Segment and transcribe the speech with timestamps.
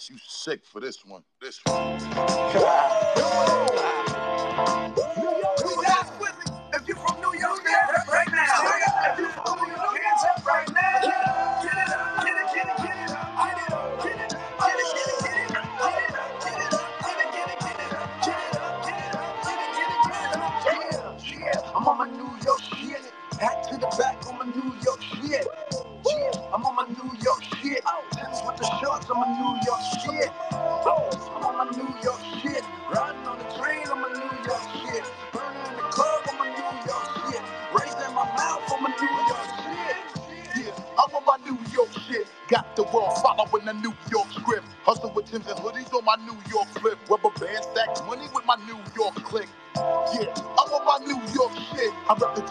[0.00, 1.22] You sick for this one.
[1.40, 2.00] This one.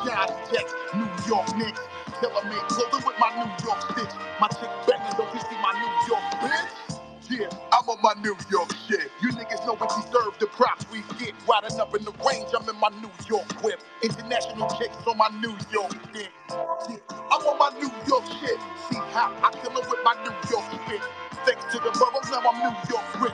[0.05, 1.81] Giants, Jets, New York Knicks.
[2.21, 4.13] Tailor made clothing with my New York stitch.
[4.39, 6.99] My chick banging, don't you see my New York bitch?
[7.29, 9.11] Yeah, I'm on my New York shit.
[9.21, 11.33] You niggas know we deserve the props we get.
[11.49, 13.81] Riding up in the range, I'm in my New York whip.
[14.03, 16.29] International chicks on my New York dick.
[16.49, 16.97] Yeah,
[17.31, 18.59] I'm on my New York shit.
[18.91, 21.01] See how I kill 'em with my New York spit.
[21.45, 23.32] Thanks to the boroughs, now I'm New York rich.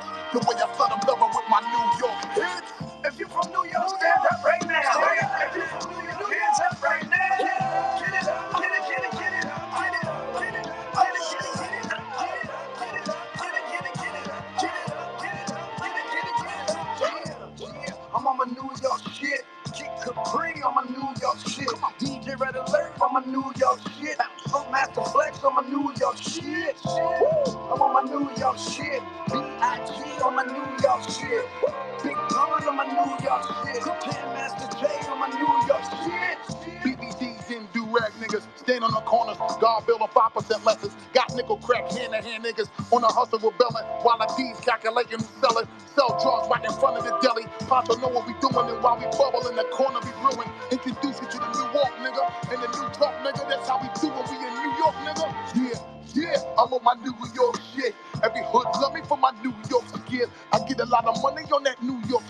[44.79, 45.67] D's calculating who's selling.
[45.95, 47.45] Sell drugs right in front of the deli.
[47.67, 50.49] Poncho know what we doing and while we bubble in the corner be brewing.
[50.71, 53.49] Introduce you to the New York nigga and the New Talk nigga.
[53.49, 55.27] That's how we do when we in New York nigga.
[55.55, 55.79] Yeah,
[56.15, 57.95] yeah, I'm on my New York shit.
[58.23, 60.27] Every hood love me for my New York skin.
[60.53, 62.23] I get a lot of money on that New York.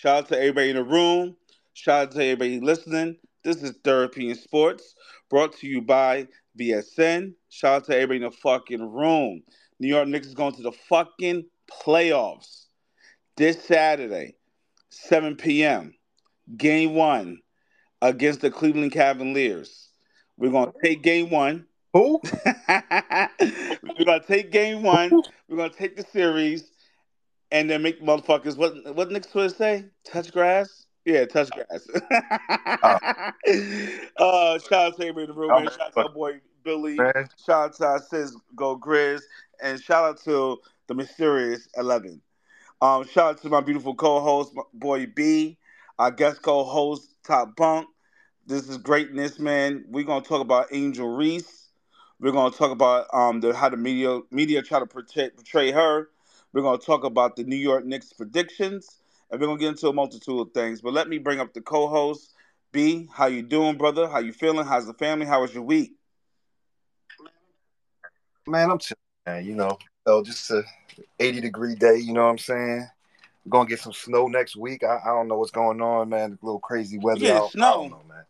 [0.00, 1.36] Shout out to everybody in the room.
[1.74, 3.18] Shout out to everybody listening.
[3.44, 4.94] This is Therapy in Sports,
[5.28, 6.26] brought to you by
[6.58, 7.34] VSN.
[7.50, 9.42] Shout out to everybody in the fucking room.
[9.78, 12.68] New York Knicks is going to the fucking playoffs
[13.36, 14.36] this Saturday,
[14.88, 15.92] 7 p.m.
[16.56, 17.36] Game one
[18.00, 19.90] against the Cleveland Cavaliers.
[20.38, 21.66] We're going to take game one.
[21.92, 22.22] Who?
[22.70, 25.10] We're going to take game one.
[25.46, 26.69] We're going to take the series
[27.52, 29.84] and then make motherfuckers, what, what Nick's supposed to say?
[30.04, 30.86] Touch grass?
[31.04, 31.88] Yeah, touch grass.
[34.18, 35.70] uh, shout out to everybody in the room, man.
[35.70, 36.96] Shout out to our boy Billy.
[36.96, 37.28] Man.
[37.44, 39.22] Shout out to our sis Go Grizz.
[39.62, 42.20] And shout out to the mysterious Eleven.
[42.82, 45.58] Um, shout out to my beautiful co-host, my boy B,
[45.98, 47.88] our guest co-host, Top Bunk.
[48.46, 49.84] This is greatness, man.
[49.88, 51.68] We're gonna talk about Angel Reese.
[52.20, 56.08] We're gonna talk about um the how the media media try to protect, portray her.
[56.52, 59.00] We're gonna talk about the New York Knicks predictions,
[59.30, 60.80] and we're gonna get into a multitude of things.
[60.80, 62.34] But let me bring up the co-host,
[62.72, 63.08] B.
[63.12, 64.08] How you doing, brother?
[64.08, 64.66] How you feeling?
[64.66, 65.26] How's the family?
[65.26, 65.92] How was your week?
[68.46, 69.44] Man, I'm chilling, man.
[69.44, 70.64] You know, so just a
[71.20, 71.98] 80 degree day.
[71.98, 72.88] You know what I'm saying?
[73.44, 74.82] We're gonna get some snow next week.
[74.82, 76.38] I, I don't know what's going on, man.
[76.42, 77.20] A little crazy weather.
[77.24, 77.74] Yeah, I snow.
[77.82, 78.24] don't know, man.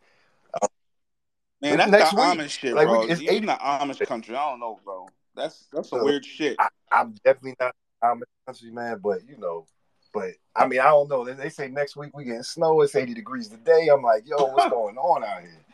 [1.62, 2.40] Man, that's Next the week.
[2.40, 3.02] Amish shit, Like, bro.
[3.02, 4.34] it's Even 80 the Amish country.
[4.34, 5.06] I don't know, bro.
[5.34, 6.56] That's that's some So, weird shit.
[6.58, 9.00] I, I'm definitely not I'm country, man.
[9.02, 9.66] But you know,
[10.12, 11.24] but I mean, I don't know.
[11.24, 12.80] They, they say next week we getting snow.
[12.80, 13.88] It's 80 degrees today.
[13.92, 15.64] I'm like, yo, what's going on out here?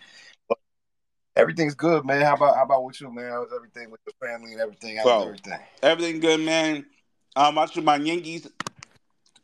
[0.48, 0.58] But
[1.36, 2.22] everything's good, man.
[2.22, 3.30] How about how about with you, man?
[3.30, 4.96] How's everything with the family and everything?
[4.96, 5.22] How's Bro.
[5.22, 5.58] everything?
[5.82, 6.86] Everything good, man.
[7.34, 8.48] Um, watching my Yankees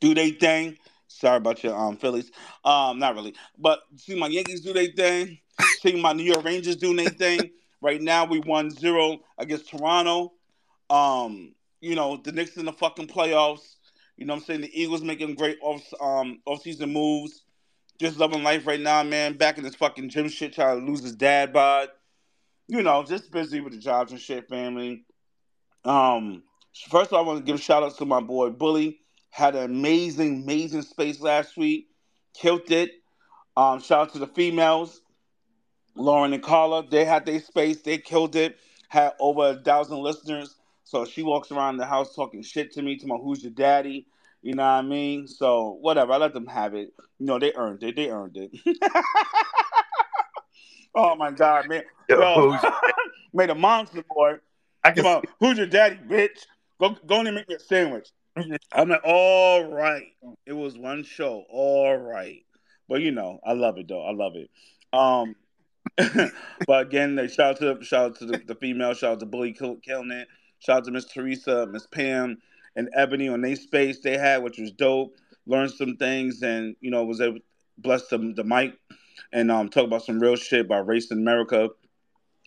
[0.00, 0.76] do their thing.
[1.08, 2.30] Sorry about your um Phillies.
[2.64, 5.38] Um, not really, but see my Yankees do their thing.
[5.80, 7.50] See my New York Rangers do their thing.
[7.80, 10.32] Right now, we won zero against Toronto.
[10.88, 13.74] Um, you know the Knicks in the fucking playoffs.
[14.16, 14.60] You know what I'm saying?
[14.62, 17.42] The Eagles making great off um off season moves.
[18.00, 19.36] Just loving life right now, man.
[19.36, 21.88] Back in this fucking gym shit, trying to lose his dad bod.
[22.68, 25.04] You know, just busy with the jobs and shit, family.
[25.84, 26.44] Um,
[26.88, 29.00] first of all, I want to give a shout outs to my boy Bully.
[29.30, 31.88] Had an amazing, amazing space last week.
[32.34, 32.92] Killed it.
[33.56, 35.00] Um, shout out to the females.
[35.94, 37.82] Lauren and Carla, they had their space.
[37.82, 38.56] They killed it.
[38.88, 40.56] Had over a thousand listeners.
[40.92, 44.06] So she walks around the house talking shit to me, to my who's your daddy.
[44.42, 45.26] You know what I mean?
[45.26, 46.92] So whatever, I let them have it.
[47.18, 47.96] You know, they earned it.
[47.96, 48.50] They earned it.
[50.94, 51.84] oh my god, man.
[52.10, 52.58] Yo,
[53.32, 54.34] made a monster boy.
[54.84, 56.40] I can Come on, who's your daddy, bitch?
[56.78, 58.10] Go go in and make me a sandwich.
[58.70, 60.08] I'm like, all right.
[60.44, 61.46] It was one show.
[61.48, 62.44] All right.
[62.86, 64.04] But you know, I love it though.
[64.04, 64.50] I love it.
[64.92, 65.36] Um
[66.66, 69.26] but again, they shout out to shout out to the, the female, shout out to
[69.26, 70.28] Bully kill, killing it.
[70.64, 72.38] Shout out to Miss Teresa, Miss Pam,
[72.76, 75.16] and Ebony on their space they had, which was dope.
[75.44, 77.42] Learned some things and you know was able to
[77.78, 78.74] bless the mic
[79.32, 81.68] and um talk about some real shit about race in America.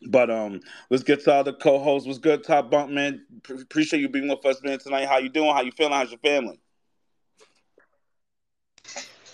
[0.08, 2.08] But um, let's get to all the co-hosts.
[2.08, 3.26] What's good, Top Bunk man?
[3.44, 5.08] P- appreciate you being with us, man, tonight.
[5.08, 5.54] How you doing?
[5.54, 5.94] How you feeling?
[5.94, 6.60] How's your family?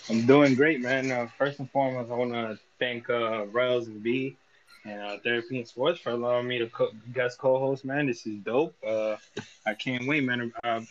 [0.08, 1.10] I'm doing great, man.
[1.10, 4.36] Uh, first and foremost, I want to thank uh, Rails and B
[4.84, 8.06] and uh, Therapy and Sports for allowing me to co- guest co-host, man.
[8.06, 8.74] This is dope.
[8.86, 9.16] Uh,
[9.66, 10.52] I can't wait, man.
[10.64, 10.86] I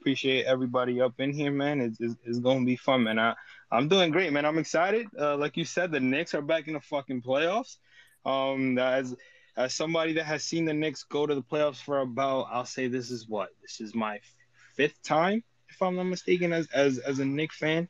[0.00, 1.80] appreciate everybody up in here, man.
[1.80, 3.18] It's, it's, it's going to be fun, man.
[3.18, 3.34] I,
[3.70, 4.44] I'm doing great, man.
[4.44, 5.06] I'm excited.
[5.18, 7.76] Uh, like you said, the Knicks are back in the fucking playoffs.
[8.24, 9.16] Um, as
[9.56, 12.86] as somebody that has seen the Knicks go to the playoffs for about, I'll say
[12.86, 14.20] this is what this is my
[14.76, 17.88] fifth time, if I'm not mistaken, as as as a Knicks fan.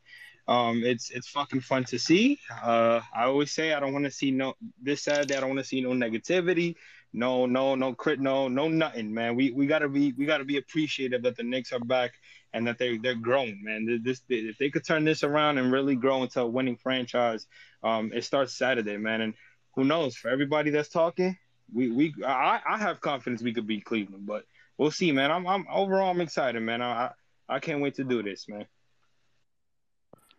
[0.49, 2.39] Um, it's it's fucking fun to see.
[2.63, 5.35] Uh, I always say I don't want to see no this Saturday.
[5.35, 6.73] I don't want to see no negativity,
[7.13, 9.35] no no no crit, no no nothing, man.
[9.35, 12.13] We we gotta be we gotta be appreciative that the Knicks are back
[12.51, 14.01] and that they they're growing, man.
[14.03, 17.45] This if they could turn this around and really grow into a winning franchise,
[17.83, 19.21] um, it starts Saturday, man.
[19.21, 19.35] And
[19.75, 20.15] who knows?
[20.15, 21.37] For everybody that's talking,
[21.71, 24.45] we we I, I have confidence we could beat Cleveland, but
[24.79, 25.29] we'll see, man.
[25.29, 26.81] I'm I'm overall I'm excited, man.
[26.81, 27.11] I
[27.47, 28.65] I, I can't wait to do this, man.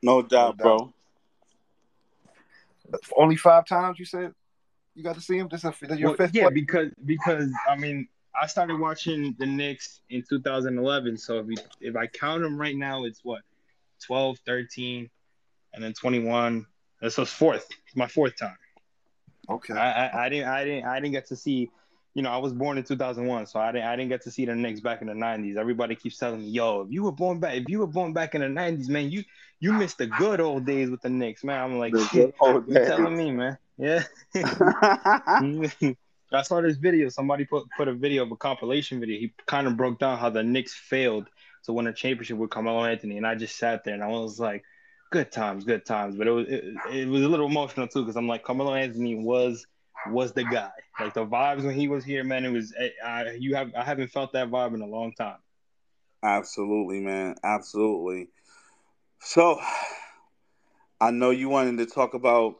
[0.02, 0.64] No doubt, doubt.
[0.64, 0.94] bro.
[3.17, 4.35] only five times you said
[4.94, 5.49] you got to see him.
[5.49, 6.55] This is your Well, fifth yeah, play?
[6.55, 8.08] because because I mean
[8.41, 12.76] I started watching the Knicks in 2011, so if we, if I count them right
[12.76, 13.43] now, it's what
[14.06, 15.11] 12, 13,
[15.75, 16.64] and then 21.
[17.03, 17.67] This was fourth.
[17.87, 18.56] It's my fourth time.
[19.49, 19.75] Okay.
[19.75, 21.70] I, I, I didn't I didn't I didn't get to see.
[22.15, 24.45] You know, I was born in 2001, so I didn't I didn't get to see
[24.45, 25.57] the Knicks back in the 90s.
[25.57, 28.35] Everybody keeps telling me, "Yo, if you were born back, if you were born back
[28.35, 29.23] in the 90s, man, you
[29.61, 33.17] you missed the good old days with the Knicks, man." I'm like, shit, you telling
[33.17, 33.59] me, man?
[33.79, 34.03] Yeah.
[36.33, 37.09] I saw this video.
[37.09, 39.19] Somebody put put a video of a compilation video.
[39.19, 41.29] He kind of broke down how the Knicks failed
[41.65, 44.39] to win a championship with Carmelo Anthony, and I just sat there and I was
[44.39, 44.65] like,
[45.11, 48.17] "Good times, good times." But it was it, it was a little emotional too because
[48.17, 49.67] I'm like, Carmelo Anthony was
[50.08, 50.70] was the guy.
[50.99, 52.44] Like the vibes when he was here, man.
[52.44, 52.75] It was
[53.05, 55.38] I, you have I haven't felt that vibe in a long time.
[56.23, 57.37] Absolutely, man.
[57.43, 58.29] Absolutely.
[59.20, 59.61] So,
[61.00, 62.56] I know you wanted to talk about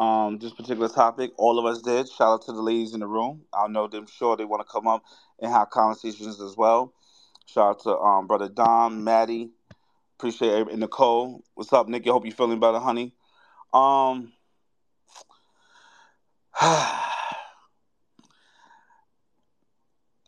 [0.00, 1.30] um, this particular topic.
[1.36, 2.08] All of us did.
[2.08, 3.42] Shout out to the ladies in the room.
[3.52, 5.04] I know them sure they want to come up
[5.40, 6.94] and have conversations as well.
[7.46, 9.50] Shout out to um, brother Dom, Maddie.
[10.18, 10.78] Appreciate it.
[10.78, 11.42] Nicole.
[11.54, 12.06] What's up, Nick?
[12.06, 13.12] I hope you're feeling better, honey.
[13.74, 14.32] Um,
[16.64, 17.02] I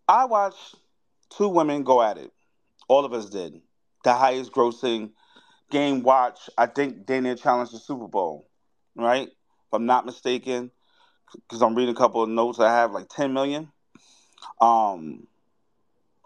[0.08, 0.74] watched
[1.30, 2.32] two women go at it.
[2.88, 3.60] All of us did.
[4.02, 5.12] The highest grossing
[5.70, 8.48] game watch, I think Dana challenged the Super Bowl,
[8.96, 9.28] right?
[9.28, 10.72] If I'm not mistaken,
[11.32, 13.70] because I'm reading a couple of notes I have, like 10 million.
[14.60, 15.28] Um,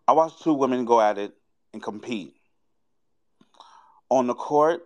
[0.06, 1.34] I watched two women go at it
[1.74, 2.34] and compete.
[4.08, 4.80] On the court,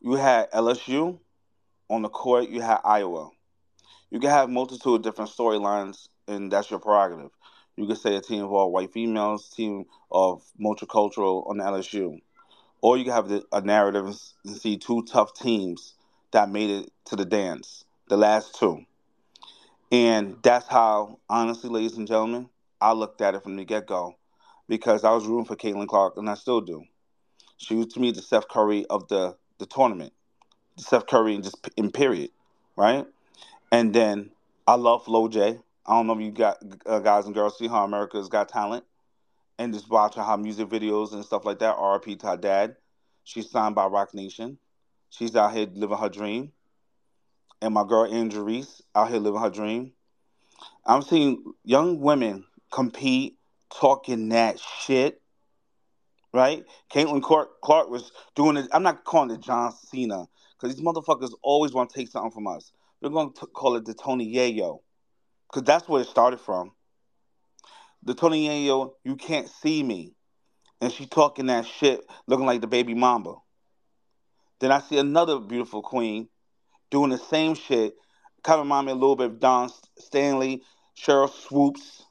[0.00, 1.20] you had LSU.
[1.88, 3.30] On the court, you had Iowa.
[4.10, 7.30] You can have multitude of different storylines, and that's your prerogative.
[7.76, 12.20] You could say a team of all white females, team of multicultural on the LSU.
[12.80, 15.94] Or you can have the, a narrative and see two tough teams
[16.30, 18.84] that made it to the dance, the last two.
[19.90, 22.48] And that's how, honestly, ladies and gentlemen,
[22.80, 24.16] I looked at it from the get go
[24.68, 26.84] because I was rooting for Caitlin Clark, and I still do.
[27.56, 30.12] She was to me the Steph Curry of the, the tournament,
[30.76, 32.30] the Steph Curry in just in period,
[32.76, 33.06] right?
[33.70, 34.30] And then
[34.66, 35.62] I love Flau'jae.
[35.86, 38.84] I don't know if you got uh, guys and girls see how America's Got Talent
[39.58, 41.76] and just watching her music videos and stuff like that.
[41.76, 42.76] RP to her dad.
[43.24, 44.58] She's signed by Roc Nation.
[45.10, 46.52] She's out here living her dream.
[47.60, 49.92] And my girl Angel Reese out here living her dream.
[50.86, 53.38] I'm seeing young women compete,
[53.74, 55.20] talking that shit.
[56.32, 56.64] Right?
[56.92, 58.68] Caitlin Clark, Clark was doing it.
[58.72, 62.46] I'm not calling it John Cena because these motherfuckers always want to take something from
[62.46, 62.72] us.
[63.00, 64.80] We're going to call it the Tony Yayo
[65.48, 66.72] because that's where it started from.
[68.02, 70.14] The Tony Yayo, you can't see me.
[70.80, 73.34] And she talking that shit, looking like the baby mamba.
[74.60, 76.28] Then I see another beautiful queen
[76.90, 77.94] doing the same shit,
[78.42, 80.62] Kind of remind me a little bit of Dawn Staley,
[80.96, 82.04] Sheryl Swoopes,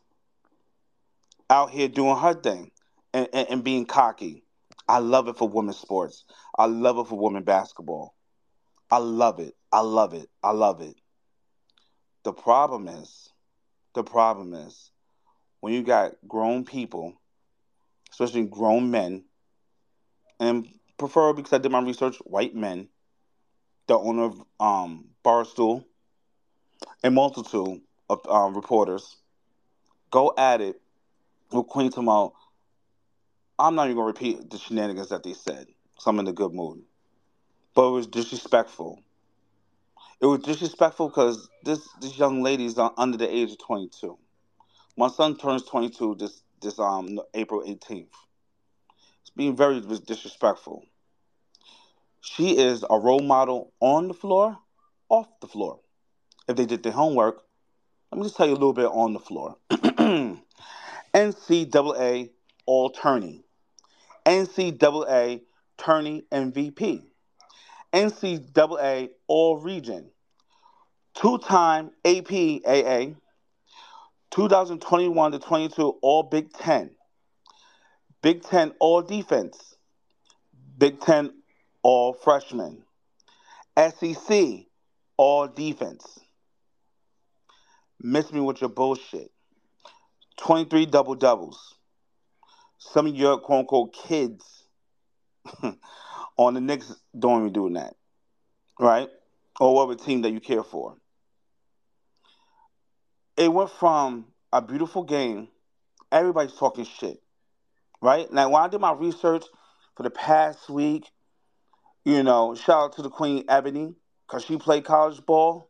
[1.49, 2.71] out here doing her thing
[3.13, 4.43] and, and, and being cocky.
[4.89, 6.25] I love it for women's sports.
[6.57, 8.13] I love it for women basketball.
[8.89, 9.55] I love it.
[9.71, 10.29] I love it.
[10.43, 10.95] I love it.
[12.23, 13.29] The problem is,
[13.93, 14.91] the problem is,
[15.59, 17.13] when you got grown people,
[18.11, 19.25] especially grown men,
[20.39, 20.67] and
[20.97, 22.89] prefer because I did my research, white men,
[23.87, 25.83] the owner of um, Barstool,
[27.03, 29.17] a multitude of um, reporters,
[30.11, 30.79] go at it
[31.51, 32.31] with Queen Tamale.
[33.59, 35.67] I'm not even gonna repeat the shenanigans that they said,
[35.97, 36.83] so I'm in a good mood.
[37.77, 39.03] But it was disrespectful.
[40.19, 44.17] It was disrespectful because this this young lady is under the age of 22.
[44.97, 48.07] My son turns 22 this this um April 18th.
[49.21, 50.85] It's being very disrespectful.
[52.21, 54.57] She is a role model on the floor,
[55.09, 55.79] off the floor.
[56.47, 57.43] If they did their homework,
[58.11, 59.55] let me just tell you a little bit on the floor.
[61.13, 62.31] NCAA
[62.65, 63.45] All Tourney,
[64.25, 65.41] NCAA
[65.77, 67.03] Tourney MVP,
[67.93, 70.09] NCAA All Region,
[71.13, 73.15] two time APAA,
[74.31, 76.91] 2021 to 22 All Big Ten,
[78.21, 79.75] Big Ten All Defense,
[80.77, 81.31] Big Ten
[81.81, 82.83] All Freshman,
[83.77, 84.65] SEC
[85.17, 86.19] All Defense.
[87.99, 89.31] Miss me with your bullshit.
[90.37, 91.75] 23 double doubles.
[92.77, 94.63] Some of your quote unquote kids
[96.37, 97.95] on the Knicks don't even doing that.
[98.79, 99.09] Right?
[99.59, 100.95] Or whatever team that you care for.
[103.35, 105.49] It went from a beautiful game,
[106.11, 107.21] everybody's talking shit.
[108.01, 108.31] Right?
[108.31, 109.45] Now when I did my research
[109.95, 111.09] for the past week,
[112.05, 115.69] you know, shout out to the Queen Ebony, because she played college ball.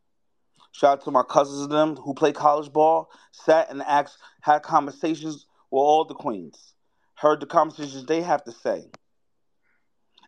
[0.72, 3.10] Shout out to my cousins and them who play college ball.
[3.32, 6.74] Sat and asked, had conversations with all the queens.
[7.16, 8.86] Heard the conversations they have to say.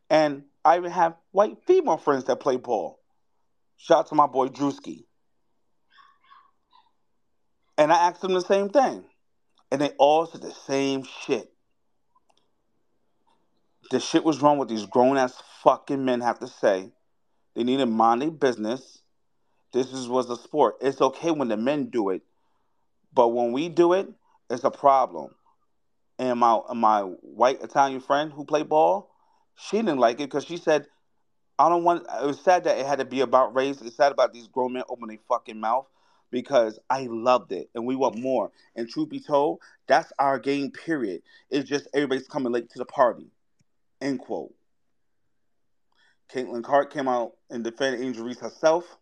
[0.09, 2.99] And I even have white female friends that play ball.
[3.77, 5.05] Shout out to my boy Drewski.
[7.77, 9.05] And I asked them the same thing.
[9.71, 11.51] And they all said the same shit.
[13.91, 16.91] The shit was wrong with these grown ass fucking men have to say.
[17.55, 18.99] They need to mind their business
[19.71, 20.77] this is, was a sport.
[20.81, 22.23] It's okay when the men do it,
[23.13, 24.07] but when we do it,
[24.49, 25.35] it's a problem.
[26.17, 29.08] And my my white Italian friend who played ball,
[29.59, 30.87] she didn't like it because she said,
[31.57, 33.81] "I don't want." It was sad that it had to be about race.
[33.81, 35.87] It's sad about these grown men opening their fucking mouth
[36.31, 38.51] because I loved it and we want more.
[38.75, 40.71] And truth be told, that's our game.
[40.71, 41.21] Period.
[41.49, 43.31] It's just everybody's coming late to the party.
[44.01, 44.53] End quote.
[46.31, 48.97] Caitlin Clark came out and defended Angel Reese herself.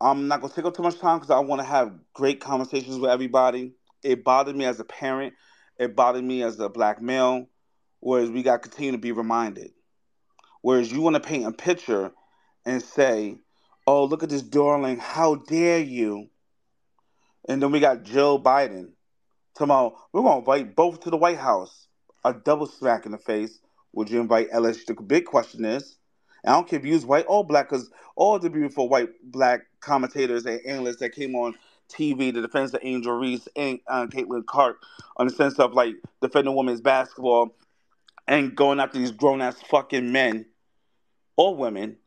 [0.00, 2.98] I'm not gonna take up too much time because I want to have great conversations
[2.98, 3.72] with everybody.
[4.02, 5.34] It bothered me as a parent.
[5.78, 7.48] It bothered me as a black male.
[8.04, 9.70] Whereas we got to continue to be reminded.
[10.60, 12.12] Whereas you want to paint a picture
[12.66, 13.38] and say,
[13.86, 14.98] "Oh, look at this darling!
[14.98, 16.28] How dare you!"
[17.48, 18.90] And then we got Joe Biden.
[19.54, 21.88] Tomorrow we're gonna invite both to the White House.
[22.26, 23.58] A double smack in the face.
[23.94, 24.84] Would you invite Ellis?
[24.84, 25.96] The big question is,
[26.44, 29.62] I don't care if you use white or black, because all the beautiful white black
[29.80, 31.54] commentators and analysts that came on
[31.88, 34.82] TV to defend the Angel Reese and uh, Caitlin Clark
[35.16, 37.54] on the sense of like defending women's basketball
[38.26, 40.46] and going after these grown ass fucking men
[41.36, 41.98] or women,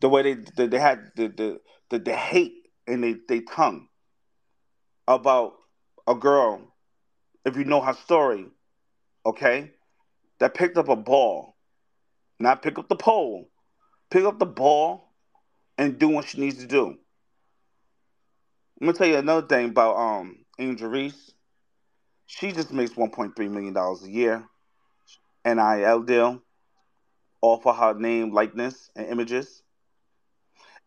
[0.00, 1.60] the way they they, they had the, the
[1.90, 3.88] the the hate in they, they tongue
[5.08, 5.54] about
[6.06, 6.60] a girl,
[7.44, 8.46] if you know her story,
[9.26, 9.70] okay,
[10.38, 11.56] that picked up a ball,
[12.38, 13.48] not pick up the pole,
[14.10, 15.12] pick up the ball
[15.78, 16.96] and do what she needs to do.
[18.80, 21.32] I'm gonna tell you another thing about um Angel Reese.
[22.26, 24.44] She just makes 1.3 million dollars a year,
[25.44, 26.42] NIL deal,
[27.40, 29.62] all for her name, likeness, and images.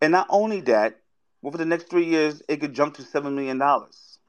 [0.02, 1.00] And not only that,
[1.42, 4.20] within the next three years, it could jump to seven million dollars.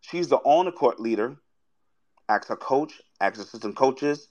[0.00, 1.36] She's the on the court leader.
[2.28, 4.28] Acts her coach, acts assistant coaches.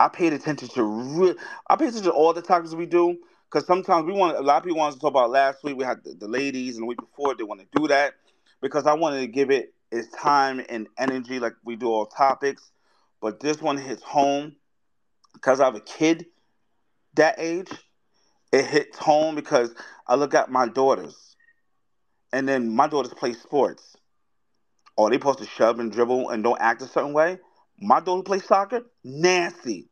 [0.00, 1.34] I paid attention to re-
[1.68, 3.18] I paid attention to all the topics we do
[3.50, 5.76] because sometimes we want a lot of people want to talk about last week.
[5.76, 8.14] We had the, the ladies, and the week before they want to do that
[8.60, 12.70] because I wanted to give it its time and energy like we do all topics.
[13.20, 14.56] But this one hits home
[15.34, 16.26] because I have a kid
[17.14, 17.70] that age.
[18.52, 19.74] It hits home because
[20.06, 21.36] I look at my daughters,
[22.32, 23.96] and then my daughters play sports.
[24.96, 27.38] Or they supposed to shove and dribble and don't act a certain way.
[27.78, 29.90] My daughter plays soccer, nasty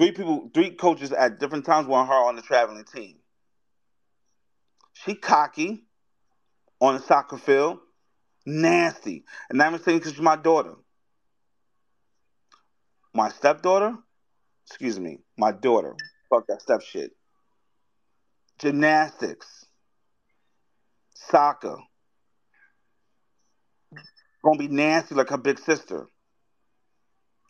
[0.00, 3.16] three people, three coaches at different times want her on the traveling team.
[4.94, 5.84] She cocky
[6.80, 7.80] on the soccer field,
[8.46, 9.24] nasty.
[9.50, 10.74] And I'm saying because she's my daughter.
[13.14, 13.96] My stepdaughter,
[14.66, 15.94] excuse me, my daughter.
[16.28, 17.10] Fuck that step shit.
[18.58, 19.66] Gymnastics,
[21.14, 21.76] soccer.
[24.44, 26.06] Gonna be nasty like her big sister.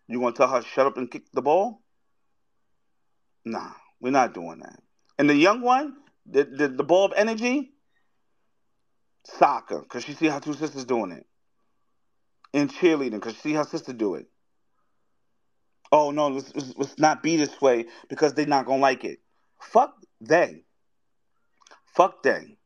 [0.09, 1.83] You gonna tell her shut up and kick the ball?
[3.45, 4.81] Nah, we're not doing that.
[5.19, 7.73] And the young one, the the, the ball of energy,
[9.25, 11.27] soccer, because she see how two sisters doing it.
[12.53, 14.27] And cheerleading, because she see how sister do it.
[15.93, 19.19] Oh no, let's, let's, not be this way because they're not gonna like it.
[19.61, 20.65] Fuck they.
[21.95, 22.57] Fuck they.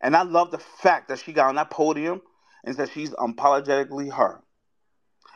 [0.00, 2.22] And I love the fact that she got on that podium
[2.64, 4.42] and said she's unapologetically her.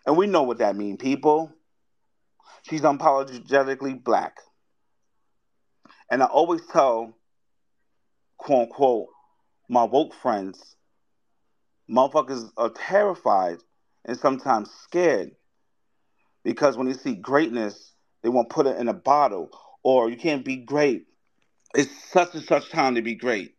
[0.04, 1.52] And we know what that means, people.
[2.62, 4.38] She's unapologetically black.
[6.10, 7.16] And I always tell,
[8.38, 9.06] quote unquote,
[9.68, 10.76] my woke friends,
[11.88, 13.58] motherfuckers are terrified
[14.04, 15.32] and sometimes scared
[16.46, 19.50] because when they see greatness, they won't put it in a bottle,
[19.82, 21.06] or you can't be great.
[21.74, 23.56] It's such and such time to be great,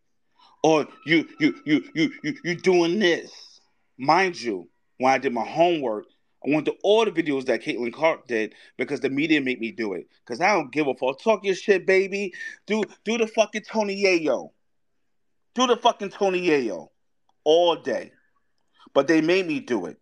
[0.64, 3.60] or you you you you you you're doing this.
[4.00, 6.06] Mind you, when I did my homework,
[6.46, 9.74] I went to all the videos that Caitlin Clark did because the media made me
[9.74, 10.08] do it.
[10.26, 11.22] Cause I don't give a fuck.
[11.22, 12.34] Talk your shit, baby.
[12.68, 14.52] Do do the fucking Tony Yayo.
[15.56, 16.88] Do the fucking Tony Yayo
[17.44, 18.14] all day.
[18.94, 19.98] But they made me do it.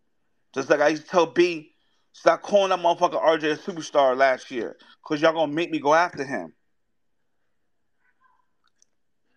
[0.54, 1.75] Just like I used to tell B,
[2.16, 4.78] stop calling that motherfucker RJ a superstar last year.
[5.06, 6.54] Cause y'all gonna make me go after him.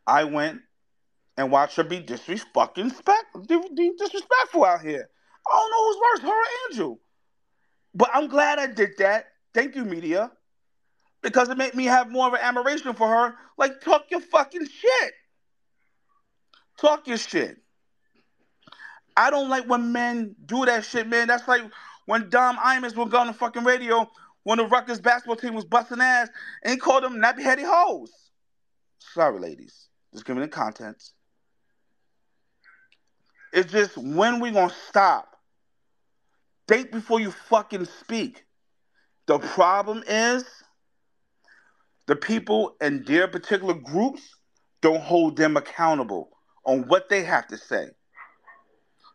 [0.07, 0.61] I went
[1.37, 2.85] and watched her be disrespectful
[3.45, 5.11] disrespectful out here.
[5.47, 7.01] I don't know who's worse, her or Angel.
[7.95, 9.27] But I'm glad I did that.
[9.55, 10.31] Thank you, media.
[11.21, 13.35] Because it made me have more of an admiration for her.
[13.57, 15.13] Like, talk your fucking shit.
[16.81, 17.57] Talk your shit.
[19.17, 21.27] I don't like when men do that shit, man.
[21.27, 21.63] That's like
[22.09, 24.11] when Don Imus was on the fucking radio
[24.43, 26.31] when the Rutgers basketball team was busting ass
[26.65, 28.11] and called them nappy heady hoes.
[28.99, 29.89] Sorry, ladies.
[30.15, 31.13] Just giving the contents.
[33.53, 35.37] It's just when we gonna stop?
[36.67, 38.47] Think before you fucking speak.
[39.27, 40.45] The problem is
[42.07, 44.23] the people in their particular groups
[44.81, 46.31] don't hold them accountable
[46.65, 47.89] on what they have to say.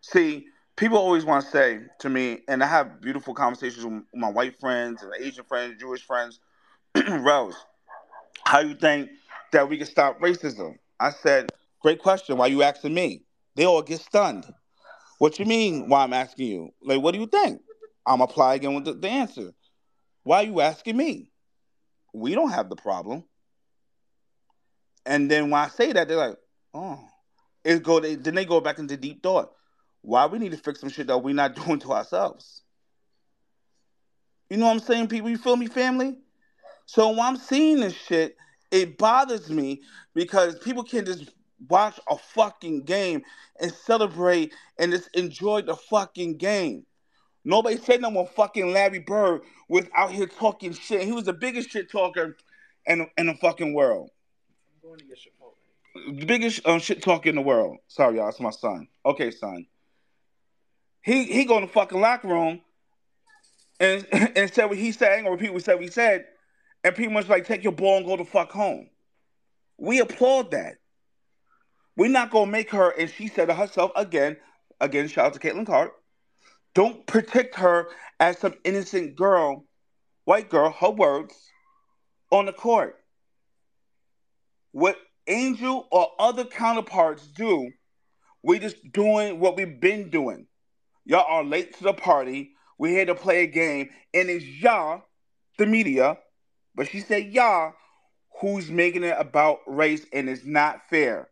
[0.02, 4.30] See, people always want to say to me, and I have beautiful conversations with my
[4.30, 6.40] white friends and Asian friends, Jewish friends,
[7.10, 7.56] Rose,
[8.46, 9.10] how you think
[9.52, 10.78] that we can stop racism?
[11.00, 12.38] I said, great question.
[12.38, 13.24] Why you asking me?
[13.56, 14.46] They all get stunned.
[15.20, 15.88] What you mean?
[15.90, 16.70] Why I'm asking you?
[16.82, 17.62] Like, what do you think?
[18.06, 19.54] I'm applying again with the, the answer.
[20.24, 21.32] Why are you asking me?
[22.14, 23.24] We don't have the problem.
[25.06, 26.38] And then when I say that, they're like,
[26.74, 27.00] oh,
[27.64, 28.00] it go.
[28.00, 29.52] They, then they go back into deep thought.
[30.04, 32.62] Why we need to fix some shit that we're not doing to ourselves?
[34.50, 35.30] You know what I'm saying, people?
[35.30, 36.18] You feel me, family?
[36.86, 38.38] So when I'm seeing this shit,
[38.70, 39.82] it bothers me
[40.14, 41.32] because people can't just
[41.70, 43.24] watch a fucking game
[43.60, 46.86] and celebrate and just enjoy the fucking game.
[47.46, 51.04] Nobody said no more fucking Larry Bird was out here talking shit.
[51.04, 52.38] He was the biggest shit talker
[52.86, 54.10] in, in the fucking world.
[56.18, 57.78] The biggest um, shit talker in the world.
[57.88, 58.30] Sorry, y'all.
[58.30, 58.88] It's my son.
[59.06, 59.66] Okay, son.
[61.04, 62.62] He he go in the fucking locker room
[63.80, 66.26] and and said what he said, or repeat what he said,
[66.84, 68.90] and pretty much like take your ball and go the fuck home.
[69.78, 70.78] We applaud that.
[71.96, 74.38] We're not gonna make her, and she said to herself again,
[74.80, 75.94] again, shout out to Caitlin Clark.
[76.74, 77.90] Don't protect her
[78.20, 79.66] as some innocent girl,
[80.24, 81.36] white girl, her words,
[82.32, 82.96] on the court.
[84.72, 87.70] What Angel or other counterparts do,
[88.42, 90.48] we just doing what we've been doing.
[91.06, 92.52] Y'all are late to the party.
[92.78, 95.04] We're here to play a game, and it's y'all,
[95.58, 96.18] the media,
[96.76, 97.74] but she said y'all,
[98.40, 101.30] who's making it about race, and it's not fair.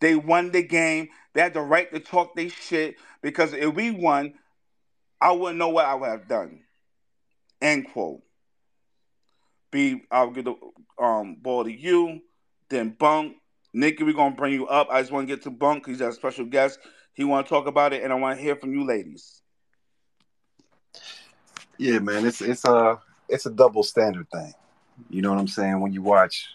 [0.00, 1.08] They won the game.
[1.34, 4.34] They had the right to talk their shit because if we won,
[5.20, 6.60] I wouldn't know what I would have done.
[7.60, 8.22] End quote.
[9.70, 10.54] B, I'll give the
[10.98, 12.20] um, ball to you.
[12.70, 13.36] Then Bunk.
[13.74, 14.88] Nikki, we're gonna bring you up.
[14.90, 16.78] I just want to get to Bunk because he's a special guest.
[17.18, 19.42] He want to talk about it, and I want to hear from you, ladies.
[21.76, 24.54] Yeah, man, it's it's a it's a double standard thing.
[25.10, 25.80] You know what I'm saying?
[25.80, 26.46] When you watch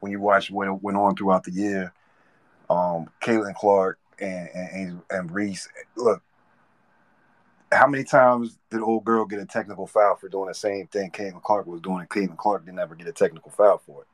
[0.00, 1.94] when you watch what went on throughout the year,
[2.68, 5.66] um, Caitlin Clark and and, and Reese.
[5.96, 6.22] Look,
[7.72, 11.10] how many times did old girl get a technical foul for doing the same thing
[11.12, 14.08] Caitlin Clark was doing, and Caitlin Clark didn't ever get a technical foul for it?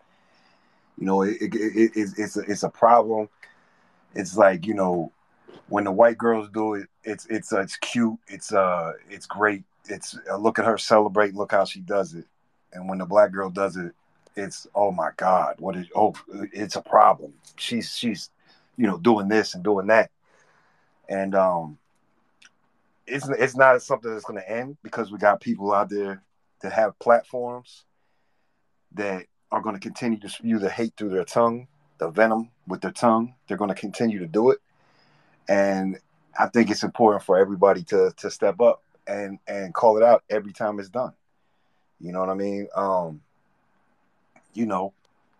[1.01, 3.29] You know, it, it, it, it's it's a, it's a problem
[4.15, 5.13] it's like you know
[5.69, 9.65] when the white girls do it, it's it's uh, it's cute, it's uh it's great.
[9.89, 12.25] It's uh, look at her celebrate, look how she does it.
[12.73, 13.93] And when the black girl does it,
[14.37, 16.15] it's oh my god, what is oh
[16.53, 17.33] it's a problem.
[17.57, 18.31] She's she's
[18.77, 20.11] you know doing this and doing that,
[21.09, 21.79] and um,
[23.07, 26.23] it's it's not something that's going to end because we got people out there
[26.63, 27.85] that have platforms
[28.93, 32.81] that are going to continue to spew the hate through their tongue, the venom with
[32.81, 33.35] their tongue.
[33.47, 34.59] They're going to continue to do it,
[35.49, 35.99] and
[36.39, 40.25] I think it's important for everybody to to step up and and call it out
[40.29, 41.13] every time it's done.
[42.01, 42.69] You know what I mean?
[42.75, 43.23] Um,
[44.53, 44.93] you know,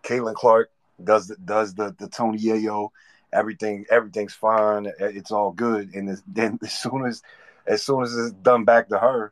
[0.03, 0.71] Caitlin Clark
[1.03, 2.89] does the, does the the Tony Yayo,
[3.31, 7.21] everything everything's fine, it's all good, and then as soon as
[7.65, 9.31] as soon as it's done back to her,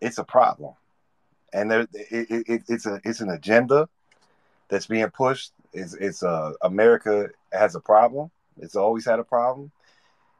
[0.00, 0.74] it's a problem,
[1.52, 3.88] and there it, it, it's a it's an agenda
[4.68, 5.52] that's being pushed.
[5.72, 8.30] It's it's uh America has a problem.
[8.60, 9.72] It's always had a problem,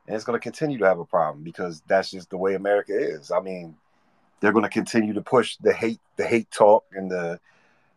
[0.06, 2.92] and it's going to continue to have a problem because that's just the way America
[2.96, 3.30] is.
[3.30, 3.76] I mean,
[4.40, 7.40] they're going to continue to push the hate the hate talk and the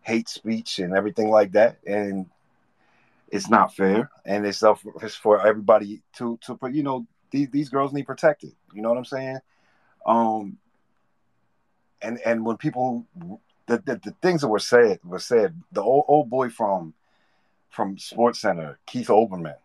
[0.02, 2.28] hate speech and everything like that, and
[3.30, 4.10] it's not fair.
[4.26, 4.63] And it's,
[5.02, 6.74] it's for everybody to to put.
[6.74, 8.54] You know, these these girls need protected.
[8.74, 9.39] You know what I'm saying?
[10.06, 10.58] Um,
[12.02, 13.06] and and when people
[13.67, 16.93] the, the, the things that were said were said, the old old boy from
[17.70, 19.58] from Sports Center, Keith Olbermann,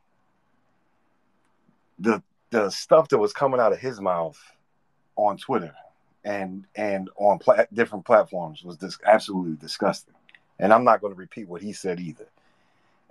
[1.98, 4.38] the the stuff that was coming out of his mouth
[5.16, 5.74] on Twitter
[6.24, 10.14] and and on pla- different platforms was just absolutely disgusting.
[10.60, 12.28] And I'm not going to repeat what he said either.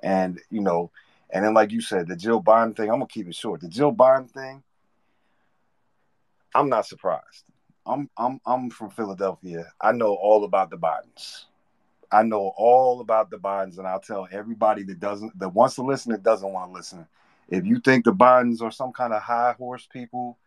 [0.01, 0.91] And you know,
[1.31, 3.61] and then like you said, the Jill Biden thing, I'm gonna keep it short.
[3.61, 4.63] The Jill Biden thing,
[6.53, 7.45] I'm not surprised.
[7.85, 9.65] I'm I'm I'm from Philadelphia.
[9.81, 11.45] I know all about the Bidens.
[12.11, 15.81] I know all about the Bidens, and I'll tell everybody that doesn't that wants to
[15.81, 17.07] listen that doesn't want to listen.
[17.51, 20.39] If you think the Bidens are some kind of high horse people,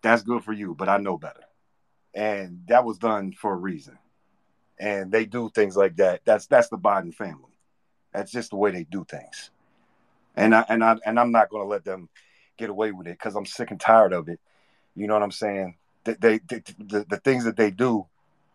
[0.00, 0.74] that's good for you.
[0.74, 1.44] But I know better,
[2.14, 3.98] and that was done for a reason.
[4.80, 6.22] And they do things like that.
[6.24, 7.52] That's that's the Biden family.
[8.12, 9.50] That's just the way they do things.
[10.34, 12.08] And I and I and I'm not going to let them
[12.56, 14.40] get away with it because I'm sick and tired of it.
[14.94, 15.76] You know what I'm saying?
[16.04, 18.06] They, they, they the, the things that they do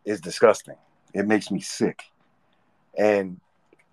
[0.04, 0.76] is disgusting.
[1.14, 2.04] It makes me sick.
[2.98, 3.40] And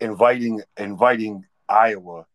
[0.00, 2.26] inviting inviting Iowa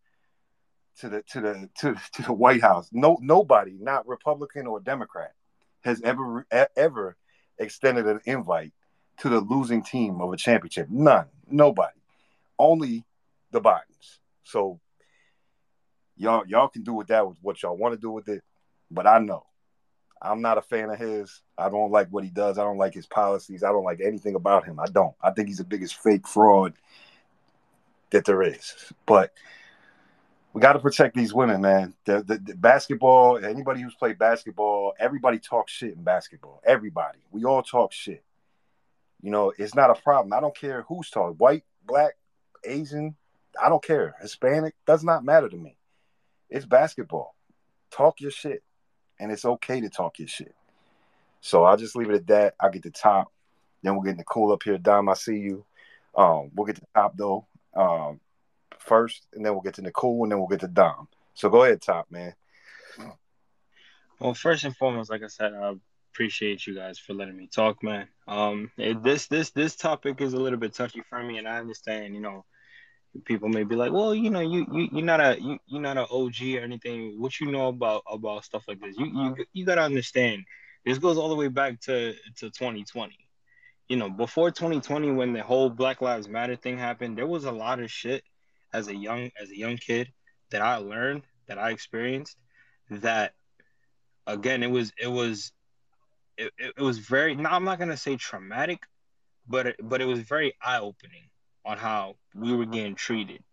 [0.99, 2.89] to the to the to, to the White House.
[2.91, 5.33] No nobody, not Republican or Democrat,
[5.81, 7.17] has ever ever
[7.57, 8.73] extended an invite
[9.17, 10.87] to the losing team of a championship.
[10.89, 11.25] None.
[11.49, 11.99] Nobody.
[12.57, 13.05] Only
[13.51, 14.19] the Bidens.
[14.43, 14.79] So
[16.17, 18.43] y'all y'all can do with that with what y'all want to do with it,
[18.91, 19.45] but I know
[20.21, 21.41] I'm not a fan of his.
[21.57, 22.57] I don't like what he does.
[22.57, 23.63] I don't like his policies.
[23.63, 24.79] I don't like anything about him.
[24.79, 25.15] I don't.
[25.21, 26.73] I think he's the biggest fake fraud
[28.09, 28.91] that there is.
[29.05, 29.31] But
[30.53, 31.93] we got to protect these women, man.
[32.05, 36.61] The, the, the, basketball, anybody who's played basketball, everybody talks shit in basketball.
[36.65, 37.19] Everybody.
[37.31, 38.23] We all talk shit.
[39.21, 40.33] You know, it's not a problem.
[40.33, 42.13] I don't care who's talking white, black,
[42.65, 43.15] Asian.
[43.61, 44.15] I don't care.
[44.21, 45.77] Hispanic does not matter to me.
[46.49, 47.35] It's basketball.
[47.91, 48.63] Talk your shit.
[49.19, 50.55] And it's okay to talk your shit.
[51.41, 52.55] So I'll just leave it at that.
[52.59, 53.31] I'll get the top.
[53.83, 54.77] Then we'll get the cool up here.
[54.77, 55.65] Dom, I see you.
[56.15, 57.45] Um, we'll get the top though.
[57.75, 58.19] Um,
[58.79, 61.07] first, and then we'll get to Nicole, and then we'll get to Dom.
[61.33, 62.33] So go ahead, top man.
[64.19, 65.73] Well, first and foremost, like I said, I
[66.11, 68.07] appreciate you guys for letting me talk, man.
[68.27, 71.59] Um, it, this this this topic is a little bit touchy for me, and I
[71.59, 72.13] understand.
[72.13, 72.45] You know,
[73.23, 75.97] people may be like, well, you know, you you you're not a you you're not
[75.97, 77.19] an OG or anything.
[77.21, 78.97] What you know about about stuff like this?
[78.97, 80.43] You you you gotta understand.
[80.85, 83.15] This goes all the way back to to 2020.
[83.87, 87.51] You know, before 2020, when the whole Black Lives Matter thing happened, there was a
[87.51, 88.23] lot of shit
[88.73, 90.11] as a young as a young kid
[90.51, 92.37] that I learned that I experienced
[92.89, 93.33] that
[94.27, 95.51] again it was it was
[96.37, 98.79] it, it was very now I'm not gonna say traumatic
[99.49, 101.23] but it, but it was very eye opening
[101.65, 103.43] on how we were getting treated.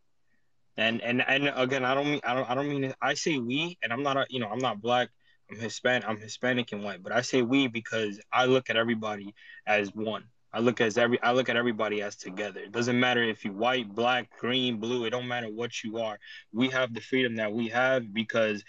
[0.77, 3.79] And and and again, I don't mean I don't I don't mean I say we,
[3.83, 5.09] and I'm not a you know I'm not black.
[5.51, 6.07] I'm Hispanic.
[6.07, 9.35] I'm Hispanic and white, but I say we because I look at everybody
[9.67, 10.25] as one.
[10.57, 12.61] I look as every I look at everybody as together.
[12.61, 15.05] It doesn't matter if you white, black, green, blue.
[15.05, 16.19] It don't matter what you are.
[16.51, 18.65] We have the freedom that we have because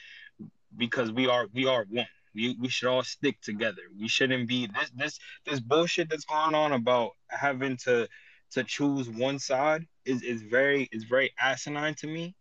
[0.76, 2.06] because we are we are one.
[2.36, 3.84] We, we should all stick together.
[3.98, 8.10] We shouldn't be this this this bullshit that's going on about having to
[8.52, 12.36] to choose one side is, is very is very asinine to me.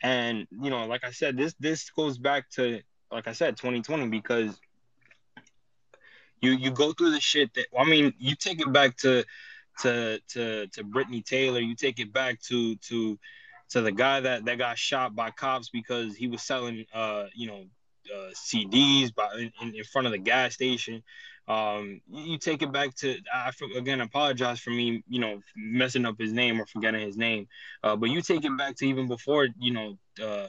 [0.00, 4.06] And you know, like I said, this this goes back to like I said, 2020
[4.10, 4.60] because
[6.42, 9.24] you you go through the shit that I mean, you take it back to
[9.80, 13.18] to to to Brittany Taylor, you take it back to to
[13.70, 17.46] to the guy that that got shot by cops because he was selling uh you
[17.46, 17.64] know
[18.12, 19.28] uh, CDs by
[19.62, 21.02] in, in front of the gas station.
[21.48, 26.18] Um, you take it back to I again apologize for me, you know, messing up
[26.18, 27.48] his name or forgetting his name.
[27.82, 30.48] Uh, but you take it back to even before, you know, uh,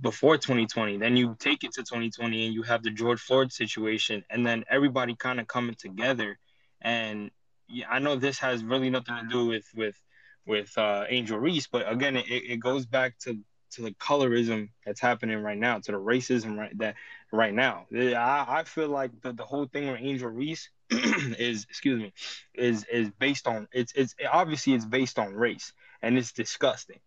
[0.00, 0.98] before 2020.
[0.98, 4.64] Then you take it to 2020 and you have the George Floyd situation, and then
[4.68, 6.38] everybody kind of coming together.
[6.80, 7.30] And
[7.68, 10.00] yeah, I know this has really nothing to do with with
[10.46, 13.38] with uh, Angel Reese, but again, it, it goes back to
[13.72, 16.94] to the colorism that's happening right now, to the racism right that
[17.32, 17.86] right now.
[17.92, 22.12] I, I feel like the, the whole thing with Angel Reese is excuse me
[22.54, 27.00] is is based on it's it's obviously it's based on race and it's disgusting.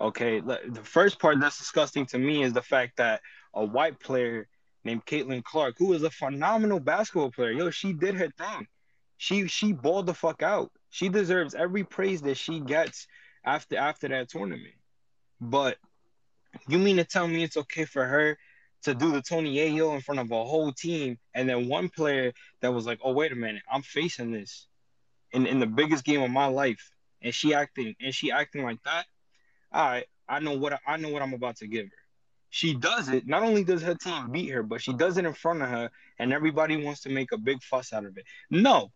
[0.00, 3.20] Okay, the first part that's disgusting to me is the fact that
[3.52, 4.48] a white player
[4.84, 8.66] named Caitlin Clark, who is a phenomenal basketball player, yo, she did her thing.
[9.18, 10.72] She she balled the fuck out.
[10.88, 13.06] She deserves every praise that she gets
[13.44, 14.74] after after that tournament.
[15.38, 15.76] But
[16.66, 18.38] you mean to tell me it's okay for her
[18.84, 22.32] to do the Tony Yayo in front of a whole team, and then one player
[22.62, 24.66] that was like, "Oh wait a minute, I'm facing this
[25.32, 28.82] in in the biggest game of my life," and she acting and she acting like
[28.84, 29.04] that.
[29.72, 31.92] All right, I know what I know what I'm about to give her.
[32.48, 33.26] She does it.
[33.26, 35.90] Not only does her team beat her, but she does it in front of her,
[36.18, 38.24] and everybody wants to make a big fuss out of it.
[38.50, 38.90] No,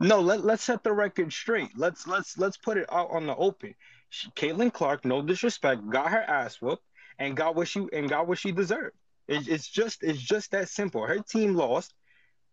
[0.00, 0.20] no.
[0.20, 1.70] Let let's set the record straight.
[1.76, 3.74] Let's let's let's put it out on the open.
[4.08, 6.82] She, Caitlin Clark, no disrespect, got her ass whooped
[7.18, 8.96] and got what she and got what she deserved.
[9.28, 11.06] It, it's just it's just that simple.
[11.06, 11.94] Her team lost.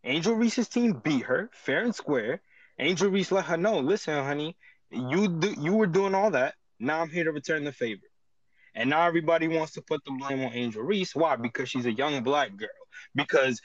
[0.03, 2.41] Angel Reese's team beat her fair and square.
[2.79, 4.55] Angel Reese let her know, listen, honey,
[4.91, 6.53] you do, you were doing all that.
[6.79, 8.05] Now I'm here to return the favor.
[8.75, 11.15] And now everybody wants to put the blame on Angel Reese.
[11.15, 11.35] Why?
[11.35, 12.67] Because she's a young black girl.
[13.15, 13.59] Because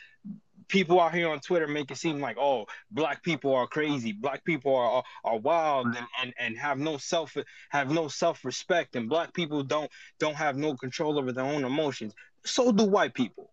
[0.68, 4.42] people out here on Twitter make it seem like, oh, black people are crazy, black
[4.44, 7.36] people are are, are wild and, and, and have no self
[7.70, 11.64] have no self respect, and black people don't don't have no control over their own
[11.64, 12.14] emotions.
[12.44, 13.52] So do white people.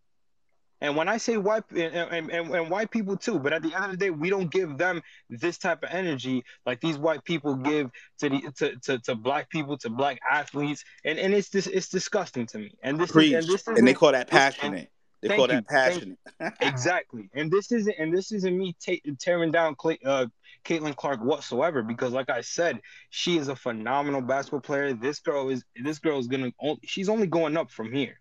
[0.82, 3.74] And when I say white and, and, and, and, white people too, but at the
[3.76, 7.24] end of the day, we don't give them this type of energy like these white
[7.26, 11.50] people give to the to, to, to black people, to black athletes, and and it's
[11.50, 12.72] this it's disgusting to me.
[12.82, 13.34] And this Preach.
[13.34, 14.90] is and this and they call that passionate.
[15.22, 15.48] They call you.
[15.48, 16.18] that passionate.
[16.62, 17.30] exactly.
[17.34, 20.28] And this isn't and this isn't me ta- tearing down Clay, uh,
[20.64, 24.94] Caitlin Clark whatsoever because, like I said, she is a phenomenal basketball player.
[24.94, 26.52] This girl is this girl is gonna
[26.84, 28.20] she's only going up from here.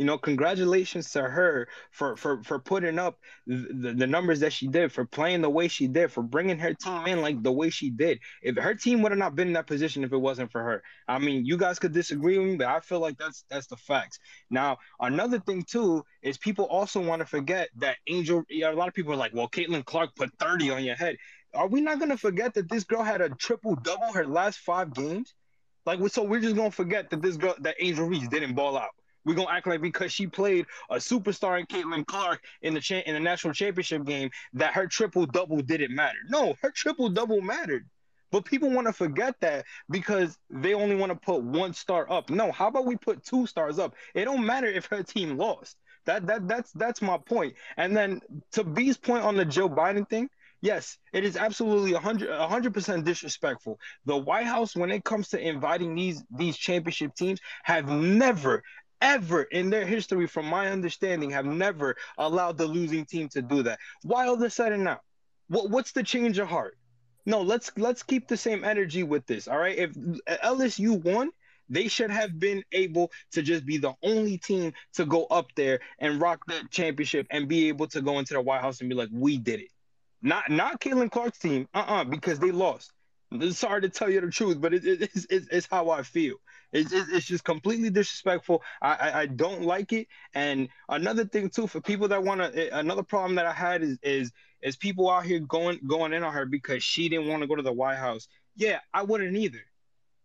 [0.00, 4.66] You know, congratulations to her for for for putting up the, the numbers that she
[4.66, 7.68] did, for playing the way she did, for bringing her team in like the way
[7.68, 8.18] she did.
[8.40, 10.82] If her team would have not been in that position if it wasn't for her,
[11.06, 13.76] I mean, you guys could disagree with me, but I feel like that's that's the
[13.76, 14.18] facts.
[14.48, 18.42] Now, another thing too is people also want to forget that Angel.
[18.48, 21.16] Yeah, a lot of people are like, well, Caitlin Clark put thirty on your head.
[21.52, 24.94] Are we not gonna forget that this girl had a triple double her last five
[24.94, 25.34] games?
[25.84, 28.92] Like, so we're just gonna forget that this girl, that Angel Reese, didn't ball out.
[29.24, 33.02] We're gonna act like because she played a superstar in Caitlin Clark in the cha-
[33.06, 36.18] in the national championship game that her triple double didn't matter.
[36.28, 37.88] No, her triple double mattered.
[38.30, 42.30] But people want to forget that because they only want to put one star up.
[42.30, 43.94] No, how about we put two stars up?
[44.14, 45.76] It don't matter if her team lost.
[46.06, 47.54] That that that's that's my point.
[47.76, 48.20] And then
[48.52, 50.30] to B's point on the Joe Biden thing,
[50.60, 53.78] yes, it is absolutely 100 100% disrespectful.
[54.06, 58.62] The White House when it comes to inviting these these championship teams have never
[59.00, 63.62] ever in their history, from my understanding, have never allowed the losing team to do
[63.62, 63.78] that.
[64.02, 65.00] Why all of a sudden now?
[65.48, 66.76] What what's the change of heart?
[67.26, 69.48] No, let's let's keep the same energy with this.
[69.48, 69.76] All right.
[69.78, 71.30] If LSU won,
[71.68, 75.80] they should have been able to just be the only team to go up there
[75.98, 78.96] and rock that championship and be able to go into the White House and be
[78.96, 79.70] like, we did it.
[80.22, 82.92] Not not Caitlin Clark's team, uh-uh, because they lost.
[83.50, 86.34] Sorry to tell you the truth, but it, it, it's, it's, it's how I feel.
[86.72, 88.62] It's, it's, it's just completely disrespectful.
[88.80, 90.06] I, I, I don't like it.
[90.34, 93.82] And another thing too, for people that want to, eh, another problem that I had
[93.82, 97.42] is is is people out here going going in on her because she didn't want
[97.42, 98.28] to go to the White House.
[98.56, 99.64] Yeah, I wouldn't either.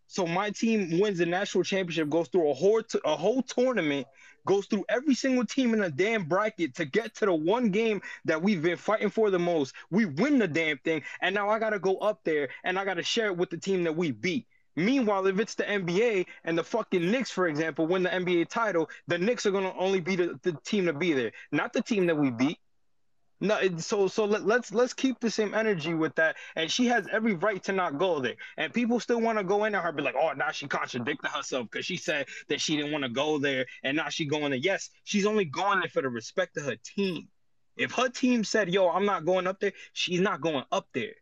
[0.08, 4.08] So my team wins the national championship, goes through a whole t- a whole tournament,
[4.45, 8.01] goes through every single team in the damn bracket to get to the one game
[8.25, 9.73] that we've been fighting for the most.
[9.89, 13.03] We win the damn thing, and now I gotta go up there and I gotta
[13.03, 14.47] share it with the team that we beat.
[14.75, 18.89] Meanwhile, if it's the NBA and the fucking Knicks, for example, win the NBA title,
[19.07, 22.07] the Knicks are gonna only be the, the team to be there, not the team
[22.07, 22.59] that we beat.
[23.41, 26.38] No, so so let, let's let's keep the same energy with that.
[26.55, 28.35] And she has every right to not go there.
[28.55, 31.67] And people still want to go into her, be like, oh, now she contradicted herself
[31.69, 34.59] because she said that she didn't want to go there, and now she going there.
[34.59, 37.27] Yes, she's only going there for the respect of her team.
[37.75, 41.15] If her team said, yo, I'm not going up there, she's not going up there.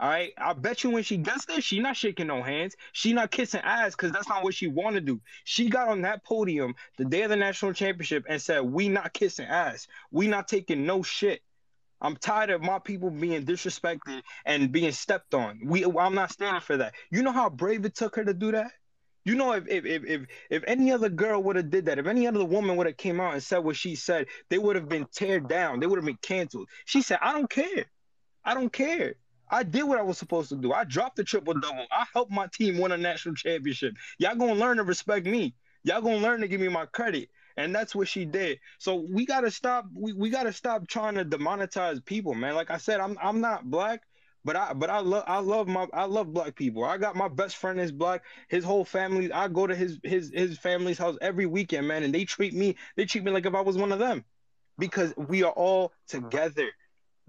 [0.00, 2.74] All right, I bet you when she gets there, she not shaking no hands.
[2.92, 5.20] She not kissing ass because that's not what she want to do.
[5.44, 9.12] She got on that podium the day of the national championship and said, "We not
[9.12, 9.86] kissing ass.
[10.10, 11.42] We not taking no shit."
[12.00, 15.60] I'm tired of my people being disrespected and being stepped on.
[15.66, 16.94] We, I'm not standing for that.
[17.10, 18.72] You know how brave it took her to do that.
[19.26, 22.06] You know, if if if if, if any other girl would have did that, if
[22.06, 24.88] any other woman would have came out and said what she said, they would have
[24.88, 25.78] been teared down.
[25.78, 26.70] They would have been canceled.
[26.86, 27.84] She said, "I don't care.
[28.42, 29.16] I don't care.
[29.50, 30.72] I did what I was supposed to do.
[30.72, 31.86] I dropped the triple double.
[31.90, 33.94] I helped my team win a national championship.
[34.18, 35.54] Y'all gonna learn to respect me.
[35.82, 37.30] Y'all gonna learn to give me my credit.
[37.56, 38.60] And that's what she did.
[38.78, 39.86] So we gotta stop.
[39.94, 42.54] We, we gotta stop trying to demonetize people, man.
[42.54, 44.02] Like I said, I'm I'm not black,
[44.44, 46.84] but I but I love I love my I love black people.
[46.84, 48.22] I got my best friend is black.
[48.48, 49.32] His whole family.
[49.32, 52.76] I go to his his his family's house every weekend, man, and they treat me
[52.96, 54.24] they treat me like if I was one of them,
[54.78, 56.70] because we are all together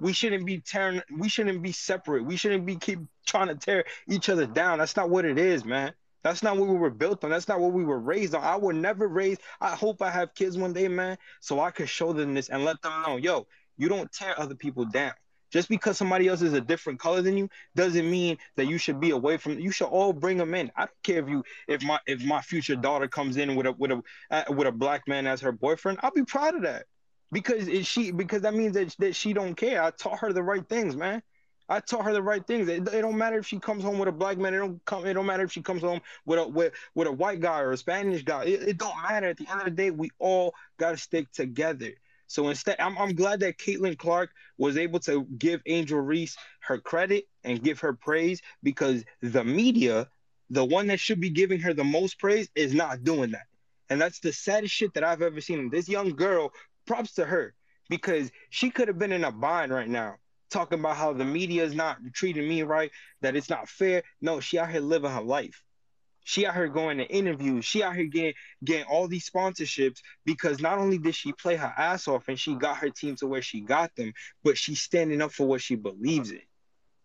[0.02, 2.26] we shouldn't be tearing we shouldn't be separate.
[2.26, 4.80] We shouldn't be keep trying to tear each other down.
[4.80, 5.94] That's not what it is man.
[6.24, 7.30] That's not what we were built on.
[7.30, 8.44] That's not what we were raised on.
[8.44, 11.90] I would never raise i hope i have kids one day man so i could
[11.90, 15.14] show them this and let them know yo you don't tear other people down.
[15.52, 19.02] Just because somebody else is a different color than you doesn't mean that you should
[19.02, 20.72] be away from you should all bring them in.
[20.78, 23.74] I don't care if you if my if my future daughter comes in with a
[23.74, 26.86] with a uh, with a black man as her boyfriend i'll be proud of that
[27.32, 29.82] because it, she because that means that, that she don't care.
[29.82, 31.22] I taught her the right things, man.
[31.70, 32.68] I taught her the right things.
[32.68, 34.54] It, it, don't matter if she comes home with a black man.
[34.54, 35.06] It don't come.
[35.06, 37.72] It don't matter if she comes home with a with, with a white guy or
[37.72, 38.44] a Spanish guy.
[38.44, 39.28] It, it don't matter.
[39.28, 41.94] At the end of the day, we all gotta stick together.
[42.28, 46.78] So instead, I'm, I'm glad that Caitlin Clark was able to give Angel Reese her
[46.78, 50.08] credit and give her praise because the media,
[50.50, 53.48] the one that should be giving her the most praise, is not doing that.
[53.90, 55.70] And that's the saddest shit that I've ever seen.
[55.70, 56.54] This young girl
[56.92, 57.54] props to her
[57.90, 60.16] because she could have been in a bind right now
[60.50, 64.04] talking about how the media is not treating me right, that it's not fair.
[64.20, 65.64] No, she out here living her life.
[66.26, 67.64] She out here going to interviews.
[67.64, 71.74] She out here getting getting all these sponsorships because not only did she play her
[71.78, 74.12] ass off and she got her team to where she got them,
[74.44, 76.42] but she's standing up for what she believes in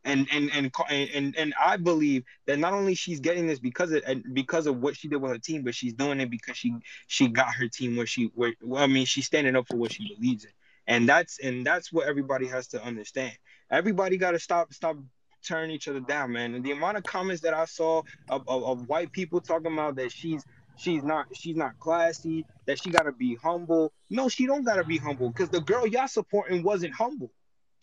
[0.07, 4.03] and and and and and I believe that not only she's getting this because of
[4.33, 6.75] because of what she did with her team, but she's doing it because she
[7.09, 10.15] she got her team where she where I mean she's standing up for what she
[10.15, 10.53] believes in,
[10.87, 13.37] and that's and that's what everybody has to understand.
[13.71, 14.97] Everybody got to stop stop
[15.47, 16.55] turning each other down, man.
[16.55, 19.97] And the amount of comments that I saw of, of, of white people talking about
[19.97, 20.45] that she's
[20.77, 23.93] she's not she's not classy, that she gotta be humble.
[24.09, 27.33] No, she don't gotta be humble because the girl y'all supporting wasn't humble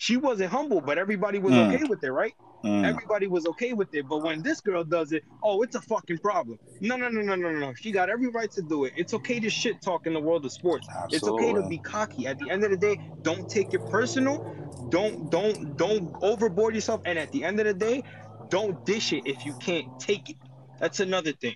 [0.03, 1.73] she wasn't humble, but everybody was mm.
[1.73, 2.33] okay with it, right?
[2.65, 2.85] Mm.
[2.85, 4.05] Everybody was okay with it.
[4.05, 6.59] But when this girl does it, oh, it's a fucking problem.
[6.81, 7.73] No, no, no, no, no, no.
[7.73, 8.91] She got every right to do it.
[8.97, 10.89] It's okay to shit talk in the world of sports.
[10.89, 11.15] Absolutely.
[11.15, 12.27] It's okay to be cocky.
[12.27, 14.43] At the end of the day, don't take it personal.
[14.89, 16.99] Don't don't don't overboard yourself.
[17.05, 18.03] And at the end of the day,
[18.49, 20.35] don't dish it if you can't take it.
[20.79, 21.55] That's another thing.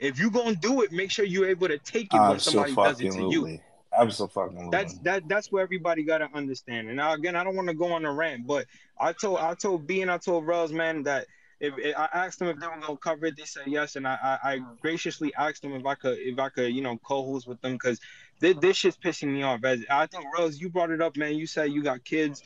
[0.00, 3.00] If you're gonna do it, make sure you're able to take it when somebody does
[3.00, 3.60] it to you.
[3.98, 4.70] Absolutely.
[4.70, 5.28] That's that.
[5.28, 6.88] That's where everybody got to understand.
[6.88, 8.66] And again, I don't want to go on a rant, but
[8.98, 11.26] I told I told B and I told Rels, man, that
[11.60, 14.06] if, if, I asked them if they were gonna cover it, they said yes, and
[14.06, 17.48] I, I, I graciously asked them if I could if I could you know co-host
[17.48, 18.00] with them because
[18.40, 19.64] this, this shit's pissing me off.
[19.64, 21.34] As I think Rels, you brought it up, man.
[21.34, 22.42] You said you got kids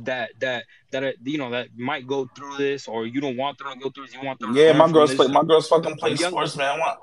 [0.00, 3.72] that that that you know that might go through this, or you don't want them
[3.72, 4.14] to go through this.
[4.14, 4.54] You want them.
[4.54, 5.28] Yeah, my girls play.
[5.28, 6.74] My girls fucking play sports, man.
[6.74, 6.98] I want,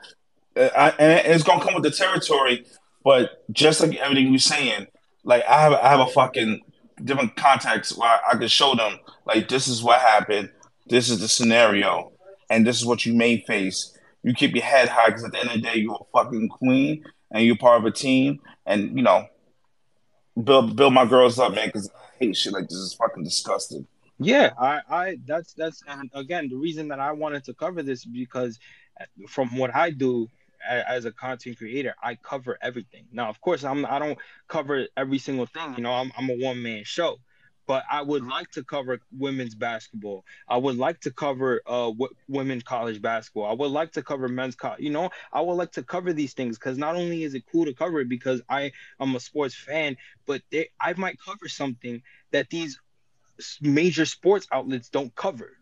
[0.55, 2.65] uh, I, and it's gonna come with the territory.
[3.03, 4.87] But just like everything you're saying,
[5.23, 6.61] like I have I have a fucking
[7.03, 10.51] different context where I can show them like this is what happened,
[10.87, 12.11] this is the scenario,
[12.49, 13.97] and this is what you may face.
[14.23, 16.49] You keep your head high because at the end of the day, you're a fucking
[16.49, 19.25] queen and you're part of a team, and you know,
[20.43, 21.67] build build my girls up, man.
[21.67, 23.87] Because I hate shit like this is fucking disgusting.
[24.23, 28.05] Yeah, I, I, that's that's, and again, the reason that I wanted to cover this
[28.05, 28.59] because
[29.27, 30.29] from what I do,
[30.69, 33.07] as a content creator, I cover everything.
[33.11, 35.75] Now, of course, I'm I don't cover every single thing.
[35.75, 37.17] You know, I'm I'm a one man show,
[37.67, 40.25] but I would like to cover women's basketball.
[40.47, 43.45] I would like to cover uh w- women college basketball.
[43.45, 44.81] I would like to cover men's college.
[44.81, 47.65] You know, I would like to cover these things because not only is it cool
[47.65, 52.01] to cover it because I am a sports fan, but they, I might cover something
[52.31, 52.79] that these
[53.61, 55.57] major sports outlets don't cover.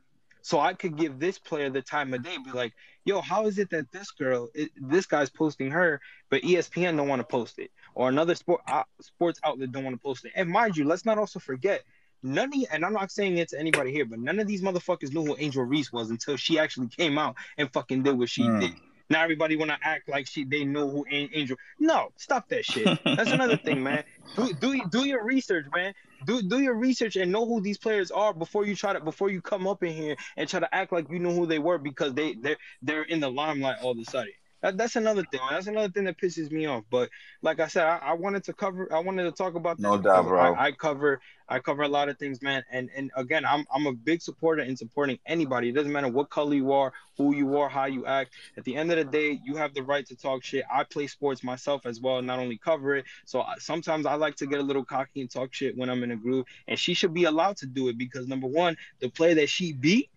[0.49, 2.73] So I could give this player the time of day, be like,
[3.05, 7.07] yo, how is it that this girl, it, this guy's posting her, but ESPN don't
[7.07, 10.31] want to post it, or another sport uh, sports outlet don't want to post it?
[10.35, 11.83] And mind you, let's not also forget,
[12.23, 15.13] none of, and I'm not saying it to anybody here, but none of these motherfuckers
[15.13, 18.41] knew who Angel Reese was until she actually came out and fucking did what she
[18.41, 18.59] mm.
[18.59, 18.73] did.
[19.07, 21.57] Now everybody want to act like she they know who Angel.
[21.79, 22.87] No, stop that shit.
[23.03, 24.03] That's another thing, man.
[24.35, 25.93] Do do do your research, man.
[26.25, 29.29] Do do your research and know who these players are before you try to before
[29.29, 31.77] you come up in here and try to act like you know who they were
[31.77, 34.31] because they they're they're in the limelight all of a sudden.
[34.61, 35.39] That, that's another thing.
[35.49, 36.83] That's another thing that pisses me off.
[36.89, 37.09] But
[37.41, 38.91] like I said, I, I wanted to cover.
[38.93, 39.77] I wanted to talk about.
[39.77, 40.53] This No doubt, bro.
[40.53, 41.21] I, I cover.
[41.47, 42.63] I cover a lot of things, man.
[42.71, 45.69] And and again, I'm I'm a big supporter in supporting anybody.
[45.69, 48.33] It doesn't matter what color you are, who you are, how you act.
[48.57, 50.65] At the end of the day, you have the right to talk shit.
[50.71, 53.05] I play sports myself as well, not only cover it.
[53.25, 56.03] So I, sometimes I like to get a little cocky and talk shit when I'm
[56.03, 59.09] in a group, and she should be allowed to do it because number one, the
[59.09, 60.09] player that she beat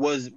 [0.00, 0.30] was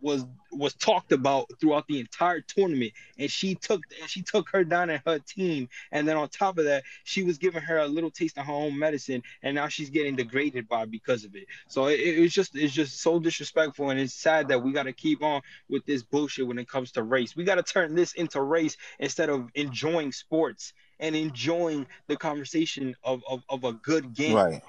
[0.00, 2.92] was was talked about throughout the entire tournament.
[3.18, 5.68] And she took and she took her down at her team.
[5.90, 8.52] And then on top of that she was giving her a little taste of her
[8.52, 9.24] own medicine.
[9.42, 11.46] And now she's getting degraded by because of it.
[11.66, 13.90] So it, it's just it's just so disrespectful.
[13.90, 16.92] And it's sad that we got to keep on with this bullshit when it comes
[16.92, 17.34] to race.
[17.34, 22.94] We got to turn this into race instead of enjoying sports and enjoying the conversation
[23.02, 24.36] of, of, of a good game.
[24.36, 24.62] Right.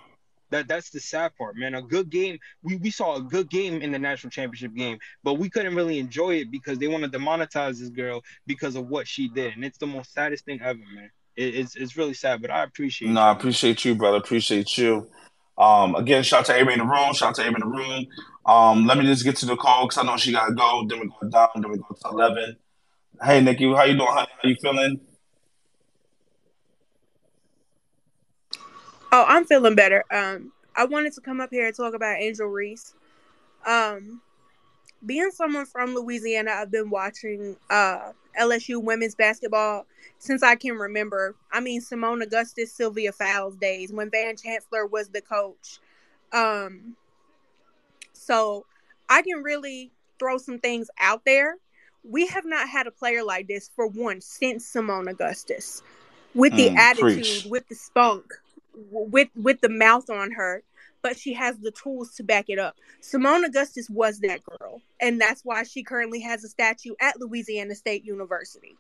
[0.54, 1.74] That that's the sad part, man.
[1.74, 2.38] A good game.
[2.62, 6.00] We, we saw a good game in the national championship game, but we couldn't really
[6.00, 9.66] enjoy it because they want to demonetize this girl because of what she did, and
[9.66, 11.10] it's the most saddest thing ever, man.
[11.36, 13.10] It, it's it's really sad, but I appreciate.
[13.10, 13.28] No, you.
[13.28, 14.18] I appreciate you, brother.
[14.18, 15.08] Appreciate you.
[15.58, 17.14] Um, again, shout out to everybody in the room.
[17.14, 18.08] Shout out to everybody in the room.
[18.46, 20.86] Um, let me just get to the call because I know she gotta go.
[20.88, 21.50] Then we go down.
[21.56, 22.58] Then we go to eleven.
[23.24, 24.08] Hey, Nikki, how you doing?
[24.10, 24.28] honey?
[24.42, 25.00] How you feeling?
[29.14, 30.04] Oh, I'm feeling better.
[30.12, 32.96] Um, I wanted to come up here and talk about Angel Reese.
[33.68, 34.22] Um,
[35.06, 39.86] being someone from Louisiana, I've been watching uh LSU women's basketball
[40.20, 41.36] since I can remember.
[41.52, 45.80] I mean, Seimone Augustus, Sylvia Fowles days when Van Chancellor was the coach.
[46.34, 46.96] Um,
[48.14, 48.66] so
[49.10, 51.58] I can really throw some things out there.
[52.04, 55.84] We have not had a player like this for one since Seimone Augustus,
[56.34, 57.46] with the Mm, attitude, preach.
[57.46, 58.34] with the spunk,
[58.76, 60.64] with with the mouth on her.
[61.02, 62.78] But she has the tools to back it up.
[63.02, 67.76] Seimone Augustus was that girl, and that's why she currently has a statue at Louisiana
[67.76, 68.78] State University,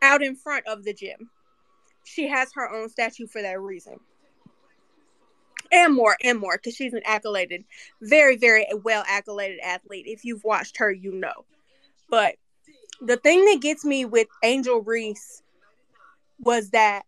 [0.00, 1.28] out in front of the gym.
[2.04, 4.00] She has her own statue for that reason
[5.72, 7.64] and more and more because she's an accoladed
[8.02, 11.44] very very well accoladed athlete if you've watched her you know
[12.08, 12.36] but
[13.00, 15.42] the thing that gets me with angel reese
[16.40, 17.04] was that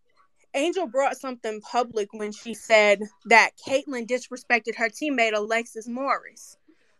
[0.58, 6.56] angel brought something public when she said that caitlin disrespected her teammate alexis morris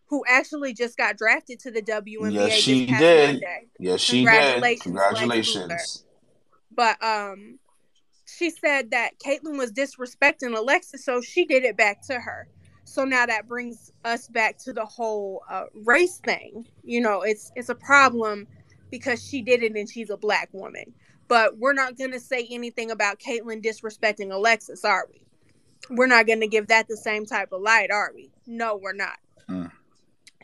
[0.08, 3.32] who actually just got drafted to the WNBA Yes, she did.
[3.32, 3.66] Monday.
[3.78, 4.24] Yes, she did.
[4.24, 6.04] Congratulations, Congratulations.
[6.74, 7.58] But um,
[8.26, 12.48] she said that Caitlin was disrespecting Alexis, so she did it back to her.
[12.84, 16.66] So now that brings us back to the whole uh, race thing.
[16.84, 18.46] You know, it's it's a problem
[18.90, 20.94] because she did it and she's a black woman.
[21.28, 25.22] But we're not gonna say anything about Caitlin disrespecting Alexis, are we?
[25.90, 28.30] We're not gonna give that the same type of light, are we?
[28.46, 29.18] No, we're not.
[29.48, 29.70] Mm.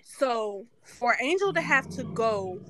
[0.03, 2.61] So for Angel to have to go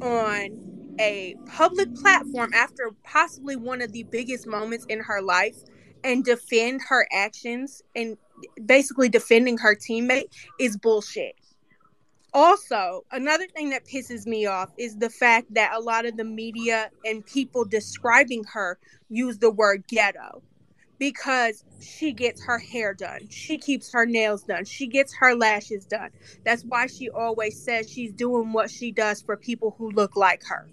[0.00, 5.56] on a public platform after possibly one of the biggest moments in her life
[6.04, 8.16] and defend her actions and
[8.66, 10.28] basically defending her teammate
[10.58, 11.34] is bullshit.
[12.34, 16.24] Also, another thing that pisses me off is the fact that a lot of the
[16.24, 18.78] media and people describing her
[19.08, 20.42] use the word ghetto
[20.98, 23.28] because she gets her hair done.
[23.30, 24.64] She keeps her nails done.
[24.64, 26.10] She gets her lashes done.
[26.44, 30.42] That's why she always says she's doing what she does for people who look like
[30.48, 30.68] her.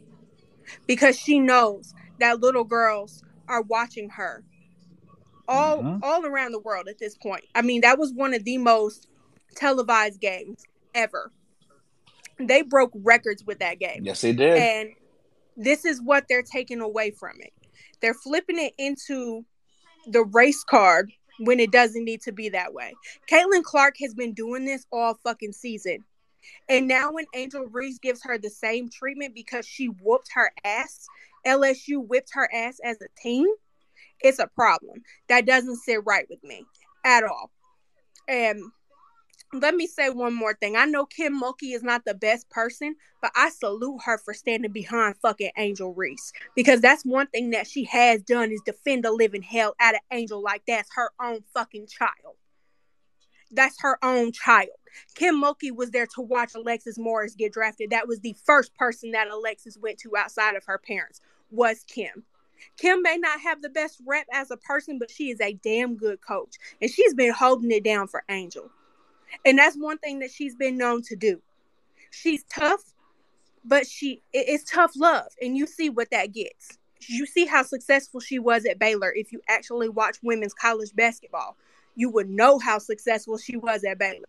[0.87, 4.43] Because she knows that little girls are watching her
[5.47, 6.03] all Mhm.
[6.03, 7.45] all around the world at this point.
[7.55, 9.07] I mean, that was one of the most
[9.55, 10.63] televised games
[10.95, 11.33] ever.
[12.39, 14.01] They broke records with that game.
[14.03, 14.57] Yes, they did.
[14.57, 14.89] And
[15.57, 17.53] this is what they're taking away from it.
[18.01, 19.45] They're flipping it into
[20.07, 22.93] the race card when it doesn't need to be that way.
[23.29, 26.03] Caitlin Clark has been doing this all fucking season.
[26.69, 31.05] And now when Angel Reese gives her the same treatment because she whooped her ass,
[31.45, 33.47] LSU whipped her ass as a team,
[34.21, 35.01] it's a problem.
[35.27, 36.63] That doesn't sit right with me
[37.05, 37.51] at all.
[38.27, 38.61] And
[39.53, 40.75] let me say one more thing.
[40.75, 44.71] I know Kim Mulkey is not the best person, but I salute her for standing
[44.71, 49.11] behind fucking Angel Reese because that's one thing that she has done is defend the
[49.11, 52.35] living hell out of Angel like that's her own fucking child.
[53.51, 54.69] That's her own child.
[55.15, 57.89] Kim Mulkey was there to watch Alexis Morris get drafted.
[57.89, 62.23] That was the first person that Alexis went to outside of her parents was Kim.
[62.77, 65.95] Kim may not have the best rep as a person, but she is a damn
[65.95, 66.55] good coach.
[66.81, 68.69] And she's been holding it down for Angel.
[69.45, 71.41] And that's one thing that she's been known to do.
[72.11, 72.81] She's tough,
[73.65, 75.27] but she it- it's tough love.
[75.41, 76.77] And you see what that gets.
[77.07, 81.57] You see how successful she was at Baylor if you actually watch women's college basketball.
[81.95, 84.23] you would know how successful she was at Baylor.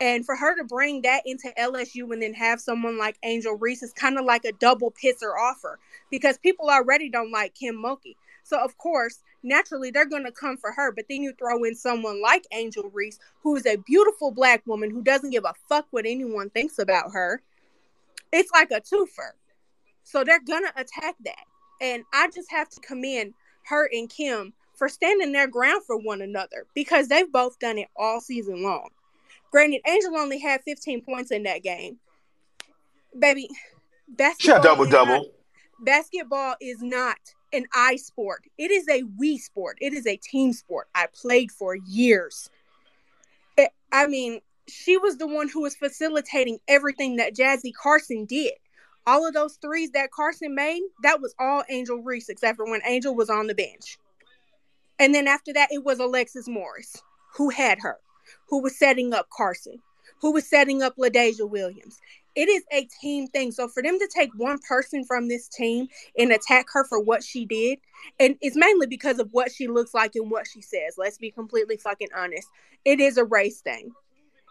[0.00, 3.82] And for her to bring that into LSU and then have someone like Angel Reese
[3.82, 5.78] is kind of like a double pisser offer
[6.10, 8.16] because people already don't like Kim Mulkey.
[8.42, 10.90] So of course, naturally they're going to come for her.
[10.92, 14.90] But then you throw in someone like Angel Reese, who is a beautiful black woman
[14.90, 17.42] who doesn't give a fuck what anyone thinks about her.
[18.32, 19.32] It's like a twofer.
[20.02, 21.44] So they're gonna attack that.
[21.80, 23.34] And I just have to commend
[23.66, 27.88] her and Kim for standing their ground for one another because they've both done it
[27.96, 28.88] all season long.
[29.50, 31.98] Granted, Angel only had 15 points in that game.
[33.16, 33.48] Baby,
[34.08, 34.62] basketball.
[34.62, 35.30] double double.
[35.80, 37.18] Basketball is not
[37.54, 38.44] an I sport.
[38.58, 39.78] It is a we sport.
[39.80, 40.88] It is a team sport.
[40.94, 42.50] I played for years.
[43.56, 48.52] It, I mean, she was the one who was facilitating everything that Jazzy Carson did.
[49.06, 52.80] All of those threes that Carson made, that was all Angel Reese, except for when
[52.86, 53.98] Angel was on the bench.
[54.98, 57.02] And then after that, it was Alexis Morris
[57.34, 57.98] who had her,
[58.48, 59.80] who was setting up Carson,
[60.20, 62.00] who was setting up LaDazhia Williams.
[62.34, 63.52] It is a team thing.
[63.52, 67.22] So for them to take one person from this team and attack her for what
[67.22, 67.78] she did,
[68.18, 70.96] and it's mainly because of what she looks like and what she says.
[70.98, 72.48] Let's be completely fucking honest.
[72.84, 73.92] It is a race thing.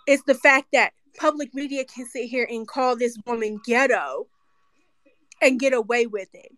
[0.07, 4.27] It's the fact that public media can sit here and call this woman ghetto
[5.41, 6.51] and get away with it.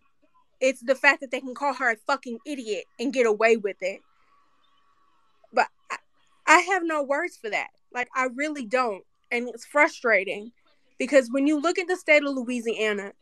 [0.60, 3.76] It's the fact that they can call her a fucking idiot and get away with
[3.80, 4.00] it.
[5.52, 5.96] But I,
[6.46, 7.68] I have no words for that.
[7.92, 9.04] Like, I really don't.
[9.30, 10.52] And it's frustrating
[10.98, 13.12] because when you look at the state of Louisiana,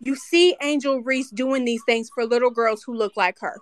[0.00, 3.58] you see Angel Reese doing these things for little girls who look like her.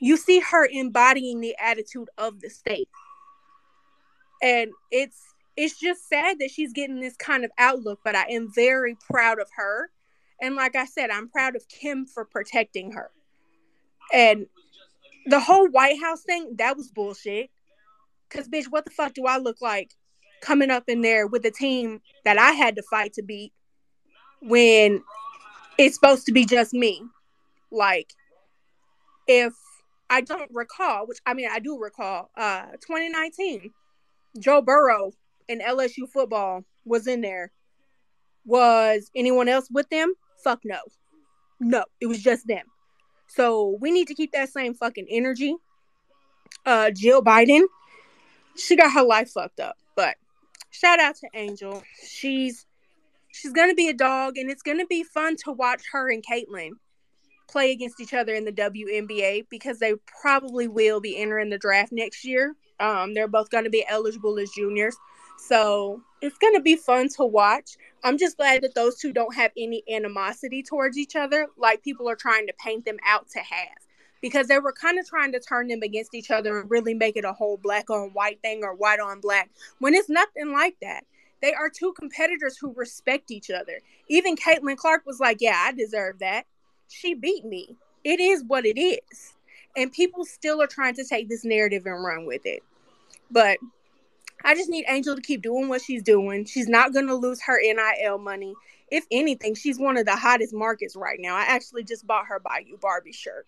[0.00, 2.88] You see her embodying the attitude of the state.
[4.42, 5.18] And it's
[5.56, 9.40] it's just sad that she's getting this kind of outlook, but I am very proud
[9.40, 9.90] of her.
[10.40, 13.10] And like I said, I'm proud of Kim for protecting her.
[14.14, 14.46] And
[15.26, 17.50] the whole White House thing, that was bullshit.
[18.30, 19.94] Cause bitch, what the fuck do I look like
[20.40, 23.52] coming up in there with a team that I had to fight to beat
[24.40, 25.02] when
[25.78, 27.02] it's supposed to be just me.
[27.70, 28.12] Like,
[29.26, 29.52] if
[30.10, 33.70] I don't recall, which I mean I do recall, uh 2019,
[34.38, 35.12] Joe Burrow
[35.48, 37.52] in LSU football was in there.
[38.44, 40.14] Was anyone else with them?
[40.42, 40.78] Fuck no.
[41.60, 42.66] No, it was just them.
[43.26, 45.54] So we need to keep that same fucking energy.
[46.64, 47.64] Uh Jill Biden,
[48.56, 49.76] she got her life fucked up.
[49.94, 50.16] But
[50.70, 51.82] shout out to Angel.
[52.06, 52.66] She's
[53.32, 56.72] she's gonna be a dog, and it's gonna be fun to watch her and Caitlin
[57.48, 61.92] play against each other in the WNBA because they probably will be entering the draft
[61.92, 62.54] next year.
[62.80, 64.96] Um, they're both gonna be eligible as juniors,
[65.38, 67.76] so it's gonna be fun to watch.
[68.04, 72.08] I'm just glad that those two don't have any animosity towards each other, like people
[72.08, 73.87] are trying to paint them out to have
[74.20, 77.16] because they were kind of trying to turn them against each other and really make
[77.16, 80.76] it a whole black on white thing or white on black when it's nothing like
[80.80, 81.04] that.
[81.40, 83.78] They are two competitors who respect each other.
[84.08, 86.46] Even Caitlin Clark was like, Yeah, I deserve that.
[86.88, 87.76] She beat me.
[88.04, 89.34] It is what it is.
[89.76, 92.62] And people still are trying to take this narrative and run with it.
[93.30, 93.58] But
[94.44, 96.44] I just need Angel to keep doing what she's doing.
[96.44, 98.54] She's not going to lose her NIL money.
[98.90, 101.36] If anything, she's one of the hottest markets right now.
[101.36, 103.46] I actually just bought her Bayou Barbie shirt.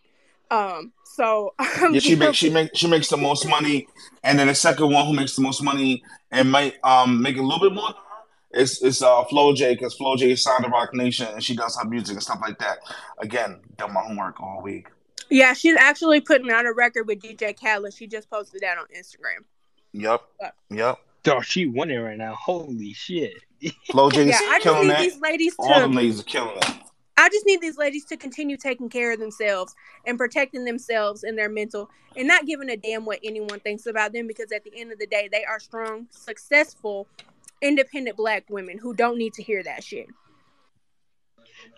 [0.50, 3.86] Um, so um, Yeah, she makes she makes she makes the most money,
[4.24, 7.42] and then the second one who makes the most money and might um make a
[7.42, 7.94] little bit more.
[8.52, 11.88] It's it's uh Flau'jae because Flau'jae is signed to Roc Nation and she does her
[11.88, 12.78] music and stuff like that.
[13.18, 14.88] Again, done my homework all week.
[15.30, 17.94] yeah, she's actually putting out a record with DJ Khaled.
[17.94, 19.44] She just posted that on Instagram.
[19.92, 20.98] Yep, But- yep.
[21.28, 22.34] Oh, she winning right now.
[22.34, 23.34] Holy shit.
[23.90, 25.00] Flau'jae is Yeah, I just killing need that.
[25.02, 25.96] these ladies All them to.
[25.98, 26.66] ladies are killing it.
[27.20, 29.74] I just need these ladies to continue taking care of themselves
[30.06, 34.12] and protecting themselves and their mental, and not giving a damn what anyone thinks about
[34.12, 34.26] them.
[34.26, 37.06] Because at the end of the day, they are strong, successful,
[37.60, 40.06] independent black women who don't need to hear that shit.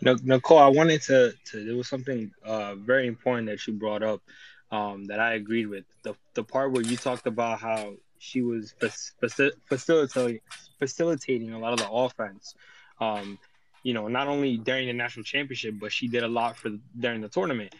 [0.00, 4.22] Nicole, I wanted to, to there was something uh, very important that you brought up
[4.70, 5.84] um, that I agreed with.
[6.02, 10.40] The the part where you talked about how she was faci- facilitating
[10.78, 12.54] facilitating a lot of the offense.
[13.00, 13.38] Um,
[13.82, 17.20] you know, not only during the national championship, but she did a lot for during
[17.20, 17.74] the tournament.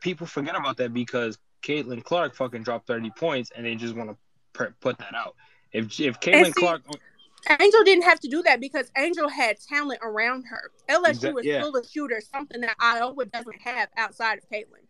[0.00, 4.10] People forget about that because Caitlin Clark fucking dropped thirty points, and they just want
[4.10, 4.16] to
[4.52, 5.36] per- put that out.
[5.72, 6.82] If if Caitlin see, Clark,
[7.48, 10.70] Angel didn't have to do that because Angel had talent around her.
[10.88, 11.60] LSU Exact- is yeah.
[11.60, 14.84] still a shooter, something that Iowa doesn't have outside of Caitlin.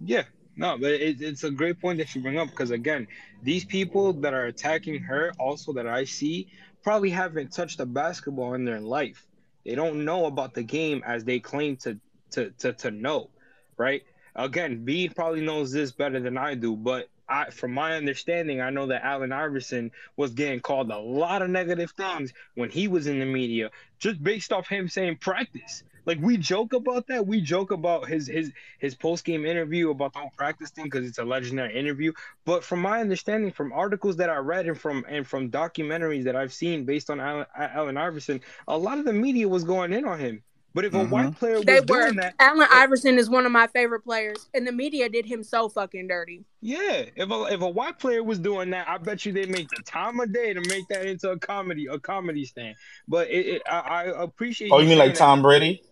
[0.00, 0.24] Yeah,
[0.56, 3.06] no, but it, it's a great point that you bring up because again,
[3.42, 6.48] these people that are attacking her, also that I see,
[6.82, 9.25] probably haven't touched a basketball in their life.
[9.66, 11.98] They don't know about the game as they claim to
[12.30, 13.30] to to, to know,
[13.76, 14.02] right?
[14.36, 18.70] Again, B probably knows this better than I do, but I, from my understanding, I
[18.70, 23.08] know that Allen Iverson was getting called a lot of negative things when he was
[23.08, 25.82] in the media, just based off him saying practice.
[26.06, 27.26] Like we joke about that.
[27.26, 31.06] We joke about his his his post game interview about the whole practice thing because
[31.06, 32.12] it's a legendary interview.
[32.44, 36.36] But from my understanding, from articles that I read and from and from documentaries that
[36.36, 40.04] I've seen based on Allen, Allen Iverson, a lot of the media was going in
[40.06, 40.42] on him.
[40.74, 41.10] But if a Mhm.
[41.10, 41.86] white player was They were.
[41.86, 45.42] doing that, Allen Iverson is one of my favorite players, and the media did him
[45.42, 46.44] so fucking dirty.
[46.60, 49.70] yeah, if a if a white player was doing that, I bet you they make
[49.70, 52.76] the time of day to make that into a comedy a comedy stand.
[53.08, 53.78] But it, it I,
[54.10, 54.70] I appreciate.
[54.70, 55.82] Oh, you mean saying like Tom Brady?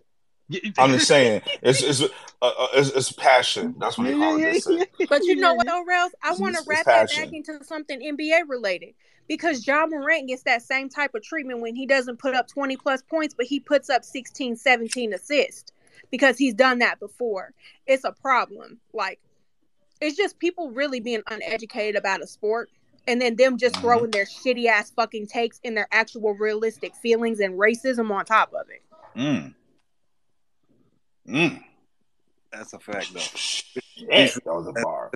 [0.49, 0.73] That.
[0.77, 2.07] I'm just saying, it's it's uh,
[2.41, 3.75] uh, it's, it's passion.
[3.79, 4.89] That's what they call it.
[5.09, 6.11] But you know what, though, Rels?
[6.23, 8.93] I want to wrap that back into something NBA related
[9.27, 12.77] because Ja Morant gets that same type of treatment when he doesn't put up 20
[12.77, 15.71] plus points, but he puts up 16, 17 assists
[16.11, 17.53] because he's done that before.
[17.87, 18.79] It's a problem.
[18.93, 19.19] Like,
[20.01, 22.69] it's just people really being uneducated about a sport
[23.07, 23.81] and then them just Mhm.
[23.81, 28.53] throwing their shitty ass fucking takes and their actual realistic feelings and racism on top
[28.53, 28.81] of it.
[29.15, 29.53] Mm.
[31.27, 31.63] Mm.
[32.51, 33.19] That's a fact, though.
[33.19, 35.11] Shit, that was a bar.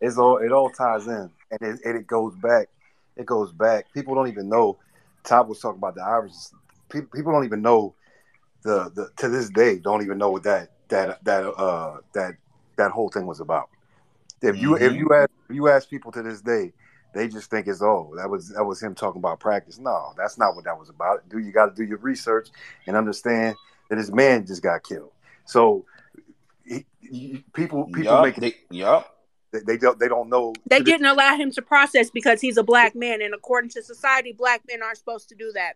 [0.00, 2.68] It's all it all ties in, and it, and it goes back.
[3.16, 3.92] It goes back.
[3.94, 4.78] People don't even know.
[5.24, 6.32] Top was talking about the Irish.
[6.90, 7.94] People, people don't even know
[8.62, 12.34] the the to this day don't even know what that that that uh that
[12.76, 13.68] that whole thing was about.
[14.42, 14.98] If you if Mhm.
[14.98, 16.72] you ask if you ask people to this day,
[17.14, 19.78] they just think it's oh that was that was him talking about practice.
[19.78, 21.28] No, that's not what that was about.
[21.28, 22.48] Do you got to do your research
[22.86, 23.56] and understand
[23.88, 25.12] that this man just got killed.
[25.46, 25.84] So
[26.64, 29.16] he, he- people people yup, make it they, yup.
[29.52, 32.56] they, they don't they don't know They to didn't allow him to process because he's
[32.56, 35.74] a black man, and according to society, black men aren't supposed to do that.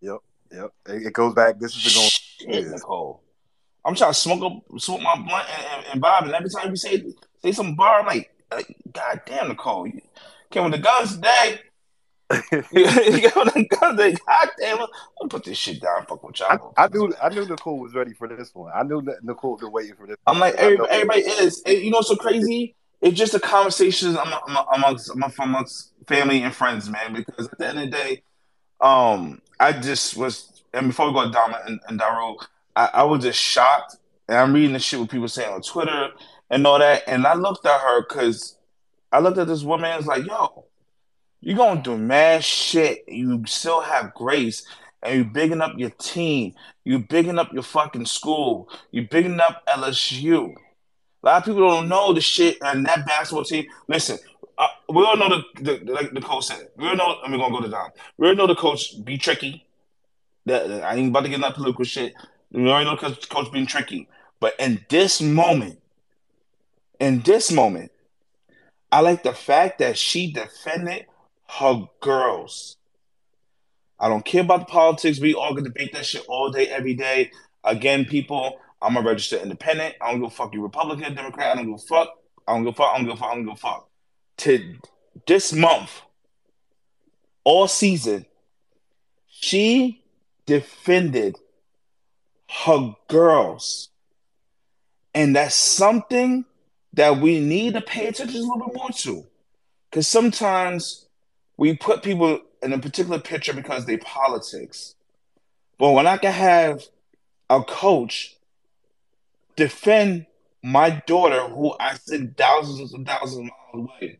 [0.00, 0.18] Yep,
[0.52, 0.72] yep.
[0.88, 1.58] It, it goes back.
[1.58, 2.10] This is the going.
[2.62, 3.22] Shit, Nicole.
[3.84, 6.70] I'm trying to smoke up, smoke my blunt and, and, and Bob, and every time
[6.70, 7.02] you say
[7.42, 10.00] say some bar, I'm like, like, God damn, Nicole, you
[10.50, 11.60] came with the guns today.
[12.52, 14.16] you came with the guns today.
[14.26, 14.86] God damn, I'm
[15.18, 16.06] gonna put this shit down.
[16.06, 16.72] Fuck with y'all.
[16.76, 18.72] I knew I knew Nicole was ready for this one.
[18.74, 20.16] I knew that Nicole was waiting for this.
[20.26, 21.62] I'm like, everybody, everybody is.
[21.66, 22.74] You know what's so crazy?
[23.00, 27.12] It's just a conversation amongst, amongst amongst family and friends, man.
[27.12, 28.22] Because at the end of the day,
[28.80, 32.36] um, I just was, and before we go to Dama and, and Daru,
[32.76, 33.96] I, I was just shocked.
[34.28, 36.10] And I'm reading the shit what people saying on Twitter
[36.48, 37.02] and all that.
[37.06, 38.56] And I looked at her because
[39.10, 40.66] I looked at this woman and was like, yo,
[41.42, 43.04] you gonna do mad shit.
[43.08, 44.64] You still have grace.
[45.02, 46.54] And you're bigging up your team.
[46.84, 48.70] You're bigging up your fucking school.
[48.92, 50.54] You're bigging up LSU.
[50.54, 53.66] A lot of people don't know the shit and that basketball team.
[53.88, 54.18] Listen,
[54.56, 56.68] uh, we all know the, the like the coach said.
[56.76, 57.90] We all know, we're gonna go to Don.
[58.16, 59.66] We all know the coach be tricky.
[60.48, 62.14] I ain't about to get into that political shit.
[62.52, 64.08] We already know coach, coach being tricky.
[64.38, 65.80] But in this moment,
[67.00, 67.90] in this moment,
[68.92, 71.06] I like the fact that she defended
[71.58, 72.76] her girls.
[74.00, 75.20] I don't care about the politics.
[75.20, 77.30] We all can debate that shit all day, every day.
[77.62, 79.94] Again, people, I'm a registered independent.
[80.00, 81.52] I don't give a fuck you Republican, Democrat.
[81.52, 82.08] I don't give a fuck.
[82.48, 82.90] I don't give a fuck.
[82.92, 83.30] I don't give a fuck.
[83.30, 83.88] I don't give a fuck.
[84.38, 84.74] To
[85.26, 86.02] this month,
[87.44, 88.26] all season,
[89.28, 90.02] she
[90.46, 91.36] defended
[92.64, 93.90] her girls.
[95.14, 96.46] And that's something
[96.94, 99.26] that we need to pay attention a little bit more to.
[99.90, 101.06] Because sometimes
[101.62, 104.96] we put people in a particular picture because they politics.
[105.78, 106.82] But when I can have
[107.48, 108.36] a coach
[109.54, 110.26] defend
[110.64, 114.18] my daughter, who I sent thousands and thousands of miles away,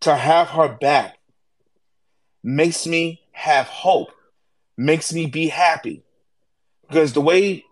[0.00, 1.18] to have her back
[2.42, 4.10] makes me have hope,
[4.76, 6.02] makes me be happy.
[6.88, 7.64] Because the way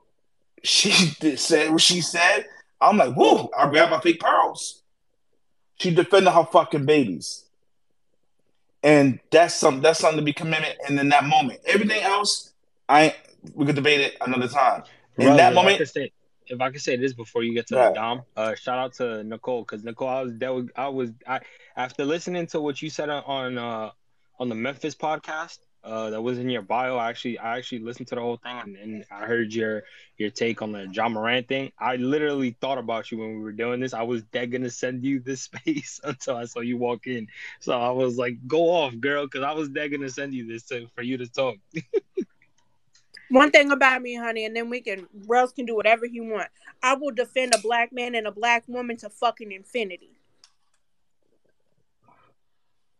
[0.62, 2.46] she did, said what she said,
[2.80, 4.84] I'm like, whoa, I grabbed my fake pearls.
[5.80, 7.41] She defended her fucking babies.
[8.82, 11.60] And that's some that's something to be committed and in that moment.
[11.66, 12.52] Everything else,
[12.88, 13.14] I
[13.54, 14.82] we could debate it another time.
[15.18, 16.12] In that if I moment, say,
[16.46, 17.94] if I could say this before you get to Right.
[17.94, 21.40] Dom, uh, shout out to Nicole because Nicole, I was that was I was I
[21.76, 23.90] after listening to what you said on- on uh
[24.40, 26.96] on the Memphis podcast, uh, that was in your bio.
[26.96, 29.82] I actually I actually listened to the whole thing and, and I heard your
[30.16, 31.72] your take on the Ja Morant thing.
[31.78, 33.94] I literally thought about you when we were doing this.
[33.94, 37.26] I was dead gonna send you this space until I saw you walk in.
[37.60, 40.64] So I was like, "Go off, girl," because I was dead gonna send you this
[40.64, 41.56] to, for you to talk.
[43.30, 46.48] One thing about me, honey, and then we can Rels can do whatever he want.
[46.82, 50.18] I will defend a black man and a black woman to fucking infinity.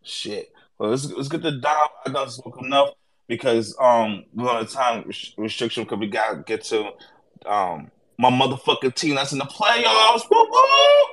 [0.03, 0.53] Shit.
[0.79, 1.89] Well, let's, let's get the Dom.
[2.07, 2.91] I done spoke enough
[3.29, 5.05] because um we're on a time
[5.37, 6.91] restriction because we gotta get to
[7.47, 10.29] um my motherfucking team that's in the playoffs.
[10.31, 11.07] Woo woo!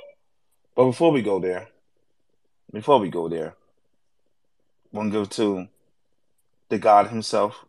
[0.75, 1.67] But before we go there,
[2.71, 3.55] before we go there,
[4.91, 5.67] one go to
[6.69, 7.65] the God himself,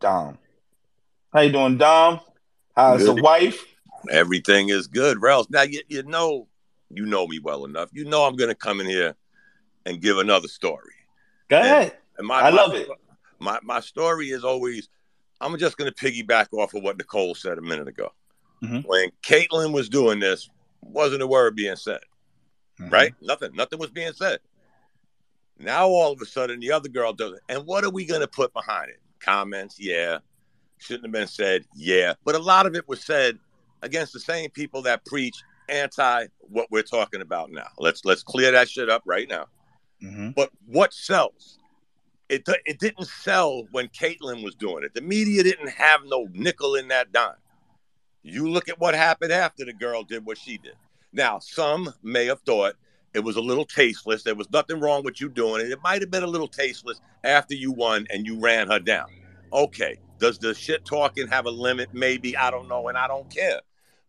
[0.00, 0.38] Dom.
[1.32, 2.20] How you doing, Dom?
[2.74, 3.64] How's the wife?
[4.10, 5.48] Everything is good, Ralph.
[5.50, 6.48] Now you, you know
[6.90, 7.90] you know me well enough.
[7.92, 9.14] You know I'm gonna come in here
[9.88, 10.92] and give another story.
[11.48, 11.96] Go ahead.
[12.18, 12.88] And my, I my- love it.
[13.40, 14.88] My my story is always
[15.40, 18.12] I'm just gonna piggyback off of what Nicole said a minute ago.
[18.62, 18.84] Mhm.
[18.84, 20.50] When Caitlin was doing this,
[20.82, 22.00] wasn't a word being said,
[22.80, 22.92] Mhm.
[22.92, 23.14] right?
[23.20, 24.40] Nothing, nothing was being said.
[25.58, 27.40] Now all of a sudden the other girl does it.
[27.48, 29.00] And what are we gonna put behind it?
[29.20, 30.18] Comments, yeah.
[30.78, 32.14] Shouldn't have been said, yeah.
[32.24, 33.38] But a lot of it was said
[33.82, 35.36] against the same people that preach
[35.68, 37.68] anti what we're talking about now.
[37.78, 39.46] Let's let's clear that shit up right now.
[40.02, 40.34] Mhm.
[40.34, 41.58] But what sells?
[42.28, 44.94] It it didn't sell when Caitlin was doing it.
[44.94, 47.36] The media didn't have no nickel in that dime.
[48.22, 50.74] You look at what happened after the girl did what she did.
[51.12, 52.74] Now, some may have thought
[53.14, 54.22] it was a little tasteless.
[54.22, 55.70] There was nothing wrong with you doing it.
[55.72, 59.06] It might have been a little tasteless after you won and you ran her down.
[59.52, 61.94] Okay, does the shit talking have a limit?
[61.94, 63.60] Maybe I don't know, and I don't care.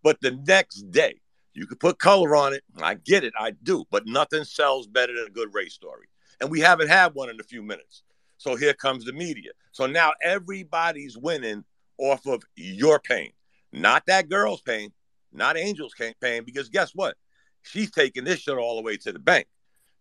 [0.04, 1.22] But the next day,
[1.54, 2.64] you could put color on it.
[2.82, 3.86] I get it, I do.
[3.92, 6.08] But nothing sells better than a good race story.
[6.42, 8.04] And we haven't had one in a few minutes.
[8.38, 9.52] So here comes the media.
[9.72, 11.66] So now everybody's winning
[11.98, 13.32] off of your pain,
[13.74, 14.92] not that girl's pain,
[15.34, 16.44] not Angel's pain.
[16.46, 17.16] Because guess what?
[17.62, 19.48] She's taking this shit all the way to the bank.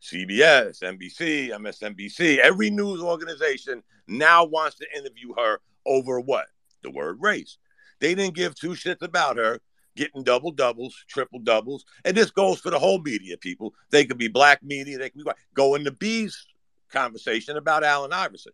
[0.01, 6.47] CBS, NBC, MSNBC, every news organization now wants to interview her over what?
[6.83, 7.59] The word race.
[8.01, 9.59] They didn't give two shits about her
[9.99, 11.85] getting double doubles, triple doubles.
[12.05, 13.75] And this goes for the whole media people.
[13.91, 15.37] They could be black media, they could be white.
[15.55, 16.47] Go in the B's
[16.91, 18.53] conversation about Allen Iverson.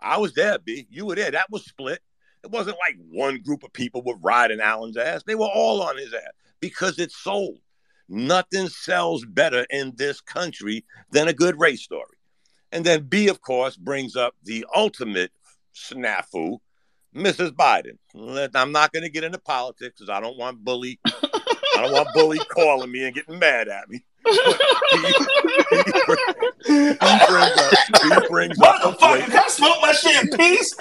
[0.00, 0.86] I was there, B.
[0.90, 1.30] You were there.
[1.30, 2.00] That was split.
[2.42, 5.22] It wasn't like one group of people were riding Allen's ass.
[5.24, 7.58] They were all on his ass because it sold.
[8.08, 12.16] Nothing sells better in this country than a good race story.
[12.72, 15.32] And then B, of course, brings up the ultimate
[15.74, 16.58] snafu,
[17.16, 17.50] Mrs.
[17.50, 17.98] Biden.
[18.54, 21.00] I'm not going to get into politics because I don't want bully.
[21.06, 24.04] I don't want bully calling me and getting mad at me.
[24.26, 24.32] He,
[26.66, 26.92] he,
[27.28, 27.72] brings up.
[28.02, 29.24] He brings up a Motherfucker, point.
[29.24, 30.74] can I smoke my shit in peace?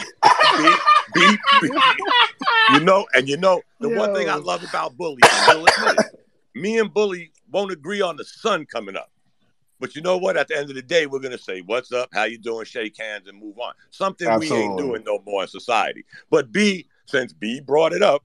[0.57, 0.79] Beep,
[1.13, 1.73] beep, beep.
[2.73, 6.05] You know, and you know, the one thing I love about Bully, I will admit
[6.05, 6.19] it,
[6.55, 9.11] me and Bully won't agree on the sun coming up.
[9.80, 10.38] But you know what?
[10.38, 12.09] At the end of the day, we're gonna say, "What's up?
[12.13, 13.73] How you doing?" Shake hands and move on.
[13.89, 16.05] Something we ain't doing no more in society.
[16.30, 18.23] But B, since B brought it up,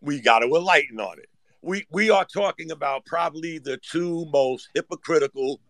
[0.00, 1.28] we got to enlighten on it.
[1.62, 5.60] We we are talking about probably the two most hypocritical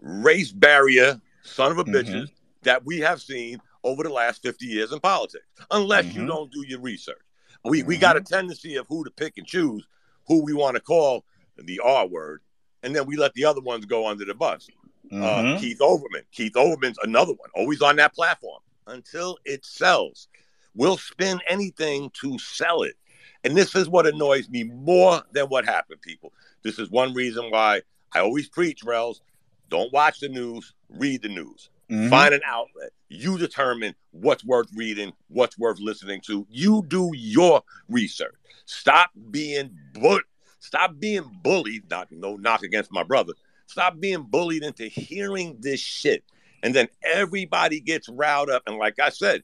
[0.00, 1.92] race barrier son of a Mhm.
[1.94, 2.30] bitches
[2.62, 6.26] that we have seen over the last 50 years in politics, unless you Mhm.
[6.26, 7.22] don't do your research.
[7.64, 8.00] We we Mhm.
[8.00, 9.86] got a tendency of who to pick and choose,
[10.26, 11.24] who we want to call
[11.56, 12.42] the R word,
[12.82, 14.68] and then we let the other ones go under the bus.
[15.10, 15.60] Uh, Mhm.
[15.60, 16.24] Keith Olbermann.
[16.32, 20.28] Keith Olbermann's another one, always on that platform until it sells.
[20.74, 22.96] We'll spin anything to sell it.
[23.44, 26.32] And this is what annoys me more than what happened, people.
[26.62, 29.22] This is one reason why I always preach, Rels,
[29.70, 31.70] don't watch the news, read the news.
[31.90, 32.10] Mhm.
[32.10, 32.90] Find an outlet.
[33.08, 36.46] You determine what's worth reading, what's worth listening to.
[36.50, 38.34] You do your research.
[38.66, 40.20] Stop being bu-
[40.58, 41.88] stop being bullied.
[41.90, 43.32] Not no knock against my brother.
[43.66, 46.24] Stop being bullied into hearing this shit.
[46.62, 48.62] And then everybody gets riled up.
[48.66, 49.42] And like I said,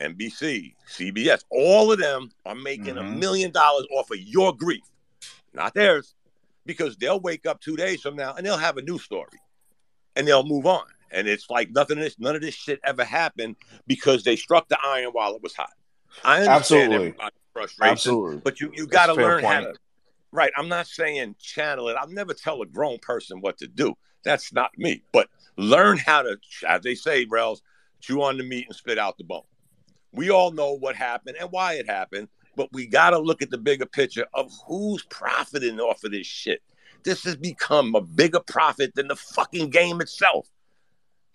[0.00, 3.18] NBC, CBS, all of them are making a Mhm.
[3.18, 4.82] million dollars off of your grief,
[5.52, 6.14] not theirs.
[6.66, 9.38] Because they'll wake up two days from now and they'll have a new story
[10.16, 10.86] and they'll move on.
[11.10, 14.68] And it's like nothing of this, none of this shit ever happened because they struck
[14.68, 15.72] the iron while it was hot.
[16.24, 16.96] I understand Absolutely.
[17.08, 18.38] everybody's frustration, Absolutely.
[18.38, 19.74] but you you got to learn how point.
[19.74, 19.80] to.
[20.34, 21.96] Right, I'm not saying channel it.
[21.96, 23.94] I'll never tell a grown person what to do.
[24.24, 25.04] That's not me.
[25.12, 27.62] But learn how to, as they say, Rels,
[28.00, 29.44] chew on the meat and spit out the bone.
[30.12, 32.26] We all know what happened and why it happened,
[32.56, 36.26] but we got to look at the bigger picture of who's profiting off of this
[36.26, 36.62] shit.
[37.04, 40.48] This has become a bigger profit than the fucking game itself.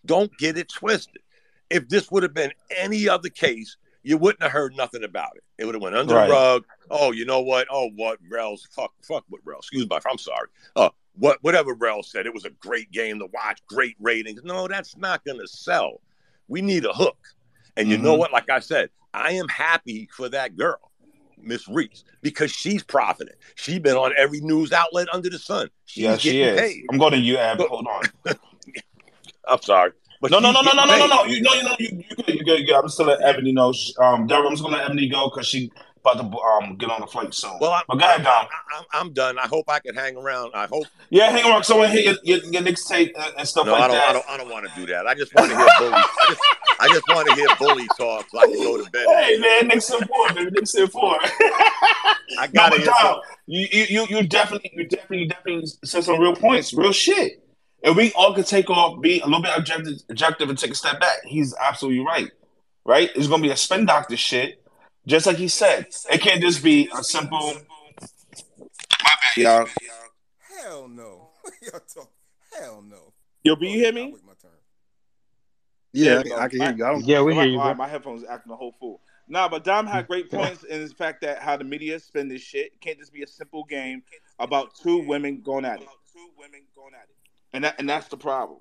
[0.06, 1.22] Don't get it twisted.
[1.70, 5.43] If this would have been any other case, you wouldn't have heard nothing about it.
[5.58, 6.28] It would have went under Right.
[6.28, 6.66] the rug.
[6.89, 7.68] Oh, you know what?
[7.70, 8.68] Oh, what Rels?
[8.72, 9.66] Fuck, fuck what Rels.
[9.66, 10.47] Excuse me, I'm sorry.
[10.76, 14.41] Uh, what whatever Rels said, it was a great game to watch, great ratings.
[14.43, 16.02] No, that's not gonna sell.
[16.47, 17.18] We need a hook.
[17.78, 18.20] And you know Mhm.
[18.20, 18.32] what?
[18.32, 20.91] Like I said, I am happy for that girl,
[21.38, 23.36] Miss Reese, because she's profiting.
[23.56, 25.70] She's been on every news outlet under the sun.
[25.86, 26.60] She's Yeah, she is.
[26.60, 26.86] paid.
[26.91, 27.60] I'm going to you, Ab.
[27.62, 28.04] Hold on.
[29.47, 29.91] I'm sorry.
[30.22, 31.24] But No, no, no, no, no, no, no, no.
[31.26, 32.76] You know, you know, you, you good, you good, you good.
[32.76, 33.74] I'm still let Ebony know.
[34.00, 35.72] Um, I'm just gonna let Ebony go because she
[36.04, 37.58] about to um get on the flight soon.
[37.60, 38.46] Well, I'm, but go ahead, Dom.
[38.76, 39.38] I'm, I'm done.
[39.40, 40.52] I hope I can hang around.
[40.56, 40.88] I hope.
[41.10, 41.64] Yeah, hang around.
[41.64, 43.96] Someone hit your, your, your Knicks take and and stuff No, like I don't.
[43.96, 44.10] that.
[44.10, 44.30] I don't.
[44.30, 45.08] I don't want to do that.
[45.08, 45.94] I just want to hear bully.
[45.94, 46.42] I just,
[46.82, 49.06] I just want to hear bully talk so I can go to bed.
[49.08, 50.52] Hey man, Knicks in four, baby.
[50.52, 51.18] Knicks in four.
[52.40, 52.86] I gotta but hear.
[52.88, 53.22] Dom, bully.
[53.48, 57.42] you, you you you definitely you definitely definitely said some real points, real shit.
[57.84, 60.76] And we all could take off, be a little bit objective, objective, and take a
[60.76, 61.20] step back.
[61.26, 62.32] He's absolutely right.
[62.86, 63.10] Right?
[63.16, 64.64] It's gonna be a spin doctor shit,
[65.06, 65.88] just like he said.
[66.12, 67.54] It can't just be a simple.
[69.38, 69.66] Yeah.
[70.62, 71.30] Hell no.
[71.62, 72.12] Y'all talk.
[72.58, 73.14] Hell no.
[73.44, 74.04] Yo, B, you hear me?
[74.04, 74.52] I'll wait my turn.
[75.94, 76.86] Yeah, I can, hear you.
[76.86, 77.06] I don't.
[77.06, 79.02] Yeah, we hear you, My, my headphones acting a whole fool.
[79.28, 82.42] Nah, but Dom had great points in the fact that how the media spin this
[82.42, 82.74] shit.
[82.74, 84.04] It can't just be a simple game
[84.40, 85.88] about two women going at it.
[87.54, 88.60] And that and that's the problem.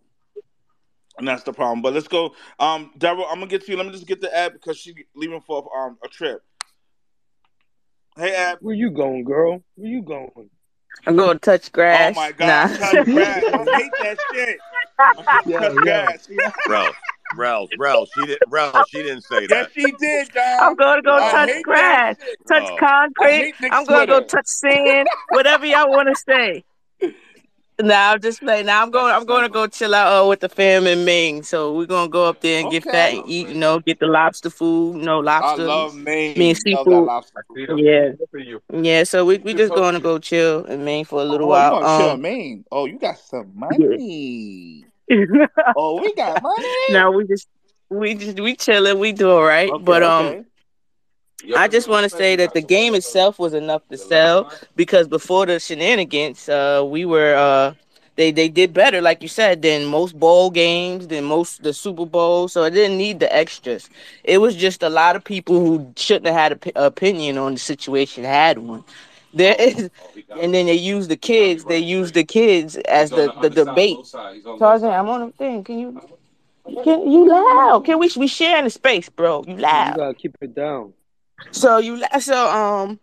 [1.18, 1.82] And that's the problem.
[1.82, 2.34] But let's go.
[2.58, 3.76] Um, Daryl, I'm gonna get to you.
[3.76, 6.42] Let me just get the ad because she's leaving for um a trip.
[8.16, 8.58] Hey, Ab.
[8.60, 9.62] Where you going, girl?
[9.76, 10.50] Where you going?
[11.06, 12.12] I'm going to touch grass.
[12.12, 12.76] Oh my God, Nah.
[12.76, 13.44] touch grass.
[13.52, 14.58] I hate that shit.
[15.00, 15.80] Yeah, hate Yo, touch yo.
[15.82, 16.28] grass.
[16.66, 16.92] Rel,
[17.36, 18.06] Rel, Rel.
[18.06, 18.42] She didn't.
[18.50, 19.70] Rel, she didn't say that.
[19.76, 20.44] Yes, she did, Dom.
[20.60, 22.16] I'm going to go I touch grass,
[22.48, 22.76] touch Oh.
[22.80, 23.54] Concrete.
[23.70, 26.64] I'm going to go touch sand, whatever y'all want to say.
[27.80, 28.66] Now I'm just playing.
[28.66, 29.14] Now I'm going.
[29.14, 31.44] I'm going to go chill out uh, with the fam in Maine.
[31.44, 33.48] So we're gonna go up there and get fat and eat.
[33.48, 34.96] You know, get the lobster food.
[34.96, 35.64] You know, I lobster.
[35.64, 36.36] love Maine.
[36.36, 37.04] mean Love that seafood.
[37.06, 37.44] lobster.
[37.76, 38.60] Yeah, Good for you.
[38.72, 39.04] yeah.
[39.04, 41.74] So we we just going to go chill in Maine for a little Oh, while.
[41.76, 42.64] you gonna chill in Um, Maine?
[42.72, 44.84] Oh, you got some money.
[45.76, 46.66] Oh, we got money.
[46.88, 47.46] now we just
[47.90, 48.98] we just we chilling.
[48.98, 49.70] We do all right.
[49.70, 50.44] Okay, but um, okay.
[51.54, 55.46] I just want to say that the game itself was enough to sell because before
[55.46, 57.74] the shenanigans, uh, we were uh,
[58.16, 62.06] they they did better, like you said, than most bowl games, than most the Super
[62.06, 62.48] Bowl.
[62.48, 63.88] So it didn't need the extras.
[64.24, 67.58] It was just a lot of people who shouldn't have had an opinion on the
[67.60, 68.84] situation had one.
[69.32, 69.90] There is,
[70.34, 71.64] and then they use the kids.
[71.64, 74.14] They use the kids as the the debate.
[74.58, 75.64] Tarzan, I'm on the thing.
[75.64, 76.00] Can you?
[76.82, 77.84] Can you loud?
[77.84, 79.44] Can we we sharing the space, bro?
[79.46, 79.94] You You loud.
[79.94, 80.94] gotta keep it down.
[81.50, 82.98] So you so um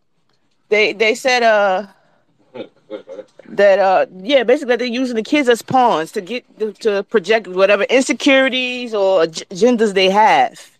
[0.69, 1.87] they they said uh
[3.49, 6.45] that uh yeah basically they're using the kids as pawns to get
[6.81, 10.77] to project whatever insecurities or ag- agendas they have.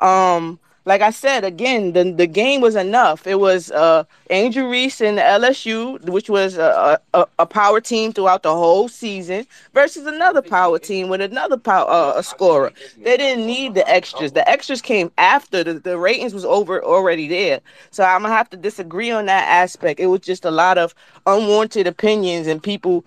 [0.00, 3.26] Um like I said again the the game was enough.
[3.26, 8.42] It was uh Angel Reese and LSU which was a, a a power team throughout
[8.44, 12.72] the whole season versus another power team with another power uh, a scorer.
[13.02, 14.32] They didn't need the extras.
[14.32, 17.60] The extras came after the, the ratings was over already there.
[17.90, 20.00] So I'm gonna have to disagree on that aspect.
[20.00, 20.94] It was just a lot of
[21.26, 23.04] unwanted opinions and people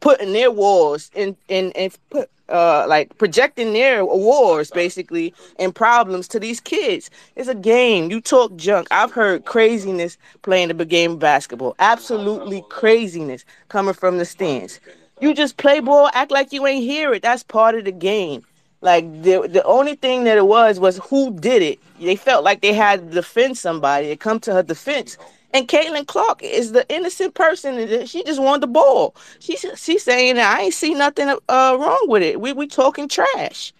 [0.00, 6.28] putting their walls in in and put uh like projecting their wars basically and problems
[6.28, 7.10] to these kids.
[7.34, 8.10] It's a game.
[8.10, 8.88] You talk junk.
[8.90, 11.74] I've heard craziness playing the game of basketball.
[11.78, 14.80] Absolutely craziness coming from the stands.
[15.20, 17.22] You just play ball, act like you ain't hear it.
[17.22, 18.44] That's part of the game.
[18.82, 21.78] Like the the only thing that it was was who did it.
[21.98, 24.06] They felt like they had to defend somebody.
[24.06, 25.16] They come to her defense.
[25.56, 28.06] And Caitlin Clark is the innocent person.
[28.06, 29.16] She just wanted the ball.
[29.38, 32.42] She's she's saying I ain't see nothing uh, wrong with it.
[32.42, 33.72] We we talking trash,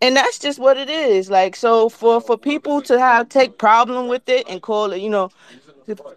[0.00, 1.28] and that's just what it is.
[1.28, 5.10] Like so for for people to have take problem with it and call it, you
[5.10, 5.32] know,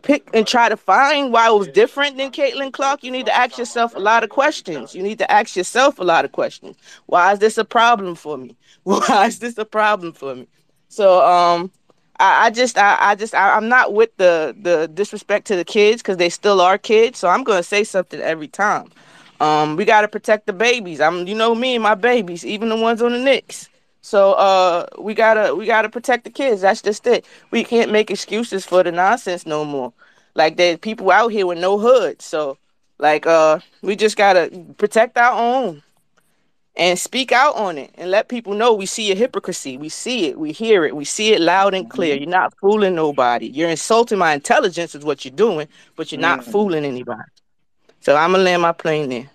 [0.04, 3.36] pick and try to find why it was different than Caitlin Clark, you need to
[3.36, 4.94] ask yourself a lot of questions.
[4.94, 6.78] You need to ask yourself a lot of questions.
[7.08, 8.56] Why is this a problem for me?
[8.84, 10.48] Why is this a problem for me?
[10.88, 11.72] So um
[12.20, 15.66] I, I just I, I just I, I'm not with the the disrespect to the
[15.66, 17.20] kids because they still are kids.
[17.20, 18.90] So I'm gonna say something every time.
[19.40, 21.00] Um, we gotta protect the babies.
[21.00, 23.70] I'm you know me and my babies, even the ones on the Knicks.
[24.02, 26.62] So uh we gotta we gotta protect the kids.
[26.62, 27.26] That's just it.
[27.52, 29.94] We can't make excuses for the nonsense no more.
[30.36, 32.22] Like there's people out here with no hood.
[32.22, 32.58] So
[32.98, 35.84] like uh we just gotta protect our own
[36.80, 39.78] and speak out on it and let people know we see your hypocrisy.
[39.78, 42.16] We see it, we hear it, we see it loud and clear.
[42.16, 43.48] You're not fooling nobody.
[43.48, 45.68] You're insulting my intelligence is what you're doing,
[45.98, 46.46] but you're not Mm.
[46.46, 47.22] fooling anybody.
[48.02, 49.30] So I'm gonna land my plane there.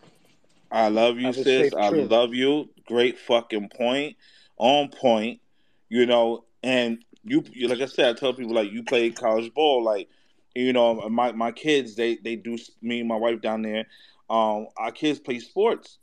[0.70, 1.72] I love you, Have sis.
[1.72, 2.10] I trip.
[2.10, 2.70] love you.
[2.86, 4.16] Great fucking point.
[4.58, 5.40] On point.
[5.88, 9.52] You know, and you, you like I said, I tell people like you play college
[9.54, 10.08] ball, like
[10.54, 13.86] you know, my my kids, they they do me and my wife down there.
[14.30, 15.98] Um, our kids play sports.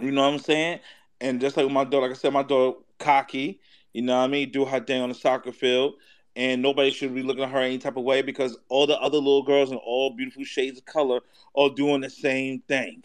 [0.00, 0.80] You know what I'm saying?
[1.20, 3.60] And just like my daughter, like I said, my daughter cocky.
[3.92, 4.50] You know what I mean?
[4.50, 5.94] Do her thing on the soccer field,
[6.34, 9.18] and nobody should be looking at her any type of way because all the other
[9.18, 11.20] little girls in all beautiful shades of color
[11.56, 13.02] are doing the same thing.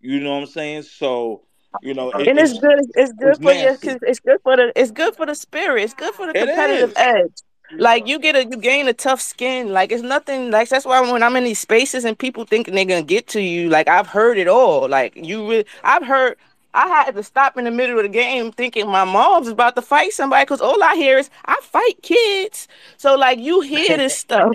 [0.00, 0.82] You know what I'm saying?
[0.82, 1.42] So,
[1.80, 2.78] you know, it, And it's it's good.
[2.94, 3.70] It's good it's for your.
[3.70, 3.88] nasty.
[4.02, 4.72] It's good for the.
[4.76, 5.84] It's good for the spirit.
[5.84, 7.32] It's good for the competitive edge.
[7.78, 9.72] Like you get a you gain a tough skin.
[9.72, 12.84] Like it's nothing like that's why when I'm in these spaces and people thinking they're
[12.84, 14.88] gonna get to you, like I've heard it all.
[14.88, 16.36] Like you really I've heard
[16.74, 19.82] I had to stop in the middle of the game thinking my mom's about to
[19.82, 22.68] fight somebody because all I hear is I fight kids.
[22.96, 24.52] So like you hear this stuff.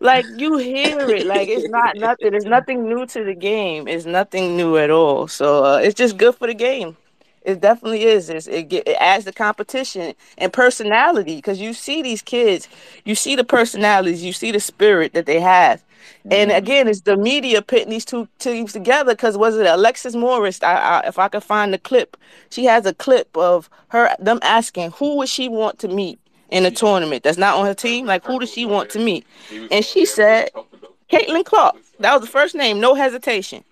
[0.00, 1.26] Like you hear it.
[1.26, 2.34] Like it's not nothing.
[2.34, 3.86] It's nothing new to the game.
[3.88, 5.28] It's nothing new at all.
[5.28, 6.96] So uh, it's just good for the game.
[7.42, 8.28] It definitely is.
[8.28, 12.68] It's, it get, it adds the competition and personality because you see these kids,
[13.04, 15.82] you see the personalities, you see the spirit that they have.
[16.30, 16.58] And mm-hmm.
[16.58, 19.12] again, it's the media putting these two teams together.
[19.12, 20.62] Because was it Alexis Morris?
[20.62, 22.16] I, I, if I could find the clip,
[22.50, 26.18] she has a clip of her them asking who would she want to meet
[26.50, 28.06] in a tournament that's not on her team.
[28.06, 29.26] Like who does she want to meet?
[29.70, 30.50] And she said,
[31.10, 31.76] Caitlin Clark.
[32.00, 33.64] That was the first name, no hesitation.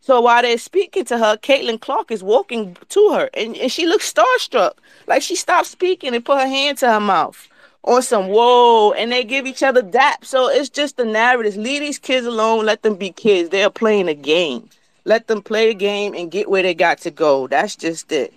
[0.00, 3.86] So while they're speaking to her, Caitlin Clark is walking to her and, and she
[3.86, 4.72] looks starstruck.
[5.06, 7.48] Like she stopped speaking and put her hand to her mouth
[7.84, 10.24] on some whoa, and they give each other dap.
[10.24, 11.56] So it's just the narratives.
[11.56, 13.50] Leave these kids alone, let them be kids.
[13.50, 14.68] They're playing a game.
[15.04, 17.46] Let them play a game and get where they got to go.
[17.46, 18.34] That's just it.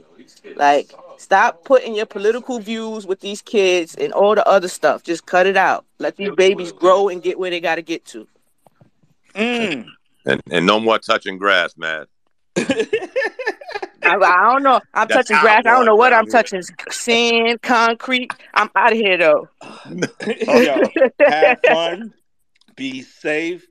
[0.55, 5.03] Like, stop putting your political views with these kids and all the other stuff.
[5.03, 5.85] Just cut it out.
[5.99, 8.27] Let these babies grow and get where they got to get to.
[9.35, 9.87] Mm.
[10.25, 12.05] And and no more touching grass, man.
[14.03, 14.81] I, I don't know.
[14.93, 15.63] I'm That's touching grass.
[15.65, 16.43] I don't know what I'm around here.
[16.43, 16.61] touching.
[16.89, 18.31] Sand, concrete.
[18.53, 19.49] I'm out of here though.
[20.47, 20.77] Oh, yo,
[21.27, 22.13] have fun.
[22.75, 23.65] Be safe.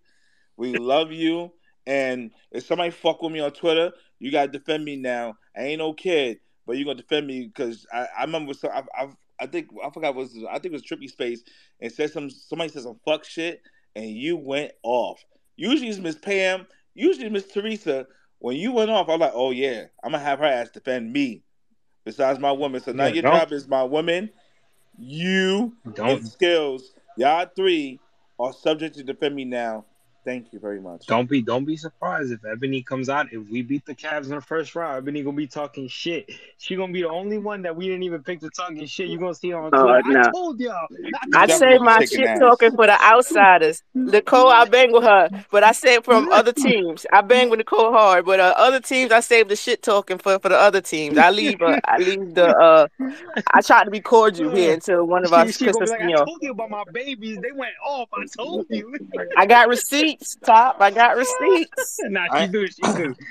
[0.57, 1.53] We love you.
[1.87, 5.35] And if somebody fuck with me on Twitter, you gotta defend me now.
[5.57, 8.83] I ain't no kid, but you gonna defend me because I, I remember so I,
[8.95, 9.09] I
[9.41, 11.43] I think I forgot what it was I think it was Trippy Space
[11.81, 13.63] and said some somebody said some fuck shit
[13.97, 15.25] and you went off.
[15.61, 18.07] Usually it's Miss Pam, usually Miss Teresa.
[18.39, 21.13] When you went off, I was like, oh yeah, I'm gonna have her ass defend
[21.13, 21.43] me.
[22.07, 22.81] Besides my woman.
[22.81, 24.31] So now Yeah, your don't- job is my woman,
[24.99, 26.95] you Don't- and skills.
[27.19, 28.01] Y'all three
[28.39, 29.85] are subject to defend me now.
[30.25, 31.07] Thank you very much.
[31.07, 33.33] Don't be don't be surprised if Ebony comes out.
[33.33, 36.31] If we beat the Cavs in the first round, Ebony gonna be talking shit.
[36.59, 39.09] She gonna be the only one that we didn't even pick to talking shit.
[39.09, 40.03] You gonna see her on Twitter.
[40.07, 40.21] no.
[40.21, 40.89] I told y'all.
[41.35, 42.39] I Definitely say my shit ass.
[42.39, 43.83] talking for the outsiders.
[43.95, 47.07] Nicole, I bang with her, but I say it from other teams.
[47.13, 50.39] I bang with Nicole hard, but uh, other teams, I save the shit talking for,
[50.39, 51.17] for the other teams.
[51.19, 52.49] I leave, uh, I leave the.
[52.49, 52.87] uh
[53.53, 56.03] I try to be cordial here until one of us She, she gonna be like,
[56.03, 57.39] I told you about my babies.
[57.41, 58.09] They went off.
[58.13, 58.97] I told you.
[59.37, 59.69] I got
[60.19, 60.77] receipts, top.
[60.81, 61.99] I got receipts.
[62.05, 62.67] nah, she I- do.
[62.67, 63.15] She do.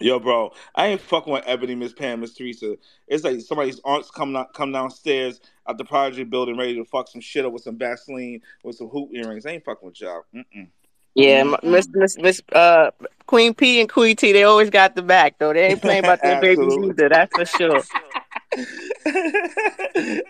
[0.00, 2.76] Yo, bro, I ain't fucking with Ebony, Miss Pam, Miss Teresa.
[3.08, 7.08] It's like somebody's aunts come out, come downstairs at the project building ready to fuck
[7.08, 9.46] some shit up with some Vaseline with some hoop earrings.
[9.46, 10.24] I ain't fucking with y'all.
[10.34, 10.68] Mm-mm.
[11.14, 12.90] Yeah, m- Miss Miss Miss uh
[13.26, 15.54] Queen P and Queen T, they always got the back though.
[15.54, 16.90] They ain't playing about their babies Absolutely.
[16.90, 17.08] either.
[17.08, 17.82] That's for sure.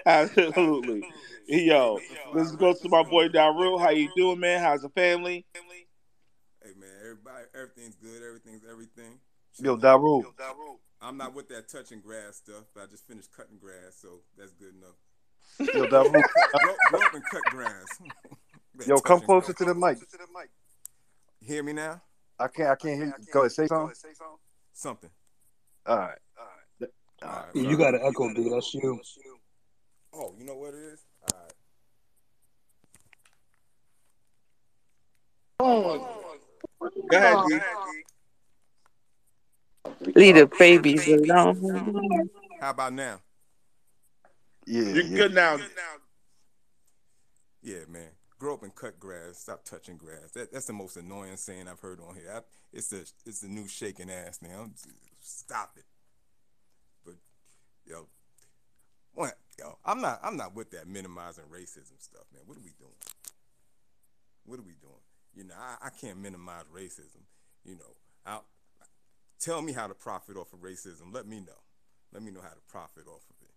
[0.06, 1.02] Absolutely.
[1.48, 2.00] Yo,
[2.34, 3.78] let's go to my boy Daru.
[3.78, 4.60] How you doing, man?
[4.60, 5.46] How's the family?
[5.54, 8.22] Hey man, everybody, everything's good.
[8.26, 9.20] Everything's everything.
[9.58, 10.24] Yo, Daru.
[11.00, 14.52] I'm not with that touching grass stuff, but I just finished cutting grass, so that's
[14.54, 15.74] good enough.
[15.74, 16.10] Yo, Daru.
[16.10, 17.86] grow, grow up and cut grass.
[18.86, 19.58] Yo, come closer grass.
[19.58, 19.98] to the mic.
[21.40, 22.02] Hear me now?
[22.40, 22.70] I can't.
[22.70, 23.26] I can't hear you.
[23.32, 23.52] Go ahead.
[23.52, 23.94] Say something.
[24.72, 25.10] Something.
[25.86, 26.18] All right.
[27.22, 28.52] All right, You got an echo, dude.
[28.52, 29.00] That's you.
[30.12, 31.05] Oh, you know what it is?
[35.58, 36.90] All right.
[37.10, 37.58] Go ahead, D.
[40.14, 42.28] Leave the babies alone.
[42.60, 43.20] How about now?
[44.66, 44.82] Yeah.
[44.82, 45.16] You're yeah.
[45.16, 45.58] good now.
[47.62, 48.08] Yeah, man.
[48.38, 49.38] Grow up and cut grass.
[49.38, 50.32] Stop touching grass.
[50.34, 52.30] That, that's the most annoying saying I've heard on here.
[52.34, 52.40] I,
[52.72, 54.68] it's the it's the new shaking ass now.
[55.20, 55.84] Stop it.
[57.04, 57.14] But
[57.86, 58.08] yo,
[59.14, 62.42] what yo, I'm not I'm not with that minimizing racism stuff, man.
[62.44, 62.92] What are we doing?
[64.44, 65.05] What are we doing?
[65.36, 67.22] You know, I, I can't minimize racism.
[67.64, 68.38] You know, I
[69.38, 71.12] tell me how to profit off of racism.
[71.12, 71.60] Let me know.
[72.12, 73.54] Let me know how to profit off of it.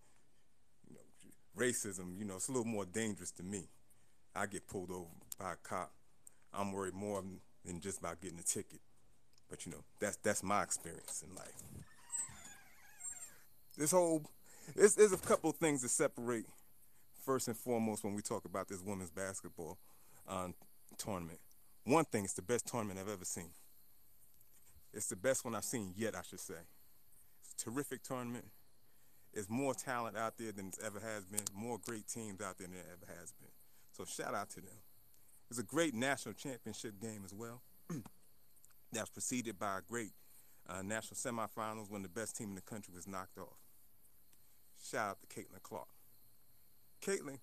[0.90, 2.20] You know, racism.
[2.20, 3.70] You know, it's a little more dangerous to me.
[4.36, 5.08] I get pulled over
[5.40, 5.92] by a cop.
[6.54, 7.24] I'm worried more
[7.66, 8.82] than just about getting a ticket.
[9.50, 11.54] But you know, that's that's my experience in life.
[13.78, 14.24] This whole
[14.76, 16.46] there's, there's a couple things that separate
[17.26, 19.78] first and foremost when we talk about this women's basketball
[20.28, 20.54] um,
[20.98, 21.40] tournament.
[21.86, 23.52] One thing, it's the best tournament I've ever seen.
[24.94, 26.56] It's the best one I've seen yet, I should say.
[27.42, 28.46] It's a terrific tournament.
[29.34, 32.68] There's more talent out there than it's ever has been, more great teams out there
[32.68, 33.52] than there ever has been.
[33.92, 34.76] So shout out to them.
[35.50, 37.62] It's a great national championship game as well.
[37.90, 40.12] that was preceded by a great
[40.68, 43.58] uh, national semifinals when the best team in the country was knocked off.
[44.84, 45.88] Shout out to Caitlin Clark.
[47.02, 47.40] Caitlin,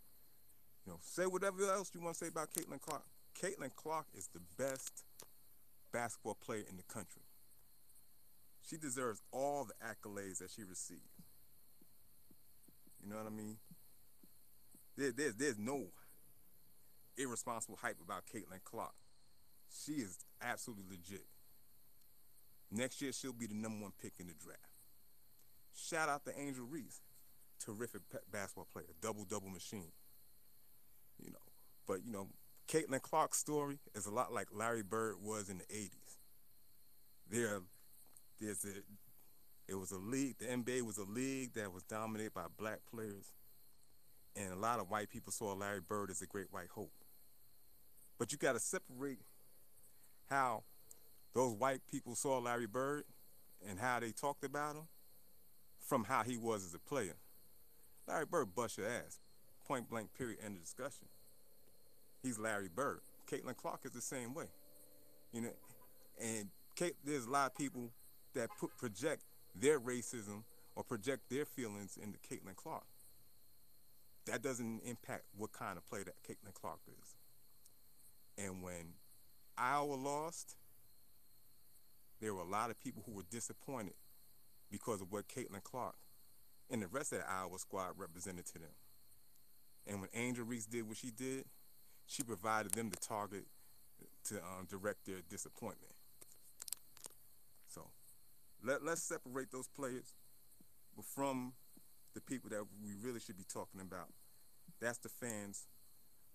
[0.84, 3.02] You know, say whatever else you want to say about Caitlin Clark.
[3.42, 5.04] Caitlin Clark is the best
[5.92, 7.22] basketball player in the country.
[8.68, 11.00] She deserves all the accolades that she received.
[13.02, 13.58] You know what I mean?
[14.96, 15.86] There, there's, there's no
[17.16, 18.94] irresponsible hype about Caitlin Clark.
[19.84, 21.26] She is absolutely legit.
[22.70, 24.60] Next year, she'll be the number one pick in the draft.
[25.76, 27.00] Shout out to Angel Reese,
[27.60, 29.92] terrific basketball player, double double machine.
[31.22, 31.38] You know,
[31.86, 32.28] but you know,
[32.68, 36.16] Caitlin Clark's story is a lot like Larry Bird was in the '80s.
[37.30, 37.60] There,
[38.40, 38.82] there's a,
[39.68, 40.38] it was a league.
[40.38, 43.34] The NBA was a league that was dominated by black players,
[44.34, 46.92] and a lot of white people saw Larry Bird as a great white hope.
[48.18, 49.20] But you got to separate
[50.28, 50.64] how
[51.34, 53.04] those white people saw Larry Bird
[53.68, 54.88] and how they talked about him
[55.78, 57.16] from how he was as a player.
[58.08, 59.20] Larry Bird bust your ass.
[59.66, 61.08] Point blank, period, end of discussion.
[62.26, 62.98] He's Larry Bird.
[63.30, 64.46] Caitlin Clark is the same way.
[65.32, 65.52] You know,
[66.20, 67.92] and Kate, there's a lot of people
[68.34, 69.22] that put, project
[69.54, 70.42] their racism
[70.74, 72.82] or project their feelings into Caitlin Clark.
[74.26, 77.14] That doesn't impact what kind of player that Caitlin Clark is.
[78.44, 78.94] And when
[79.56, 80.56] Iowa lost,
[82.20, 83.94] there were a lot of people who were disappointed
[84.68, 85.94] because of what Caitlin Clark
[86.70, 88.74] and the rest of the Iowa squad represented to them.
[89.86, 91.44] And when Angel Reese did what she did,
[92.06, 93.44] she provided them the target
[94.24, 95.92] to um, direct their disappointment.
[97.68, 97.88] So
[98.64, 100.14] let, let's separate those players
[101.14, 101.52] from
[102.14, 104.08] the people that we really should be talking about.
[104.80, 105.66] That's the fans,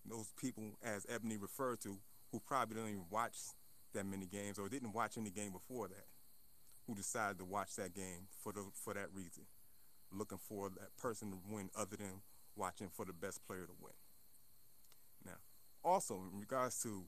[0.05, 1.97] those people, as Ebony referred to,
[2.31, 3.35] who probably don't even watch
[3.93, 6.05] that many games or didn't watch any game before that,
[6.87, 9.43] who decided to watch that game for the, for that reason,
[10.11, 12.21] looking for that person to win other than
[12.55, 13.93] watching for the best player to win.
[15.83, 17.03] Also in regards to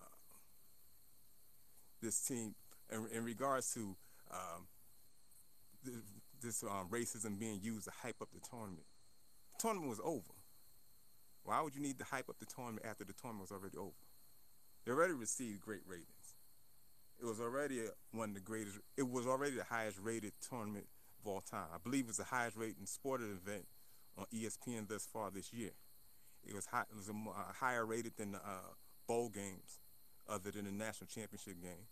[0.00, 0.06] uh,
[2.02, 2.54] this team,
[2.90, 3.96] in, in regards to
[4.30, 4.66] um,
[5.84, 5.96] th-
[6.42, 8.86] this um, racism being used to hype up the tournament,
[9.52, 10.34] the tournament was over.
[11.44, 13.92] Why would you need to hype up the tournament after the tournament was already over?
[14.84, 16.36] They already received great ratings.
[17.20, 17.80] It was already
[18.12, 18.78] one of the greatest.
[18.96, 20.86] It was already the highest rated tournament
[21.20, 21.66] of all time.
[21.72, 23.66] I believe it was the highest rated sporting event
[24.18, 25.70] on ESPN thus far this year.
[26.46, 28.72] It was high, it was a, uh, higher rated than the uh,
[29.06, 29.78] bowl games,
[30.28, 31.86] other than the national championship game.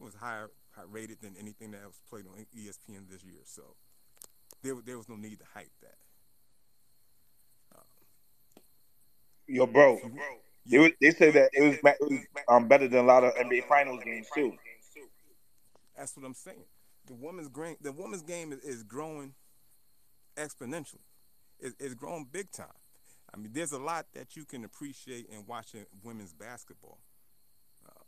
[0.00, 3.42] It was higher, higher rated than anything that was played on ESPN this year.
[3.44, 3.62] So
[4.62, 5.96] there, there was no need to hype that.
[9.48, 9.98] Yo, bro.
[10.64, 13.34] They, was- they say that it was, it was um, better than a lot of
[13.34, 14.52] NBA Finals games too.
[15.96, 16.64] That's what I'm saying.
[17.06, 19.34] The women's game, the women's game is, is growing
[20.36, 21.04] exponentially.
[21.58, 22.66] It, it's growing big time.
[23.34, 26.98] I mean, there's a lot that you can appreciate in watching women's basketball.
[27.86, 28.04] Uh,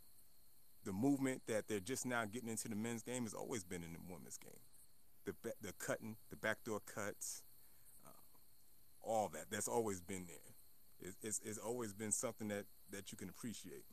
[0.83, 3.93] the movement that they're just now getting into the men's game has always been in
[3.93, 4.51] the women's game.
[5.25, 7.43] The the cutting, the backdoor cuts,
[8.05, 8.09] uh,
[9.01, 9.45] all that.
[9.49, 10.55] That's always been there.
[10.99, 13.83] It's, it's, it's always been something that, that you can appreciate.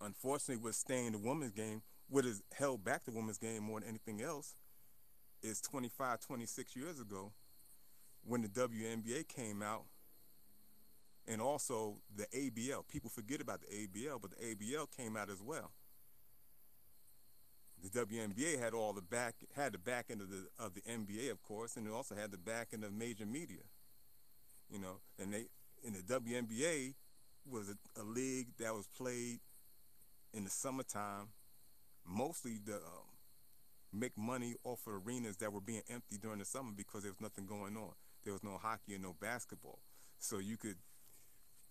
[0.00, 3.80] Unfortunately, what's staying in the women's game, what has held back the women's game more
[3.80, 4.54] than anything else,
[5.42, 7.32] is 25, 26 years ago
[8.24, 9.84] when the WNBA came out
[11.26, 12.88] and also the ABL.
[12.88, 15.70] People forget about the ABL, but the ABL came out as well.
[17.80, 21.30] The WNBA had all the back had the back end of the of the NBA,
[21.30, 23.62] of course, and it also had the back end of major media.
[24.68, 25.46] You know, and they
[25.84, 26.94] in the WNBA
[27.48, 29.38] was a, a league that was played
[30.34, 31.28] in the summertime,
[32.04, 33.08] mostly to um,
[33.92, 37.20] make money off of arenas that were being empty during the summer because there was
[37.20, 37.92] nothing going on.
[38.28, 39.78] There was no hockey and no basketball,
[40.18, 40.76] so you could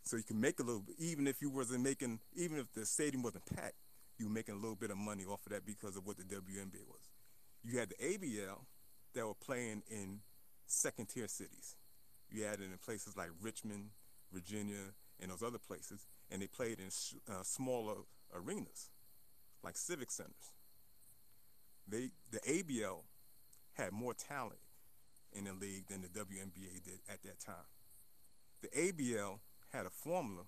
[0.02, 3.22] so you can make a little, even if you wasn't making, even if the stadium
[3.22, 3.76] wasn't packed,
[4.18, 6.24] you were making a little bit of money off of that because of what the
[6.24, 7.12] WNBA was.
[7.64, 8.66] You had the ABL
[9.14, 10.22] that were playing in
[10.66, 11.76] second tier cities.
[12.32, 13.90] You had it in places like Richmond,
[14.34, 17.98] Virginia, and those other places, and they played in sh- uh, smaller
[18.34, 18.90] arenas,
[19.64, 20.56] like civic centers.
[21.88, 23.02] They, the ABL
[23.74, 24.58] had more talent
[25.34, 27.68] in the league than the WNBA did at that time.
[28.62, 29.40] The ABL
[29.72, 30.44] had a formula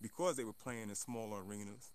[0.00, 1.92] because they were playing in smaller arenas,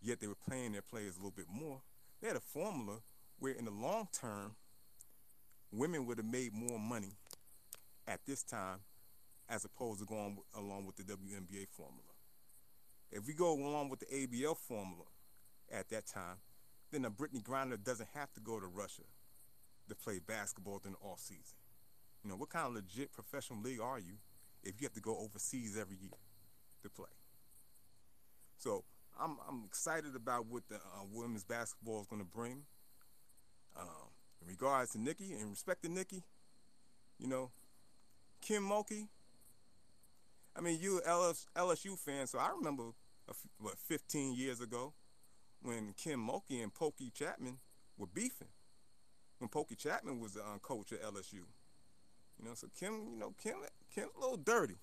[0.00, 1.80] yet they were playing their players a little bit more.
[2.20, 2.98] They had a formula
[3.38, 4.54] where, in the long term,
[5.72, 7.16] women would have made more money
[8.06, 8.80] at this time
[9.48, 12.12] as opposed to going along with the WNBA formula.
[13.10, 15.04] If we go along with the ABL formula
[15.70, 16.36] at that time,
[16.90, 19.02] then a Brittney Griner doesn't have to go to Russia
[19.88, 21.58] to play basketball during the off season.
[22.22, 24.14] You know, what kind of legit professional league are you
[24.62, 26.10] if you have to go overseas every year
[26.82, 27.06] to play.
[28.56, 28.84] So
[29.20, 32.62] I'm I'm excited about what the uh, women's basketball is going to bring.
[33.76, 34.10] Um,
[34.42, 36.22] in regards to Nikki and respect to Nikki,
[37.18, 37.50] you know,
[38.40, 39.08] Kim Mulkey.
[40.54, 42.90] I mean, you LSU fan, so I remember
[43.58, 44.92] what 15 years ago
[45.62, 47.56] when Kim Mulkey and Pokey Chatman
[47.96, 48.48] were beefing.
[49.38, 51.44] When Pokey Chatman was the uh, coach at LSU,
[52.42, 53.54] you know, so Kim, you know, Kim,
[53.94, 54.76] Kim's a little dirty.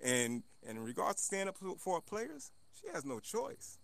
[0.00, 3.78] And and in regards to stand up for players, she has no choice.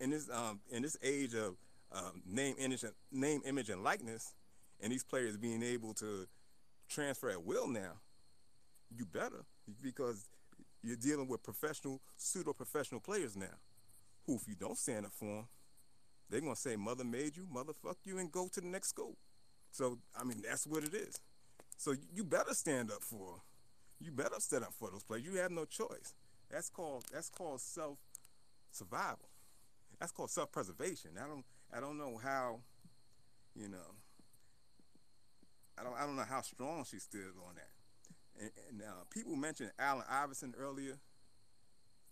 [0.00, 1.56] In this um in this age of
[1.92, 4.34] um, name image and name image and likeness,
[4.80, 6.26] and these players being able to
[6.88, 8.00] transfer at will now,
[8.90, 9.44] you better
[9.82, 10.28] because
[10.82, 13.56] you're dealing with professional pseudo professional players now,
[14.26, 15.48] who if you don't stand up for them,
[16.30, 19.16] they're gonna say mother made you, motherfuck you, and go to the next school.
[19.70, 21.20] So I mean that's what it is.
[21.76, 23.42] So you better stand up for.
[24.00, 25.24] You better stand up for those players.
[25.24, 26.14] You have no choice.
[26.50, 27.98] That's called that's called self
[28.70, 29.28] survival.
[29.98, 31.12] That's called self preservation.
[31.22, 31.44] I don't
[31.74, 32.60] I don't know how,
[33.54, 33.94] you know.
[35.78, 37.70] I don't I don't know how strong she stood on that.
[38.40, 40.98] And, and uh, people mentioned Allen Iverson earlier.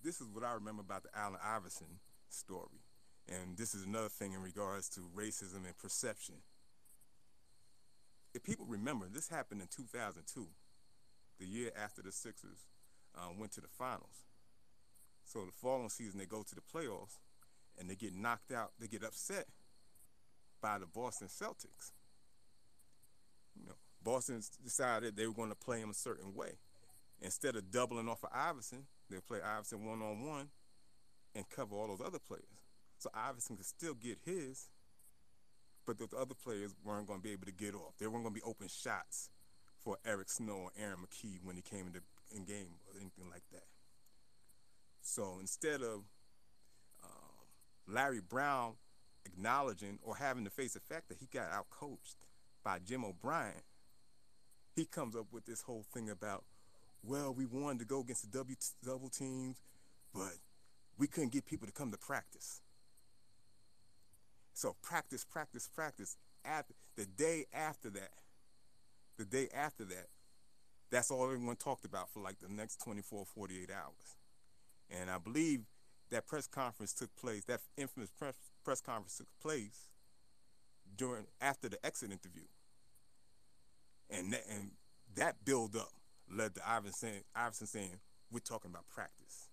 [0.02, 2.80] This is what I remember about the Allen Iverson story.
[3.28, 6.36] And this is another thing in regards to racism and perception.
[8.34, 10.46] If people remember, this happened in 2002,
[11.38, 12.66] the year after the Sixers
[13.16, 14.24] uh, went to the finals.
[15.24, 17.18] So the following season, they go to the playoffs
[17.78, 18.72] and they get knocked out.
[18.78, 19.46] They get upset
[20.60, 21.92] by the Boston Celtics.
[23.56, 26.58] You know, Boston decided they were going to play him a certain way.
[27.20, 30.48] Instead of doubling off of Iverson, they play Iverson one on one
[31.34, 32.44] and cover all those other players.
[32.98, 34.68] So Iverson could still get his,
[35.86, 37.94] but the other players weren't going to be able to get off.
[37.98, 39.30] There weren't going to be open shots
[39.78, 42.00] for Eric Snow or Aaron McKie when he came into
[42.34, 43.64] in game or anything like that.
[45.02, 46.04] So instead of
[47.04, 47.46] um,
[47.86, 48.74] Larry Brown
[49.26, 52.16] acknowledging or having to face the fact that he got outcoached
[52.64, 53.62] by Jim O'Brien,
[54.74, 56.44] he comes up with this whole thing about,
[57.02, 59.60] well, we wanted to go against the W double teams,
[60.14, 60.32] but
[60.98, 62.62] we couldn't get people to come to practice.
[64.54, 66.16] So practice, practice, practice.
[66.44, 68.12] After the day after that,
[69.18, 70.06] the day after that,
[70.90, 74.16] that's all everyone talked about for like the next 24, 48 hours.
[74.90, 75.62] And I believe
[76.10, 79.88] that press conference took place, that infamous press, press conference took place
[80.96, 82.44] during after the exit interview.
[84.08, 84.70] And that, and
[85.16, 85.90] that build up
[86.30, 87.98] led to Iverson Iverson saying,
[88.30, 89.48] we're talking about practice.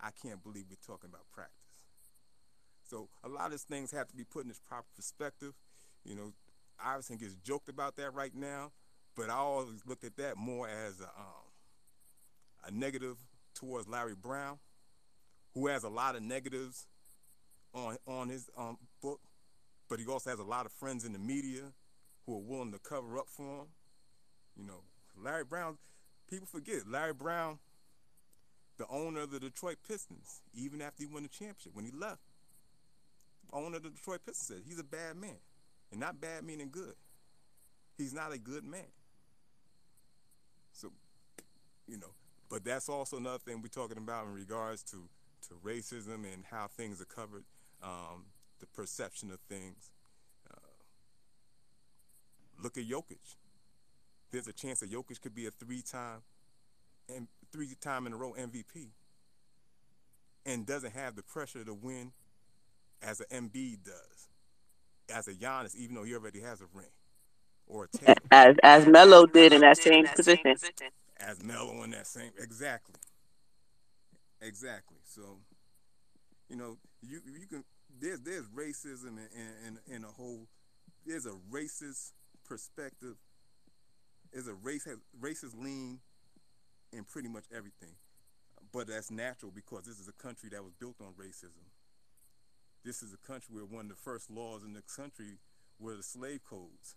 [0.00, 1.63] I can't believe we're talking about practice.
[2.88, 5.54] So a lot of these things have to be put in its proper perspective.
[6.04, 6.32] You know,
[6.82, 8.72] Iverson gets joked about that right now,
[9.16, 11.44] but I always looked at that more as a, um,
[12.66, 13.16] a negative
[13.54, 14.58] towards Larry Brown,
[15.54, 16.86] who has a lot of negatives
[17.72, 19.20] on on his um, book,
[19.88, 21.72] but he also has a lot of friends in the media
[22.26, 23.66] who are willing to cover up for him.
[24.56, 24.82] You know,
[25.16, 25.78] Larry Brown,
[26.28, 27.58] people forget Larry Brown,
[28.78, 32.20] the owner of the Detroit Pistons, even after he won the championship, when he left,
[33.54, 35.36] owner of the Detroit Pistons said he's a bad man,
[35.90, 36.94] and not bad meaning good.
[37.96, 38.90] He's not a good man.
[40.72, 40.90] So,
[41.86, 42.10] you know,
[42.50, 45.08] but that's also another thing we're talking about in regards to
[45.48, 47.44] to racism and how things are covered,
[47.82, 48.24] um,
[48.60, 49.90] the perception of things.
[50.50, 50.56] Uh,
[52.62, 53.36] look at Jokic.
[54.30, 56.22] There's a chance that Jokic could be a three-time
[57.14, 58.88] and three-time in a row MVP,
[60.46, 62.12] and doesn't have the pressure to win
[63.04, 64.28] as an Embiid does,
[65.14, 66.86] as a Giannis, even though he already has a ring,
[67.66, 68.14] or a Tatum.
[68.30, 70.56] As as Melo did in that same position.
[71.18, 72.96] as Melo in that same exactly,
[74.42, 74.98] exactly.
[75.04, 75.38] So,
[76.48, 77.64] you know, you you can
[77.98, 80.46] there's there's racism in in, in a whole
[81.06, 82.12] there's a racist
[82.44, 83.16] perspective.
[84.32, 86.00] There's a race has racist lean
[86.92, 87.96] in pretty much everything,
[88.72, 91.64] but that's natural because this is a country that was built on racism.
[92.84, 95.38] This is a country where one of the first laws in the country
[95.80, 96.96] were the slave codes,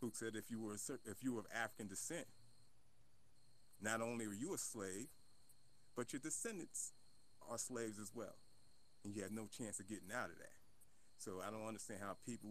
[0.00, 2.26] who said if you were if you were of African descent,
[3.80, 5.06] not only are you a slave,
[5.96, 6.92] but your descendants
[7.48, 8.34] are slaves as well.
[9.04, 10.58] And you have no chance of getting out of that.
[11.16, 12.50] So I don't understand how people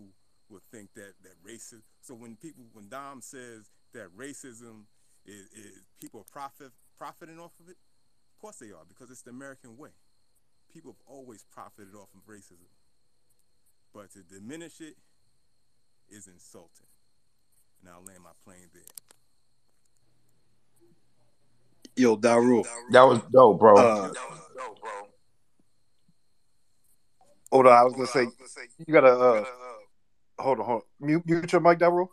[0.49, 1.81] would think that that racism.
[2.01, 4.85] So when people, when Dom says that racism
[5.25, 9.21] is, is people are profit profiting off of it, of course they are because it's
[9.21, 9.89] the American way.
[10.73, 12.69] People have always profited off of racism,
[13.93, 14.95] but to diminish it
[16.09, 16.85] is insulting.
[17.81, 18.83] And I'll land my plane there.
[21.95, 22.63] Yo, Daru.
[22.91, 23.77] That was dope, bro.
[23.77, 24.13] Uh,
[27.51, 28.27] hold on, I was gonna say
[28.85, 29.45] you gotta uh,
[30.37, 31.07] hold on, hold on.
[31.07, 32.07] Mute, mute your mic, Daru.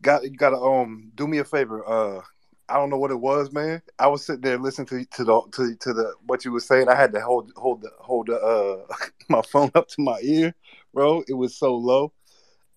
[0.00, 1.86] Got you gotta um do me a favor.
[1.86, 2.22] Uh,
[2.68, 3.80] I don't know what it was, man.
[3.98, 6.88] I was sitting there listening to to the to, to the what you were saying.
[6.88, 8.94] I had to hold hold the hold the uh
[9.28, 10.54] my phone up to my ear,
[10.92, 11.22] bro.
[11.28, 12.12] It was so low.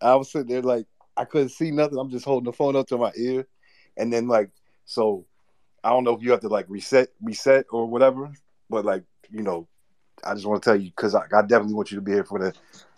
[0.01, 0.85] I was sitting there like
[1.17, 1.97] I couldn't see nothing.
[1.97, 3.47] I'm just holding the phone up to my ear,
[3.97, 4.51] and then like
[4.85, 5.25] so,
[5.83, 8.31] I don't know if you have to like reset reset or whatever,
[8.69, 9.67] but like you know,
[10.23, 12.23] I just want to tell you because I, I definitely want you to be here
[12.23, 12.53] for the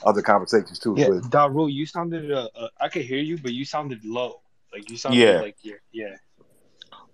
[0.05, 0.95] other conversations too.
[0.97, 2.31] Yeah, But Daru, you sounded.
[2.31, 4.41] Uh, uh, I could hear you, but you sounded low.
[4.73, 5.39] Like you sounded Yeah.
[5.39, 5.81] like you're.
[5.91, 6.15] Yeah.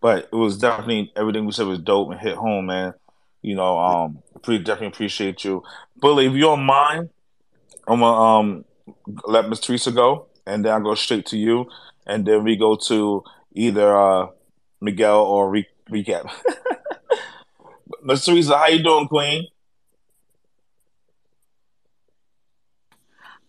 [0.02, 2.94] But it was definitely everything we said was dope and hit home, man.
[3.42, 5.64] You know, um, pretty definitely appreciate you,
[5.98, 6.26] Bully.
[6.26, 7.10] If you don't mind,
[7.88, 8.66] I'm gonna um
[9.26, 11.70] let Miss Teresa go, and then I'll go straight to you,
[12.06, 14.28] and then we go to either uh
[14.82, 16.32] Miguel or re- recap.
[18.04, 19.48] Miss Teresa, how you doing, Queen?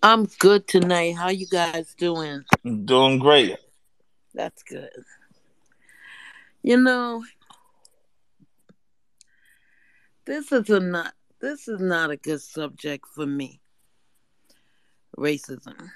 [0.03, 1.17] I'm good tonight.
[1.17, 2.45] How you guys doing?
[2.85, 3.57] Doing great.
[4.33, 4.91] That's good.
[6.69, 7.25] You know,
[10.27, 13.63] this is a not this is not a good subject for me.
[15.17, 15.89] Racism.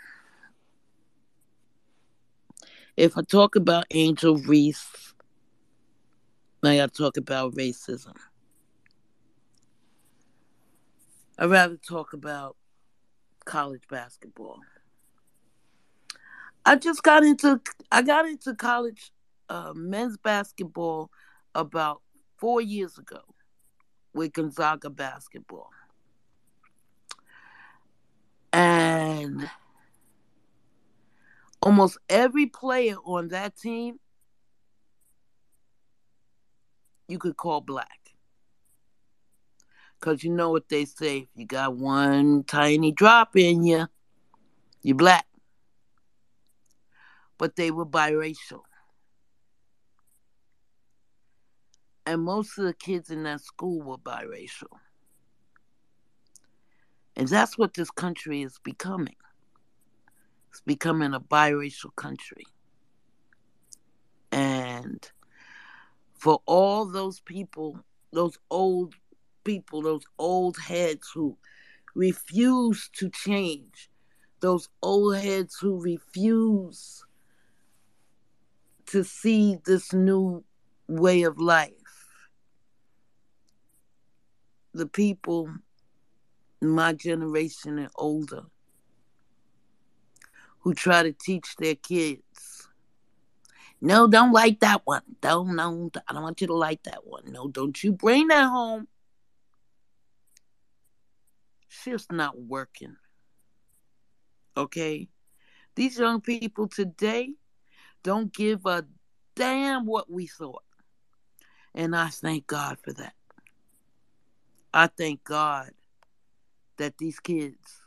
[2.97, 5.13] If I talk about Angel Reese,
[6.63, 8.17] I gotta talk about racism.
[11.39, 12.57] I'd rather talk about
[13.45, 14.61] college basketball.
[16.65, 19.13] I just got into I got into college
[19.53, 21.11] uh, men's basketball
[21.55, 22.01] about
[22.39, 23.21] four years ago
[24.15, 25.69] with Gonzaga basketball,
[28.51, 29.51] and
[31.61, 34.01] almost every player on that team
[37.07, 37.99] you could call black.
[40.01, 43.87] Cause you know what they say, if you got one tiny drop in you,
[44.83, 45.27] you're black.
[47.37, 48.63] But they were biracial.
[52.05, 54.79] And most of the kids in that school were biracial.
[57.17, 59.17] And that's what this country is becoming.
[60.51, 62.45] It's becoming a biracial country.
[64.33, 65.09] And
[66.15, 67.79] for all those people,
[68.13, 68.95] those old
[69.45, 71.37] people, those old heads who
[71.95, 73.91] refuse to change,
[74.41, 77.05] those old heads who refuse
[78.87, 80.45] to see this new
[80.89, 81.73] way of life.
[84.75, 85.53] The people
[86.63, 88.45] my generation and older
[90.61, 92.69] who try to teach their kids.
[93.81, 95.03] No, don't like that one.
[95.21, 97.25] Don't no, I don't want you to like that one.
[97.33, 98.87] No, don't you bring that home.
[101.67, 102.97] It's just not working.
[104.57, 105.09] Okay?
[105.75, 107.31] These young people today
[108.05, 108.87] don't give a
[109.35, 110.63] damn what we thought.
[111.75, 113.15] And I thank God for that.
[114.75, 115.71] I thank God
[116.79, 117.81] that these kids,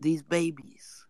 [0.00, 1.06] these babies,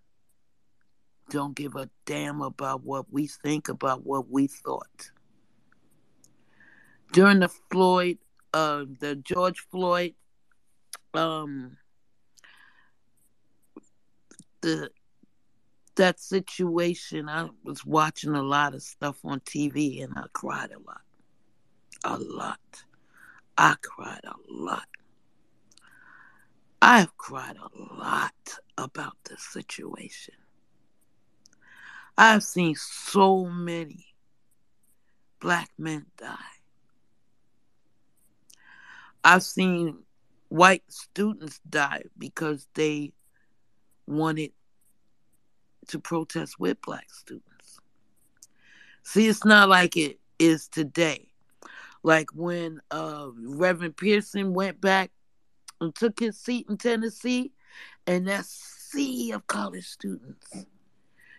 [1.30, 5.10] don't give a damn about what we think, about what we thought.
[7.12, 8.18] During the Floyd,
[8.52, 10.14] uh, the George Floyd,
[11.14, 11.76] um,
[14.62, 14.90] the
[15.96, 20.78] that situation, I was watching a lot of stuff on TV and I cried a
[20.78, 21.00] lot.
[22.04, 22.60] A lot.
[23.60, 24.86] I cried a lot.
[26.80, 30.34] I have cried a lot about this situation.
[32.16, 34.06] I've seen so many
[35.40, 36.36] black men die.
[39.24, 40.04] I've seen
[40.50, 43.12] white students die because they
[44.06, 44.52] wanted
[45.88, 47.80] to protest with black students.
[49.02, 51.27] See, it's not like it is today.
[52.02, 55.10] Like when uh, Reverend Pearson went back
[55.80, 57.52] and took his seat in Tennessee,
[58.06, 60.64] and that sea of college students.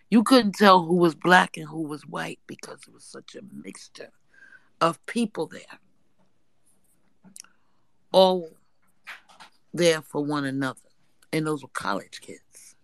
[0.10, 3.42] You couldn't tell who was black and who was white because it was such a
[3.64, 4.12] mixture
[4.82, 5.80] of people there.
[8.12, 8.50] All
[9.74, 10.80] there for one another.
[11.32, 12.76] And those were college kids.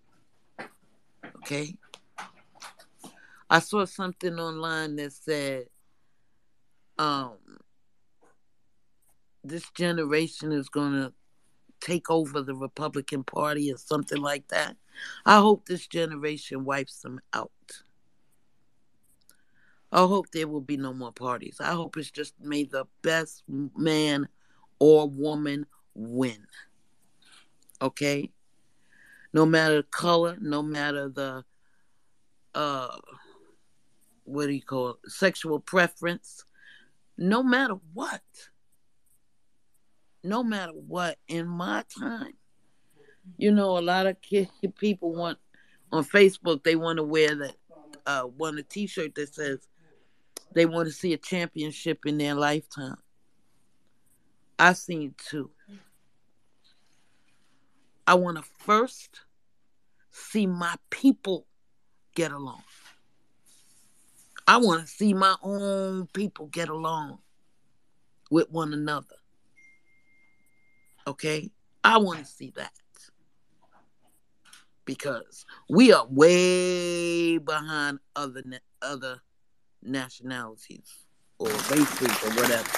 [1.38, 1.76] Okay?
[3.50, 5.66] I saw something online that said
[6.98, 7.38] um
[9.48, 11.14] this generation is gonna
[11.82, 14.76] take over the Republican Party or something like that.
[15.26, 17.52] I hope this generation wipes them out.
[19.92, 21.58] I hope there will be no more parties.
[21.60, 24.28] I hope it's just may the best man
[24.80, 26.46] or woman win.
[27.82, 28.32] Okay?
[29.32, 31.44] No matter the color, no matter the
[32.54, 32.98] uh
[34.24, 35.12] what do you call it?
[35.12, 36.46] Sexual preference,
[37.18, 38.22] no matter what.
[40.26, 42.34] No matter what in my time.
[43.38, 45.38] You know, a lot of kid, people want
[45.92, 47.56] on Facebook they want to wear that
[48.08, 49.60] uh want a t-shirt that says
[50.54, 52.98] they want to see a championship in their lifetime.
[54.58, 55.52] I seen two.
[58.08, 59.22] I want to first
[60.12, 61.46] see my people
[62.16, 62.64] get along.
[64.48, 67.20] I want to see my own people get along
[68.32, 69.18] with one another.
[71.08, 71.52] Okay?
[71.84, 72.72] I want to see that.
[74.86, 79.22] Because we are way behind other na- other
[79.82, 81.06] nationalities
[81.40, 82.70] or races or whatever.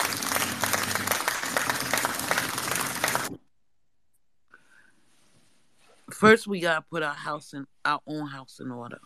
[6.11, 8.99] First, we gotta put our house in our own house in order,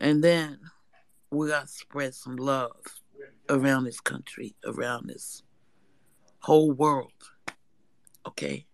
[0.00, 0.58] and then
[1.30, 2.76] we gotta spread some love
[3.48, 5.44] around this country, around this
[6.42, 7.12] whole world.
[8.26, 8.66] Okay,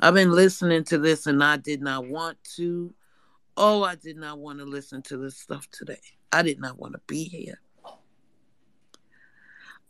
[0.00, 2.92] I've been listening to this, and I did not want to.
[3.56, 6.00] Oh, I did not want to listen to this stuff today.
[6.30, 7.60] I did not want to be here.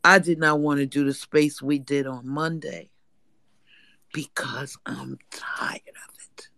[0.04, 2.90] I did not want to do the space we did on Monday
[4.12, 6.48] because I'm tired of it.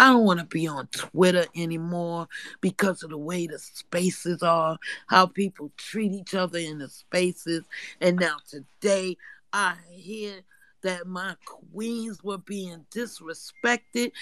[0.00, 2.26] I don't want to be on Twitter anymore
[2.62, 4.78] because of the way the spaces are,
[5.08, 7.64] how people treat each other in the spaces.
[8.00, 9.18] And now today
[9.52, 10.36] I hear
[10.80, 14.12] that my queens were being disrespected.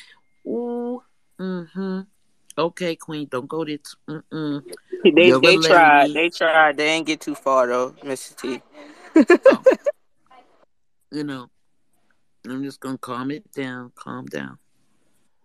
[0.45, 1.01] Ooh,
[1.39, 2.01] mm-hmm.
[2.59, 3.79] Okay, queen, don't go there.
[4.09, 4.65] Mm-mm.
[5.15, 6.01] They You're they tried.
[6.09, 6.15] lady.
[6.15, 6.77] They tried.
[6.77, 8.35] They didn't get too far though, Mr.
[8.35, 8.63] T.
[9.47, 9.63] Oh,
[11.13, 11.49] you know,
[12.49, 13.93] I'm just gonna calm it down.
[13.95, 14.59] Calm down.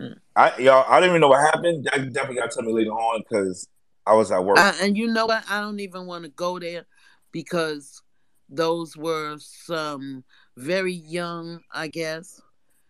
[0.03, 0.17] Mm.
[0.35, 1.85] I y'all, I don't even know what happened.
[1.85, 3.67] Y'all definitely got to tell me later on because
[4.05, 4.57] I was at work.
[4.57, 5.43] Uh, and you know what?
[5.49, 6.85] I don't even want to go there
[7.31, 8.01] because
[8.49, 10.23] those were some
[10.57, 12.41] very young, I guess,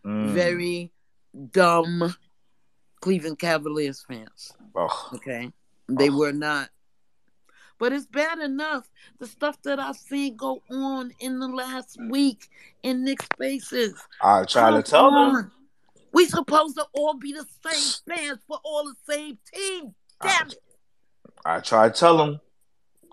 [0.04, 0.32] Mm.
[0.34, 0.92] very
[1.52, 2.14] dumb
[3.00, 4.52] Cleveland Cavaliers fans.
[4.74, 5.50] Oh, Okay,
[5.88, 6.18] they oh.
[6.18, 6.68] were not.
[7.78, 8.88] But it's bad enough
[9.18, 12.48] the stuff that I've seen go on in the last week
[12.82, 13.94] in Knicks spaces.
[14.22, 15.52] I tried to tell them.
[16.14, 19.94] We supposed to all be the same fans for all the same team.
[20.20, 20.58] I, Damn it!
[21.44, 22.40] I tried to tell them,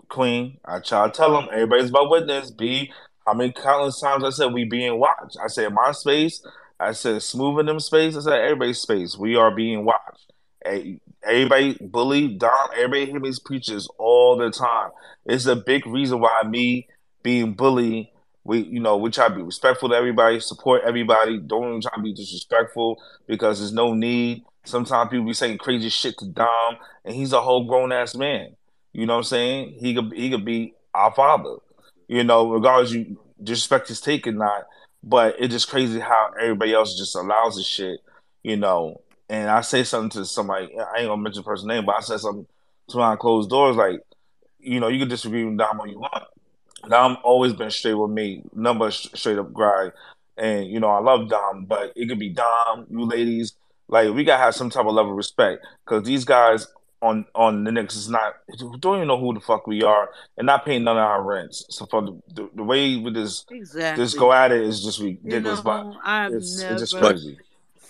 [0.08, 0.58] Queen.
[0.64, 1.48] I try to tell them.
[1.52, 2.50] Everybody's my witness.
[2.50, 2.90] B.
[3.26, 5.36] How many countless times I said we being watched?
[5.42, 6.42] I said my space.
[6.80, 8.16] I said smooth in them space.
[8.16, 9.16] I said everybody's space.
[9.16, 10.32] We are being watched.
[10.64, 12.50] Hey, Everybody bully Dom.
[12.74, 14.90] Everybody hear me preachers all the time.
[15.24, 16.88] It's a big reason why me
[17.22, 18.08] being bullied.
[18.44, 21.38] We, you know, we try to be respectful to everybody, support everybody.
[21.38, 24.44] Don't try to be disrespectful because there's no need.
[24.64, 28.56] Sometimes people be saying crazy shit to Dom, and he's a whole grown ass man.
[28.92, 29.76] You know what I'm saying?
[29.78, 31.56] He could he could be our father.
[32.08, 34.64] You know, regardless you disrespect his take or not.
[35.04, 38.00] But it's just crazy how everybody else just allows this shit.
[38.42, 40.68] You know, and I say something to somebody.
[40.78, 42.46] I ain't gonna mention the person's name, but I said something
[42.88, 44.00] to behind closed doors, like,
[44.58, 46.24] you know, you can disagree with Dom all you want.
[46.88, 49.90] Dom always been straight with me, number straight up guy,
[50.36, 53.54] and you know I love Dom, but it could be Dom, you ladies,
[53.88, 56.66] like we gotta have some type of level of respect because these guys
[57.00, 58.34] on on the Knicks is not
[58.80, 61.64] don't even know who the fuck we are and not paying none of our rents.
[61.70, 64.18] So for the, the, the way with this this Exactly.
[64.18, 67.38] go at it is just You ridiculous, but know, I've it's it's just never crazy.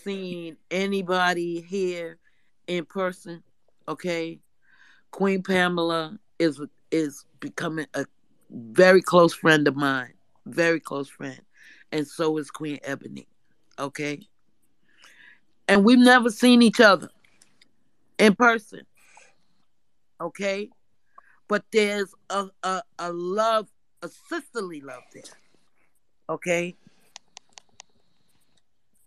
[0.02, 2.19] seen anybody here
[2.66, 3.43] in person.
[3.89, 4.40] Okay,
[5.10, 6.60] Queen Pamela is
[6.90, 8.06] is becoming a
[8.52, 10.12] very close friend of mine,
[10.46, 11.40] very close friend,
[11.90, 13.26] and so is Queen Ebony.
[13.78, 14.20] Okay,
[15.68, 17.08] and we've never seen each other
[18.18, 18.82] in person.
[20.20, 20.68] Okay,
[21.48, 23.68] but there's a a, a love,
[24.02, 25.22] a sisterly love there.
[26.28, 26.76] Okay,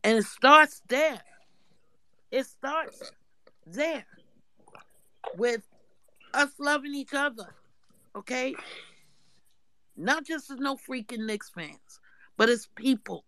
[0.03, 1.21] and it starts there.
[2.31, 3.11] It starts
[3.67, 4.05] there
[5.37, 5.61] with
[6.33, 7.47] us loving each other.
[8.15, 8.55] Okay,
[9.97, 11.99] not just as no freaking Knicks fans,
[12.37, 13.23] but as people.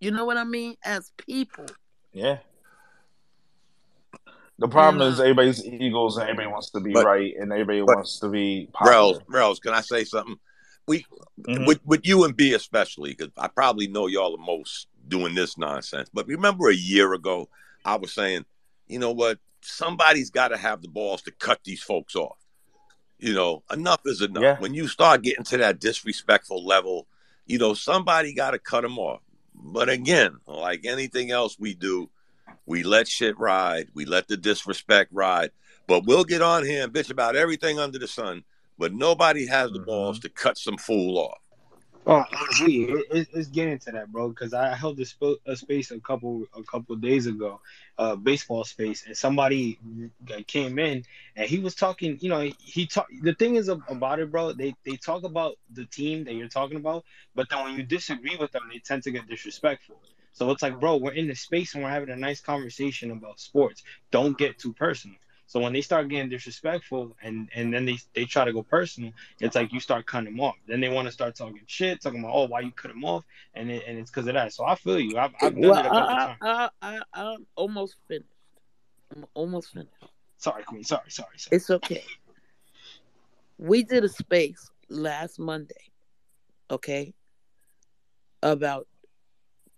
[0.00, 0.76] You know what I mean?
[0.84, 1.66] As people.
[2.12, 2.38] Yeah.
[4.58, 7.80] The You problem is everybody's egos and everybody wants to be But right and everybody
[7.82, 9.20] but wants to be popular.
[9.28, 10.36] Rels, can I say something?
[10.86, 11.04] We
[11.46, 15.34] hmm with with you and B especially, because I probably know y'all the most doing
[15.34, 16.10] this nonsense.
[16.12, 17.48] But remember a year ago,
[17.84, 18.46] I was saying,
[18.88, 19.38] you know what?
[19.60, 22.38] Somebody's got to have the balls to cut these folks off.
[23.18, 24.42] You know, enough is enough.
[24.42, 24.58] Yeah.
[24.58, 27.06] When you start getting to that disrespectful level,
[27.46, 29.20] you know, somebody got to cut them off.
[29.54, 32.10] But again, like anything else we do,
[32.66, 33.88] we let shit ride.
[33.94, 35.50] We let the disrespect ride.
[35.86, 38.44] But we'll get on here and bitch about everything under the sun.
[38.78, 40.28] But nobody has the balls mm-hmm.
[40.28, 41.47] to cut some fool off.
[42.10, 44.30] Oh, gee, it, it, it's getting to that, bro.
[44.30, 47.60] Because I held this sp- a space a couple a couple days ago,
[47.98, 49.78] uh, baseball space, and somebody
[50.48, 51.04] came in
[51.36, 52.18] and he was talking.
[52.20, 53.08] You know, he talk.
[53.22, 54.54] The thing is about it, bro.
[54.54, 57.04] They they talk about the team that you're talking about,
[57.36, 60.00] but then when you disagree with them, they tend to get disrespectful.
[60.32, 63.40] So it's like, bro, we're in the space and we're having a nice conversation about
[63.40, 63.82] sports.
[64.10, 65.18] Don't get too personal.
[65.48, 69.12] So when they start getting disrespectful and and then they they try to go personal,
[69.40, 70.56] it's like you start cutting them off.
[70.66, 73.24] Then they want to start talking shit, talking about oh why you cut them off,
[73.54, 74.52] and it, and it's because of that.
[74.52, 75.16] So I feel you.
[75.16, 76.38] I've, I've done Well, it a couple I, times.
[76.42, 78.28] I, I, I, I'm almost finished.
[79.16, 79.90] I'm almost finished.
[80.36, 80.84] Sorry, Queen.
[80.84, 81.56] Sorry, sorry, sorry.
[81.56, 82.04] It's okay.
[83.56, 85.90] We did a space last Monday,
[86.70, 87.14] okay,
[88.42, 88.86] about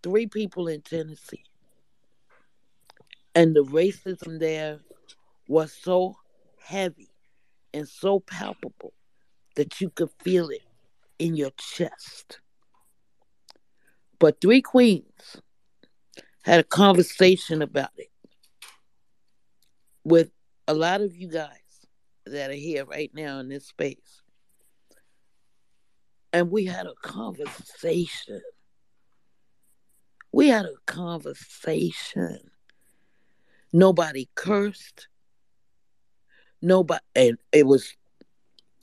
[0.02, 1.44] three people in Tennessee.
[3.36, 4.80] And the racism there
[5.50, 6.14] was so
[6.60, 7.10] heavy
[7.74, 8.92] and so palpable
[9.56, 10.62] that you could feel it
[11.18, 12.38] in your chest.
[14.20, 15.42] But three queens
[16.44, 18.12] had a conversation about it
[20.04, 20.30] with
[20.68, 21.50] a lot of you guys
[22.26, 24.22] that are here right now in this space.
[26.32, 28.40] And we had a conversation.
[30.30, 32.38] We had a conversation.
[33.72, 35.08] Nobody cursed.
[36.62, 37.96] Nobody, and it was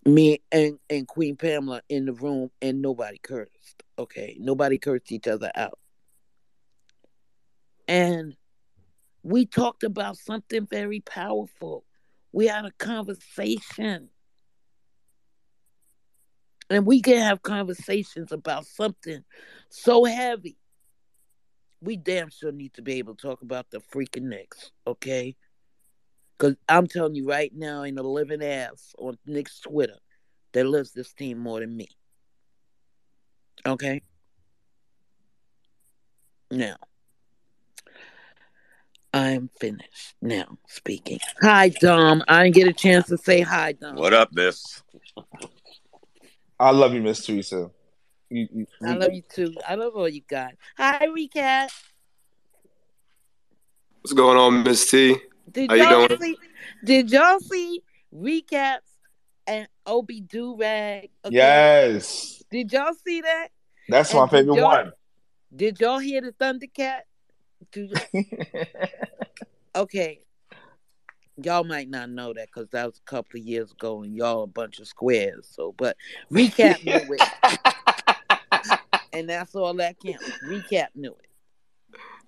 [0.06, 3.84] me and, and Queen Pamela in the room, and nobody cursed.
[4.00, 5.78] Okay, nobody cursed each other out.
[7.88, 8.36] And
[9.24, 11.86] we talked about something very powerful.
[12.32, 14.10] We had a conversation.
[16.70, 19.24] And we can have conversations about something
[19.70, 20.58] so heavy.
[21.82, 25.36] We damn sure need to be able to talk about the freaking Knicks, okay?
[26.38, 29.98] Because I'm telling you right now, in the living ass on Knicks Twitter,
[30.54, 31.88] that loves this team more than me.
[33.66, 34.02] Okay?
[36.52, 36.76] Now,
[39.14, 41.20] I'm finished now speaking.
[41.42, 42.24] Hi, Dom.
[42.28, 43.96] I didn't get a chance to say hi, Dom.
[43.96, 44.84] What up, miss?
[46.60, 47.72] I love you, Miss Teresa.
[48.30, 49.56] You, you, I love you too.
[49.68, 50.54] I love all you got.
[50.78, 51.70] Hi, Recap.
[54.02, 55.18] What's going on, Miss T?
[55.52, 56.38] Did y'all see?
[56.84, 57.82] Did y'all see
[58.14, 58.80] recaps
[59.46, 61.10] and Obi Do Rag?
[61.30, 63.50] Yes, Did y'all see that?
[63.90, 64.92] that's And my favorite one.
[65.56, 67.02] Did y'all hear the Thundercat?
[69.78, 70.22] Okay.
[71.44, 74.42] Y'all might not know that because that was a couple of years ago, and y'all
[74.42, 75.48] a bunch of squares.
[75.52, 75.96] So, but
[76.32, 78.80] recap knew it,
[79.14, 80.32] and that's all that counts.
[80.48, 81.30] Recap knew it.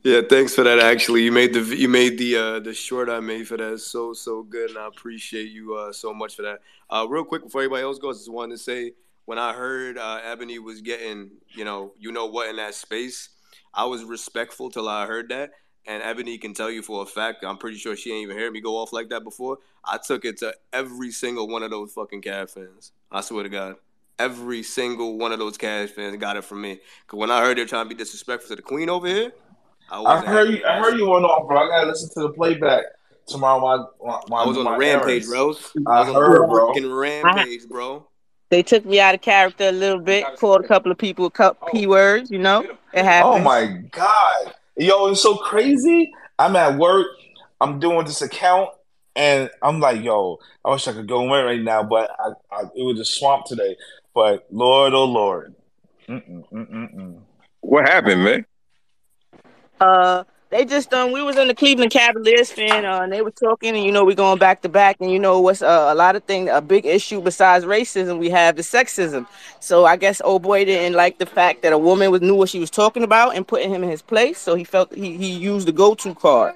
[0.04, 0.80] Yeah, thanks for that.
[0.80, 4.14] Actually, you made the you made the uh, the short I made for that so
[4.14, 6.62] so good, and I appreciate you uh, so much for that.
[6.90, 8.94] Uh, real quick before everybody else goes, I just wanted to say
[9.26, 13.30] when I heard uh, Ebony was getting you know you know what in that space,
[13.74, 15.52] I was respectful till I heard that.
[15.86, 18.54] And Ebony can tell you for a fact, I'm pretty sure she ain't even heard
[18.54, 19.58] me go off like that before.
[19.84, 22.94] I took it to every single one of those fucking Cavs fans.
[23.12, 23.76] I swear to God.
[24.18, 26.80] Every single one of those Cavs fans got it from me.
[27.02, 29.32] Because when I heard they're trying to be disrespectful to the Queen over here,
[29.92, 30.64] I I heard you.
[30.66, 31.58] I heard you went off, bro.
[31.58, 32.84] I gotta listen to the playback
[33.28, 33.62] tomorrow.
[33.62, 35.28] While, while, while I was on my a rampage, errands.
[35.30, 35.72] Rose.
[35.88, 36.68] I I was on heard, a bro.
[36.68, 38.08] fucking rampage, bro.
[38.50, 41.32] They took me out of character a little bit, called a couple of people a
[41.32, 42.32] couple p words.
[42.32, 43.36] You know, it happened.
[43.36, 46.12] Oh my god, yo, it's so crazy.
[46.38, 47.08] I'm at work.
[47.62, 48.70] I'm doing this account,
[49.16, 52.62] and I'm like, yo, I wish I could go in right now, but I, I,
[52.76, 53.76] it was a swamp today.
[54.16, 55.56] But Lord, oh Lord,
[56.08, 57.20] Mm-mm, mm-mm, mm.
[57.60, 58.46] What happened, man?
[59.80, 63.32] Uh, they just um, we was in the Cleveland Cavaliers fan, uh, and they were
[63.32, 65.96] talking, and you know, we going back to back, and you know, what's uh, a
[65.96, 69.28] lot of thing, a big issue besides racism, we have the sexism.
[69.60, 72.50] So I guess old boy didn't like the fact that a woman was knew what
[72.50, 75.30] she was talking about and putting him in his place, so he felt he he
[75.32, 76.56] used the go to card.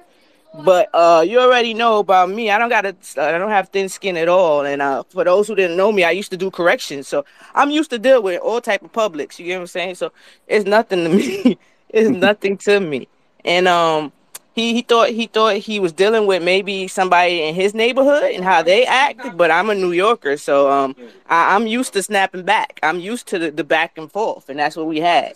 [0.64, 2.50] But uh, you already know about me.
[2.50, 4.64] I don't got a, I don't have thin skin at all.
[4.64, 7.24] And uh, for those who didn't know me, I used to do corrections, so
[7.54, 9.38] I'm used to deal with all type of publics.
[9.38, 9.94] You get what I'm saying?
[9.96, 10.12] So
[10.48, 11.58] it's nothing to me.
[11.88, 13.08] it's nothing to me.
[13.44, 14.12] And um,
[14.54, 18.44] he he thought he thought he was dealing with maybe somebody in his neighborhood and
[18.44, 19.36] how they act.
[19.36, 20.96] But I'm a New Yorker, so um,
[21.28, 22.80] I, I'm used to snapping back.
[22.82, 25.34] I'm used to the, the back and forth, and that's what we had.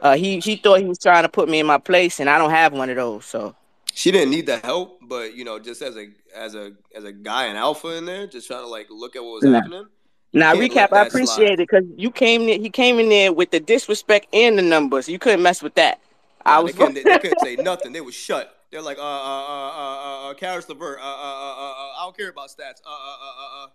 [0.00, 2.38] Uh, he he thought he was trying to put me in my place, and I
[2.38, 3.24] don't have one of those.
[3.24, 3.54] So
[3.94, 7.12] she didn't need the help, but you know, just as a as a as a
[7.12, 9.52] guy and alpha in there, just trying to like look at what was Nah.
[9.52, 9.86] happening.
[10.34, 11.22] Now recap, I that slide.
[11.22, 12.60] appreciate it because you came in.
[12.62, 15.08] He came in there with the disrespect and the numbers.
[15.08, 16.00] You couldn't mess with that.
[16.44, 16.72] I was.
[16.72, 17.92] they couldn't they, they couldn't say nothing.
[17.92, 18.56] They was shut.
[18.70, 21.92] They're like, uh, uh, uh, uh, uh, uh Caris LeVert, uh, uh, uh, uh, uh,
[21.98, 22.80] I don't care about stats.
[22.86, 23.68] Uh, uh, uh, uh, uh.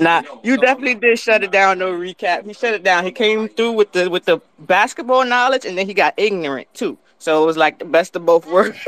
[0.00, 1.78] Nah, you definitely did shut it down.
[1.78, 2.46] No recap.
[2.46, 3.04] He shut it down.
[3.04, 6.96] He came through with the with the basketball knowledge, and then he got ignorant too.
[7.18, 8.78] So it was like the best of both worlds.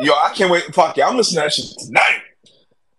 [0.00, 0.64] Yo, I can't wait.
[0.74, 2.22] Fuck yeah, I'm listening to that shit tonight.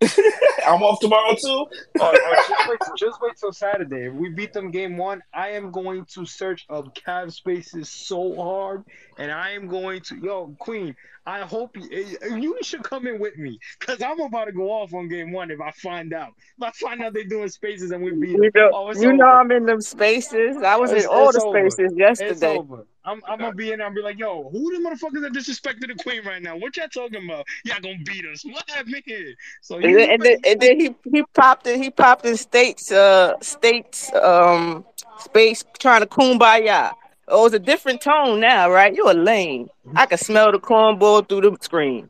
[0.66, 1.66] I'm off tomorrow too.
[2.00, 4.06] Oh, oh, just, wait, just wait till Saturday.
[4.08, 8.36] If we beat them game one, I am going to search up Cav spaces so
[8.36, 8.84] hard,
[9.18, 10.96] and I am going to yo Queen.
[11.26, 14.94] I hope you, you should come in with me because I'm about to go off
[14.94, 16.32] on game one if I find out.
[16.58, 19.02] If I find out they're doing spaces and we beat them, you know, oh, it's
[19.02, 19.26] you know.
[19.26, 20.58] I'm in them spaces.
[20.64, 21.80] I was It's, in all it's the over.
[21.80, 22.44] spaces It's yesterday.
[22.44, 22.86] over.
[23.04, 25.88] I'm, I'm gonna be in there and be like, yo, who the motherfuckers that disrespected
[25.88, 26.56] the queen right now?
[26.56, 27.44] What y'all talking about?
[27.64, 28.44] Y'all gonna beat us?
[28.44, 29.34] What happened here?
[29.60, 32.92] So And then, and then, and then he he popped in he popped in states
[32.92, 34.84] uh states um
[35.18, 36.92] space trying to kumbaya.
[37.26, 38.94] Oh, it's a different tone now, right?
[38.94, 39.68] You're a lame.
[39.96, 42.08] I can smell the cornball through the screen.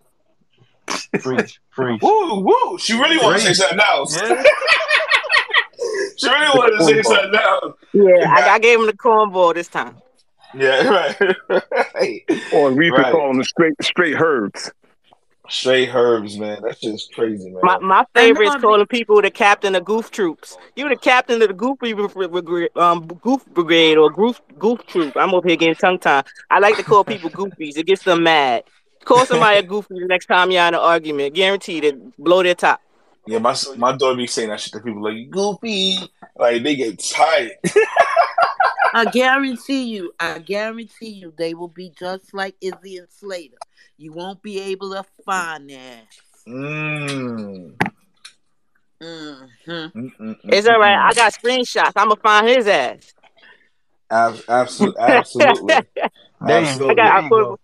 [1.20, 2.02] preach, preach.
[2.02, 2.78] Woo, woo.
[2.78, 3.56] She really want to say Preach.
[3.56, 4.20] something else.
[4.20, 4.42] Yeah.
[6.16, 7.76] she really wanted to say something else.
[7.92, 10.01] Yeah, I, I gave him the cornball this time.
[10.54, 10.88] Yeah,
[11.48, 11.62] right.
[11.94, 12.22] right.
[12.52, 13.12] Or we could Right.
[13.12, 14.70] call them straight straight herbs.
[15.48, 16.60] Straight herbs, man.
[16.62, 17.60] That's just crazy, man.
[17.62, 20.56] My my favorite is calling people the captain of goof troops.
[20.76, 25.16] You're the captain of the goofy brigade, um, goof brigade or goof goof troop.
[25.16, 26.26] I'm over here getting tongue tied.
[26.50, 27.76] I like to call people goofies.
[27.76, 28.64] It gets them mad.
[29.04, 31.34] Call somebody a goofy the next time you're in an argument.
[31.34, 32.80] Guaranteed it blow their top.
[33.26, 35.98] Yeah, my my daughter be saying that shit to people like goofy,
[36.36, 37.52] like they get tired.
[38.94, 43.56] I guarantee you, I guarantee you, they will be just like Izzy and Slater.
[43.96, 46.06] You won't be able to find that.
[46.46, 47.74] Mm.
[49.00, 50.32] Mm-hmm.
[50.44, 50.96] It's all right.
[50.96, 51.92] I got screenshots.
[51.96, 53.14] I'm gonna find his ass.
[54.10, 55.74] Absolutely, absolutely,
[56.40, 56.90] absolutely.
[56.90, 57.60] I got I put,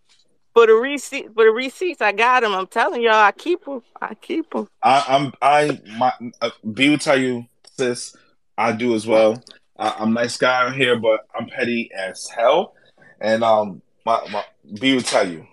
[0.55, 2.01] for the receipt for the receipts.
[2.01, 2.55] I got them.
[2.55, 3.83] I'm telling y'all, I keep them.
[4.01, 4.69] I keep them.
[4.83, 7.47] I, I'm I my uh, B will tell you,
[7.77, 8.17] sis.
[8.57, 9.43] I do as well.
[9.79, 12.75] I, I'm a nice guy on here, but I'm petty as hell.
[13.21, 14.45] And um, my, my
[14.81, 15.47] B will tell you.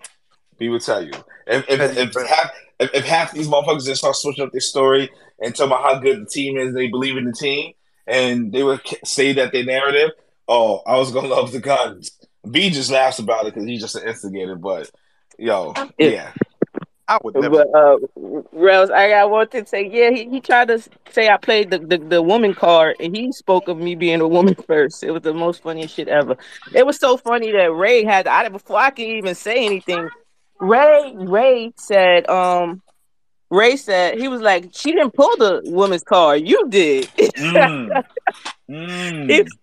[0.58, 1.12] B will tell you.
[1.46, 2.50] If if if half
[2.80, 5.10] if, if half these motherfuckers just start switching up their story
[5.40, 7.72] and talking about how good the team is, they believe in the team,
[8.06, 10.10] and they would say that their narrative.
[10.48, 12.12] Oh, I was gonna love the guns.
[12.50, 14.56] B just laughs about it because he's just an instigator.
[14.56, 14.90] But
[15.38, 16.32] yo, yeah,
[17.08, 17.64] I would never.
[17.64, 17.98] But uh,
[18.52, 19.88] Rels, I got one to say.
[19.88, 23.32] Yeah, he, he tried to say I played the, the, the woman card, and he
[23.32, 25.02] spoke of me being a woman first.
[25.04, 26.36] It was the most funniest shit ever.
[26.74, 30.08] It was so funny that Ray had I before I could even say anything.
[30.58, 32.82] Ray Ray said, um,
[33.50, 37.08] Ray said he was like, she didn't pull the woman's card, you did.
[37.16, 38.04] Mm.
[38.68, 39.30] Mm.
[39.30, 39.54] It's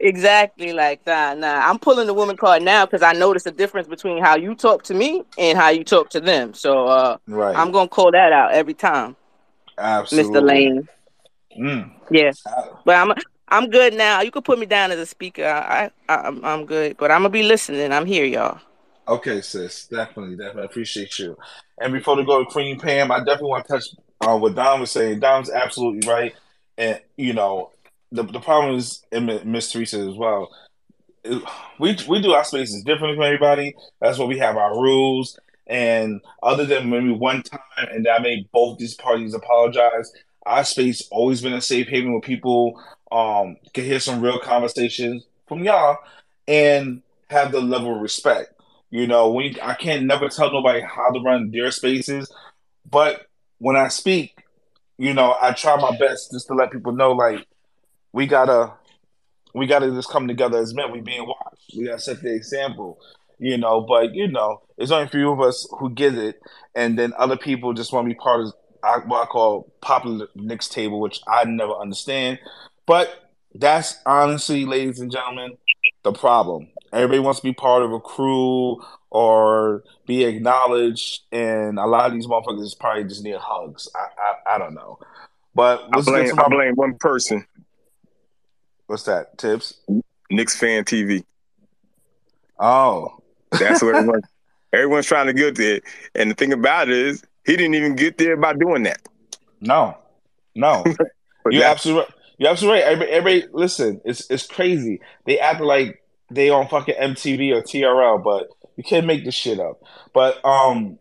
[0.00, 1.38] exactly like that.
[1.38, 4.54] Nah, I'm pulling the woman card now because I noticed a difference between how you
[4.54, 6.54] talk to me and how you talk to them.
[6.54, 9.16] So uh, right, I'm gonna call that out every time,
[9.78, 10.40] absolutely.
[10.40, 10.46] Mr.
[10.46, 10.88] Lane.
[11.58, 11.90] Mm.
[12.10, 12.32] Yeah,
[12.84, 13.12] but I'm
[13.48, 14.20] I'm good now.
[14.22, 15.44] You can put me down as a speaker.
[15.44, 17.92] I, I I'm I'm good, but I'm gonna be listening.
[17.92, 18.60] I'm here, y'all.
[19.08, 21.36] Okay, sis, definitely, definitely appreciate you.
[21.80, 23.84] And before we go to Queen Pam, I definitely want to touch
[24.20, 25.20] on what Don was saying.
[25.20, 26.34] Don's absolutely right,
[26.76, 27.70] and you know
[28.12, 30.50] the the problem is, Miss Teresa as well.
[31.78, 33.74] We we do our spaces differently from everybody.
[34.00, 35.38] That's why we have our rules.
[35.66, 37.60] And other than maybe one time,
[37.90, 40.12] and that made both these parties apologize.
[40.44, 42.80] Our space always been a safe haven where people
[43.10, 45.98] um can hear some real conversations from y'all
[46.46, 48.54] and have the level of respect.
[48.90, 52.32] You know, we I can't never tell nobody how to run their spaces,
[52.88, 53.26] but
[53.58, 54.44] when I speak,
[54.98, 57.46] you know, I try my best just to let people know like
[58.16, 58.72] we gotta
[59.54, 60.90] we gotta just come together as men.
[60.90, 61.74] We being watched.
[61.76, 62.98] We gotta set the example.
[63.38, 66.40] You know, but you know, there's only a few of us who get it,
[66.74, 68.54] and then other people just want to be part of
[69.06, 72.38] what I call popular Knicks table, which I never understand.
[72.86, 75.58] But that's honestly, ladies and gentlemen,
[76.02, 76.68] the problem.
[76.94, 82.14] Everybody wants to be part of a crew or be acknowledged, and a lot of
[82.14, 83.90] these motherfuckers probably just need hugs.
[83.94, 85.00] I I, I don't know.
[85.54, 87.46] But I blame I blame one person.
[88.86, 89.36] What's that?
[89.38, 89.74] Tips?
[90.30, 91.24] Knicks fan TV.
[92.58, 93.18] Oh,
[93.50, 94.22] That's what everyone,
[94.72, 95.80] everyone's trying to get there.
[96.14, 99.00] And the thing about it is, he didn't even get there by doing that.
[99.60, 99.96] no,
[100.54, 100.84] no.
[101.50, 102.10] You're absolutely right.
[102.38, 102.88] You're absolutely right.
[102.88, 105.00] Everybody, everybody, listen, it's it's crazy.
[105.26, 109.60] They act like they on fucking MTV or TRL, but you can't make this shit
[109.60, 109.80] up.
[110.12, 110.98] But um,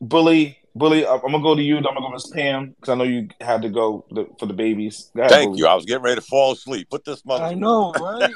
[0.00, 1.76] Bully, Bully, I'm gonna go to you.
[1.76, 4.06] I'm gonna go to Miss Pam because I know you had to go
[4.38, 5.10] for the babies.
[5.16, 5.58] Ahead, Thank Bully.
[5.58, 5.66] you.
[5.66, 6.88] I was getting ready to fall asleep.
[6.90, 7.44] Put this mother.
[7.44, 8.32] I know, right?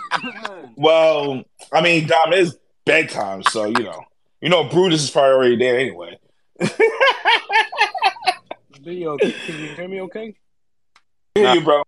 [0.77, 1.43] Well,
[1.73, 4.03] I mean, Dom is bedtime, so you know,
[4.41, 6.19] you know, Brutus is probably already there anyway.
[8.85, 10.35] Yo, can can you hear me okay?
[11.35, 11.83] hear you, bro.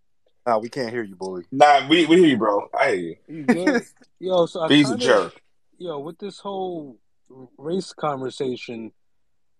[0.47, 1.43] Nah, we can't hear you, bully.
[1.51, 2.69] Nah, we, we hear you, bro.
[2.77, 3.15] I hear you.
[3.27, 3.83] You good?
[4.19, 5.41] Yo, so I B's a kind of, jerk.
[5.77, 6.97] yo, with this whole
[7.57, 8.91] race conversation,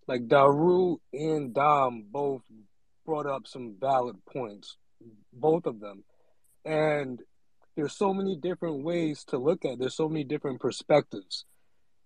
[0.07, 2.41] like Daru and Dom both
[3.05, 4.77] brought up some valid points,
[5.33, 6.03] both of them.
[6.63, 7.21] And
[7.75, 9.79] there's so many different ways to look at it.
[9.79, 11.45] There's so many different perspectives.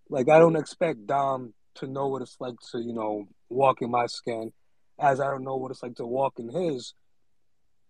[0.10, 3.92] Like I don't expect Dom to know what it's like to, you know, walk in
[3.92, 4.52] my skin,
[5.00, 6.94] as I don't know what it's like to walk in his.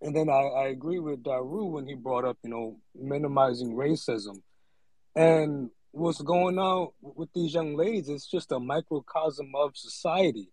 [0.01, 4.41] And then I, I agree with Daru when he brought up, you know, minimizing racism.
[5.15, 10.49] And what's going on with these young ladies is just a microcosm of society.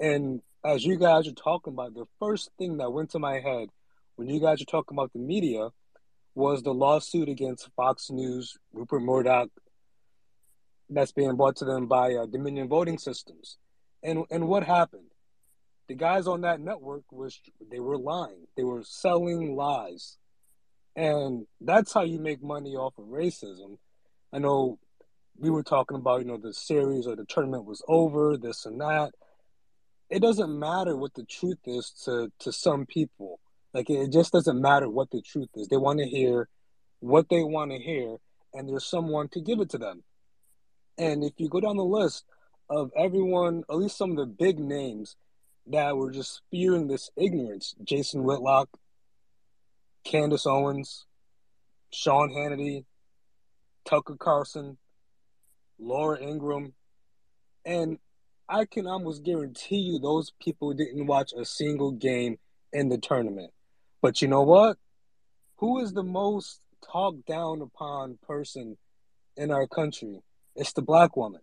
[0.00, 3.68] And as you guys are talking about, the first thing that went to my head
[4.16, 5.68] when you guys are talking about the media
[6.34, 9.48] was the lawsuit against Fox News, Rupert Murdoch,
[10.88, 13.58] that's being brought to them by uh, Dominion Voting Systems.
[14.02, 15.10] And and what happened?
[15.88, 17.38] The guys on that network was
[17.70, 18.46] they were lying.
[18.56, 20.18] They were selling lies.
[20.94, 23.78] And that's how you make money off of racism.
[24.32, 24.78] I know
[25.38, 28.80] we were talking about, you know, the series or the tournament was over, this and
[28.80, 29.12] that.
[30.08, 33.40] It doesn't matter what the truth is to to some people.
[33.72, 35.68] Like it just doesn't matter what the truth is.
[35.68, 36.48] They want to hear
[37.00, 38.16] what they want to hear,
[38.54, 40.04] and there's someone to give it to them.
[40.98, 42.24] And if you go down the list
[42.68, 45.16] of everyone, at least some of the big names
[45.66, 48.68] that were just spewing this ignorance, Jason Whitlock,
[50.04, 51.06] Candace Owens,
[51.90, 52.84] Sean Hannity,
[53.84, 54.78] Tucker Carlson,
[55.78, 56.74] Laura Ingraham,
[57.64, 57.98] and
[58.48, 62.38] I can almost guarantee you those people didn't watch a single game
[62.72, 63.52] in the tournament.
[64.00, 64.76] But you know what?
[65.56, 68.76] Who is the most talked down upon person
[69.36, 70.20] in our country?
[70.56, 71.40] It's the black woman.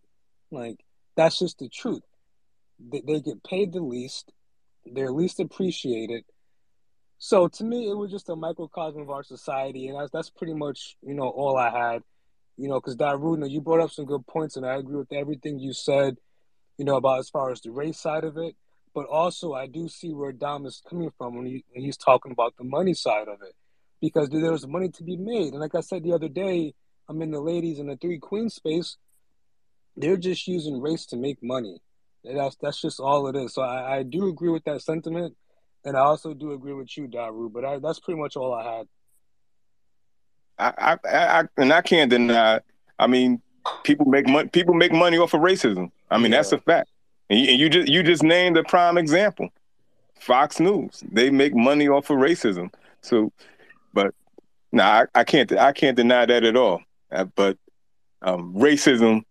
[0.52, 0.84] Like,
[1.16, 2.04] that's just the truth.
[2.80, 4.32] They, get paid the least,
[4.86, 6.24] they're least appreciated.
[7.18, 10.54] So to me, it was just a microcosm of our society, and that's, that's pretty
[10.54, 12.04] much, you know, all I had.
[12.60, 15.60] You know, because Daruna, you brought up some good points, and I agree with everything
[15.60, 16.18] you said,
[16.78, 18.56] you know, about as far as the race side of it.
[18.94, 22.34] But also, I do see where Dom is coming from when, he, when he's talking
[22.34, 23.56] about the money side of it,
[24.02, 25.54] because there's money to be made.
[25.54, 26.74] And like I said the other day,
[27.08, 28.98] I'm in the ladies in the three queen space.
[29.96, 31.82] They're just using race to make money.
[32.26, 33.54] That's that's just all it is.
[33.54, 35.38] So I, I do agree with that sentiment,
[35.86, 37.50] and I also do agree with you, Daru.
[37.50, 38.88] But I, that's pretty much all I had.
[40.60, 40.98] I, I,
[41.40, 42.60] I, and I can't deny.
[42.98, 43.42] I mean,
[43.84, 44.50] people make money.
[44.50, 45.92] People make money off of racism.
[46.12, 46.90] I mean, that's a fact.
[47.30, 49.50] And you, and you just you just named a prime example.
[50.20, 51.02] Fox News.
[51.12, 52.74] They make money off of racism.
[53.02, 53.32] So,
[53.94, 54.14] but
[54.72, 55.52] no, I, I can't.
[55.54, 56.82] I can't deny that at all.
[57.12, 57.58] Uh, but
[58.22, 59.22] um, racism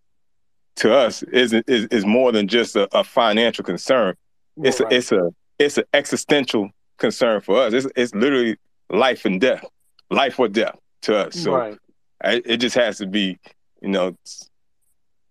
[0.77, 4.15] to us is is is more than just a, a financial concern.
[4.63, 4.91] It's Right.
[4.91, 5.29] a, it's a
[5.59, 7.73] it's an existential concern for us.
[7.73, 8.57] It's it's literally
[8.89, 9.63] life and death,
[10.09, 11.35] life or death to us.
[11.35, 11.77] So Right.
[12.23, 13.37] I, it just has to be,
[13.81, 14.15] you know, you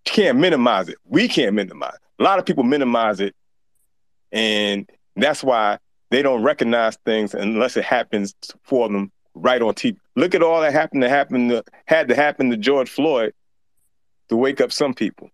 [0.04, 0.96] can't minimize it.
[1.04, 1.94] We can't minimize.
[1.94, 2.00] It.
[2.20, 3.34] A lot of people minimize it,
[4.32, 5.78] and that's why
[6.10, 9.96] they don't recognize things unless it happens for them right on TV.
[10.16, 13.34] Look at all that happened to happen to, had to happen to George Floyd
[14.30, 15.28] to wake up some people.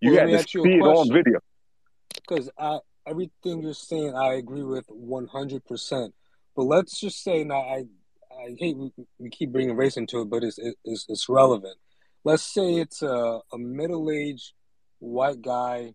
[0.00, 1.40] You Well, had to see it on video.
[2.14, 5.64] because I everything you're saying I agree with 100.
[5.64, 6.14] percent
[6.54, 7.84] But let's just say now I
[8.38, 11.76] I hate we, keep bringing race into it, but it's it's it's relevant.
[12.24, 14.52] Let's say it's a, a middle aged
[14.98, 15.94] white guy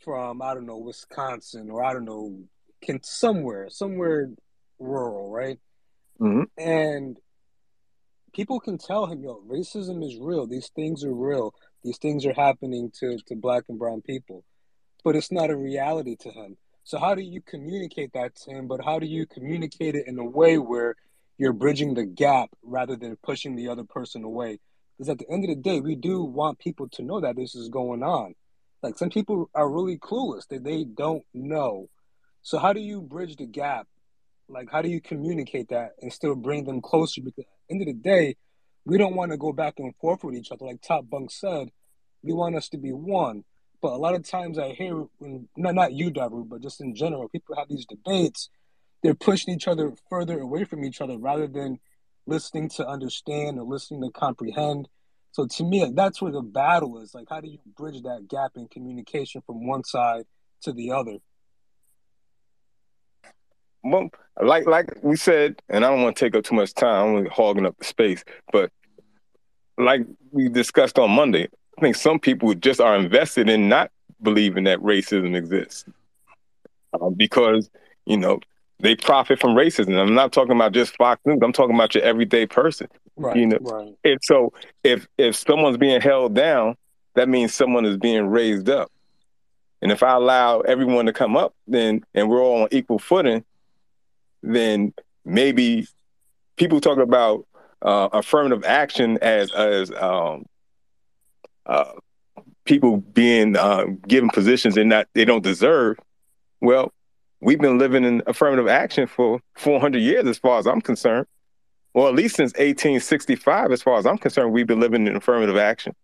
[0.00, 2.40] from I don't know Wisconsin or I don't know
[2.82, 4.30] can somewhere somewhere
[4.78, 5.58] rural, right?
[6.20, 6.42] Mm-hmm.
[6.58, 7.16] And
[8.32, 10.46] people can tell him, yo, racism is real.
[10.46, 11.54] These things are real.
[11.84, 14.44] These things are happening to, to black and brown people.
[15.04, 16.56] But it's not a reality to him.
[16.84, 18.66] So how do you communicate that to him?
[18.66, 20.96] But how do you communicate it in a way where
[21.42, 24.58] you're bridging the gap rather than pushing the other person away?
[24.96, 27.54] Because at the end of the day, we do want people to know that this
[27.54, 28.34] is going on.
[28.82, 30.46] Like some people are really clueless.
[30.48, 31.88] They they don't know.
[32.42, 33.86] So how do you bridge the gap
[34.52, 37.82] like how do you communicate that and still bring them closer because at the end
[37.82, 38.36] of the day
[38.84, 41.68] we don't want to go back and forth with each other like top bunk said
[42.22, 43.44] we want us to be one
[43.80, 46.94] but a lot of times i hear when not, not you Daru, but just in
[46.94, 48.50] general people have these debates
[49.02, 51.78] they're pushing each other further away from each other rather than
[52.26, 54.88] listening to understand or listening to comprehend
[55.32, 57.14] So to me, that's where the battle is.
[57.14, 60.24] Like, how do you bridge that gap in communication from one side
[60.62, 61.18] to the other?
[63.82, 64.10] Well,
[64.40, 67.16] like like we said, and I don't want to take up too much time.
[67.16, 68.70] I'm hogging up the space, but
[69.78, 71.48] like we discussed on Monday,
[71.78, 73.90] I think some people just are invested in not
[74.22, 75.84] believing that racism exists
[77.00, 77.70] um, because
[78.06, 78.38] you know
[78.82, 79.96] they profit from racism.
[79.96, 81.38] I'm not talking about just Fox News.
[81.42, 82.88] I'm talking about your everyday person.
[83.16, 83.36] Right.
[83.36, 83.94] You know, Right.
[84.04, 84.52] and so
[84.82, 86.76] if if someone's being held down,
[87.14, 88.90] that means someone is being raised up.
[89.80, 93.44] And if I allow everyone to come up, then and we're all on equal footing,
[94.42, 94.92] then
[95.24, 95.86] maybe
[96.56, 97.46] people talk about
[97.82, 100.44] uh, affirmative action as as um,
[101.66, 101.92] uh,
[102.64, 105.98] people being uh, given positions they not they don't deserve.
[106.60, 106.92] Well,
[107.42, 111.26] we've been living in affirmative action for 400 years, as far as I'm concerned,
[111.92, 115.56] or at least since 1865, as far as I'm concerned, we've been living in affirmative
[115.56, 115.94] action.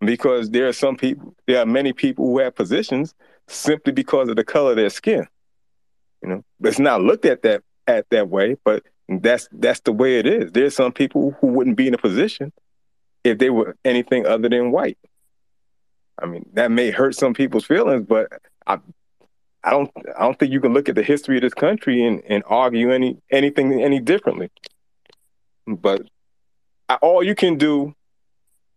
[0.00, 3.14] Because there are some people, there are many people who have positions
[3.48, 5.26] simply because of the color of their skin.
[6.22, 10.18] You know, it's not looked at that at that way, but that's that's the way
[10.18, 10.52] it is.
[10.52, 12.52] There's some people who wouldn't be in a position
[13.24, 14.98] if they were anything other than white.
[16.20, 18.30] I mean, that may hurt some people's feelings, but
[18.66, 18.78] I
[19.66, 22.22] I don't I don't think you can look at the history of this country and,
[22.28, 24.48] and argue any anything any differently.
[25.66, 26.02] But
[26.88, 27.92] I, all you can do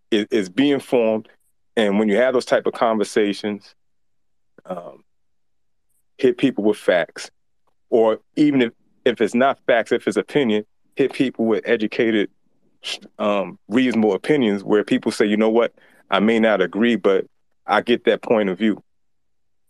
[0.10, 1.30] is, is be informed,
[1.78, 3.76] and when you have those type of conversations,
[4.66, 5.04] um,
[6.18, 7.30] hit people with facts,
[7.92, 8.74] or even if
[9.06, 12.32] if it's not facts, if it's opinion, hit people with educated,
[13.20, 15.72] um, reasonable opinions where people say, you know what,
[16.10, 17.26] I may not agree, but
[17.68, 18.84] I get that point of view,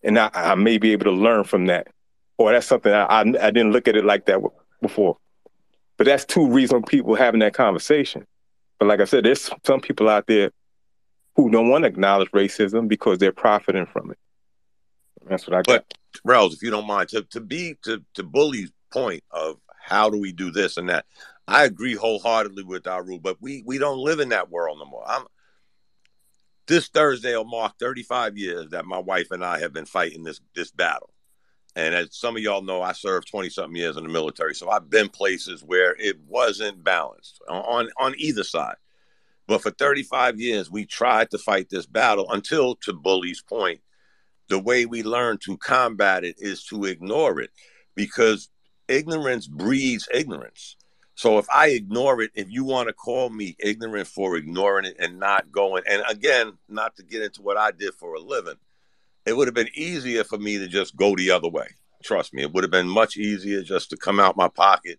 [0.04, 1.88] and I, I may be able to learn from that,
[2.38, 4.40] or that's something I, I I didn't look at it like that
[4.82, 5.18] before.
[5.98, 8.26] But that's two reasonable people having that conversation.
[8.80, 10.52] But like I said, there's some people out there
[11.36, 14.18] who don't want to acknowledge racism because they're profiting from it.
[15.28, 15.66] That's what I got.
[15.66, 20.10] But Rels, if you don't mind, to, to be to to Bully's point of how
[20.10, 21.06] do we do this and that,
[21.48, 25.04] I agree wholeheartedly with Daru, but we we don't live in that world no more.
[25.08, 25.26] I'm
[26.70, 30.40] this Thursday will mark 35 years that my wife and I have been fighting this
[30.56, 31.10] this battle.
[31.76, 34.54] And as some of y'all know, I served 20 something years in the military.
[34.54, 38.76] So I've been places where it wasn't balanced on, on either side.
[39.48, 43.82] But for 35 years, we tried to fight this battle until, to Bully's point,
[44.48, 47.52] the way we learn to combat it is to ignore it
[47.96, 48.50] because
[48.88, 50.76] ignorance breeds ignorance.
[51.20, 54.96] So if I ignore it, if you want to call me ignorant for ignoring it
[55.00, 58.56] and not going, and again, not to get into what I did for a living,
[59.26, 61.68] it would have been easier for me to just go the other way.
[62.02, 64.98] Trust me, it would have been much easier just to come out my pocket.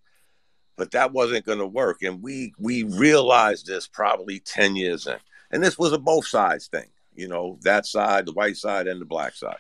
[0.76, 5.16] But that wasn't going to work, and we we realized this probably ten years in,
[5.51, 6.90] and this was a both sides thing.
[7.14, 9.56] You know, that side, the white side, and the black side.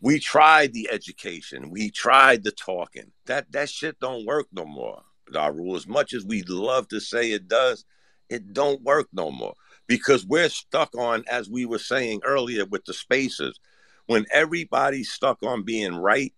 [0.00, 3.12] We tried the education, we tried the talking.
[3.26, 5.04] That that shit don't work no more.
[5.30, 7.84] Daru, as much as we'd love to say it does,
[8.28, 9.54] it don't work no more
[9.86, 13.58] because we're stuck on, as we were saying earlier with the spaces
[14.06, 16.32] when everybody's stuck on being right,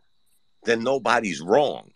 [0.64, 1.90] then nobody's wrong.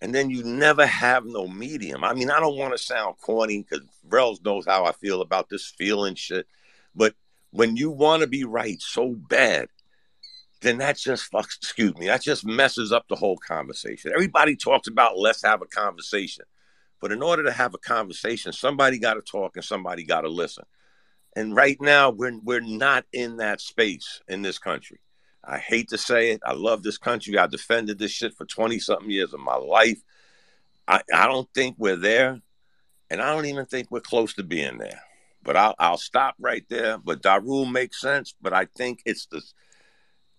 [0.00, 2.04] And then you never have no medium.
[2.04, 5.48] I mean, I don't want to sound corny because Rels knows how I feel about
[5.48, 6.46] this feeling shit.
[6.94, 7.14] But
[7.52, 9.68] when you want to be right so bad,
[10.64, 14.12] then that just fucks, excuse me, that just messes up the whole conversation.
[14.12, 16.44] Everybody talks about let's have a conversation.
[17.00, 20.30] But in order to have a conversation, somebody got to talk and somebody got to
[20.30, 20.64] listen.
[21.36, 25.00] And right now, we're, we're not in that space in this country.
[25.42, 26.40] I hate to say it.
[26.46, 27.36] I love this country.
[27.36, 29.98] I defended this shit for 20 something years of my life.
[30.88, 32.40] I, I don't think we're there.
[33.10, 35.02] And I don't even think we're close to being there.
[35.42, 36.96] But I'll, I'll stop right there.
[36.96, 38.34] But Daru makes sense.
[38.40, 39.42] But I think it's the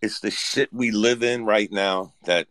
[0.05, 2.47] it's the shit we live in right now that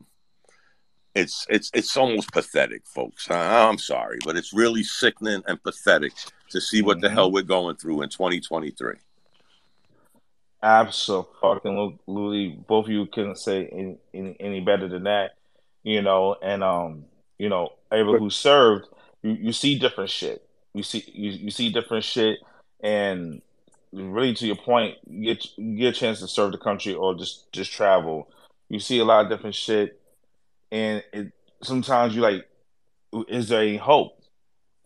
[1.14, 3.30] it's it's it's almost pathetic, folks.
[3.30, 6.12] I, I'm sorry, but it's really sickening and pathetic
[6.50, 8.94] to see what the hell we're going through in 2023.
[10.62, 15.36] Absolutely, both of you couldn't say any, any, any better than that,
[15.84, 16.34] you know.
[16.42, 17.04] And um,
[17.38, 18.88] you know, everyone who served,
[19.22, 20.44] you, you see different shit.
[20.72, 22.38] You see you, you see different shit,
[22.80, 23.40] and
[23.94, 27.72] really to your point, get get a chance to serve the country or just just
[27.72, 28.28] travel.
[28.68, 30.00] You see a lot of different shit,
[30.70, 32.48] and it sometimes you like,
[33.28, 34.20] is there any hope?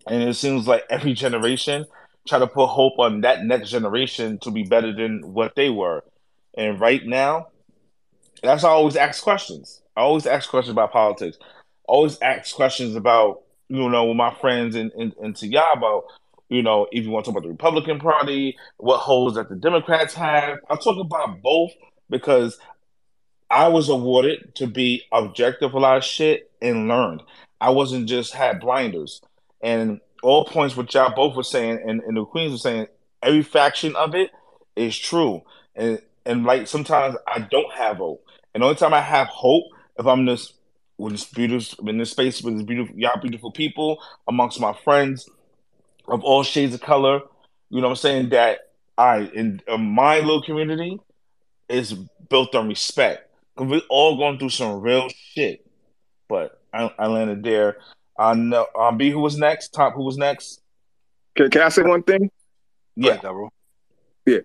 [0.07, 1.87] And it seems like every generation
[2.27, 6.05] try to put hope on that next generation to be better than what they were.
[6.55, 7.49] And right now,
[8.43, 9.81] that's I always ask questions.
[9.97, 11.39] I always ask questions about politics.
[11.41, 11.45] I
[11.87, 16.05] always ask questions about, you know, with my friends and, and, and to y'all about
[16.49, 19.57] You know, if you want to talk about the Republican Party, what holes that the
[19.57, 21.73] Democrats have, I'll talk about both
[22.09, 22.59] because
[23.51, 27.23] I was awarded to be objective a lot of shit and learned.
[27.61, 29.20] I wasn't just had blinders.
[29.61, 32.87] And all points what y'all both were saying and, and the Queens were saying,
[33.23, 34.31] every faction of it
[34.77, 35.43] is true.
[35.75, 38.25] And and like sometimes I don't have hope.
[38.55, 39.65] And the only time I have hope
[39.99, 40.53] if I'm this
[40.99, 45.29] with this beautiful in this space with this beautiful y'all beautiful people amongst my friends
[46.09, 47.21] of all shades of color.
[47.71, 48.29] You know what I'm saying?
[48.31, 48.61] That
[48.97, 50.99] I in, in my little community
[51.69, 51.93] is
[52.29, 53.31] built on respect.
[53.57, 55.67] Cause we're all going through some real shit.
[56.29, 57.79] But I, I landed there.
[58.19, 59.69] I know um B who was next?
[59.75, 60.61] Top who was next?
[61.37, 62.31] Can, can I say one thing?
[62.97, 63.21] Yeah.
[64.27, 64.39] Yeah.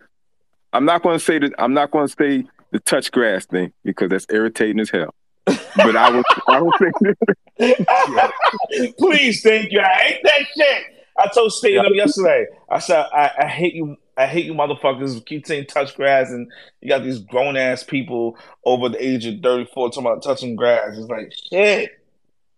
[0.73, 1.53] I'm not going to say that.
[1.57, 5.13] I'm not going to say the touch grass thing because that's irritating as hell.
[5.45, 7.15] But I was, I was thinking.
[8.99, 9.79] Please, thank you.
[9.79, 10.92] I hate that shit.
[11.17, 12.45] I told State them yesterday.
[12.69, 13.97] I said I, I hate you.
[14.15, 17.83] I hate you motherfuckers who keep saying touch grass and you got these grown ass
[17.83, 20.97] people over the age of 34 talking about touching grass.
[20.97, 21.91] It's like shit.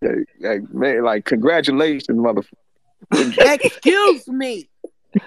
[0.02, 0.10] Hey,
[0.40, 2.44] hey, man, like congratulations, motherfucker.
[3.64, 4.69] Excuse me.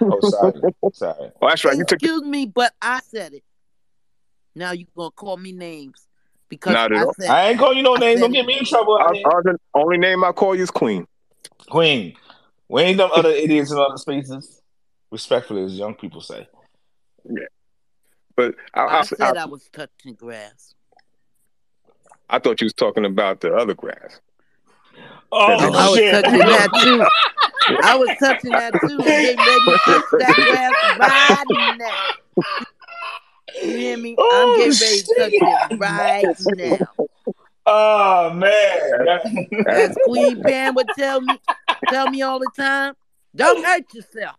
[0.01, 0.53] Oh, sorry.
[0.93, 1.31] sorry.
[1.41, 1.77] Oh, that's right.
[1.77, 3.45] You took Excuse me, but I said it.
[4.55, 6.07] Now you gonna call me names
[6.49, 7.15] because Not at I all.
[7.15, 8.21] said I ain't calling you no names.
[8.21, 8.99] said Don't get me in trouble.
[8.99, 9.11] I.
[9.11, 11.07] I, the only name I call you is Queen.
[11.71, 12.15] Queen.
[12.69, 14.61] We ain't them other idiots in other spaces.
[15.11, 16.47] Respectfully, as young people say.
[17.25, 17.45] Yeah.
[18.37, 20.75] But I, I I, said I, I was touching grass.
[22.31, 24.21] I thought you was talking about the other grass.
[25.33, 27.79] Oh, That I was touching that too.
[27.83, 28.97] I was touching that too.
[28.99, 32.45] I'm getting ready to touch that grass right now.
[33.63, 34.15] You hear me?
[34.19, 37.07] Oh, I'm getting ready to touch it right now.
[37.67, 39.67] Oh man.
[39.67, 41.39] As Queen Pam would tell me,
[41.87, 42.95] tell me all the time,
[43.35, 44.37] don't hurt yourself.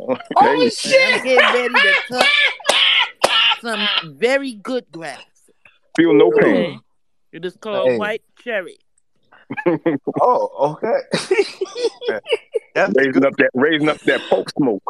[0.00, 1.22] oh And I'm shit.
[1.22, 2.26] getting ready to touch
[3.60, 3.86] some
[4.18, 5.20] very good grass.
[5.96, 6.80] Feel no pain.
[7.32, 7.98] It is called Hey.
[7.98, 8.78] white cherry.
[10.20, 11.00] Oh, okay.
[12.74, 14.82] That's raising up that raising up that folk smoke.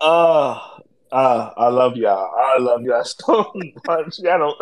[0.00, 0.58] Uh,
[1.12, 2.30] uh, I love y'all.
[2.36, 3.52] I love y'all so
[3.86, 4.18] much.
[4.28, 4.60] I don't.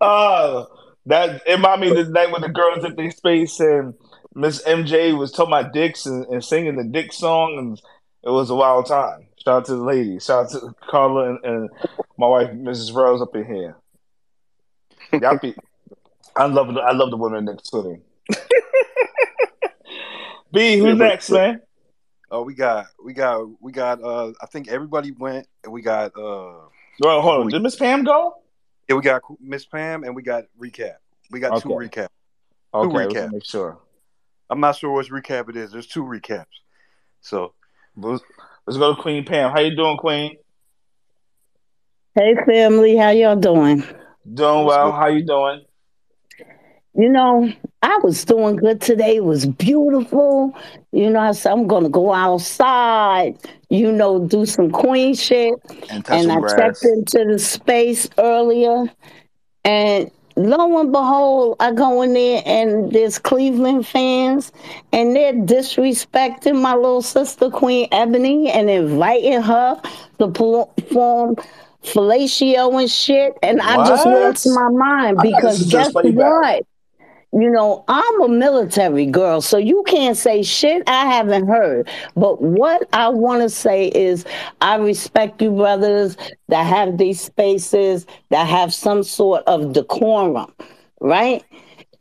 [0.00, 0.64] uh,
[1.06, 3.94] that it reminded me of the night when the girls at their space and
[4.34, 7.80] Miss MJ was talking about dicks and, and singing the dick song, and
[8.22, 9.26] it was a wild time.
[9.44, 10.24] Shout out to the ladies.
[10.24, 11.70] Shout out to Carla and, and
[12.16, 12.94] my wife, Mrs.
[12.94, 13.76] Rose, up in here.
[15.20, 15.54] Y'all be,
[16.36, 17.98] I love the I love the women next to me.
[20.52, 21.60] B, who's next, man?
[22.30, 24.02] Oh, we got, we got, we got.
[24.02, 26.16] uh I think everybody went, and we got.
[26.16, 26.68] uh
[27.00, 27.48] Well, hold on.
[27.48, 28.36] Did Miss Pam go?
[28.88, 30.96] Yeah, we got Miss Pam, and we got recap.
[31.30, 31.88] We got two Okay.
[31.88, 32.08] recaps.
[32.72, 33.78] Okay, Two let's make sure.
[34.50, 35.70] I'm not sure which recap it is.
[35.70, 36.46] There's two recaps.
[37.20, 37.54] So
[37.96, 38.22] let's,
[38.66, 39.52] let's go to Queen Pam.
[39.52, 40.36] How you doing, Queen?
[42.16, 43.84] Hey family, how y'all doing?
[44.34, 44.90] Doing well.
[44.90, 45.64] How you doing?
[46.94, 47.52] You know,
[47.82, 49.16] I was doing good today.
[49.16, 50.52] It was beautiful.
[50.90, 55.54] You know, I said I'm gonna go outside, you know, do some queen shit.
[55.88, 56.54] And touch some I grass.
[56.56, 58.86] checked into the space earlier
[59.64, 64.52] and lo and behold, I go in there and there's Cleveland fans
[64.92, 69.80] and they're disrespecting my little sister, Queen Ebony, and inviting her
[70.18, 71.36] to perform
[71.82, 73.34] fellatio and shit.
[73.42, 74.54] And I just lost What?
[74.54, 76.66] my mind because guess what?
[77.32, 81.88] You know, I'm a military girl, so you can't say shit I haven't heard.
[82.16, 84.24] But what I want to say is,
[84.60, 86.16] I respect you, brothers,
[86.48, 90.52] that have these spaces, that have some sort of decorum,
[91.00, 91.44] right?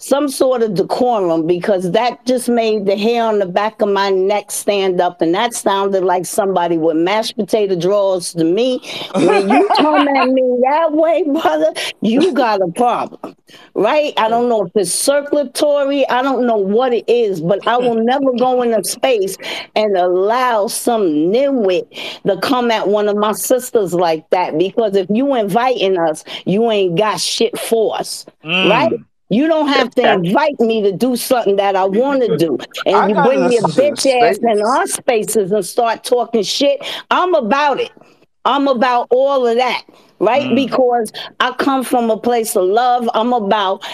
[0.01, 4.09] Some sort of decorum, because that just made the hair on the back of my
[4.09, 8.79] neck stand up, and that sounded like somebody with mashed potato drawers to me.
[9.13, 13.35] When you come at me that way, brother, you got a problem
[13.75, 14.13] right?
[14.17, 16.07] I don't know if it's circulatory.
[16.09, 19.37] I don't know what it is, but I will never go in a space
[19.75, 21.87] and allow some nitwit
[22.23, 24.57] to come at one of my sisters like that.
[24.57, 28.69] Because if you inviting us, you ain't got shit for us, Mm.
[28.69, 28.93] right?
[29.29, 32.57] You don't have to invite me to do something that I want to do.
[32.85, 36.83] I And you bring your bitch ass in our spaces and start talking shit.
[37.11, 37.91] I'm about it.
[38.45, 39.83] I'm about all of that,
[40.19, 40.49] right?
[40.49, 40.55] Mm.
[40.55, 43.07] Because I come from a place of love.
[43.13, 43.85] I'm about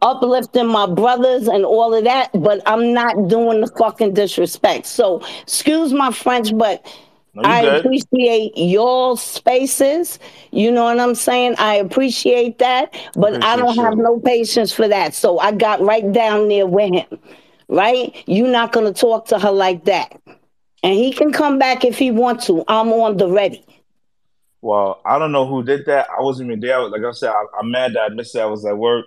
[0.00, 4.86] uplifting my brothers and all of that, but I'm not doing the fucking disrespect.
[4.86, 6.86] So, excuse my French, but
[7.34, 7.86] No, I good.
[7.86, 10.18] appreciate your spaces.
[10.52, 11.56] You know what I'm saying?
[11.58, 15.14] I appreciate that, but I don't have no patience for that.
[15.14, 17.18] So I got right down there with him.
[17.68, 18.14] right?
[18.26, 20.20] You're not gonna talk to her like that.
[20.82, 22.64] And he can come back if he wants to.
[22.68, 23.64] I'm on the ready.
[24.60, 26.08] Well, I don't know who did that.
[26.10, 26.80] I wasn't even there.
[26.88, 28.40] Like I said, I, I'm mad that I missed it.
[28.40, 29.06] I was at work.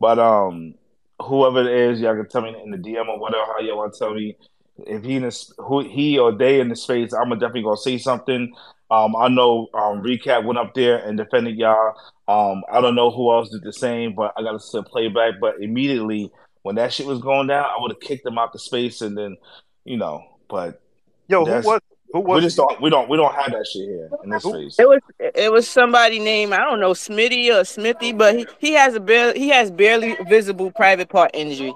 [0.00, 0.74] But um,
[1.20, 3.92] whoever it is, y'all can tell me in the DM or whatever how y'all want
[3.94, 4.36] to tell me.
[4.78, 7.98] If he in this, who he or they in the space, I'm definitely gonna say
[7.98, 8.54] something.
[8.90, 11.94] Um, I know um, recap went up there and defended y'all.
[12.28, 15.08] Um, I don't know who else did the same, but I got to still play
[15.08, 15.34] back.
[15.40, 16.30] But immediately
[16.62, 19.16] when that shit was going down, I would have kicked them out the space and
[19.16, 19.36] then,
[19.84, 20.24] you know.
[20.48, 20.80] But
[21.28, 21.80] Yo, who was
[22.12, 24.78] who we just don't we don't we don't have that shit here in this space.
[24.78, 28.72] It was it was somebody named I don't know Smitty or Smithy, but he, he
[28.72, 31.74] has a barely he has barely visible private part injury,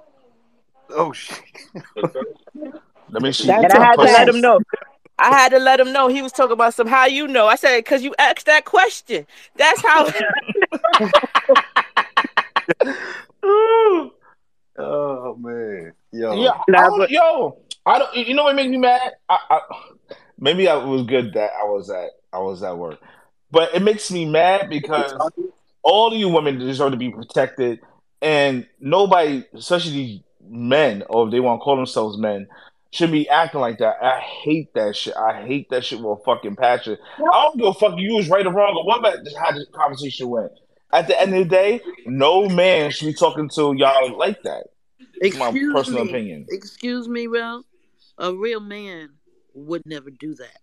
[0.91, 1.41] Oh shit.
[3.11, 3.49] Let me see.
[3.49, 4.61] That's and I a had to let him know.
[5.19, 7.47] I had to let him know he was talking about some how you know.
[7.47, 9.27] I said because you asked that question.
[9.57, 10.09] That's how.
[14.79, 15.93] Oh man.
[16.13, 16.33] Yo.
[16.33, 18.15] Yeah, I Nah, don't, but yo, I don't.
[18.17, 19.13] You know what makes me mad?
[19.29, 19.61] I, I
[20.39, 22.99] maybe I was good that I was at I was at work,
[23.51, 25.13] but it makes me mad because
[25.83, 27.81] all of you women deserve to be protected,
[28.23, 32.49] and nobody, especially these men, or if they want to call themselves men,
[32.91, 33.97] should be acting like that.
[34.03, 35.15] I hate that shit.
[35.17, 36.99] I hate that shit with a fucking passion.
[37.19, 39.53] I don't give a fuck if you was right or wrong or what about how
[39.53, 40.51] this conversation went.
[40.93, 44.65] At the end of the day, no man should be talking to y'all like that.
[45.21, 46.11] It's my personal me.
[46.11, 46.47] opinion.
[46.51, 47.65] Excuse me, Ralph.
[48.19, 49.11] A real man
[49.55, 50.59] would never do that.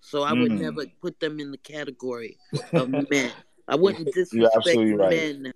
[0.00, 0.60] So I would Mm.
[0.60, 2.36] never put them in the category
[2.74, 3.32] of men.
[3.68, 5.10] I wouldn't disrespect right.
[5.10, 5.52] men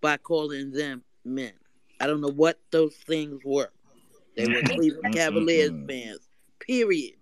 [0.00, 1.52] by calling them men.
[2.00, 3.70] I don't know what those things were.
[4.36, 5.88] They were Cleveland Cavaliers Mm-mm-mm.
[5.88, 6.20] fans.
[6.60, 7.14] Period.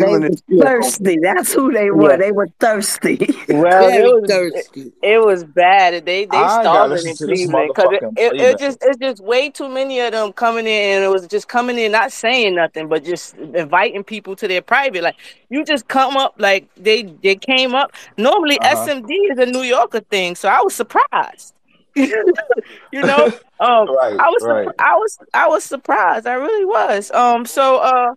[0.00, 1.18] They Cleveland is thirsty.
[1.22, 2.12] That's who they were.
[2.12, 2.16] yeah.
[2.16, 3.18] They were thirsty.
[3.48, 4.92] Well, it was it, thirsty.
[5.02, 6.04] it was bad.
[6.06, 9.50] They they I starving in Cleveland because it, motherfucking it, it just it's just way
[9.50, 12.88] too many of them coming in and it was just coming in not saying nothing
[12.88, 15.02] but just inviting people to their private.
[15.02, 15.16] Like
[15.50, 17.92] you just come up like they they came up.
[18.16, 18.86] Normally Uh huh.
[18.86, 21.54] SMD is a New Yorker thing, so I was surprised.
[21.96, 23.26] You know,
[23.60, 24.68] um, right, I was right.
[24.78, 26.26] I was I was surprised.
[26.26, 27.10] I really was.
[27.12, 28.14] Um, so uh.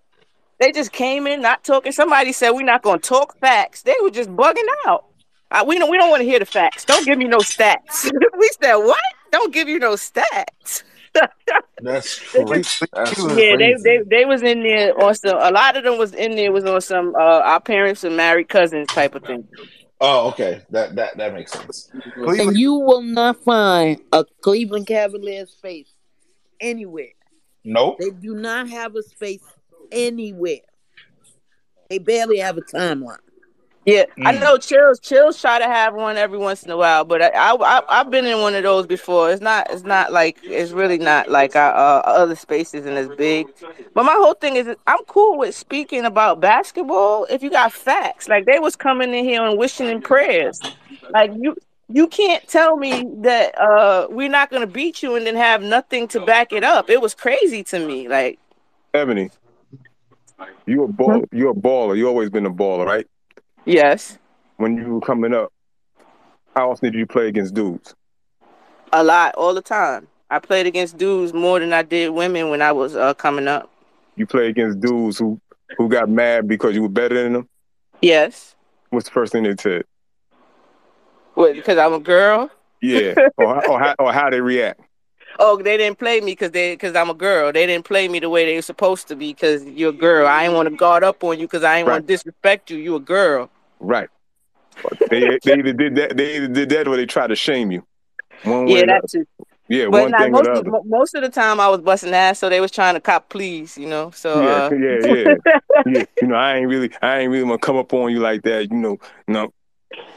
[0.59, 1.91] They just came in not talking.
[1.91, 3.81] Somebody said we're not gonna talk facts.
[3.83, 5.05] They were just bugging out.
[5.51, 6.85] Uh, we don't we don't want to hear the facts.
[6.85, 8.11] Don't give me no stats.
[8.39, 8.99] we said what?
[9.31, 10.83] Don't give you no stats.
[11.81, 12.69] That's They crazy.
[12.93, 15.37] That's yeah, they, they they was in there on some.
[15.39, 17.15] A lot of them was in there was on some.
[17.15, 19.47] Uh, our parents and married cousins type of thing.
[20.01, 20.61] Oh, okay.
[20.71, 21.89] That that that makes sense.
[22.17, 25.93] And you will not find a Cleveland Cavaliers face
[26.59, 27.13] anywhere.
[27.63, 27.97] Nope.
[27.99, 29.43] They do not have a space
[29.91, 30.59] anywhere.
[31.89, 33.17] They barely have a timeline.
[33.85, 34.41] Yeah, I Mm.
[34.41, 34.57] know.
[34.57, 37.83] Chills, chills try to have one every once in a while, but I, I, I
[37.89, 39.31] I've been in one of those before.
[39.31, 43.09] It's not, it's not like, it's really not like our uh, other spaces and as
[43.09, 43.47] big.
[43.93, 48.29] But my whole thing is, I'm cool with speaking about basketball if you got facts.
[48.29, 50.63] Like they was coming in here and wishing in prayers.
[51.11, 51.55] Like you,
[51.89, 56.07] you can't tell me that uh we're not gonna beat you and then have nothing
[56.09, 56.89] to back it up.
[56.89, 58.07] It was crazy to me.
[58.07, 58.39] Like,
[58.93, 59.31] Ebony,
[60.65, 61.97] you a ball, you a baller.
[61.97, 63.07] You always been a baller, right?
[63.65, 64.17] Yes,
[64.57, 65.51] When you were coming up,
[66.55, 67.93] how often did you play against dudes?
[68.93, 70.07] a lot, all the time.
[70.29, 73.69] I played against dudes more than I did women when I was uh, coming up.
[74.15, 75.39] You play against dudes who
[75.77, 77.49] who got mad because you were better than them.
[78.01, 78.55] Yes.
[78.91, 79.83] What's the first thing they said?
[81.33, 81.55] What?
[81.55, 82.49] Because I'm a girl.
[82.81, 84.79] Yeah, or, how- or how or how they react.
[85.37, 87.51] Oh, they didn't play me because they because I'm a girl.
[87.51, 90.27] They didn't play me the way they were supposed to be because you're a girl.
[90.27, 92.77] I ain't want to guard up on you because I ain't want to disrespect you.
[92.77, 93.49] You a girl.
[93.85, 94.09] Right.
[95.09, 96.17] They they either did that.
[96.17, 97.85] They either did that or they tried to shame you.
[98.43, 99.25] One Yeah, that too.
[99.67, 102.13] Yeah, But one not thing most the of, most of the time I was busting
[102.13, 104.11] ass, so they was trying to cop please, you know.
[104.11, 105.35] So Yeah, uh, yeah, yeah,
[105.85, 106.03] yeah.
[106.21, 108.69] You know, I ain't really, I ain't really gonna come up on you like that.
[108.71, 108.97] You know,
[109.27, 109.49] no,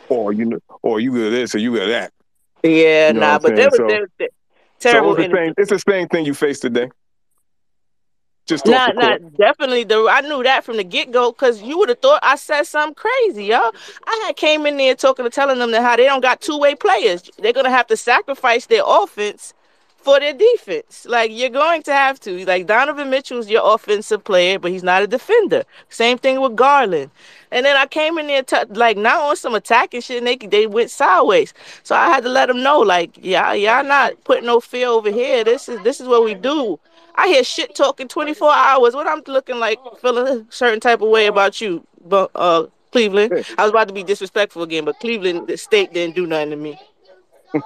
[0.08, 2.12] or you know, or you got this or you got that.
[2.62, 3.38] yeah, You know nah.
[3.38, 3.70] But saying?
[3.70, 4.28] was So, they,
[4.80, 5.54] so it's the same.
[5.56, 6.90] It's the same thing you face today,
[8.48, 9.84] just Not, not definitely.
[9.84, 12.64] The I knew that from the get go because you would have thought I said
[12.64, 13.70] something crazy, yo.
[14.06, 16.58] I had came in there talking to telling them that how they don't got two
[16.58, 17.30] way players.
[17.38, 19.54] They're gonna have to sacrifice their offense
[19.98, 21.06] for their defense.
[21.08, 22.44] Like you're going to have to.
[22.46, 25.64] Like Donovan Mitchell's your offensive player, but he's not a defender.
[25.90, 27.10] Same thing with Garland.
[27.52, 30.36] And then I came in there t- like not on some attacking shit, and they
[30.36, 31.52] they went sideways.
[31.82, 35.10] So I had to let them know, like, yeah, y'all not putting no fear over
[35.10, 35.44] here.
[35.44, 36.80] This is this is what we do.
[37.18, 38.94] I hear shit talking 24 hours.
[38.94, 43.44] What I'm looking like, feeling a certain type of way about you, but uh, Cleveland.
[43.58, 46.56] I was about to be disrespectful again, but Cleveland the state didn't do nothing to
[46.56, 46.80] me.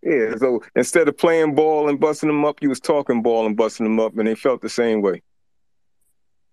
[0.00, 3.56] Yeah, so instead of playing ball and busting them up, you was talking ball and
[3.56, 5.22] busting them up, and they felt the same way.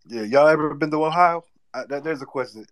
[0.08, 1.44] Yeah, y'all ever been to Ohio?
[1.72, 2.66] Uh, that, there's a question.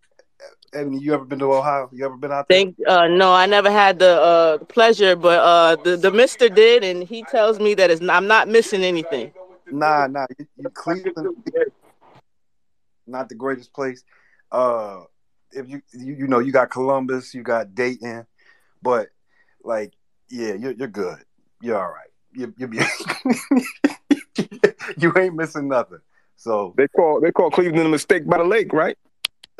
[0.74, 1.90] Ebony, you ever been to Ohio?
[1.94, 2.58] You ever been out there?
[2.58, 6.84] Think uh no, I never had the uh pleasure, but uh the, the mister did
[6.84, 9.32] and he tells me that it's I'm not missing anything.
[9.72, 10.26] Nah, nah.
[10.38, 11.36] You, you Cleveland,
[13.08, 14.04] not the greatest place.
[14.52, 15.02] Uh,
[15.52, 18.26] if you, you you know you got Columbus, you got Dayton,
[18.82, 19.10] but
[19.64, 19.94] like
[20.30, 21.20] yeah, you're you're good.
[21.62, 22.10] You're all right.
[22.34, 22.80] You you be
[24.98, 26.00] you ain't missing nothing.
[26.36, 28.98] So They call they call Cleveland a mistake by the lake, right?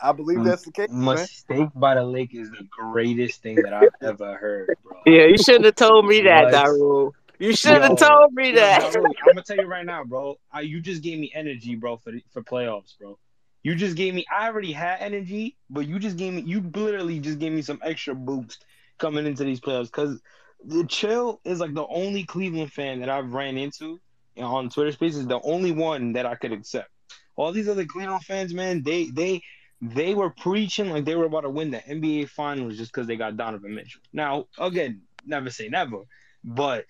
[0.00, 1.16] I believe that's the case, man.
[1.16, 4.96] Mistake by the lake is the greatest thing that I've ever heard, bro.
[5.04, 6.52] Yeah, you shouldn't have told me that, What?
[6.52, 7.12] Daru.
[7.40, 8.92] You should have told me that.
[8.92, 10.38] Daru, I'm gonna tell you right now, bro.
[10.52, 13.18] I, you just gave me energy, bro, for for playoffs, bro.
[13.62, 14.26] You just gave me.
[14.30, 16.42] I already had energy, but you just gave me.
[16.42, 18.66] You literally just gave me some extra boost
[18.98, 20.20] coming into these playoffs because
[20.62, 23.98] the chill is like the only Cleveland fan that I've ran into
[24.36, 25.26] you know, on Twitter Spaces.
[25.26, 26.90] The only one that I could accept.
[27.36, 29.40] All these other Cleveland fans, man, they they
[29.80, 33.16] they were preaching like they were about to win the NBA Finals just because they
[33.16, 34.02] got Donovan Mitchell.
[34.12, 36.02] Now, again, never say never,
[36.44, 36.84] but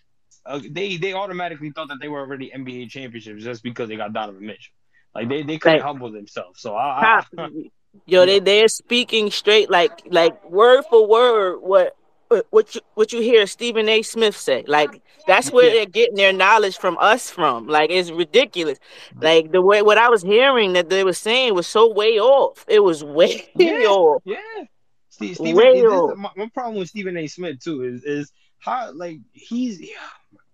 [0.51, 4.13] uh, they they automatically thought that they were already NBA championships just because they got
[4.13, 4.75] Donovan Mitchell.
[5.15, 6.61] Like they they couldn't Like, humble themselves.
[6.61, 7.49] So I, I
[8.07, 11.97] Yo, they they're speaking straight like like word for word what
[12.51, 14.03] what you what you hear Stephen A.
[14.03, 14.65] Smith say.
[14.67, 17.67] Like that's where yeah, they're getting their knowledge from us from.
[17.67, 18.79] Like it's ridiculous.
[19.21, 22.65] Like the way what I was hearing that they were saying was so way off.
[22.69, 24.23] It was way yeah, off.
[24.25, 24.37] yeah.
[25.09, 26.17] Steve, Stephen, Way this, off.
[26.17, 27.27] my, my problem with Stephen A.
[27.27, 29.81] Smith too is is how like he's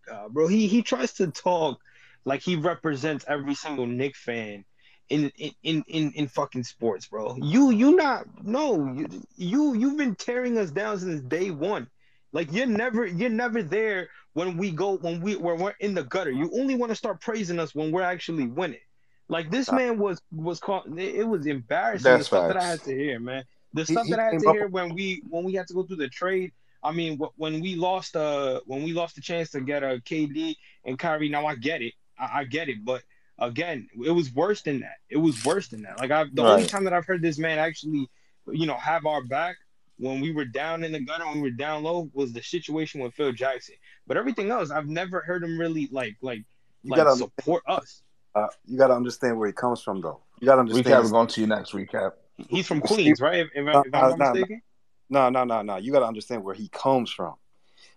[0.06, 0.46] God, bro.
[0.46, 1.80] He he tries to talk
[2.24, 4.64] like he represents every single Nick fan
[5.08, 7.36] in in in in, in fucking sports, bro.
[7.36, 9.06] You you not no you
[9.36, 11.88] you you've been tearing us down since day one.
[12.32, 16.04] Like you're never you're never there when we go when we when we're in the
[16.04, 16.30] gutter.
[16.30, 18.80] You only want to start praising us when we're actually winning.
[19.28, 20.86] Like this man was was caught.
[20.98, 23.44] It was embarrassing the That's stuff that I had to hear, man.
[23.74, 24.54] The stuff he that I had to up.
[24.54, 26.52] hear when we when we had to go through the trade.
[26.82, 30.56] I mean, when we lost uh when we lost the chance to get a KD
[30.84, 31.28] and Kyrie.
[31.28, 31.94] Now I get it.
[32.18, 33.02] I, I get it, but
[33.38, 34.96] again, it was worse than that.
[35.10, 35.98] It was worse than that.
[35.98, 38.08] Like I, the only time that I've heard this man actually,
[38.50, 39.56] you know, have our back
[39.98, 43.00] when we were down in the gutter, when we were down low, was the situation
[43.00, 43.74] with Phil Jackson.
[44.06, 46.44] But everything else, I've never heard him really like like
[46.82, 48.02] You like gotta support us.
[48.34, 50.20] Uh, you gotta understand where he comes from, though.
[50.40, 50.70] You gotta Recap.
[50.70, 51.04] understand.
[51.04, 52.12] We're going to your next recap.
[52.48, 53.40] He's from Queens, right?
[53.40, 54.62] If, if, I- no, if I'm not no, no, mistaken.
[55.08, 55.76] No, no, no, no.
[55.76, 57.34] You gotta understand where he comes from.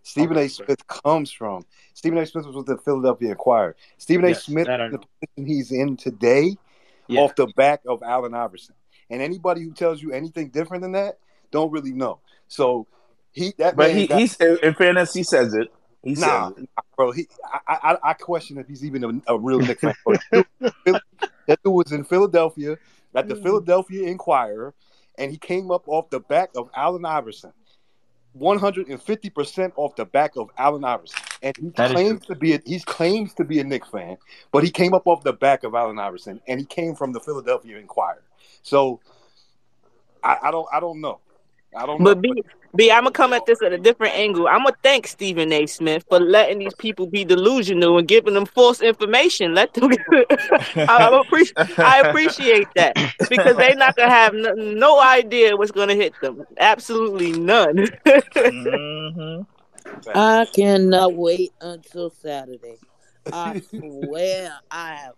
[0.04, 0.50] Stephen Okay, A.
[0.50, 1.66] Smith comes from.
[1.94, 2.26] Stephen A.
[2.26, 3.76] Smith was with the Philadelphia Inquirer.
[3.98, 4.36] Stephen A.
[4.36, 6.56] Smith that I is the position he's in today
[7.08, 7.22] Yeah.
[7.22, 8.76] off the back of Allen Iverson.
[9.10, 11.20] And anybody who tells you anything different than that
[11.52, 12.20] don't really know.
[12.48, 12.88] So
[13.32, 15.68] he that But man he got he's in fairness, he says it.
[16.04, 16.58] He says it.
[16.60, 17.12] nah, bro.
[17.12, 17.28] He
[17.68, 19.94] I, I I question if he's even a, a real Knicks fan.
[20.06, 20.46] That
[20.86, 21.02] dude
[21.48, 22.78] that dude was in Philadelphia
[23.16, 23.44] at the mm.
[23.44, 24.74] Philadelphia Inquirer,
[25.20, 27.54] and he came up off the back of Allen Iverson.
[28.38, 31.20] 150% off the back of Allen Iverson.
[31.42, 32.20] And he That is true.
[32.20, 34.18] claims to be a, he claims to be a Knicks fan,
[34.52, 37.20] but he came up off the back of Allen Iverson and he came from the
[37.20, 38.24] Philadelphia Inquirer.
[38.62, 39.00] So
[40.24, 41.20] I, I don't I don't know.
[41.76, 42.16] I don't know.
[42.16, 42.24] But
[42.76, 44.48] B, I'm gonna come at this at a different angle.
[44.48, 45.66] I'm gonna thank Stephen A.
[45.66, 49.56] Smith for letting these people be delusional and giving them false information.
[49.56, 49.92] Let them.
[50.88, 51.58] I, appreciate.
[51.84, 52.98] I appreciate that
[53.30, 56.46] because they're not gonna have no, no idea what's gonna hit them.
[56.60, 57.88] Absolutely none.
[58.46, 59.42] hmm
[60.14, 62.80] I cannot wait until Saturday.
[63.32, 65.16] I swear I have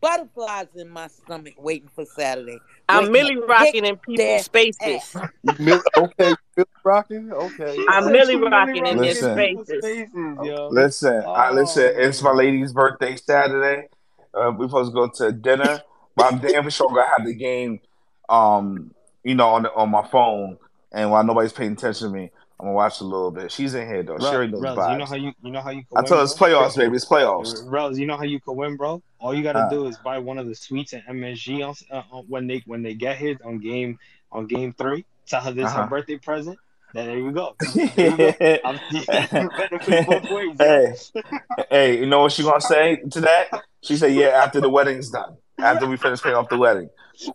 [0.00, 2.58] butterflies in my stomach waiting for Saturday.
[2.88, 5.14] I'm Waiting to Milly rocking in people's spaces.
[5.14, 5.16] ass.
[5.96, 7.32] Okay, Phil rocking.
[7.32, 7.76] Okay.
[7.90, 9.36] I'm Said Milly really rocking in their Listen.
[9.36, 9.84] people's spaces.
[9.84, 10.68] faces, yo.
[10.70, 11.92] Listen, I listen.
[11.96, 12.34] It's my Oh.
[12.34, 13.88] lady's birthday Saturday.
[14.34, 15.80] Uh, we're supposed to go to dinner,
[16.16, 17.80] but I'm damn for sure gonna have the game,
[18.28, 18.92] um,
[19.24, 20.58] you know, on the, on my phone,
[20.92, 23.52] and while nobody's paying attention to me, I'm gonna watch a little bit.
[23.52, 24.18] She's in here though.
[24.18, 26.18] She Rel, already knows Rels, you know how you you know how you I told
[26.18, 26.96] her it's playoffs, baby.
[26.96, 27.62] It's playoffs.
[27.64, 29.00] Rels, you know how you can win, bro.
[29.20, 32.22] All you gotta Uh, do is buy one of the suites at MSG on, uh,
[32.26, 33.98] when they when they get here on game
[34.32, 35.04] on game three.
[35.26, 35.88] Tell her this is her uh-huh.
[35.88, 36.58] birthday present.
[36.94, 37.54] Then there you go.
[37.74, 38.58] There you go.
[38.64, 38.80] I'm,
[40.06, 43.62] both ways, hey, hey, you know what she gonna say to that?
[43.82, 46.88] She said, "Yeah, after the wedding's done, after we finish paying off the wedding."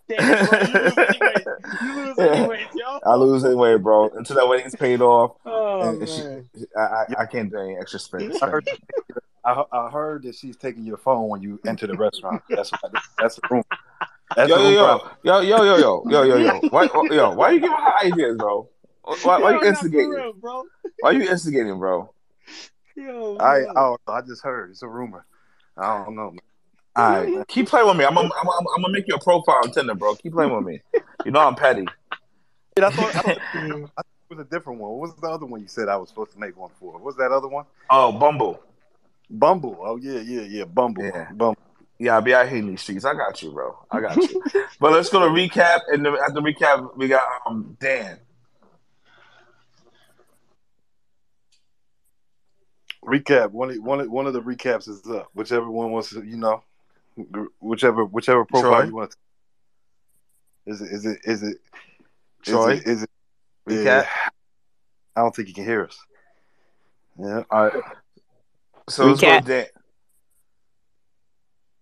[0.08, 1.46] Damn, bro, you lose anyways.
[1.82, 2.98] You lose anyways, yo.
[3.04, 4.08] I lose anyway, bro.
[4.10, 6.48] Until that wedding's paid off, Oh and she, man.
[6.76, 8.32] I, I, I can't do any extra spend.
[8.40, 8.66] I heard,
[9.44, 12.42] I, I heard that she's taking your phone when you enter the restaurant.
[12.50, 13.62] That's what, that's the room.
[14.34, 15.10] That's Yo, the room yo, problem.
[15.22, 16.60] yo, yo, yo, yo, yo, yo, yo, yo.
[16.70, 18.68] Why, yo, why you giving her ideas, bro?
[19.04, 20.10] Why, why Yo, you instigating?
[20.10, 20.64] real, bro.
[21.00, 22.12] Why you instigating, bro?
[22.96, 23.64] Yo, I.
[23.76, 23.96] I.
[24.08, 24.70] I just heard.
[24.70, 25.26] It's a rumor.
[25.76, 26.30] I don't know.
[26.30, 26.38] Man.
[26.96, 28.04] All right, keep playing with me.
[28.04, 30.14] I'm, I'm, I'm, I'm gonna make you a profile on Tinder, bro.
[30.14, 30.80] Keep playing with me.
[31.24, 31.86] You know I'm petty.
[32.76, 34.90] I thought, I thought, I thought it was a different one.
[34.92, 36.92] What was the other one you said I was supposed to make one for?
[36.92, 37.66] What was that other one?
[37.90, 38.60] Oh, Bumble.
[39.30, 39.78] Bumble.
[39.80, 40.64] Oh yeah, yeah, yeah.
[40.64, 41.04] Bumble.
[41.04, 41.30] Yeah.
[41.32, 41.58] Bumble.
[41.98, 43.04] Yeah, I'll be out here in these streets.
[43.04, 43.78] I got you, bro.
[43.90, 44.42] I got you.
[44.80, 48.18] but let's go to recap, and then after recap, we got um Dan.
[53.04, 53.50] Recap.
[53.50, 55.28] One one one of the recaps is up.
[55.34, 56.62] Whichever one wants to, you know,
[57.60, 58.84] whichever whichever profile Troy?
[58.84, 59.10] you want.
[59.12, 59.16] To,
[60.66, 61.58] is it is it is it is
[62.52, 62.72] Troy?
[62.74, 63.10] it, is it
[63.68, 63.84] Recap?
[63.84, 64.06] yeah.
[65.16, 65.98] I don't think you can hear us.
[67.18, 67.42] Yeah.
[67.50, 67.82] All right.
[68.88, 69.42] So let's go Recap.
[69.44, 69.66] to Dan.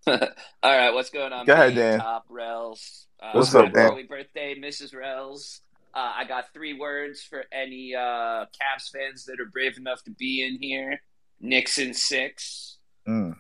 [0.62, 1.46] All right, what's going on?
[1.46, 2.00] Go ahead, Dan.
[2.00, 3.06] Top Rels.
[3.22, 3.92] Uh, What's up, Dan?
[3.92, 4.94] Early birthday, Mrs.
[4.94, 5.60] Rels.
[5.94, 8.00] Uh, I got three words for any uh,
[8.46, 11.00] Cavs fans that are brave enough to be in here.
[11.40, 12.78] Knicks in six.
[13.06, 13.36] Mm.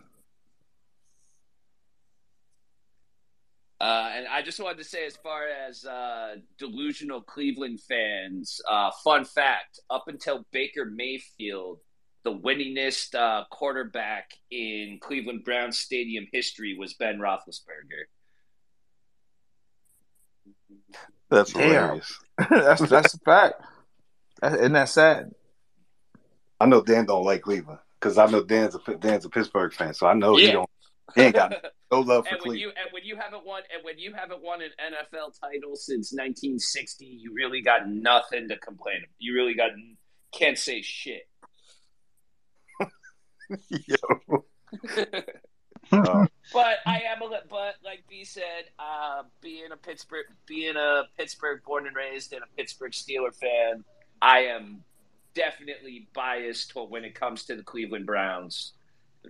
[3.82, 8.92] Uh, and I just wanted to say, as far as uh, delusional Cleveland fans, uh,
[9.02, 11.80] fun fact: up until Baker Mayfield,
[12.22, 18.04] the winningest uh, quarterback in Cleveland Browns stadium history was Ben Roethlisberger.
[21.28, 21.62] That's Damn.
[21.62, 22.20] hilarious.
[22.50, 23.54] that's that's a fact.
[24.42, 25.32] That, isn't that sad?
[26.60, 29.92] I know Dan don't like Cleveland because I know Dan's a Dan's a Pittsburgh fan,
[29.92, 30.70] so I know he don't.
[31.14, 31.52] He ain't got
[31.90, 32.60] no love for and when Cleveland.
[32.60, 36.12] you and when you haven't won and when you haven't won an NFL title since
[36.12, 39.14] 1960, you really got nothing to complain about.
[39.18, 39.70] You really got
[40.32, 41.28] can't say shit.
[43.68, 44.44] Yo.
[45.90, 46.26] Oh.
[46.52, 51.62] But I am a but like B said, uh, being a Pittsburgh being a Pittsburgh
[51.64, 53.84] born and raised and a Pittsburgh Steeler fan,
[54.20, 54.84] I am
[55.34, 58.72] definitely biased when it comes to the Cleveland Browns.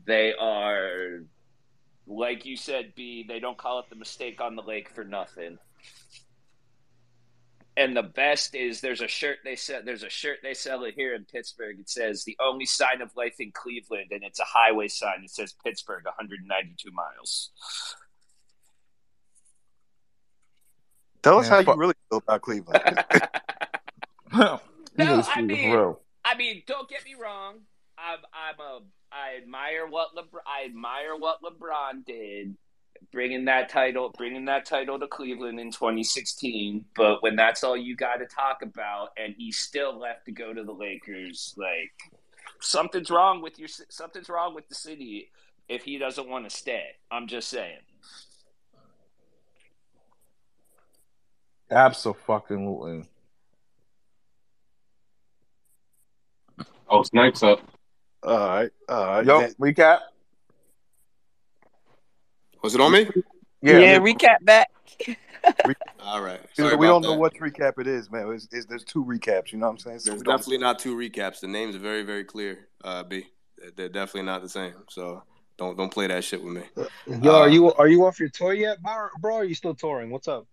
[0.07, 1.25] They are
[2.07, 5.59] like you said, B, they don't call it the mistake on the lake for nothing.
[7.77, 9.81] And the best is there's a shirt they sell.
[9.83, 11.81] There's a shirt they sell it here in Pittsburgh.
[11.81, 15.23] It says the only sign of life in Cleveland, and it's a highway sign.
[15.25, 17.51] It says Pittsburgh, 192 miles.
[21.23, 23.05] Tell us Man, how you really feel about Cleveland.
[24.35, 24.61] No,
[24.99, 25.95] Niggas I mean.
[26.25, 27.61] I mean, don't get me wrong.
[27.99, 28.81] I'm, I'm a,
[29.13, 32.57] I admire what LeBron, I admire what LeBron did,
[33.13, 36.85] bringing that title, bringing that title to Cleveland in 2016.
[36.97, 40.55] But when that's all you got to talk about, and he still left to go
[40.55, 41.93] to the Lakers, like
[42.61, 45.31] something's wrong with your, something's wrong with the city
[45.69, 46.87] if he doesn't want to stay.
[47.11, 47.79] I'm just saying.
[51.71, 53.05] Absolutely.
[56.89, 57.61] Oh, snipes up.
[58.23, 59.25] All right, all right.
[59.27, 59.99] Yo, Dan- recap.
[62.63, 63.09] Was it on me?
[63.61, 63.79] Yeah.
[63.79, 64.71] Yeah, recap back.
[66.01, 66.41] All right.
[66.57, 67.19] we Sorry we about don't know that.
[67.19, 68.31] what recap it is, man.
[68.33, 69.51] It's, it's, there's two recaps.
[69.53, 69.99] You know what I'm saying?
[70.01, 71.41] So There's definitely not two recaps.
[71.41, 72.69] The names are very, very clear.
[72.85, 73.27] Uh, B.
[73.59, 74.75] They're- They're definitely not the same.
[74.89, 75.25] So
[75.59, 76.63] don't don't play that shit with me.
[77.23, 79.09] Yo, Uh, are you are you off your tour yet, bro?
[79.21, 80.11] Bro, are you still touring?
[80.11, 80.47] What's up?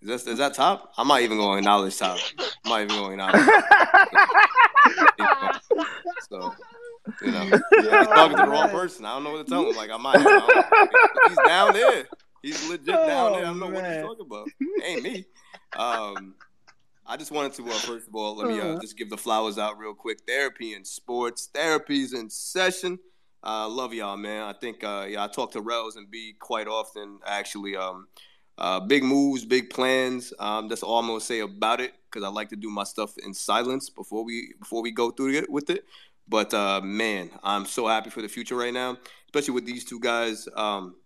[0.00, 0.92] Is that is that top?
[0.96, 2.18] I'm not even going to acknowledge top.
[2.64, 3.46] I'm not even going to acknowledge.
[6.28, 6.54] so
[7.22, 7.60] you know, he's
[8.08, 9.04] talking to the wrong person.
[9.04, 9.76] I don't know what to tell him.
[9.76, 10.16] Like I might.
[10.18, 10.88] I
[11.28, 12.06] he's down there.
[12.42, 13.40] He's legit down there.
[13.40, 14.48] I don't know what he's talking about.
[14.84, 15.24] Ain't me.
[15.76, 16.34] Um,
[17.06, 19.58] I just wanted to uh, first of all let me uh, just give the flowers
[19.58, 20.20] out real quick.
[20.26, 21.48] Therapy and sports.
[21.52, 22.98] Therapy's in session.
[23.44, 24.42] Uh, love y'all, man.
[24.42, 27.20] I think uh, yeah, I talk to Rels and B quite often.
[27.24, 28.08] Actually, um,
[28.58, 30.32] uh, big moves, big plans.
[30.38, 33.18] Um, that's all I'm gonna say about it because I like to do my stuff
[33.18, 35.84] in silence before we before we go through it with it.
[36.26, 40.00] But uh, man, I'm so happy for the future right now, especially with these two
[40.00, 40.48] guys.
[40.56, 40.96] Um,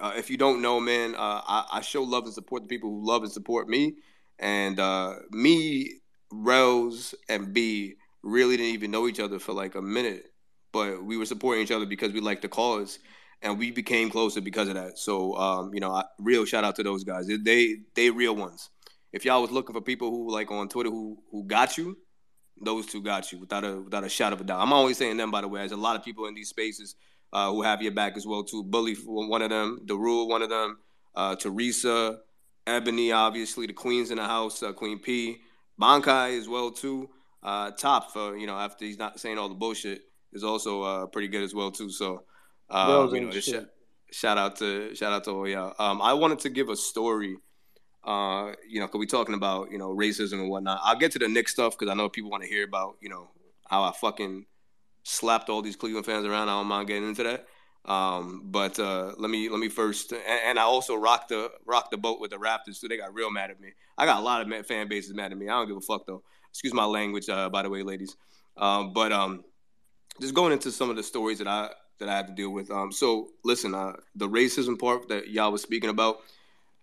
[0.00, 2.88] uh, if you don't know, man, uh, I, I show love and support the people
[2.88, 3.96] who love and support me.
[4.38, 5.94] And uh, me,
[6.30, 10.26] Rels, and B really didn't even know each other for like a minute,
[10.72, 13.00] but we were supporting each other because we liked the cause,
[13.42, 14.98] and we became closer because of that.
[14.98, 17.26] So, um, you know, I, real shout out to those guys.
[17.26, 18.70] They they real ones.
[19.12, 21.96] If y'all was looking for people who like on Twitter who who got you,
[22.60, 24.60] those two got you without a without a shadow of a doubt.
[24.60, 25.60] I'm always saying them by the way.
[25.60, 26.96] There's a lot of people in these spaces
[27.32, 28.62] uh, who have your back as well too.
[28.62, 30.78] Bully one of them, the rule one of them,
[31.14, 32.18] uh, Teresa,
[32.66, 35.38] Ebony obviously, the queens in the house, uh, Queen P,
[35.80, 37.08] Bankai as well too.
[37.42, 40.02] Uh, top for you know after he's not saying all the bullshit
[40.32, 41.90] is also uh, pretty good as well too.
[41.90, 42.24] So
[42.68, 43.66] uh, you know, just shout,
[44.10, 45.74] shout out to shout out to all y'all.
[45.78, 47.36] Um, I wanted to give a story
[48.08, 50.80] Uh, you know, because we talking about you know racism and whatnot.
[50.82, 53.10] I'll get to the Knicks stuff because I know people want to hear about you
[53.10, 53.28] know
[53.68, 54.46] how I fucking
[55.02, 56.48] slapped all these Cleveland fans around.
[56.48, 57.46] I don't mind getting into that.
[57.84, 61.90] Um, but uh, let me let me first, and, and I also rocked the rocked
[61.90, 62.88] the boat with the Raptors too.
[62.88, 63.74] They got real mad at me.
[63.98, 65.50] I got a lot of fan bases mad at me.
[65.50, 66.22] I don't give a fuck though.
[66.48, 68.16] Excuse my language, uh, by the way, ladies.
[68.56, 69.44] Um, but um,
[70.18, 71.68] just going into some of the stories that I
[71.98, 72.70] that I had to deal with.
[72.70, 76.20] Um, so listen, uh, the racism part that y'all was speaking about,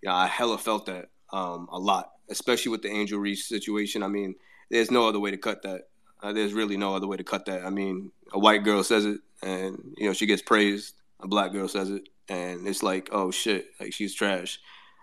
[0.03, 4.03] yeah, I hella felt that um, a lot, especially with the Angel Reese situation.
[4.03, 4.35] I mean,
[4.69, 5.87] there's no other way to cut that.
[6.21, 7.65] Uh, there's really no other way to cut that.
[7.65, 10.95] I mean, a white girl says it, and you know she gets praised.
[11.21, 14.59] A black girl says it, and it's like, oh shit, like she's trash.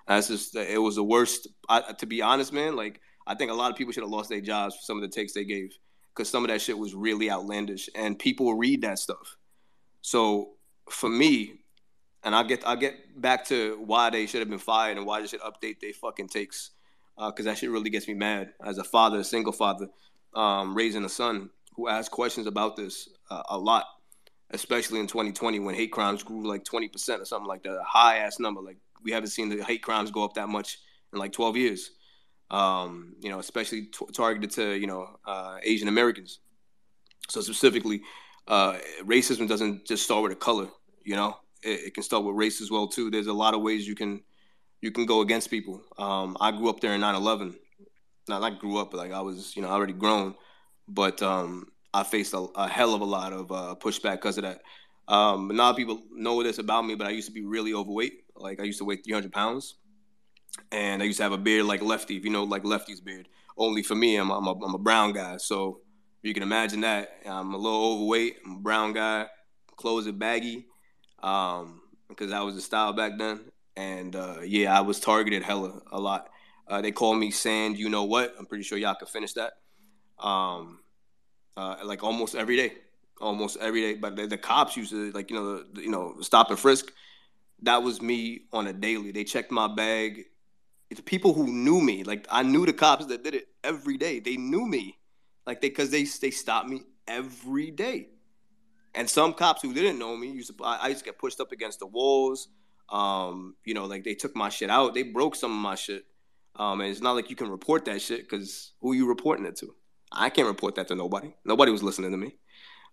[0.08, 1.48] That's just it was the worst.
[1.68, 4.30] I, to be honest, man, like I think a lot of people should have lost
[4.30, 5.76] their jobs for some of the takes they gave
[6.14, 9.36] because some of that shit was really outlandish, and people read that stuff.
[10.00, 10.50] So
[10.90, 11.61] for me,
[12.24, 15.20] and I'll get I'll get back to why they should have been fired and why
[15.20, 16.70] they should update their fucking takes,
[17.16, 19.88] because uh, that shit really gets me mad as a father, a single father,
[20.34, 23.84] um, raising a son who asks questions about this uh, a lot,
[24.50, 27.84] especially in 2020 when hate crimes grew like 20 percent or something like that, a
[27.84, 28.60] high ass number.
[28.60, 30.78] Like we haven't seen the hate crimes go up that much
[31.12, 31.90] in like 12 years.
[32.50, 36.40] Um, you know, especially t- targeted to you know uh, Asian Americans.
[37.28, 38.02] So specifically,
[38.46, 40.68] uh, racism doesn't just start with a color.
[41.02, 43.10] You know, it, it, can start with race as well too.
[43.10, 44.22] There's a lot of ways you can
[44.80, 45.82] you can go against people.
[45.98, 47.56] Um, I grew up there in 9/11.
[48.28, 50.34] Not I grew up, but like I was, you know, already grown.
[50.88, 54.44] But um, I faced a, a, hell of a lot of uh, pushback because of
[54.44, 54.62] that.
[55.08, 58.24] Um, of people know this about me, but I used to be really overweight.
[58.36, 59.76] Like I used to weigh 300 pounds
[60.70, 63.28] and I used to have a beard like Lefty, if you know, like Lefty's beard.
[63.56, 65.80] Only for me, I'm, I'm, a, I'm a brown guy, so
[66.22, 67.18] you can imagine that.
[67.26, 68.36] I'm a little overweight.
[68.44, 69.26] I'm a brown guy.
[69.76, 70.66] Clothes are baggy,
[71.22, 73.40] um, because that was the style back then.
[73.76, 76.28] And uh, yeah, I was targeted hella a lot.
[76.68, 77.78] Uh, they call me Sand.
[77.78, 78.34] You know what?
[78.38, 79.54] I'm pretty sure y'all can finish that.
[80.18, 80.80] Um,
[81.56, 82.74] uh, like almost every day,
[83.20, 83.94] almost every day.
[83.94, 86.92] But the, the cops used to like you know the, you know stop and frisk.
[87.62, 89.12] That was me on a daily.
[89.12, 90.26] They checked my bag
[90.96, 94.20] the people who knew me, like I knew the cops that did it every day.
[94.20, 94.98] They knew me,
[95.46, 98.08] like they because they they stopped me every day.
[98.94, 101.52] And some cops who didn't know me used to I, used to get pushed up
[101.52, 102.48] against the walls.
[102.88, 104.94] Um, you know, like they took my shit out.
[104.94, 106.04] They broke some of my shit.
[106.56, 109.46] Um, and it's not like you can report that shit because who are you reporting
[109.46, 109.74] it to?
[110.12, 111.32] I can't report that to nobody.
[111.44, 112.34] Nobody was listening to me.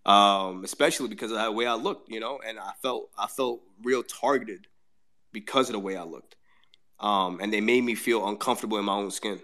[0.06, 3.60] Um, especially because of the way I looked, you know, and I felt I felt
[3.82, 4.66] real targeted
[5.32, 6.36] because of the way I looked
[7.00, 9.40] um, and they made me feel uncomfortable in my own skin,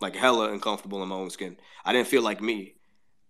[0.00, 1.56] like hella uncomfortable in my own skin.
[1.84, 2.74] I didn't feel like me,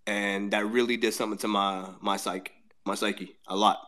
[0.06, 2.52] and that really did something to my my psyche,
[2.84, 3.78] my psyche a lot.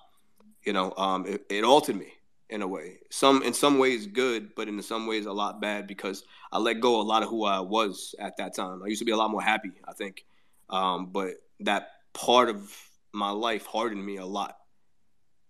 [0.64, 2.12] You know, um, it, it altered me
[2.48, 2.98] in a way.
[3.10, 6.80] Some in some ways good, but in some ways a lot bad because I let
[6.80, 8.82] go a lot of who I was at that time.
[8.82, 10.24] I used to be a lot more happy, I think,
[10.70, 12.76] um, but that part of
[13.12, 14.56] my life hardened me a lot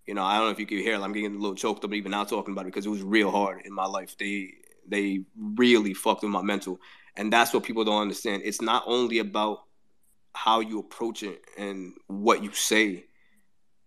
[0.07, 0.97] you know, I don't know if you can hear.
[0.97, 3.31] I'm getting a little choked up even now talking about it because it was real
[3.31, 4.17] hard in my life.
[4.19, 4.53] They
[4.87, 6.79] they really fucked with my mental,
[7.17, 8.43] and that's what people don't understand.
[8.45, 9.61] It's not only about
[10.35, 13.05] how you approach it and what you say,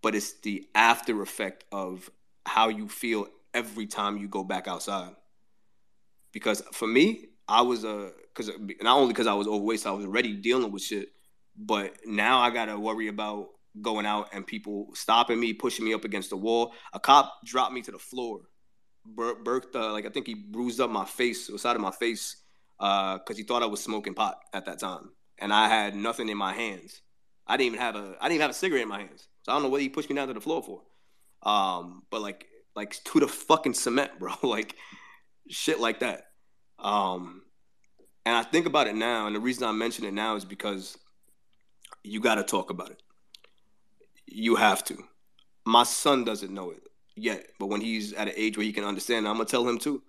[0.02, 2.10] but it's the after effect of
[2.46, 5.14] how you feel every time you go back outside.
[6.32, 8.50] Because for me, I was a because
[8.82, 11.08] not only because I was overweight, so I was already dealing with shit,
[11.56, 13.48] but now I gotta worry about
[13.80, 16.72] going out and people stopping me, pushing me up against the wall.
[16.92, 18.40] A cop dropped me to the floor.
[19.04, 21.90] Bur- Burked, uh, like I think he bruised up my face, the side of my
[21.90, 22.36] face,
[22.78, 26.28] because uh, he thought I was smoking pot at that time, and I had nothing
[26.28, 27.00] in my hands.
[27.46, 29.28] I didn't even have a, I didn't even have a cigarette in my hands.
[29.42, 30.82] So I don't know what he pushed me down to the floor for.
[31.42, 32.46] Um, but like,
[32.76, 34.34] like to the fucking cement, bro.
[34.42, 34.74] like
[35.48, 36.26] shit like that.
[36.78, 37.42] Um,
[38.26, 40.98] and I think about it now, and the reason I mention it now is because
[42.04, 43.02] you got to talk about it
[44.30, 45.04] you have to.
[45.64, 46.82] My son doesn't know it
[47.16, 49.78] yet, but when he's at an age where he can understand, I'm gonna tell him
[49.78, 50.02] too,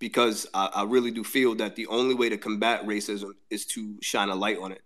[0.00, 3.96] because I, I really do feel that the only way to combat racism is to
[4.02, 4.82] shine a light on it.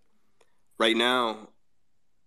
[0.79, 1.49] Right now,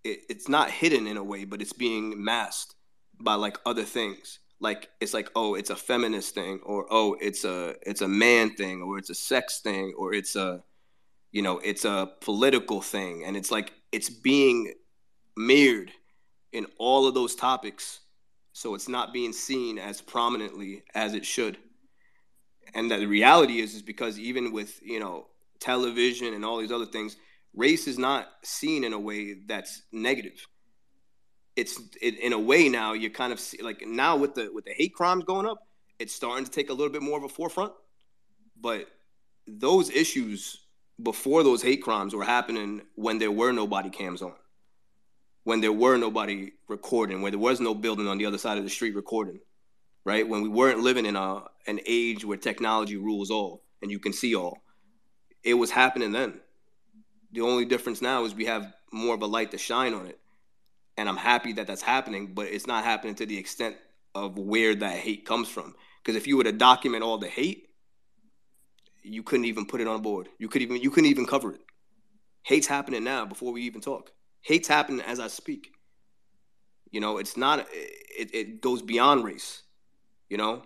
[0.04, 2.74] it, it's not hidden in a way, but it's being masked
[3.20, 4.40] by like other things.
[4.60, 8.56] Like it's like oh, it's a feminist thing, or oh, it's a it's a man
[8.56, 10.64] thing, or it's a sex thing, or it's a
[11.32, 14.74] you know, it's a political thing, and it's like it's being
[15.36, 15.92] mirrored
[16.54, 18.00] in all of those topics
[18.58, 21.60] so it's not being seen as prominently as it should
[22.74, 25.28] and that the reality is is because even with you know
[25.60, 27.18] television and all these other things
[27.56, 30.46] race is not seen in a way that's negative.
[31.56, 34.66] It's it, in a way now you're kind of see, like now with the with
[34.66, 35.60] the hate crimes going up
[36.00, 37.74] it's starting to take a little bit more of a forefront.
[38.60, 38.88] But
[39.48, 40.60] those issues
[41.02, 44.34] before those hate crimes were happening when there were no body cams on,
[45.44, 48.64] when there were nobody recording, when there was no building on the other side of
[48.64, 49.40] the street recording,
[50.08, 50.26] right?
[50.26, 54.14] When we weren't living in a an age where technology rules all and you can
[54.14, 54.60] see all.
[55.44, 56.40] It was happening then.
[57.34, 60.18] The only difference now is we have more of a light to shine on it.
[60.96, 63.76] And I'm happy that that's happening, but it's not happening to the extent
[64.16, 65.76] of where that hate comes from.
[66.02, 67.68] Because if you were to document all the hate,
[69.04, 70.30] you couldn't even put it on a board.
[70.40, 71.62] You could even you couldn't even cover it.
[72.44, 74.14] Hate's happening now before we even talk.
[74.40, 75.74] Hate's happening as I speak.
[76.92, 79.64] You know, it's not it, it goes beyond race,
[80.30, 80.64] you know?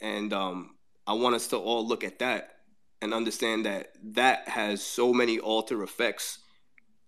[0.00, 0.74] And um
[1.06, 2.50] I want us to all look at that
[3.02, 6.38] and understand that that has so many alter effects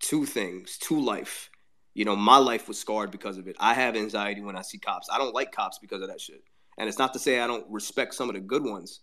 [0.00, 1.50] to things, to life.
[1.94, 3.56] You know, my life was scarred because of it.
[3.58, 5.08] I have anxiety when I see cops.
[5.10, 6.42] I don't like cops because of that shit.
[6.76, 9.00] And it's not to say I don't respect some of the good ones,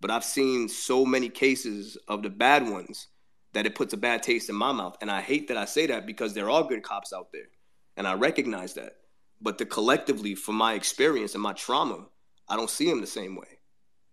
[0.00, 3.08] but I've seen so many cases of the bad ones
[3.52, 4.96] that it puts a bad taste in my mouth.
[5.02, 7.48] And I hate that I say that because there are good cops out there.
[7.96, 8.94] And I recognize that.
[9.42, 12.06] But the collectively, from my experience and my trauma,
[12.50, 13.46] I don't see him the same way.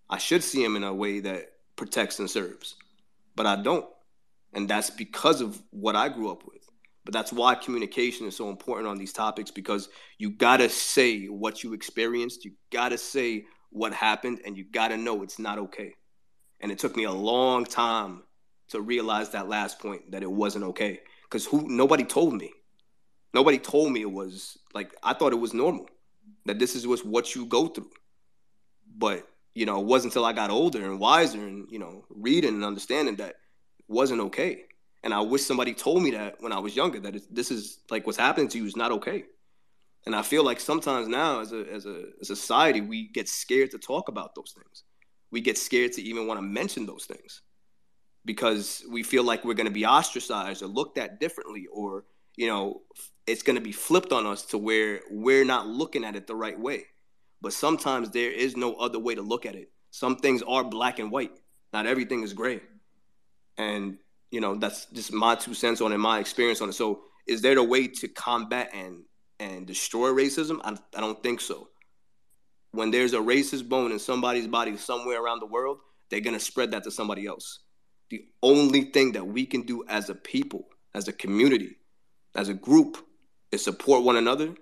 [0.09, 2.75] I should see him in a way that protects and serves,
[3.35, 3.85] but I don't.
[4.53, 6.61] And that's because of what I grew up with.
[7.03, 11.63] But that's why communication is so important on these topics because you gotta say what
[11.63, 15.95] you experienced, you gotta say what happened, and you gotta know it's not okay.
[16.59, 18.23] And it took me a long time
[18.69, 22.51] to realize that last point that it wasn't okay because who nobody told me.
[23.33, 25.89] Nobody told me it was like I thought it was normal
[26.45, 27.89] that this is just what you go through.
[28.97, 32.53] But you know, it wasn't until I got older and wiser and, you know, reading
[32.53, 33.37] and understanding that
[33.87, 34.65] wasn't okay.
[35.03, 38.05] And I wish somebody told me that when I was younger, that this is like
[38.05, 39.23] what's happening to you is not okay.
[40.05, 43.27] And I feel like sometimes now as a, as a, as a society, we get
[43.27, 44.83] scared to talk about those things.
[45.31, 47.41] We get scared to even want to mention those things
[48.25, 52.05] because we feel like we're going to be ostracized or looked at differently or,
[52.35, 52.83] you know,
[53.25, 56.35] it's going to be flipped on us to where we're not looking at it the
[56.35, 56.85] right way.
[57.41, 59.71] But sometimes there is no other way to look at it.
[59.91, 61.31] Some things are black and white.
[61.73, 62.61] Not everything is gray.
[63.57, 63.97] And
[64.31, 66.73] you know, that's just my two cents on it, my experience on it.
[66.73, 69.03] So is there a way to combat and
[69.39, 70.59] and destroy racism?
[70.63, 71.69] I, I don't think so.
[72.71, 76.71] When there's a racist bone in somebody's body somewhere around the world, they're gonna spread
[76.71, 77.59] that to somebody else.
[78.09, 81.77] The only thing that we can do as a people, as a community,
[82.35, 82.97] as a group,
[83.51, 84.55] is support one another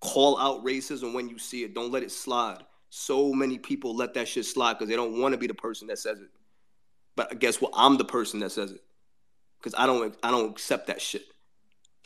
[0.00, 1.74] Call out racism when you see it.
[1.74, 2.64] Don't let it slide.
[2.88, 5.88] So many people let that shit slide because they don't want to be the person
[5.88, 6.30] that says it.
[7.16, 7.72] But guess what?
[7.76, 8.82] I'm the person that says it
[9.58, 11.24] because I don't I don't accept that shit.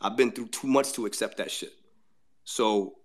[0.01, 1.73] I've been through too much to accept that shit.
[2.45, 2.97] So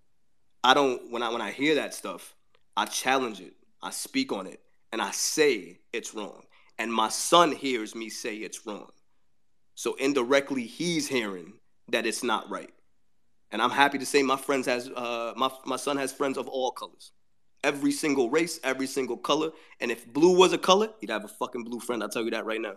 [0.64, 2.36] I don't when I when I hear that stuff,
[2.76, 3.54] I challenge it.
[3.82, 4.60] I speak on it
[4.92, 6.44] and I say it's wrong.
[6.78, 8.90] And my son hears me say it's wrong.
[9.76, 11.54] So indirectly he's hearing
[11.90, 12.74] that it's not right.
[13.52, 16.48] And I'm happy to say my friends has uh, my my son has friends of
[16.48, 17.12] all colors,
[17.64, 19.52] every single race, every single color.
[19.80, 22.04] And if blue was a color, he'd have a fucking blue friend.
[22.04, 22.76] I'll tell you that right now.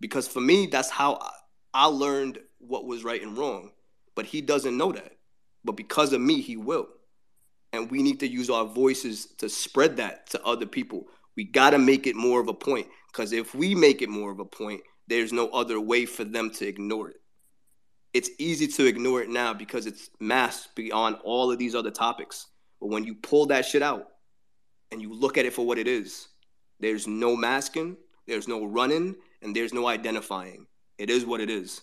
[0.00, 1.30] Because for me, that's how I,
[1.74, 3.72] I learned what was right and wrong.
[4.14, 5.16] But he doesn't know that.
[5.64, 6.88] But because of me, he will.
[7.72, 11.08] And we need to use our voices to spread that to other people.
[11.36, 12.86] We got to make it more of a point.
[13.10, 16.50] Because if we make it more of a point, there's no other way for them
[16.50, 17.20] to ignore it
[18.14, 22.46] it's easy to ignore it now because it's masked beyond all of these other topics.
[22.80, 24.08] But when you pull that shit out
[24.92, 26.28] and you look at it for what it is,
[26.78, 27.96] there's no masking,
[28.26, 30.66] there's no running, and there's no identifying.
[30.96, 31.82] It is what it is.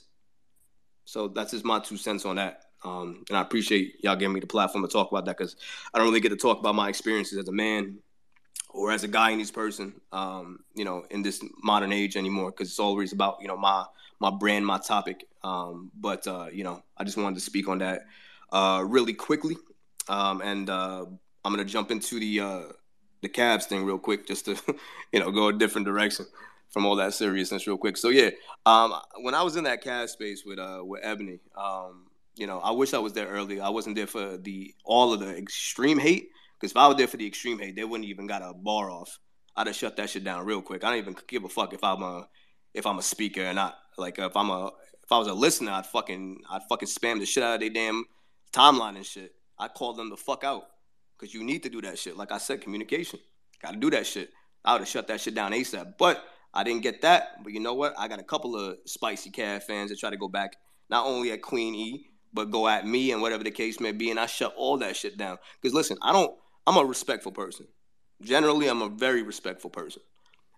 [1.03, 2.63] So that's just my two cents on that.
[2.83, 5.57] Um, and I appreciate y'all giving me the platform to talk about that because
[5.93, 7.99] I don't really get to talk about my experiences as a man
[8.69, 12.51] or as a guy in this person, um, you know, in this modern age anymore
[12.51, 13.85] because it's always about, you know, my
[14.21, 15.27] my brand, my topic.
[15.43, 18.03] Um, but uh, you know, I just wanted to speak on that
[18.53, 19.57] uh, really quickly,
[20.07, 21.05] um, and uh,
[21.43, 22.61] I'm gonna jump into the uh,
[23.21, 24.55] the Cavs thing real quick, just to
[25.11, 26.27] you know go a different direction
[26.69, 27.97] from all that seriousness real quick.
[27.97, 28.29] So yeah,
[28.65, 32.59] um, when I was in that Cavs space with uh, with Ebony, um, you know,
[32.59, 33.59] I wish I was there early.
[33.59, 36.29] I wasn't there for the all of the extreme hate
[36.59, 38.91] because if I was there for the extreme hate, they wouldn't even got a bar
[38.91, 39.17] off.
[39.55, 40.83] I'd have shut that shit down real quick.
[40.83, 42.27] I don't even give a fuck if I'm a
[42.75, 43.75] if I'm a speaker or not.
[43.97, 44.67] Like if I'm a
[45.03, 47.69] if I was a listener, I'd fucking I'd fucking spam the shit out of their
[47.69, 48.05] damn
[48.53, 49.33] timeline and shit.
[49.57, 50.63] I'd call them the fuck out
[51.17, 52.17] because you need to do that shit.
[52.17, 53.19] Like I said, communication.
[53.61, 54.31] Got to do that shit.
[54.65, 55.93] I would have shut that shit down ASAP.
[55.99, 56.23] But
[56.53, 57.43] I didn't get that.
[57.43, 57.93] But you know what?
[57.97, 60.57] I got a couple of spicy cat fans that try to go back
[60.89, 64.09] not only at Queen E, but go at me and whatever the case may be.
[64.09, 65.37] And I shut all that shit down.
[65.61, 66.35] Because listen, I don't.
[66.65, 67.67] I'm a respectful person.
[68.21, 70.01] Generally, I'm a very respectful person.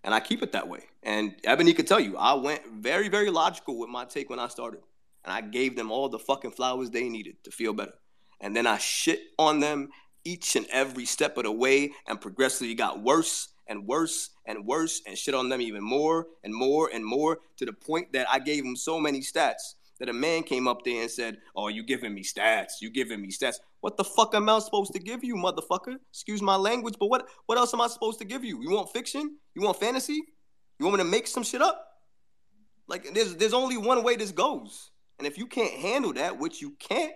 [0.04, 0.80] And I keep it that way.
[1.02, 4.48] And Ebony could tell you, I went very, very logical with my take when I
[4.48, 4.80] started,
[5.24, 7.94] and I gave them all the fucking flowers they needed to feel better.
[8.40, 9.88] And then I shit on them
[10.24, 15.00] each and every step of the way, and progressively got worse and worse and worse,
[15.06, 18.38] and shit on them even more and more and more to the point that I
[18.38, 21.82] gave them so many stats that a man came up there and said, "Oh, you
[21.82, 22.80] giving me stats?
[22.80, 23.56] You giving me stats?
[23.80, 25.96] What the fuck am I supposed to give you, motherfucker?
[26.10, 28.60] Excuse my language, but what what else am I supposed to give you?
[28.62, 29.38] You want fiction?
[29.54, 30.20] You want fantasy?
[30.78, 31.86] You want me to make some shit up?
[32.88, 36.60] Like there's there's only one way this goes, and if you can't handle that, which
[36.60, 37.12] you can't,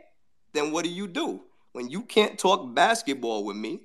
[0.52, 1.42] then what do you do?
[1.72, 3.80] When you can't talk basketball with me,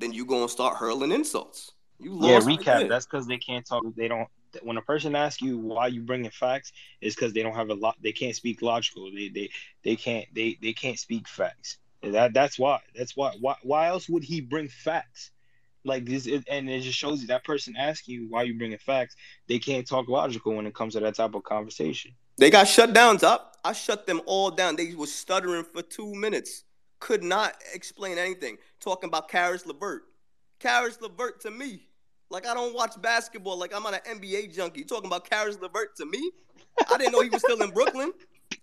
[0.00, 1.72] then you gonna start hurling insults.
[1.98, 2.88] You Yeah, right recap.
[2.88, 3.84] That's because they can't talk.
[3.96, 4.28] They don't.
[4.62, 7.74] When a person asks you why you bringing facts, is because they don't have a
[7.74, 7.96] lot.
[8.02, 9.10] They can't speak logical.
[9.12, 9.50] They they
[9.82, 11.78] they can't they they can't speak facts.
[12.02, 12.80] That that's why.
[12.94, 13.32] That's why.
[13.40, 15.30] Why why else would he bring facts?
[15.84, 18.78] Like this, it, and it just shows you that person asking you why you bringing
[18.78, 19.16] facts.
[19.48, 22.12] They can't talk logical when it comes to that type of conversation.
[22.36, 23.56] They got shut down, Top.
[23.64, 24.76] I shut them all down.
[24.76, 26.64] They was stuttering for two minutes.
[27.00, 28.58] Could not explain anything.
[28.80, 30.02] Talking about Caris LeVert.
[30.60, 31.88] Caris LeVert to me.
[32.32, 33.58] Like I don't watch basketball.
[33.58, 34.84] Like I'm not an NBA junkie.
[34.84, 36.32] Talking about Caris LeVert to me.
[36.90, 38.12] I didn't know he was still in Brooklyn.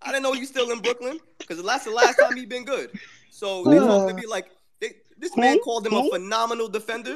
[0.02, 2.66] I didn't know he was still in Brooklyn because that's the last time he been
[2.66, 2.92] good.
[3.30, 4.48] So they talking to me like
[4.82, 7.16] they, this man called him a phenomenal defender.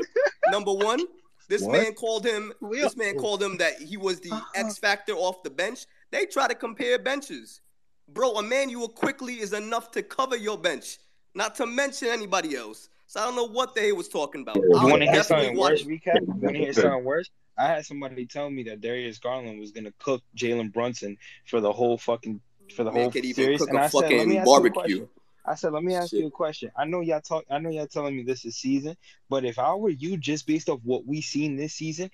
[0.49, 1.01] Number one.
[1.49, 1.73] This What?
[1.73, 2.53] man called him.
[2.71, 5.85] This man called him that he was the X factor off the bench.
[6.11, 7.61] They try to compare benches,
[8.07, 8.31] bro.
[8.33, 10.99] A Immanuel Quickley is enough to cover your bench,
[11.35, 12.89] not to mention anybody else.
[13.13, 14.55] So I don't know what they was talking about.
[14.55, 15.83] You I want to hear something worse?
[15.83, 16.21] Recap.
[16.21, 17.29] You want to hear something worse?
[17.55, 21.71] I had somebody tell me that Darius Garland was gonna cook Jalen Brunson for the
[21.71, 22.41] whole fucking
[22.73, 24.37] for the Man whole could even series, cook and a I said, "Let fucking me
[24.39, 24.73] ask you a barbecue.
[24.73, 25.09] question."
[25.45, 26.71] I said, "Let me ask you a question.
[26.75, 27.43] I know y'all talk.
[27.51, 28.97] I know y'all telling me this is season,
[29.29, 32.09] but if I were you, just based off what we seen this season,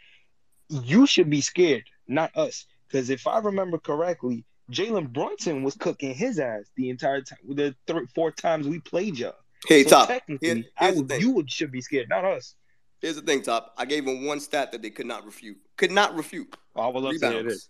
[0.68, 2.66] you should be scared, not us.
[2.90, 7.40] Because if I remember correctly, Jalen Brunson was cooking his ass the entire time.
[7.48, 9.36] The three, four times we played y'all.
[9.68, 12.56] Hey, so Top, technically, here's the would, you would should be scared, not us.
[13.02, 13.74] Here's the thing, Top.
[13.78, 15.58] I gave him one stat that they could not refute.
[15.78, 16.56] Could not refute.
[16.76, 17.54] Oh, I would love to hear Rebounds.
[17.54, 17.70] this.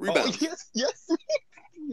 [0.00, 0.36] Oh, rebounds.
[0.36, 1.10] Oh, yes, yes.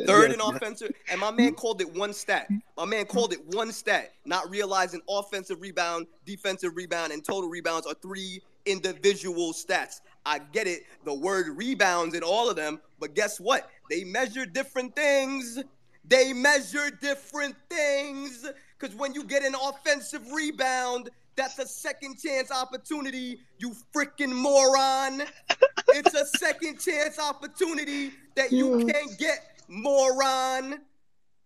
[0.06, 0.56] Third Yes, in yes.
[0.56, 2.48] offensive, and my man called it one stat.
[2.78, 7.88] My man called it one stat, not realizing offensive rebound, defensive rebound, and total rebounds
[7.88, 10.02] are three individual stats.
[10.28, 13.68] I get it, the word rebounds in all of them, but guess what?
[13.90, 15.58] They measure different things.
[16.08, 18.46] They measure different things.
[18.80, 25.24] Because when you get an offensive rebound, that's a second chance opportunity, you freaking moron.
[25.90, 30.80] It's a second chance opportunity that you can't get, moron.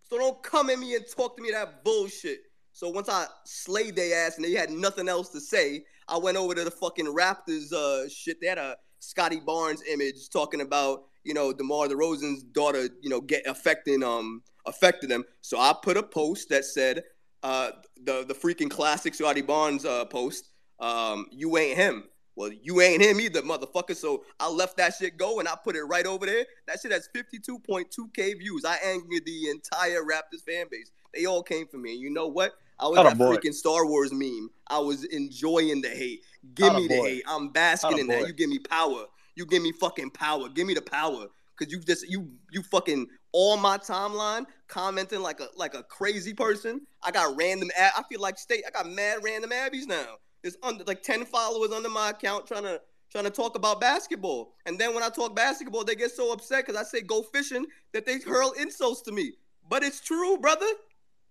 [0.09, 2.39] So don't come at me and talk to me that bullshit.
[2.71, 6.37] So once I slayed their ass and they had nothing else to say, I went
[6.37, 8.41] over to the fucking Raptors uh shit.
[8.41, 13.21] They had a Scottie Barnes image talking about, you know, DeMar DeRozan's daughter, you know,
[13.21, 15.23] get affecting um affected them.
[15.41, 17.03] So I put a post that said,
[17.43, 17.71] uh
[18.03, 20.49] the the freaking classic Scottie Barnes uh post,
[20.79, 22.05] um, you ain't him.
[22.35, 23.95] Well, you ain't him either, motherfucker.
[23.95, 26.45] So I left that shit go and I put it right over there.
[26.67, 28.65] That shit has 52.2k views.
[28.65, 30.89] I angered the entire Raptors fan base.
[31.13, 31.93] They all came for me.
[31.93, 32.53] And you know what?
[32.79, 34.49] I was that freaking Star Wars meme.
[34.67, 36.23] I was enjoying the hate.
[36.55, 37.23] Give me the hate.
[37.27, 38.27] I'm basking in that.
[38.27, 39.05] You give me power.
[39.35, 40.49] You give me fucking power.
[40.49, 41.27] Give me the power.
[41.55, 46.33] Cause you just you you fucking all my timeline commenting like a like a crazy
[46.33, 46.81] person.
[47.03, 47.69] I got random.
[47.77, 48.63] Ad, I feel like state.
[48.65, 50.15] I got mad random abbies now.
[50.41, 52.79] There's under like ten followers under my account trying to
[53.11, 54.53] trying to talk about basketball.
[54.65, 57.65] And then when I talk basketball, they get so upset because I say go fishing
[57.91, 59.33] that they hurl insults to me.
[59.69, 60.65] But it's true, brother.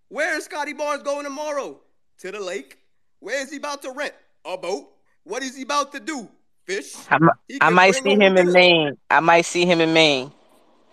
[0.08, 1.80] Where is Scottie Barnes going tomorrow?
[2.18, 2.78] To the lake.
[3.20, 4.14] Where is he about to rent?
[4.44, 4.88] A boat.
[5.24, 6.28] What is he about to do?
[6.64, 6.94] Fish.
[7.60, 8.52] I might see him in.
[8.52, 8.96] Maine.
[9.10, 10.30] I might see him in Maine.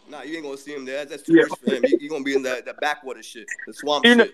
[0.10, 1.06] Nah, you ain't gonna see him there.
[1.06, 1.84] That's too much for him.
[1.84, 4.34] He, he gonna be in the, the backwater shit, the swamp You know, shit.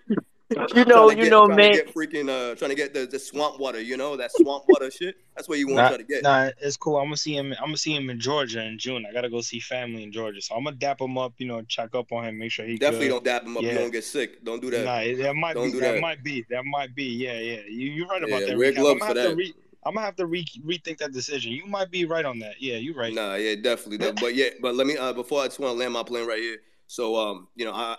[0.76, 1.72] you know, Trying you get, know, trying Maine.
[1.74, 3.82] to get freaking uh, trying to get the, the swamp water.
[3.82, 5.16] You know that swamp water shit.
[5.36, 6.24] That's where you want to Nah, try to get.
[6.24, 6.98] nah, it's cool.
[6.98, 7.52] I'm gonna see him.
[7.60, 9.06] I'm gonna see him in Georgia in June.
[9.10, 11.34] I gotta go see family in Georgia, so I'm gonna dap him up.
[11.40, 13.14] You know, check up on him, make sure he Definitely good.
[13.16, 13.64] don't dap him up.
[13.64, 14.45] You don't get sick.
[14.45, 14.86] Don't do that.
[14.86, 15.80] Nah, that might Don't be.
[15.80, 15.94] That.
[15.95, 16.02] that.
[16.02, 16.45] might be.
[16.50, 17.04] That might be.
[17.06, 17.62] Yeah, yeah.
[17.68, 18.58] You you're right about Yeah, that.
[18.58, 19.36] wear gloves for that.
[19.36, 19.54] re.
[19.86, 21.52] I'm gonna have to re rethink that decision.
[21.52, 22.56] You might be right on that.
[22.60, 23.14] Yeah, you're right.
[23.14, 24.12] Nah, yeah, definitely.
[24.20, 26.40] But yeah, but let me uh, before I just want to land my plane right
[26.40, 26.58] here.
[26.88, 27.98] So um, you know, I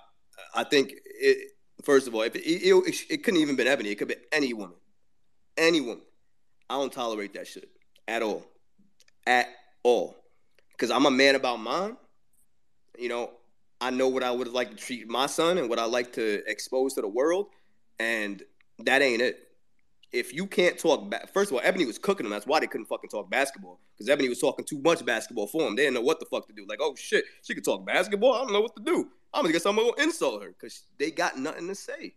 [0.55, 1.53] I think it
[1.85, 4.53] first of all, if it, it, it, couldn't even been Ebony, it could be any
[4.53, 4.77] woman,
[5.57, 6.03] any woman.
[6.69, 7.69] I don't tolerate that shit
[8.09, 8.45] at all,
[9.27, 9.47] at
[9.85, 10.17] all,
[10.73, 11.97] because I'm a man about mine.
[12.99, 13.31] You know,
[13.81, 16.43] I know what I would like to treat my son and what I like to
[16.51, 17.47] expose to the world,
[18.01, 18.43] and
[18.81, 19.46] that ain't it.
[20.17, 22.31] If you can't talk, ba- first of all, Ebony was cooking them.
[22.31, 25.63] That's why they couldn't fucking talk basketball because Ebony was talking too much basketball for
[25.63, 25.77] them.
[25.77, 26.65] They didn't know what the fuck to do.
[26.69, 28.35] Like, oh shit, she could talk basketball.
[28.35, 29.09] I don't know what to do.
[29.35, 32.15] I'm gonna guess I'm gonna insult her because they got nothing to say.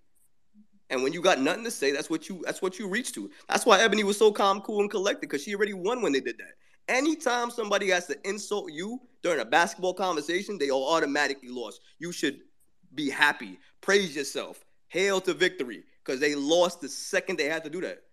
[0.90, 3.30] And when you got nothing to say, that's what you that's what you reach to.
[3.50, 6.22] That's why Ebony was so calm, cool, and collected because she already won when they
[6.22, 6.54] did that.
[6.88, 11.82] Anytime somebody has to insult you during a basketball conversation, they all automatically lost.
[12.00, 12.40] You should
[12.96, 17.70] be happy, praise yourself, hail to victory because they lost the second they had to
[17.70, 18.04] do that.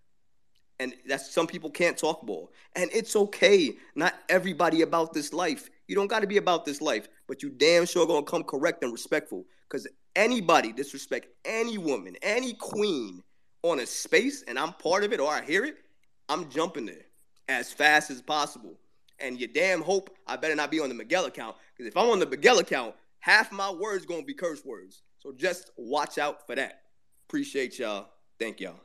[0.79, 2.53] And that's some people can't talk ball.
[2.75, 3.77] And it's okay.
[3.95, 5.71] Not everybody about this life.
[5.89, 8.83] You don't got to be about this life, but you damn sure gonna come correct
[8.83, 9.47] and respectful.
[9.69, 13.23] Because anybody disrespect any woman, any queen
[13.63, 15.77] on a space, and I'm part of it or I hear it,
[16.29, 17.07] I'm jumping there
[17.49, 18.79] as fast as possible.
[19.19, 21.57] And you damn hope I better not be on the Miguel account.
[21.73, 25.03] Because if I'm on the Miguel account, half my words gonna be curse words.
[25.19, 26.83] So just watch out for that.
[27.29, 28.07] Appreciate y'all.
[28.39, 28.77] Thank y'all.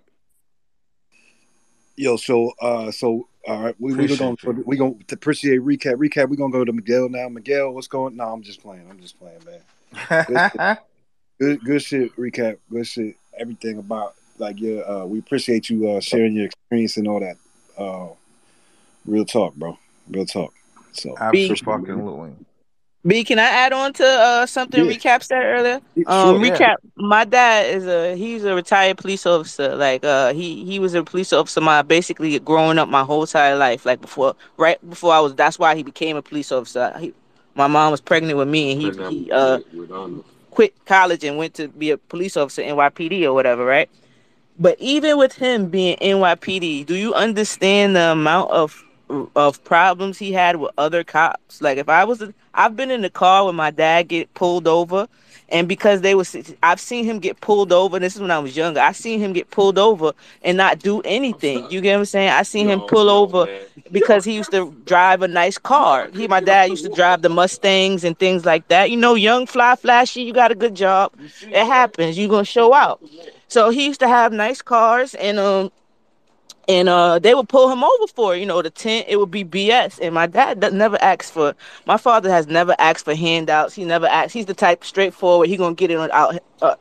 [1.95, 4.63] Yo, so uh, so all right, we we gonna Appreciate you.
[4.65, 5.95] we gonna to appreciate recap.
[5.95, 6.29] Recap.
[6.29, 7.29] We're gonna go to Miguel now.
[7.29, 8.15] Miguel, what's going?
[8.15, 8.87] No, I'm just playing.
[8.89, 10.25] I'm just playing, man.
[10.25, 10.77] Good, shit.
[11.39, 12.15] good, good shit.
[12.15, 12.57] Recap.
[12.71, 13.15] Good shit.
[13.37, 14.89] Everything about like your.
[14.89, 17.37] Uh, we appreciate you uh, sharing your experience and all that.
[17.77, 18.07] Uh,
[19.05, 19.77] real talk, bro.
[20.09, 20.53] Real talk.
[20.93, 22.35] So B, Absolutely.
[23.05, 24.91] B, can I add on to uh, something Yeah.
[24.91, 25.81] Recap said earlier?
[25.95, 26.51] Yeah, Um, sure.
[26.51, 26.75] Recap.
[26.95, 29.75] My dad is a he's a retired police officer.
[29.75, 33.55] Like uh, he he was a police officer my basically growing up my whole entire
[33.55, 33.85] life.
[33.85, 35.35] Like before, right before I was.
[35.35, 36.93] That's why he became a police officer.
[36.99, 37.13] He,
[37.55, 39.59] my mom was pregnant with me, and he he uh
[40.51, 43.89] quit college and went to be a police officer NYPD or whatever, right?
[44.59, 48.83] But even with him being NYPD, do you understand the amount of
[49.35, 51.61] of problems he had with other cops?
[51.61, 52.23] Like if I was,
[52.53, 55.07] I've been in the car when my dad get pulled over,
[55.49, 57.99] and because they was, I've seen him get pulled over.
[57.99, 58.79] This is when I was younger.
[58.79, 60.13] I seen him get pulled over
[60.43, 61.69] and not do anything.
[61.69, 62.29] You get what I'm saying?
[62.29, 63.47] I seen him pull over
[63.91, 66.09] because he used to drive a nice car.
[66.13, 68.89] He, my dad used to drive the Mustangs and things like that.
[68.89, 70.21] You know, young, fly, flashy.
[70.23, 71.13] You got a good job.
[71.41, 72.17] It happens.
[72.17, 73.01] You gonna show out.
[73.47, 75.71] So he used to have nice cars, and um,
[76.67, 78.35] and uh, they would pull him over for.
[78.35, 79.99] You know, the tent it would be BS.
[80.01, 81.55] And my dad never asked for.
[81.85, 83.73] My father has never asked for handouts.
[83.73, 84.33] He never asked.
[84.33, 85.49] He's the type straightforward.
[85.49, 86.37] He gonna get it on out.
[86.61, 86.75] Uh,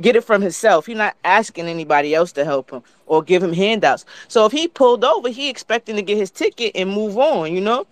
[0.00, 0.86] get it from himself.
[0.86, 4.04] He's not asking anybody else to help him or give him handouts.
[4.28, 7.52] So if he pulled over, he expecting to get his ticket and move on.
[7.52, 7.86] You know.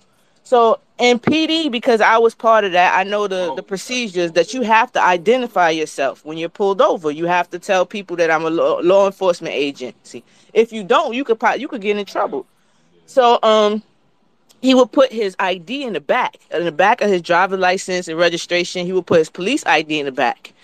[0.48, 4.54] So in PD, because I was part of that, I know the, the procedures that
[4.54, 7.10] you have to identify yourself when you're pulled over.
[7.10, 10.24] You have to tell people that I'm a law, enforcement agency.
[10.54, 12.46] If you don't, you could you could get in trouble.
[13.04, 13.82] So um,
[14.62, 18.08] he would put his ID in the back, in the back of his driver license
[18.08, 18.86] and registration.
[18.86, 20.54] He would put his police ID in the back.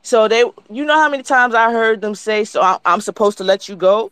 [0.00, 3.44] So they, you know how many times I heard them say, "So I'm supposed to
[3.44, 4.10] let you go."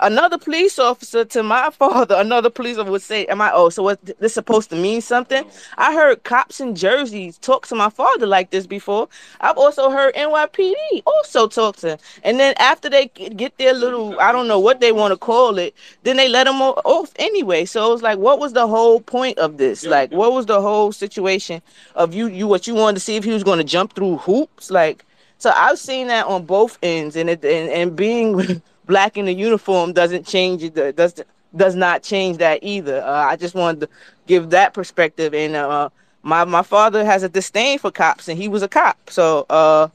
[0.00, 3.50] Another police officer to my father, another police officer would say, "Am I?
[3.52, 3.98] Oh, so what?
[4.18, 5.44] This supposed to mean something?"
[5.78, 9.08] I heard cops in Jersey talk to my father like this before.
[9.40, 11.98] I've also heard NYPD also talk to him.
[12.24, 15.58] And then after they get their little, I don't know what they want to call
[15.58, 17.64] it, then they let him o- off anyway.
[17.64, 19.84] So it was like, what was the whole point of this?
[19.84, 21.62] Like, what was the whole situation
[21.94, 22.26] of you?
[22.26, 24.70] You what you wanted to see if he was going to jump through hoops?
[24.70, 25.04] Like,
[25.38, 29.34] so I've seen that on both ends, and it and, and being black in the
[29.34, 30.96] uniform doesn't change it.
[30.96, 31.22] Does
[31.54, 33.02] does not change that either.
[33.02, 33.88] Uh, I just wanted to
[34.26, 35.34] give that perspective.
[35.34, 35.90] And uh,
[36.22, 39.88] my my father has a disdain for cops, and he was a cop, so uh,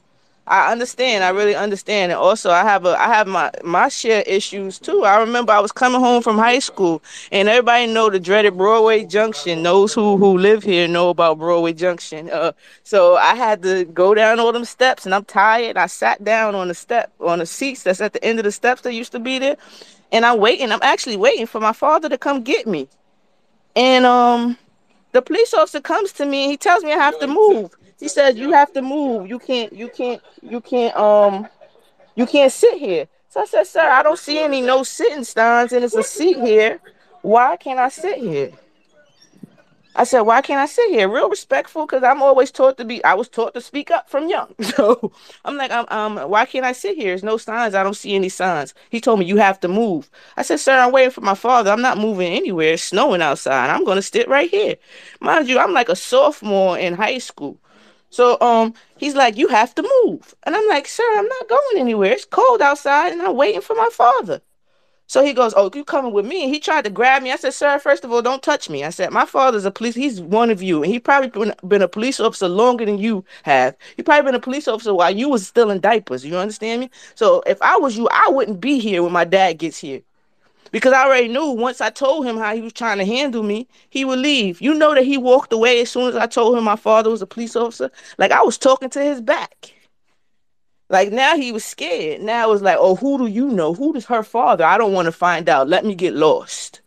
[0.48, 1.24] I understand.
[1.24, 2.12] I really understand.
[2.12, 5.04] And also, I have a I have my my share issues too.
[5.04, 9.04] I remember I was coming home from high school, and everybody know the dreaded Broadway
[9.04, 9.62] Junction.
[9.62, 12.30] Those who who live here know about Broadway Junction.
[12.30, 12.52] Uh,
[12.82, 15.76] so I had to go down all them steps, and I'm tired.
[15.76, 18.52] I sat down on the step on the seats that's at the end of the
[18.52, 19.56] steps that used to be there,
[20.12, 20.72] and I'm waiting.
[20.72, 22.88] I'm actually waiting for my father to come get me,
[23.76, 24.58] and um
[25.12, 27.74] the police officer comes to me and he tells me I have to move.
[27.98, 29.28] He says you have to move.
[29.28, 31.48] You can't you can't you can't um
[32.14, 33.08] you can't sit here.
[33.28, 36.38] So I said, sir, I don't see any no sitting signs and it's a seat
[36.38, 36.80] here.
[37.22, 38.52] Why can't I sit here?
[39.98, 41.08] I said, why can't I sit here?
[41.08, 43.02] Real respectful, because I'm always taught to be.
[43.02, 44.54] I was taught to speak up from young.
[44.62, 45.12] So
[45.44, 47.08] I'm like, um, um, why can't I sit here?
[47.08, 47.74] There's no signs.
[47.74, 48.74] I don't see any signs.
[48.90, 50.08] He told me you have to move.
[50.36, 51.72] I said, sir, I'm waiting for my father.
[51.72, 52.74] I'm not moving anywhere.
[52.74, 53.70] It's snowing outside.
[53.70, 54.76] I'm gonna sit right here.
[55.20, 57.58] Mind you, I'm like a sophomore in high school.
[58.10, 61.78] So um, he's like, you have to move, and I'm like, sir, I'm not going
[61.78, 62.12] anywhere.
[62.12, 64.40] It's cold outside, and I'm waiting for my father.
[65.08, 67.32] So he goes, "Oh, you coming with me?" And he tried to grab me.
[67.32, 69.94] I said, "Sir, first of all, don't touch me." I said, "My father's a police.
[69.94, 73.24] He's one of you, and he probably been, been a police officer longer than you
[73.44, 73.74] have.
[73.96, 76.26] He probably been a police officer while you was still in diapers.
[76.26, 76.90] You understand me?
[77.14, 80.02] So if I was you, I wouldn't be here when my dad gets here."
[80.70, 83.68] Because I already knew once I told him how he was trying to handle me,
[83.88, 84.60] he would leave.
[84.60, 87.22] You know that he walked away as soon as I told him my father was
[87.22, 87.90] a police officer.
[88.18, 89.72] Like I was talking to his back.
[90.90, 92.22] Like now he was scared.
[92.22, 93.74] Now it was like, oh, who do you know?
[93.74, 94.64] Who is her father?
[94.64, 95.68] I don't want to find out.
[95.68, 96.80] Let me get lost.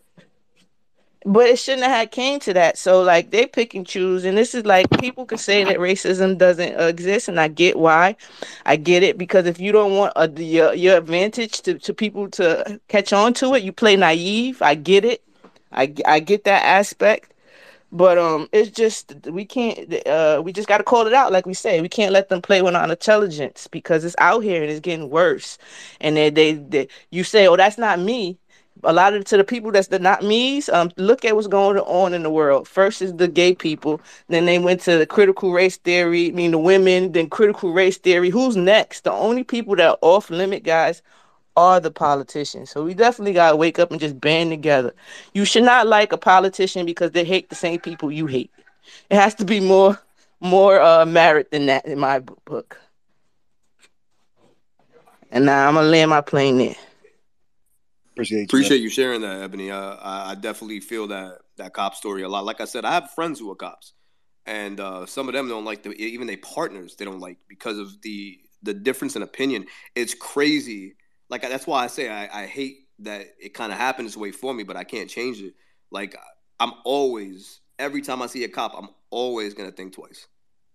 [1.23, 2.79] But it shouldn't have had came to that.
[2.79, 6.37] So like they pick and choose, and this is like people can say that racism
[6.37, 8.15] doesn't exist, and I get why.
[8.65, 12.29] I get it because if you don't want the, your your advantage to, to people
[12.31, 14.63] to catch on to it, you play naive.
[14.63, 15.23] I get it.
[15.71, 17.33] I I get that aspect.
[17.93, 20.07] But um, it's just we can't.
[20.07, 21.81] Uh, we just got to call it out, like we say.
[21.81, 25.09] We can't let them play with our intelligence because it's out here and it's getting
[25.09, 25.57] worse.
[25.99, 28.39] And they, they, they you say, "Oh, that's not me."
[28.83, 30.69] A lot of to the people that's the not me's.
[30.69, 32.67] Um, look at what's going on in the world.
[32.67, 36.27] First is the gay people, then they went to the critical race theory.
[36.27, 38.29] I mean, the women, then critical race theory.
[38.29, 39.03] Who's next?
[39.03, 41.01] The only people that are off limit, guys,
[41.57, 42.69] are the politicians.
[42.69, 44.93] So we definitely gotta wake up and just band together.
[45.33, 48.51] You should not like a politician because they hate the same people you hate.
[49.09, 49.99] It has to be more
[50.39, 52.79] more uh merit than that in my book.
[55.31, 56.75] And now I'm gonna land my plane there.
[58.21, 58.45] Appreciate you.
[58.45, 59.71] Appreciate you sharing that, Ebony.
[59.71, 62.45] Uh, I, I definitely feel that that cop story a lot.
[62.45, 63.93] Like I said, I have friends who are cops,
[64.45, 66.95] and uh, some of them don't like the even their partners.
[66.95, 69.65] They don't like because of the the difference in opinion.
[69.95, 70.95] It's crazy.
[71.29, 74.31] Like that's why I say I, I hate that it kind of happened this way
[74.31, 75.55] for me, but I can't change it.
[75.89, 76.15] Like
[76.59, 80.27] I'm always every time I see a cop, I'm always gonna think twice.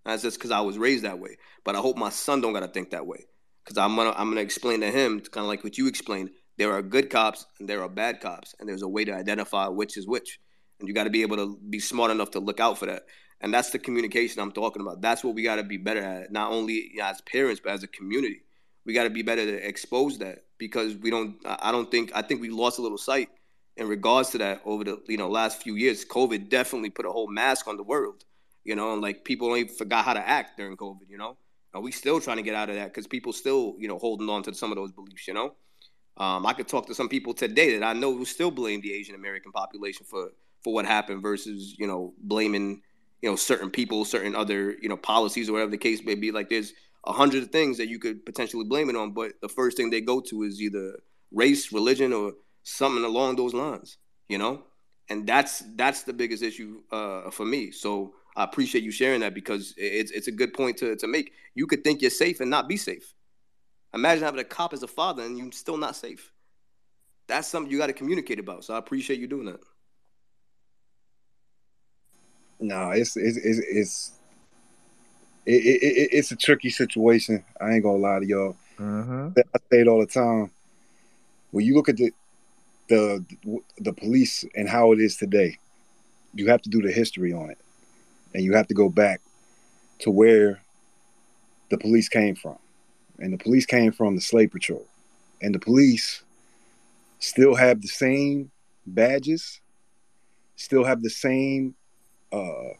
[0.05, 1.37] That's just because I was raised that way.
[1.65, 3.27] But I hope my son don't gotta think that way.
[3.65, 6.31] Because I'm gonna I'm gonna explain to him kind of like what you explained.
[6.59, 9.69] There are good cops and there are bad cops, and there's a way to identify
[9.69, 10.39] which is which.
[10.79, 13.03] And you got to be able to be smart enough to look out for that.
[13.41, 15.03] And that's the communication I'm talking about.
[15.03, 17.89] That's what we got to be better at, not only as parents but as a
[17.89, 18.43] community.
[18.85, 21.37] We got to be better to expose that because we don't.
[21.45, 22.13] I don't think.
[22.15, 23.29] I think we lost a little sight
[23.77, 26.05] in regards to that over the you know last few years.
[26.05, 28.25] COVID definitely put a whole mask on the world.
[28.65, 31.09] You know, and like people ain't forgot how to act during COVID.
[31.09, 31.37] You know,
[31.75, 34.31] and we still trying to get out of that because people still you know holding
[34.31, 35.29] on to some of those beliefs.
[35.29, 35.55] You know.
[36.19, 38.93] Um, I could talk to some people today that I know who still blame the
[38.93, 40.31] Asian American population for
[40.63, 42.83] for what happened versus you know blaming
[43.23, 46.33] you know certain people, certain other you know policies or whatever the case may be.
[46.33, 46.73] Like there's
[47.05, 50.01] a hundred things that you could potentially blame it on, but the first thing they
[50.01, 50.99] go to is either
[51.33, 53.99] race, religion, or something along those lines.
[54.29, 54.65] You know,
[55.09, 57.71] and that's that's the biggest issue uh, for me.
[57.71, 61.33] So I appreciate you sharing that because it's it's a good point to to make.
[61.55, 63.13] You could think you're safe and not be safe.
[63.97, 66.31] Imagine having a cop as a father and you're still not safe.
[67.29, 68.63] That's something you got to communicate about.
[68.63, 69.61] So I appreciate you doing that.
[72.61, 74.13] No, it's it's it's it's
[75.47, 77.43] it, it, it, it's a tricky situation.
[77.61, 78.57] I ain't gonna lie to y'all.
[78.79, 79.29] Mm-hmm.
[79.39, 80.51] I say it all the time.
[81.51, 82.13] When you look at the
[82.89, 83.25] the
[83.79, 85.59] the police and how it is today,
[86.35, 87.59] you have to do the history on it,
[88.35, 89.23] and you have to go back
[90.01, 90.61] to where
[91.71, 92.59] the police came from,
[93.19, 94.87] and the police came from the slave patrol,
[95.41, 96.23] and the police
[97.19, 98.51] still have the same
[98.87, 99.61] badges,
[100.57, 101.75] still have the same
[102.33, 102.75] uh,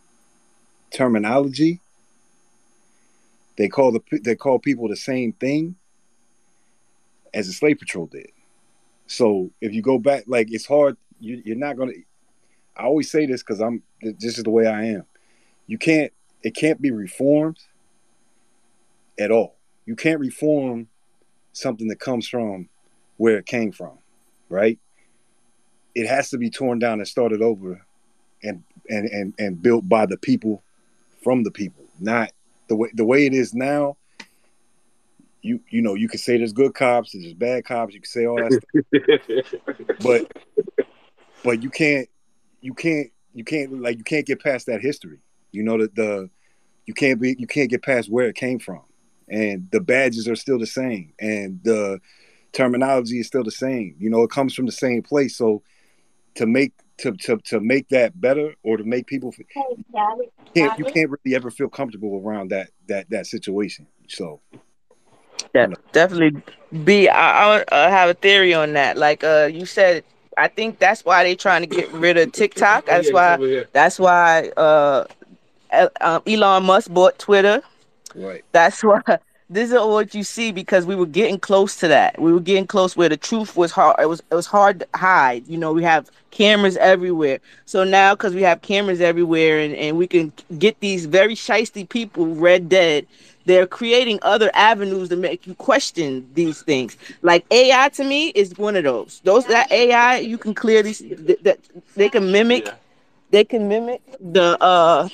[0.91, 1.81] terminology.
[3.57, 5.77] They call the they call people the same thing
[7.33, 8.31] as the slave patrol did.
[9.07, 10.97] So if you go back, like it's hard.
[11.21, 11.93] You, you're not gonna.
[12.77, 13.83] I always say this because I'm.
[14.03, 15.05] This is the way I am.
[15.67, 16.13] You can't.
[16.43, 17.59] It can't be reformed
[19.19, 19.56] at all.
[19.87, 20.89] You can't reform
[21.53, 22.69] something that comes from
[23.17, 23.99] where it came from,
[24.49, 24.79] right?
[25.95, 27.81] It has to be torn down and started over,
[28.43, 30.63] and and and and built by the people,
[31.23, 32.33] from the people, not
[32.69, 33.97] the way the way it is now.
[35.41, 37.95] You you know you can say there's good cops, there's bad cops.
[37.95, 40.31] You can say all that stuff, but
[41.43, 42.09] but you can't
[42.61, 45.19] you can't you can't like you can't get past that history.
[45.53, 46.29] You know that the
[46.87, 48.83] you can't be you can't get past where it came from,
[49.29, 52.01] and the badges are still the same, and the
[52.53, 53.95] terminology is still the same.
[53.99, 55.37] You know, it comes from the same place.
[55.37, 55.63] So
[56.37, 59.45] to make to to to make that better or to make people you
[60.55, 63.87] can't you can't really ever feel comfortable around that that that situation.
[64.09, 64.41] So
[65.55, 66.43] Yeah, definitely.
[66.85, 68.97] B, I, I uh, have a theory on that.
[68.97, 70.05] Like uh, you said,
[70.37, 72.87] I think that's why they're trying to get rid of TikTok.
[72.87, 73.65] That's why.
[73.73, 75.07] That's why uh,
[76.01, 77.63] um, Elon Musk bought Twitter.
[78.17, 78.45] Right.
[78.53, 79.03] That's why.
[79.49, 82.21] this is what you see because we were getting close to that.
[82.21, 83.97] We were getting close where the truth was hard.
[84.01, 85.47] It was it was hard to hide.
[85.49, 87.41] You know, we have cameras everywhere.
[87.67, 91.89] So now because we have cameras everywhere and, and we can get these very shisty
[91.89, 93.07] people red dead,
[93.45, 96.97] they're creating other avenues to make you question these things.
[97.23, 99.21] Like AI to me is one of those.
[99.25, 101.59] Those that AI you can clearly that that
[101.95, 102.69] they can mimic.
[103.31, 105.09] They can mimic the uh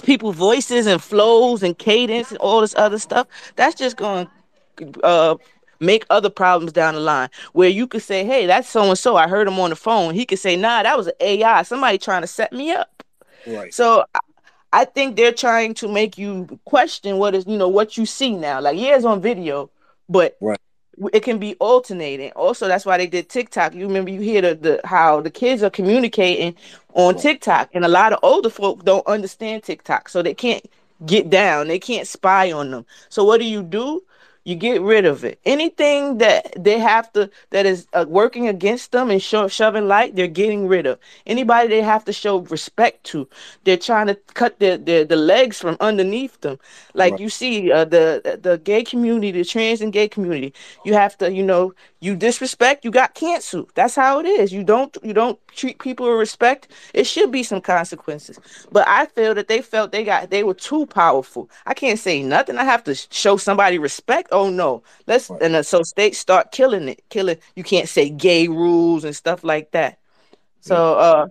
[0.00, 3.26] people voices and flows and cadence and all this other stuff
[3.56, 4.28] that's just going
[4.76, 5.36] to uh
[5.80, 9.16] make other problems down the line where you could say hey that's so and so
[9.16, 11.98] i heard him on the phone he could say nah that was an ai somebody
[11.98, 13.02] trying to set me up
[13.46, 13.72] Right.
[13.72, 14.04] so
[14.72, 18.36] I think they're trying to make you question what is, you know, what you see
[18.36, 18.60] now.
[18.60, 19.70] Like, yeah, it's on video,
[20.08, 20.58] but Right.
[21.12, 22.30] It can be alternating.
[22.32, 23.74] Also, that's why they did TikTok.
[23.74, 26.54] You remember you hear the, the how the kids are communicating
[26.94, 30.64] on TikTok, and a lot of older folk don't understand TikTok, so they can't
[31.06, 31.68] get down.
[31.68, 32.86] They can't spy on them.
[33.08, 34.02] So what do you do?
[34.46, 35.40] You get rid of it.
[35.44, 40.16] Anything that they have to that is uh, working against them and sho- shoving light,
[40.16, 40.98] they're getting rid of.
[41.26, 43.28] Anybody they have to show respect to,
[43.64, 46.58] they're trying to cut their, their the legs from underneath them.
[46.94, 47.20] Like Right.
[47.20, 51.32] you see, uh, the the gay community, the trans and gay community, you have to,
[51.32, 53.70] you know, you disrespect, you got canceled.
[53.74, 54.52] That's how it is.
[54.52, 56.68] You don't you don't treat people with respect.
[56.92, 58.38] It should be some consequences.
[58.70, 61.50] But I feel that they felt they got they were too powerful.
[61.64, 62.58] I can't say nothing.
[62.58, 64.28] I have to show somebody respect.
[64.32, 65.42] Oh no, let's Right.
[65.42, 67.38] and uh, so states start killing it, killing.
[67.54, 69.98] You can't say gay rules and stuff like that.
[70.60, 71.26] So uh,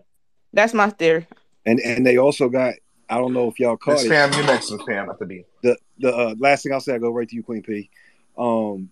[0.54, 1.28] that's my theory.
[1.66, 2.74] And and they also got
[3.10, 4.10] I don't know if y'all caught Miss it.
[4.10, 5.46] Pam, you next, Miss Pam, after B.
[5.62, 7.90] The the uh, last thing I'll say, I'll go right to you, Queen P.
[8.38, 8.90] Um,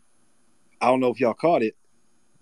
[0.84, 1.78] I don't know if y'all caught it.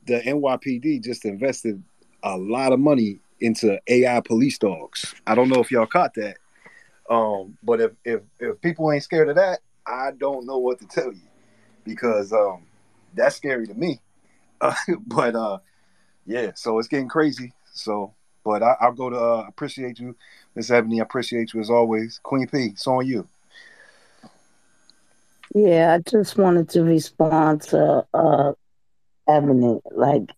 [0.07, 1.81] The NYPD just invested
[2.23, 5.13] a lot of money into AI police dogs.
[5.27, 6.37] I don't know if y'all caught that.
[7.07, 10.87] Um, but if if if people ain't scared of that, I don't know what to
[10.87, 11.21] tell you
[11.83, 12.63] because um,
[13.13, 14.01] that's scary to me.
[14.59, 14.73] Uh,
[15.05, 15.59] but uh,
[16.25, 17.53] yeah, so it's getting crazy.
[17.73, 20.15] So, but I, I'll go to uh, appreciate you,
[20.55, 20.99] Miss Ebony.
[20.99, 22.71] I appreciate you as always, Queen P.
[22.73, 23.27] It's on you.
[25.53, 28.53] Yeah, I just wanted to respond to uh
[29.27, 29.79] Ebony.
[29.91, 30.31] Like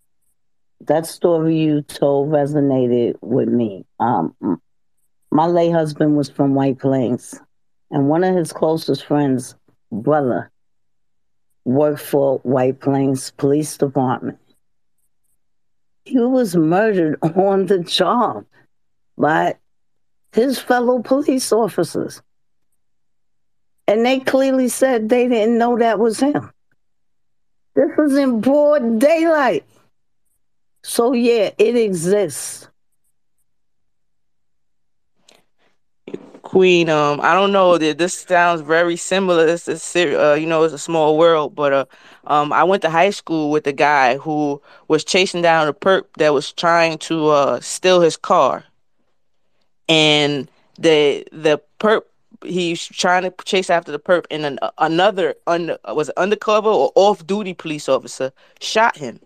[0.81, 3.85] that story you told resonated with me.
[3.99, 4.35] Um
[5.31, 7.39] my late husband was from White Plains,
[7.91, 9.55] and one of his closest friends,
[9.91, 10.51] brother,
[11.65, 14.39] worked for White Plains Police Department.
[16.05, 18.45] He was murdered on the job
[19.17, 19.55] by
[20.33, 22.21] his fellow police officers.
[23.87, 26.51] And they clearly said they didn't know that was him.
[27.75, 29.65] This was in broad daylight.
[30.83, 32.67] So, yeah, it exists.
[36.43, 39.47] Queen, um, I don't know that this sounds very similar.
[39.47, 41.85] It's a uh, you know, it's a small world, but uh,
[42.27, 46.03] um, I went to high school with a guy who was chasing down a perp
[46.17, 48.65] that was trying to uh steal his car,
[49.89, 50.47] and
[50.77, 52.03] the the perp
[52.45, 57.25] he's trying to chase after the perp, and an, another under was undercover or off
[57.25, 59.19] duty police officer shot him.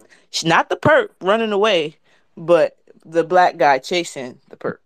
[0.44, 1.98] Not the perp running away,
[2.36, 4.78] but the black guy chasing the perp.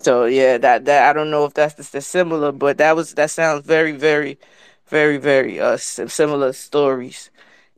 [0.00, 3.14] So yeah, that that I don't know if that's the, the similar, but that was
[3.14, 4.38] that sounds very very,
[4.86, 7.30] very very uh similar stories.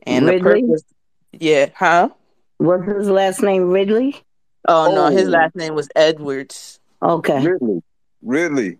[0.03, 0.63] And the perp Ridley?
[0.63, 0.83] was
[1.31, 2.09] yeah, huh?
[2.59, 4.15] Was his last name Ridley?
[4.67, 5.31] Oh no, his Oh.
[5.31, 6.79] last name was Edwards.
[7.01, 7.47] Okay.
[7.47, 7.81] Ridley.
[8.21, 8.79] Ridley.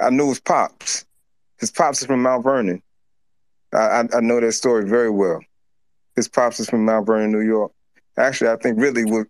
[0.00, 1.04] I knew his pops.
[1.58, 2.82] His pops is from Mount Vernon.
[3.74, 5.40] I, I, I know that story very well.
[6.16, 7.72] His pops is from Mount Vernon, New York.
[8.16, 9.26] Actually, I think Ridley was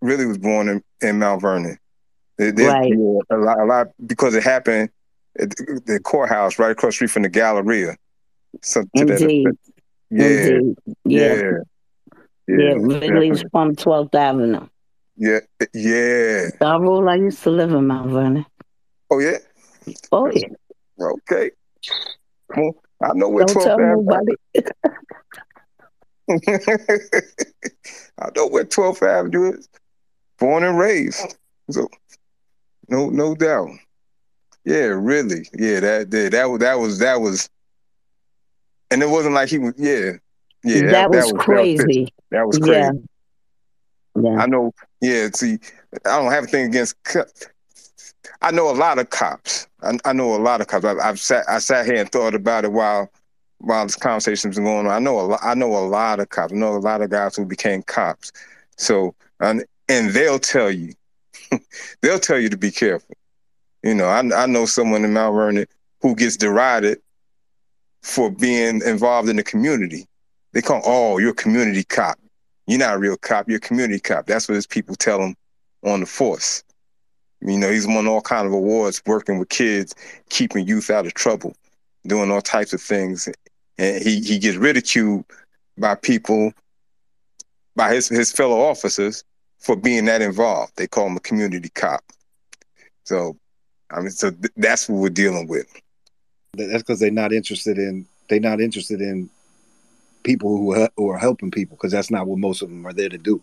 [0.00, 1.78] Ridley was born in, in Mount Vernon.
[2.38, 2.92] There- Right.
[3.30, 4.88] a lot, a lot because it happened
[5.38, 5.50] at
[5.86, 7.96] the courthouse right across the street from the Galleria.
[8.62, 9.46] Something Indeed.
[10.10, 10.76] Yeah, Indeed.
[11.04, 11.42] yeah, Yeah.
[12.48, 14.66] yeah, Yeah, Ridley's from 12th Avenue.
[15.20, 15.40] Yeah,
[15.74, 16.48] yeah.
[16.58, 18.46] Darrell, I used to live in Mount Vernon.
[19.10, 19.36] Oh yeah.
[20.10, 20.48] Oh, yeah.
[20.98, 21.50] Okay.
[22.56, 22.72] On.
[23.02, 23.80] I know where Don't 12th tell
[24.14, 24.36] Avenue.
[28.18, 29.68] I know where 12th Avenue is.
[30.38, 31.36] Born and raised.
[31.70, 31.86] So
[32.88, 33.68] no no doubt.
[34.64, 35.46] Yeah, really.
[35.52, 37.50] Yeah, that that that was that was that was
[38.90, 40.12] and it wasn't like he was yeah.
[40.64, 42.08] Yeah, that, that, was that was crazy.
[42.30, 42.72] That was crazy.
[42.72, 42.92] Yeah.
[44.22, 44.42] Yeah.
[44.42, 44.72] I know.
[45.00, 45.28] Yeah.
[45.34, 45.58] See,
[46.06, 47.02] I don't have anything against.
[47.04, 47.24] co-
[48.42, 49.66] I know a lot of cops.
[49.82, 50.84] I, I know a lot of cops.
[50.84, 51.44] I, I've sat.
[51.48, 53.10] I sat here and thought about it while
[53.58, 54.92] while this conversation's been going on.
[54.92, 55.40] I know a lot.
[55.42, 56.52] I know a lot of cops.
[56.52, 58.32] I know a lot of guys who became cops.
[58.76, 60.94] So and and they'll tell you,
[62.02, 63.16] they'll tell you to be careful.
[63.82, 65.66] You know, I I know someone in Mount Vernon
[66.02, 66.98] who gets derided
[68.02, 70.06] for being involved in the community.
[70.52, 72.18] They call, oh, you're a community cop.
[72.70, 73.48] You're not a real cop.
[73.48, 74.26] You're a community cop.
[74.26, 75.34] That's what his people tell him
[75.82, 76.62] on the force.
[77.40, 79.92] You know, he's won all kind of awards working with kids,
[80.28, 81.56] keeping youth out of trouble,
[82.06, 83.28] doing all types of things.
[83.76, 85.24] And he, he gets ridiculed
[85.78, 86.52] by people,
[87.74, 89.24] by his, his fellow officers
[89.58, 90.74] for being that involved.
[90.76, 92.04] They call him a community cop.
[93.02, 93.36] So,
[93.90, 95.66] I mean, so th- that's what we're dealing with.
[96.52, 99.28] That's because they're not interested in they're not interested in
[100.22, 102.92] people who are, who are helping people because that's not what most of them are
[102.92, 103.42] there to do.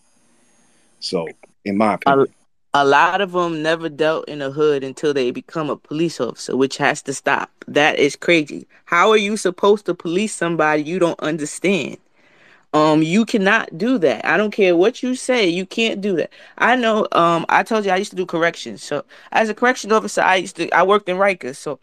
[0.99, 1.27] So,
[1.65, 2.27] in my A, opinion,
[2.73, 6.55] a lot of them never dealt in the hood until they become a police officer,
[6.55, 7.49] which has to stop.
[7.67, 8.67] That is crazy.
[8.85, 11.97] How are you supposed to police somebody you don't understand?
[12.73, 14.25] Um, you cannot do that.
[14.25, 16.31] I don't care what you say, you can't do that.
[16.57, 17.07] I know.
[17.13, 18.83] Um, I told you I used to do corrections.
[18.83, 21.55] So as a correction officer, I used to I worked in Rikers.
[21.55, 21.79] So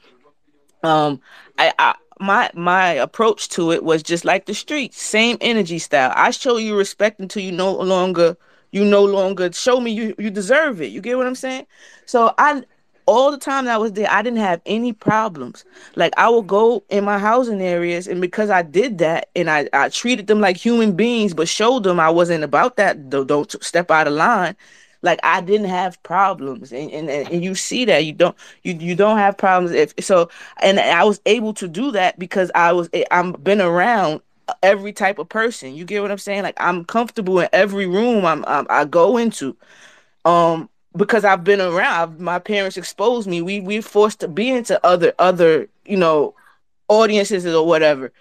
[0.85, 1.21] um
[1.59, 6.13] I, I my my approach to it was just like the streets same energy style.
[6.15, 8.37] I show you respect until you no longer
[8.71, 10.87] you no longer show me you you deserve it.
[10.87, 11.67] You get what i'm saying?
[12.07, 12.63] So i
[13.07, 15.65] all the time that I was there i didn't have any problems.
[15.97, 19.69] Like i would go in my housing areas and because i did that and i
[19.73, 23.63] i treated them like human beings but showed them i wasn't about that don't, don't
[23.63, 24.57] step out of line
[25.05, 28.97] like I didn't have problems, and, and and you see that you don't you you
[28.97, 30.31] don't have problems if so,
[30.63, 34.23] and I was able to do that because I was I'm been around
[34.63, 35.75] every type of person.
[35.75, 36.43] You get what I'm saying?
[36.43, 39.57] Like I'm comfortable in every room I'm, I'm I go into,
[40.25, 42.21] um because I've been around.
[42.21, 43.43] My parents exposed me.
[43.43, 46.35] We we forced to be into other other you know
[46.89, 48.13] audiences or whatever.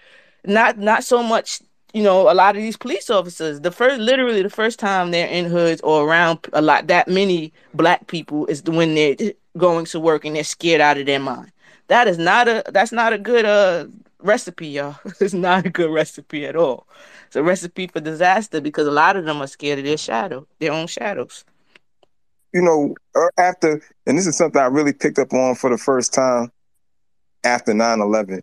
[0.44, 1.60] Not not so much
[1.94, 5.28] you know, a lot of these police officers, the first, literally the first time they're
[5.28, 9.14] in hoods or around a lot, that many black people is when they're
[9.56, 11.52] going to work and they're scared out of their mind.
[11.86, 13.86] That is not a, that's not a good uh
[14.18, 14.96] recipe, y'all.
[15.20, 16.88] it's not a good recipe at all.
[17.28, 20.48] It's a recipe for disaster because a lot of them are scared of their shadow,
[20.58, 21.44] their own shadows.
[22.52, 25.78] You know, uh, after, and this is something I really picked up on for the
[25.78, 26.50] first time
[27.44, 28.40] after 9-11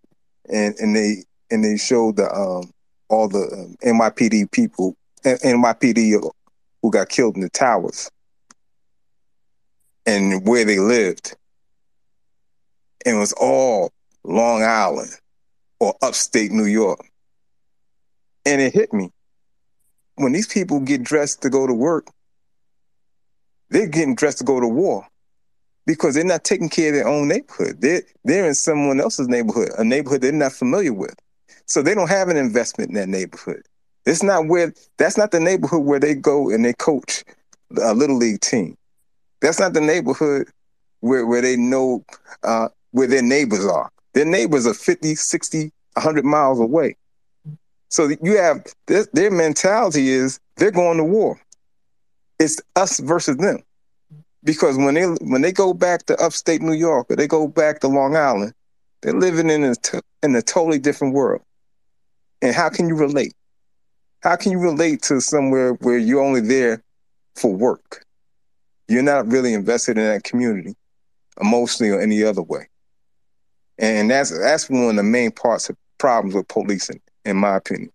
[0.49, 2.71] and, and they, and they showed the, um,
[3.11, 6.31] all the um, NYPD people, NYPD
[6.81, 8.09] who got killed in the towers,
[10.05, 11.35] and where they lived.
[13.05, 13.91] And it was all
[14.23, 15.11] Long Island
[15.79, 17.05] or upstate New York.
[18.45, 19.11] And it hit me.
[20.15, 22.07] When these people get dressed to go to work,
[23.69, 25.07] they're getting dressed to go to war
[25.85, 27.81] because they're not taking care of their own neighborhood.
[27.81, 31.15] They're, they're in someone else's neighborhood, a neighborhood they're not familiar with.
[31.71, 33.63] So they don't have an investment in that neighborhood.
[34.05, 37.23] It's not where that's not the neighborhood where they go and they coach
[37.81, 38.77] a little league team.
[39.41, 40.49] That's not the neighborhood
[40.99, 42.03] where, where they know
[42.43, 43.89] uh, where their neighbors are.
[44.13, 46.97] Their neighbors are 50, 60, 100 miles away.
[47.87, 51.39] So you have their, their mentality is they're going to war.
[52.37, 53.59] It's us versus them.
[54.43, 57.79] Because when they when they go back to upstate New York or they go back
[57.79, 58.53] to Long Island,
[59.01, 59.75] they're living in a,
[60.23, 61.41] in a totally different world.
[62.41, 63.33] And how can you relate?
[64.21, 66.83] How can you relate to somewhere where you're only there
[67.35, 68.05] for work?
[68.87, 70.75] You're not really invested in that community
[71.39, 72.67] emotionally or any other way.
[73.77, 77.91] And that's that's one of the main parts of problems with policing, in my opinion.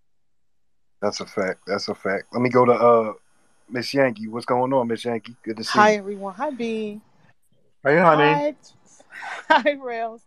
[1.00, 1.60] that's a fact.
[1.66, 2.25] That's a fact.
[2.33, 3.12] Let me go to uh
[3.68, 4.28] Miss Yankee.
[4.28, 5.36] What's going on, Miss Yankee?
[5.44, 5.99] Good to see Hi you.
[5.99, 6.34] everyone.
[6.34, 7.00] Hi B.
[7.84, 8.23] Hey, honey.
[8.23, 8.55] Hi,
[9.62, 10.23] hi Rails.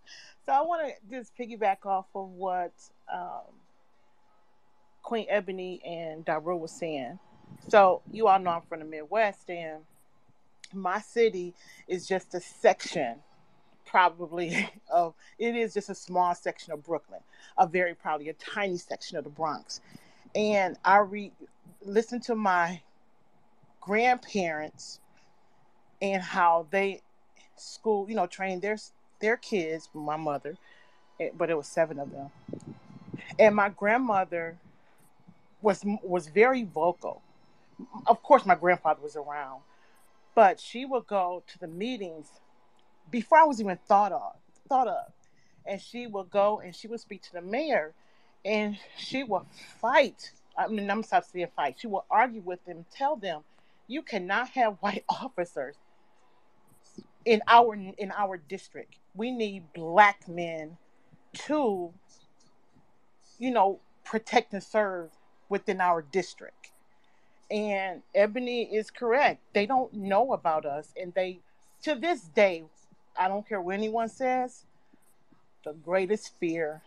[0.46, 2.74] So I want to just piggyback off of what
[3.12, 3.42] um,
[5.10, 7.18] Queen Ebony and Daru was saying.
[7.68, 9.80] So you all know I'm from the Midwest, and
[10.72, 11.56] my city
[11.88, 13.16] is just a section,
[13.88, 17.22] probably of it is just a small section of Brooklyn,
[17.58, 19.82] a very probably a tiny section of the Bronx.
[20.36, 21.32] And I re
[21.84, 22.82] listen to my
[23.82, 25.00] grandparents
[26.04, 27.02] and how they
[27.56, 28.78] school, you know, trained their
[29.22, 29.90] their kids.
[29.92, 30.56] My mother,
[31.20, 32.30] eh, but it was seven of them,
[33.40, 34.60] and my grandmother
[35.62, 37.22] was was very vocal.
[38.08, 39.62] Of course, my grandfather was around,
[40.36, 42.30] but she would go to the meetings
[43.10, 44.36] before I was even thought of
[44.68, 45.12] thought of,
[45.66, 47.94] and she would go and she would speak to the mayor,
[48.46, 49.44] and she would
[49.82, 50.32] fight.
[50.58, 51.78] I mean, I'm sorry, saying fight.
[51.80, 53.42] She would argue with them, tell them,
[53.88, 55.76] you cannot have white officers
[57.26, 58.96] in our in our district.
[59.16, 60.78] We need black men
[61.34, 61.94] to,
[63.40, 65.12] you know, protect and serve
[65.50, 66.72] within our district.
[67.52, 69.42] And Ebony is correct.
[69.54, 71.40] They don't know about us, and they,
[71.84, 72.66] to this day,
[73.20, 74.64] I don't care what anyone says.
[75.66, 76.82] the greatest fear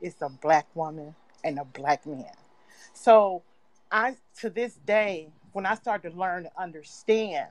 [0.00, 1.14] is a black woman
[1.44, 2.32] and a black man.
[2.94, 3.42] So
[3.92, 7.48] I to this day, when I started to learn and understand,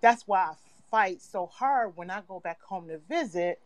[0.00, 0.54] that's why I
[0.90, 3.60] fight so hard when I go back home to visit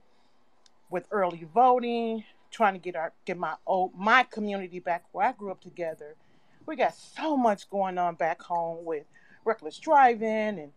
[0.90, 5.32] with early voting, trying to get our get my old my community back where I
[5.32, 6.16] grew up together.
[6.66, 9.04] We got so much going on back home with
[9.44, 10.72] reckless driving and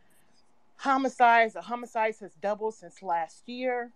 [0.78, 1.54] homicides.
[1.54, 3.92] The homicides has doubled since last year.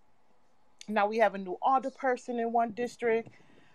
[0.88, 3.30] Now we have a new alder person in one district.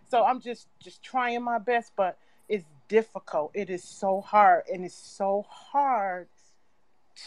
[0.08, 2.16] So I'm just just trying my best, but
[2.48, 3.50] it's difficult.
[3.54, 6.28] It is so hard and it's so hard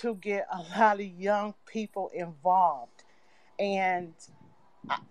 [0.02, 3.04] to get a lot of young people involved.
[3.60, 4.14] And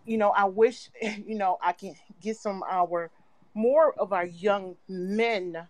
[0.05, 3.11] you know, I wish you know I can get some our
[3.55, 5.67] more of our young men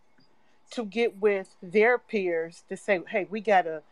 [0.71, 3.83] to get with their peers to say, hey, we gotta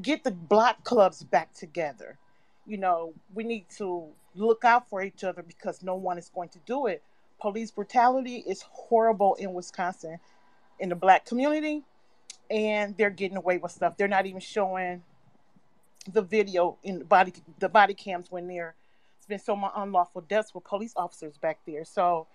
[0.00, 2.18] get the block clubs back together.
[2.66, 6.50] You know, we need to look out for each other because no one is going
[6.50, 7.02] to do it.
[7.40, 10.18] Police brutality is horrible in Wisconsin
[10.78, 11.82] in the black community,
[12.50, 13.96] and they're getting away with stuff.
[13.96, 15.02] They're not even showing
[16.10, 18.74] the video in the body the body cams when there
[19.18, 21.84] has been so much unlawful deaths with police officers back there.
[21.84, 22.26] So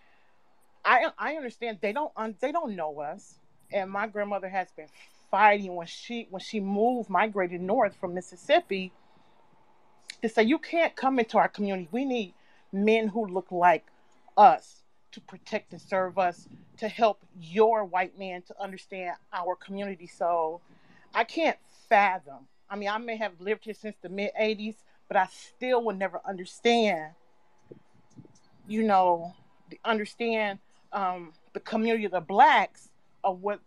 [0.86, 3.40] I I understand they don't un, they don't know us,
[3.74, 4.88] and my grandmother has been
[5.32, 8.94] fighting when she when she moved migrated north from Mississippi
[10.22, 11.90] to say you can't come into our community.
[11.92, 12.36] We need
[12.74, 13.86] men who look like
[14.38, 14.84] us
[15.14, 16.48] to protect and serve us
[16.78, 20.08] to help your white man to understand our community.
[20.08, 20.62] So
[21.16, 21.58] I can't
[21.90, 22.48] fathom.
[22.70, 24.76] I mean, I may have lived here since the mid '80s,
[25.08, 27.12] but I still would never understand
[28.68, 29.36] you know,
[29.86, 30.60] understand
[30.96, 32.90] um, the community of the blacks
[33.24, 33.60] of what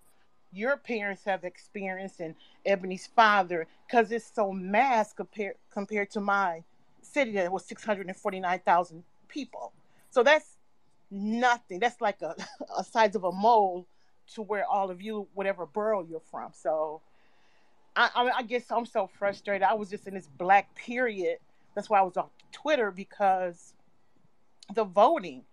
[0.51, 2.35] your parents have experienced and
[2.65, 6.65] Ebony's father, because it's so mass compared compared to my
[7.03, 9.73] city that was six hundred and forty nine thousand people.
[10.11, 10.57] So that's
[11.11, 11.81] nothing.
[11.81, 12.35] That's like a,
[12.79, 13.87] a size of a mole
[14.35, 16.53] to where all of you, whatever borough you're from.
[16.55, 17.03] So
[17.95, 19.63] I, I, I guess I'm so frustrated.
[19.63, 21.39] I was just in this black period.
[21.75, 23.75] That's why I was on Twitter because
[24.75, 25.45] the voting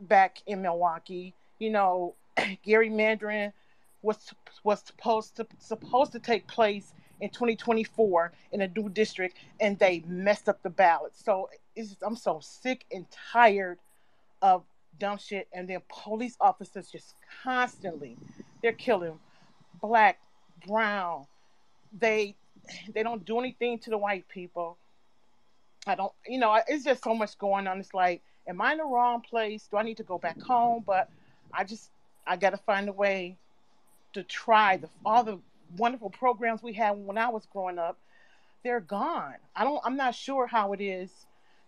[0.00, 1.34] back in Milwaukee.
[1.58, 3.52] You know, gerrymandering
[4.02, 4.32] was
[4.64, 10.02] was supposed to supposed to take place in 2024 in a new district, and they
[10.06, 11.12] messed up the ballot.
[11.14, 13.78] So it's I'm so sick and tired
[14.42, 14.64] of
[14.98, 18.16] dumb shit, and then police officers just constantly
[18.62, 19.18] they're killing
[19.80, 20.18] black,
[20.66, 21.26] brown.
[21.98, 22.36] They
[22.94, 24.76] they don't do anything to the white people.
[25.86, 27.80] I don't, you know, it's just so much going on.
[27.80, 29.68] It's like, am I in the wrong place?
[29.70, 30.82] Do I need to go back home?
[30.86, 31.08] But
[31.52, 31.90] I just,
[32.26, 33.36] I got to find a way
[34.12, 35.38] to try the all the
[35.76, 37.98] wonderful programs we had when I was growing up.
[38.62, 39.34] They're gone.
[39.56, 39.80] I don't.
[39.84, 41.10] I'm not sure how it is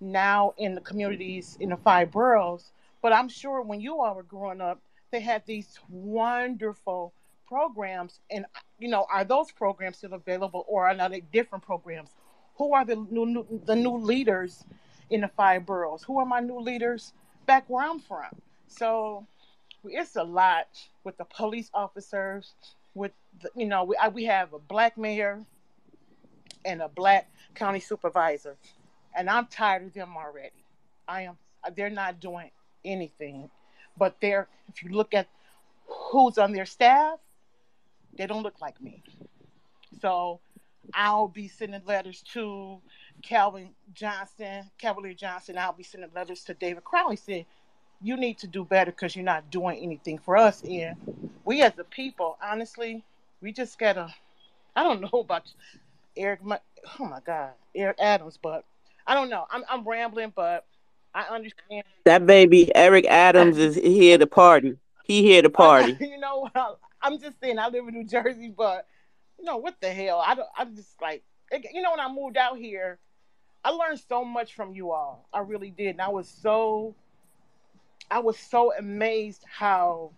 [0.01, 4.25] now in the communities in the five boroughs, but I'm sure when you all were
[4.25, 7.13] growing up, they had these wonderful
[7.49, 8.21] programs.
[8.31, 8.45] And
[8.79, 12.11] you know, are those programs still available, or are they different programs?
[12.57, 14.65] Who are the new, new the new leaders
[15.13, 16.03] in the five boroughs?
[16.03, 17.13] Who are my new leaders
[17.47, 18.31] back where I'm from?
[18.67, 19.27] So
[19.85, 20.69] it's a lot
[21.05, 22.55] with the police officers.
[22.95, 25.45] With the, you know, we I, we have a black mayor
[26.65, 28.57] and a black county supervisor,
[29.15, 30.65] and I'm tired of them already.
[31.07, 31.37] I am.
[31.77, 32.51] They're not doing
[32.85, 33.51] anything,
[33.97, 34.49] but they're.
[34.69, 35.29] If you look at
[35.87, 37.19] who's on their staff,
[38.17, 39.03] they don't look like me.
[40.01, 40.41] So
[40.95, 42.81] I'll be sending letters to
[43.23, 45.59] Calvin Johnson, Cavalier Johnson.
[45.59, 47.47] I'll be sending letters to David Crowley saying,
[48.03, 50.63] you need to do better because you're not doing anything for us.
[50.63, 50.97] And
[51.45, 53.05] we as a people, honestly,
[53.41, 54.13] we just gotta,
[54.75, 55.45] I don't know about
[56.17, 56.59] Eric, my,
[56.99, 58.65] oh my God, Eric Adams, but
[59.07, 59.47] I don't know.
[59.51, 60.67] I'm, I'm rambling, but
[61.15, 61.85] I understand.
[62.05, 64.77] That baby Eric Adams is here to party.
[65.05, 65.97] He here to party.
[66.01, 66.49] you know,
[67.01, 68.89] I'm just saying I live in New Jersey, but
[69.39, 70.21] you know what the hell?
[70.25, 70.49] I don't.
[70.57, 71.23] I'm just like,
[71.73, 72.99] you know, when I moved out here,
[73.65, 75.29] I learned so much from you all.
[75.33, 76.95] I really did, and I was so,
[78.11, 80.11] I was so amazed how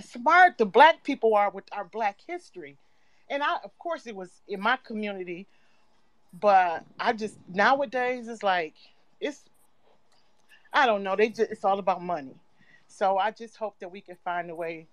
[0.00, 2.76] smart the black people are with our black history.
[3.30, 5.46] And I, of course, it was in my community,
[6.38, 8.74] but I just nowadays it's like
[9.20, 9.44] it's,
[10.72, 11.16] I don't know.
[11.16, 12.34] They just it's all about money.
[12.88, 14.86] So I just hope that we can find a way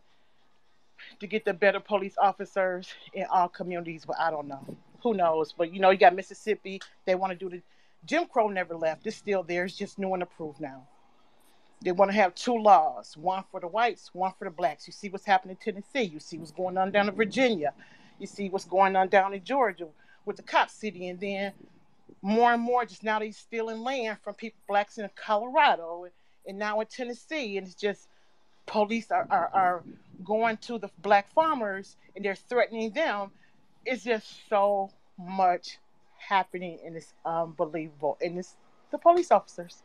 [1.19, 4.05] to get the better police officers in all communities.
[4.05, 4.77] But I don't know.
[5.03, 5.53] Who knows?
[5.53, 6.81] But you know, you got Mississippi.
[7.05, 7.61] They want to do the
[8.05, 9.05] Jim Crow never left.
[9.05, 9.65] It's still there.
[9.65, 10.87] It's just new and approved now.
[11.81, 14.87] They want to have two laws, one for the whites, one for the blacks.
[14.87, 16.09] You see what's happening in Tennessee.
[16.09, 17.73] You see what's going on down in Virginia.
[18.19, 19.87] You see what's going on down in Georgia
[20.25, 21.09] with the cop city.
[21.09, 21.51] And then
[22.21, 26.07] more and more just now they're stealing land from people blacks in Colorado
[26.47, 28.07] and now in Tennessee and it's just
[28.65, 29.83] police are, are, are
[30.23, 33.31] going to the black farmers and they're threatening them.
[33.85, 35.77] It's just so much
[36.17, 38.17] happening and it's unbelievable.
[38.21, 38.55] And it's
[38.91, 39.81] the police officers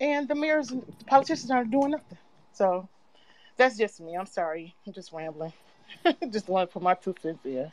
[0.00, 2.18] and the mayors and the politicians aren't doing nothing.
[2.52, 2.88] So
[3.56, 4.16] that's just me.
[4.16, 4.74] I'm sorry.
[4.86, 5.52] I'm just rambling.
[6.30, 7.70] just want to put my two cents in.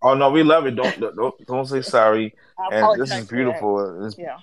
[0.00, 0.76] Oh no, we love it.
[0.76, 2.34] Don't don't don't say sorry.
[2.58, 3.34] I And this apologize is for that.
[3.34, 4.06] beautiful.
[4.06, 4.38] It's, Yeah.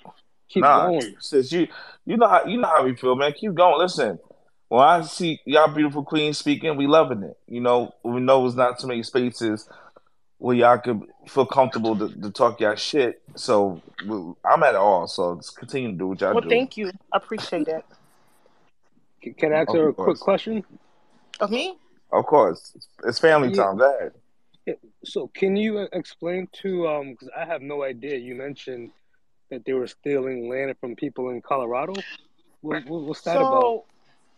[0.50, 1.16] Keep nah, going.
[1.20, 1.68] sis, you
[2.06, 3.34] you know how you know how we feel, man.
[3.34, 3.80] Keep going.
[3.80, 4.20] Listen,
[4.68, 7.38] when I see y'all beautiful queens speaking, we loving it.
[7.48, 9.68] You know, we know there's not too many spaces
[10.38, 13.22] where y'all could feel comfortable to, to talk y'all shit.
[13.36, 13.82] So
[14.44, 15.08] I'm at all.
[15.08, 16.48] So just continue to do what y'all Well, do.
[16.50, 16.92] Well, thank you.
[17.14, 17.84] I appreciate that.
[19.24, 20.64] C- Can I ask Of her a quick question?
[21.40, 21.78] Of me?
[22.12, 23.64] of course, it's family Yeah.
[23.64, 23.78] time.
[23.78, 24.12] Go ahead.
[25.04, 27.12] So can you uh, explain to um?
[27.12, 28.18] Because I have no idea.
[28.18, 28.92] You mentioned
[29.52, 31.94] that they were stealing land from people in Colorado.
[32.62, 33.62] What, what, what's that about?
[33.62, 33.86] So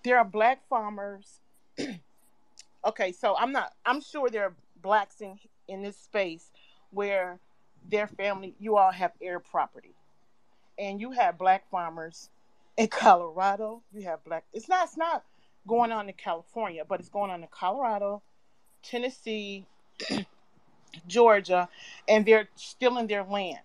[0.04, 1.40] there are black farmers.
[2.86, 3.72] okay, so I'm not.
[3.86, 5.38] I'm sure there are blacks in
[5.68, 6.52] in this space
[6.92, 7.40] where
[7.90, 9.96] their family, you all have air property,
[10.78, 12.30] and you have black farmers
[12.78, 13.82] in Colorado.
[13.94, 14.46] You have black.
[14.54, 14.86] It's not.
[14.86, 15.24] It's not
[15.68, 18.22] going on in California, but it's going on in Colorado,
[18.84, 19.66] Tennessee,
[21.08, 21.70] Georgia,
[22.08, 23.60] and they're stealing their land,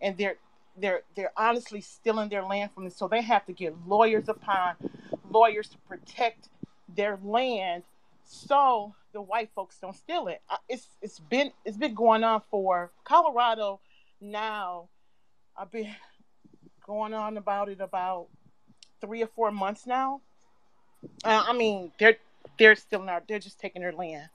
[0.00, 0.36] and they're
[0.76, 2.92] they're they're honestly stealing their land from them.
[2.92, 4.76] So they have to get lawyers upon
[5.30, 6.48] lawyers to protect
[6.94, 7.82] their land,
[8.24, 10.42] so the white folks don't steal it.
[10.68, 13.80] It's it's been it's been going on for Colorado
[14.20, 14.90] now.
[15.56, 15.88] I've been
[16.86, 18.26] going on about it about
[19.00, 20.20] three or four months now.
[21.24, 22.18] Uh, I mean, they're
[22.58, 23.26] they're still not.
[23.26, 24.28] They're just taking their land.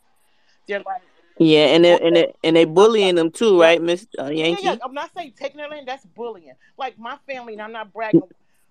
[0.68, 1.04] They're like,
[1.38, 4.46] Yeah, and they, and they, and they bullying them too, yeah, right, Miss uh, yeah,
[4.46, 4.64] Yankee?
[4.64, 4.76] yeah.
[4.84, 5.88] I'm not saying taking their land.
[5.88, 6.56] That's bullying.
[6.76, 8.22] Like my family, and I'm not bragging.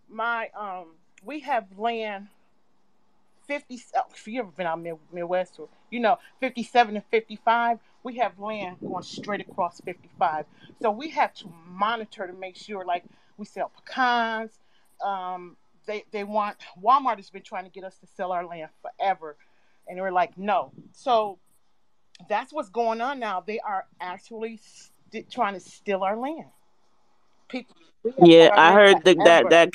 [0.08, 0.86] My um,
[1.22, 2.26] we have land.
[3.50, 7.78] 50 oh, if you ever been out Mid- midwest or you know 57 and 55
[8.04, 10.46] we have land going straight across 55
[10.80, 13.04] so we have to monitor to make sure like
[13.38, 14.60] we sell pecans
[15.04, 15.56] um
[15.86, 19.36] they they want walmart has been trying to get us to sell our land forever.
[19.88, 20.72] And we're like no.
[20.92, 21.38] So
[22.28, 23.40] that's what's going on now.
[23.40, 26.46] They are actually st- trying to steal our land.
[27.48, 27.76] People
[28.18, 29.70] Yeah, I heard the, that that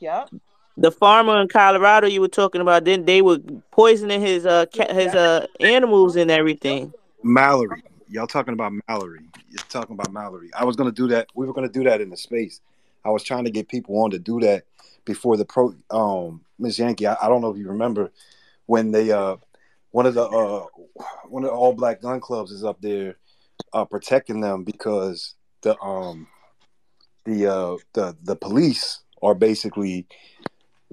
[0.00, 0.30] yep
[0.76, 2.84] the farmer in Colorado you were talking about.
[2.84, 3.38] Then they were
[3.70, 6.92] poisoning his uh ca- his uh animals and everything.
[7.22, 7.82] Mallory.
[8.08, 9.24] Y'all talking about Mallory.
[9.48, 10.50] You're talking about Mallory.
[10.54, 11.28] I was gonna do that.
[11.34, 12.60] We were gonna do that in the space.
[13.04, 14.64] I was trying to get people on to do that
[15.04, 17.06] before the pro um Miss Yankee.
[17.06, 18.10] I, I don't know if you remember
[18.66, 19.36] when they uh
[19.90, 20.66] one of the uh
[21.28, 23.16] one of the all black gun clubs is up there
[23.72, 26.26] uh protecting them because the um
[27.24, 30.06] the uh the the police are basically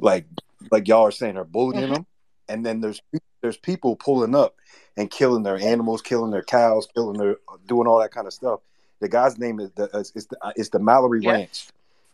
[0.01, 0.25] like
[0.71, 2.05] like y'all are saying are bullying hmm them.
[2.49, 3.01] And then there's
[3.41, 4.55] there's people pulling up
[4.97, 8.59] and killing their animals killing their cows killing their doing all that kind of stuff.
[8.99, 11.67] The guy's name is the is, is the, is the mallory yes ranch.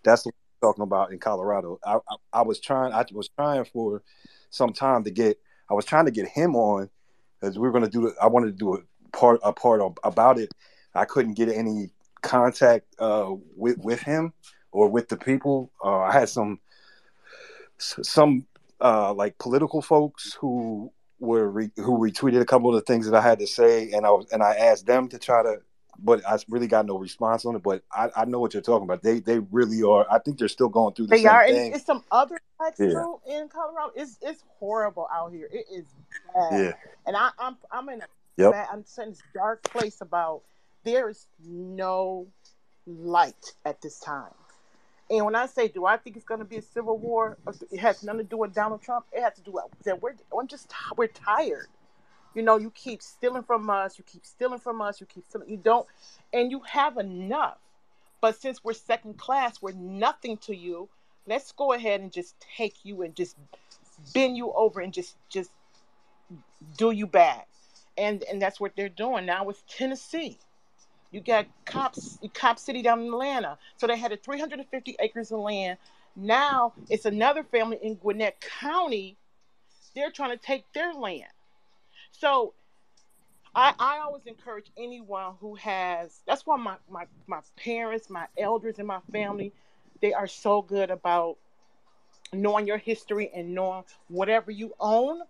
[0.04, 1.80] That's what I'm talking about in colorado.
[1.86, 4.04] I, I i was trying i was trying for
[4.50, 6.90] some time to get i was trying to get him on
[7.40, 8.80] because we were going to do i wanted to do a
[9.18, 10.54] part a part of, about it.
[10.94, 11.90] I couldn't get any
[12.22, 14.34] contact uh with with him
[14.72, 15.72] or with the people.
[15.84, 16.60] Uh i had some
[17.80, 18.46] some
[18.82, 23.16] uh like political folks who were re- who retweeted a couple of the things that
[23.18, 25.58] I had to say, and I was and I asked them to try to,
[26.00, 27.64] but I really got no response on it.
[27.64, 29.02] But I, I know what you're talking about.
[29.02, 30.06] They they really are.
[30.12, 31.74] I think they're still going through the They same are, thing.
[31.74, 33.94] it's some other blacks Yeah, too in Colorado.
[33.96, 35.50] It's it's horrible out here.
[35.52, 35.86] It is
[36.36, 36.74] bad, yeah,
[37.08, 38.06] and I, I'm I'm in a
[38.38, 38.52] yep.
[38.52, 38.68] bad.
[38.72, 40.44] I'm in this dark place about
[40.84, 42.28] there is no
[42.86, 44.32] light at this time.
[45.10, 47.38] And when I say, do I think it's going to be a civil war?
[47.72, 49.06] It has nothing to do with Donald Trump.
[49.12, 51.68] It has to do with that we're I'm just we're tired.
[52.36, 53.98] You know, you keep stealing from us.
[53.98, 55.00] You keep stealing from us.
[55.00, 55.50] You keep stealing.
[55.50, 55.88] You don't,
[56.34, 57.58] and you have enough.
[58.22, 60.90] But since we're second class, we're nothing to you.
[61.26, 63.38] Let's go ahead and just take you and just
[64.14, 65.52] bend you over and just just
[66.78, 67.44] do you bad.
[67.98, 70.38] And and that's what they're doing now with Tennessee.
[71.12, 73.58] You got cops, Cop City down in Atlanta.
[73.78, 75.78] So they had a 350 acres of land.
[76.16, 79.18] Now it's another family in Gwinnett County.
[79.96, 81.32] They're trying to take their land.
[82.12, 82.54] So
[83.56, 88.76] I, I always encourage anyone who has that's why my, my, my parents, my elders
[88.78, 89.54] and my family,
[90.02, 91.38] they are so good about
[92.34, 95.22] knowing your history and knowing whatever you own,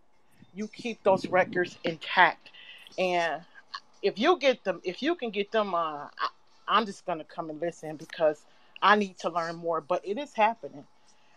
[0.54, 2.50] you keep those records intact.
[2.98, 3.42] And
[4.02, 6.30] if you get them, if you can get them, uh, I,
[6.68, 8.44] I'm just gonna come and listen because
[8.82, 9.82] I need to learn more.
[9.82, 10.86] But it is happening.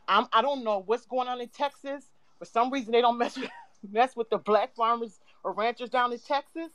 [0.08, 2.05] I'm I don't know what's going on in Texas.
[2.39, 3.50] For some reason, they don't mess with,
[3.90, 6.70] mess with the black farmers or ranchers down in Texas.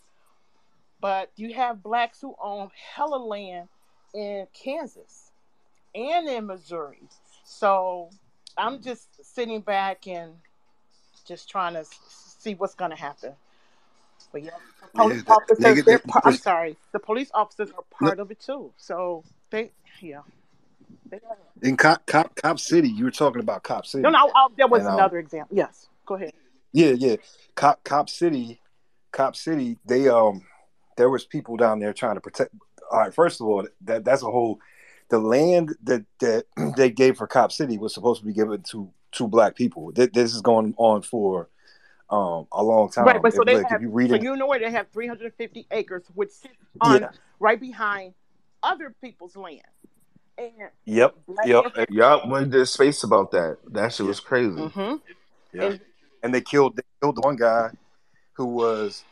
[1.01, 3.67] But you have blacks who own hella land
[4.13, 5.31] in Kansas
[5.95, 7.03] and in Missouri.
[7.43, 8.09] So
[8.57, 10.33] I'm just sitting back and
[11.25, 13.33] just trying to see what's going to happen.
[14.35, 17.69] But yeah, the Yeah, police officers, nigga, they're that, par- I'm sorry, the police officers
[17.71, 18.73] are no, part of it too.
[18.75, 20.23] So they, yeah,
[21.09, 21.19] they
[21.61, 24.81] in Cop, Cop Cop City, you were talking about Cop City, no, I, there was
[24.81, 25.55] and um, another example.
[25.55, 26.33] Yes, go ahead.
[26.73, 27.15] yeah, yeah,
[27.55, 28.59] Cop Cop City,
[29.13, 30.41] Cop City, they um,
[30.97, 32.53] there was people down there trying to protect.
[32.91, 34.59] All right, first of all, that that's a whole.
[35.11, 38.91] The land that that they gave for Cop City was supposed to be given to
[39.13, 39.93] two black people.
[39.93, 41.47] This is going on for
[42.09, 43.05] um a long time.
[43.05, 44.71] Right, but so If they like if have, you so reading, you know where they
[44.71, 47.09] have 350 acres, which sits on yeah,
[47.39, 48.13] right behind
[48.61, 49.61] other people's land.
[50.37, 50.51] And
[50.83, 53.57] yep, yep, and Yup, when did space about that.
[53.71, 54.49] That shit was crazy.
[54.49, 54.95] mm-hmm.
[55.53, 55.79] yeah, and
[56.23, 57.69] and they killed they killed one guy
[58.33, 59.03] who was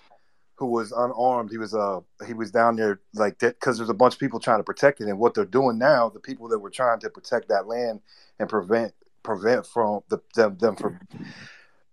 [0.56, 1.50] who was unarmed.
[1.50, 4.40] He was uh he was down there like that because there's a bunch of people
[4.40, 5.08] trying to protect it.
[5.08, 8.02] And what they're doing now, the people that were trying to protect that land
[8.40, 11.00] and prevent prevent from the them, them from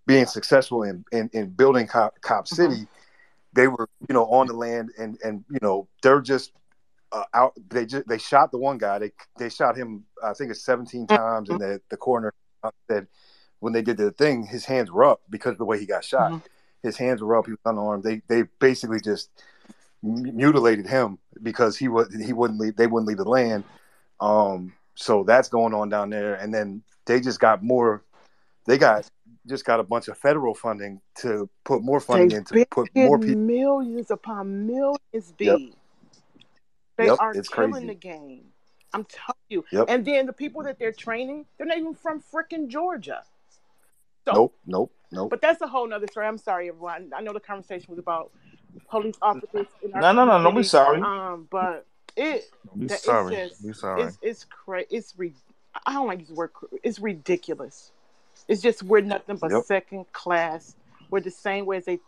[0.05, 2.55] being successful in in, in building Cop, Cop mm-hmm.
[2.55, 2.87] City,
[3.53, 6.51] they were you know on the land and and you know they're just
[7.11, 7.53] uh, out.
[7.69, 8.99] They just they shot the one guy.
[8.99, 10.05] They they shot him.
[10.23, 11.49] I think it's 17 times.
[11.49, 12.33] And the the coroner
[12.89, 13.07] said
[13.59, 16.03] when they did the thing, his hands were up because of the way he got
[16.03, 16.31] shot.
[16.31, 16.41] Mhm.
[16.83, 17.45] His hands were up.
[17.45, 18.03] He was unarmed.
[18.03, 19.29] They they basically just
[20.01, 22.75] mutilated him because he was he wouldn't leave.
[22.75, 23.63] They wouldn't leave the land.
[24.19, 26.35] Um, so that's going on down there.
[26.35, 28.03] And then they just got more.
[28.67, 29.09] They got
[29.47, 32.89] just got a bunch of federal funding to put more funding They've in to put
[32.95, 33.35] more people.
[33.41, 35.59] millions upon millions, Yep.
[36.97, 37.17] They Yep.
[37.19, 37.87] are It's killing crazy.
[37.87, 38.51] the game.
[38.93, 39.65] I'm telling you.
[39.71, 39.85] Yep.
[39.89, 43.23] And then the people that they're training, they're not even from freaking Georgia.
[44.25, 44.55] So, Nope.
[44.67, 44.91] Nope.
[45.11, 45.29] Nope.
[45.29, 46.27] but that's a whole nother story.
[46.27, 47.11] I'm sorry, everyone.
[47.15, 48.31] I know the conversation was about
[48.89, 50.31] police officers in our No, no, no.
[50.33, 50.67] Don't be community.
[50.69, 51.01] sorry.
[51.01, 53.35] Um, but it Don't be that it's sorry.
[53.35, 54.03] just Be sorry.
[54.03, 55.33] it's it's cra- it's re-
[55.85, 56.51] I don't like to use word.
[56.83, 57.91] It's ridiculous.
[58.47, 59.63] It's just we're nothing but Yep.
[59.65, 60.75] second class.
[61.11, 61.99] We're the same way as they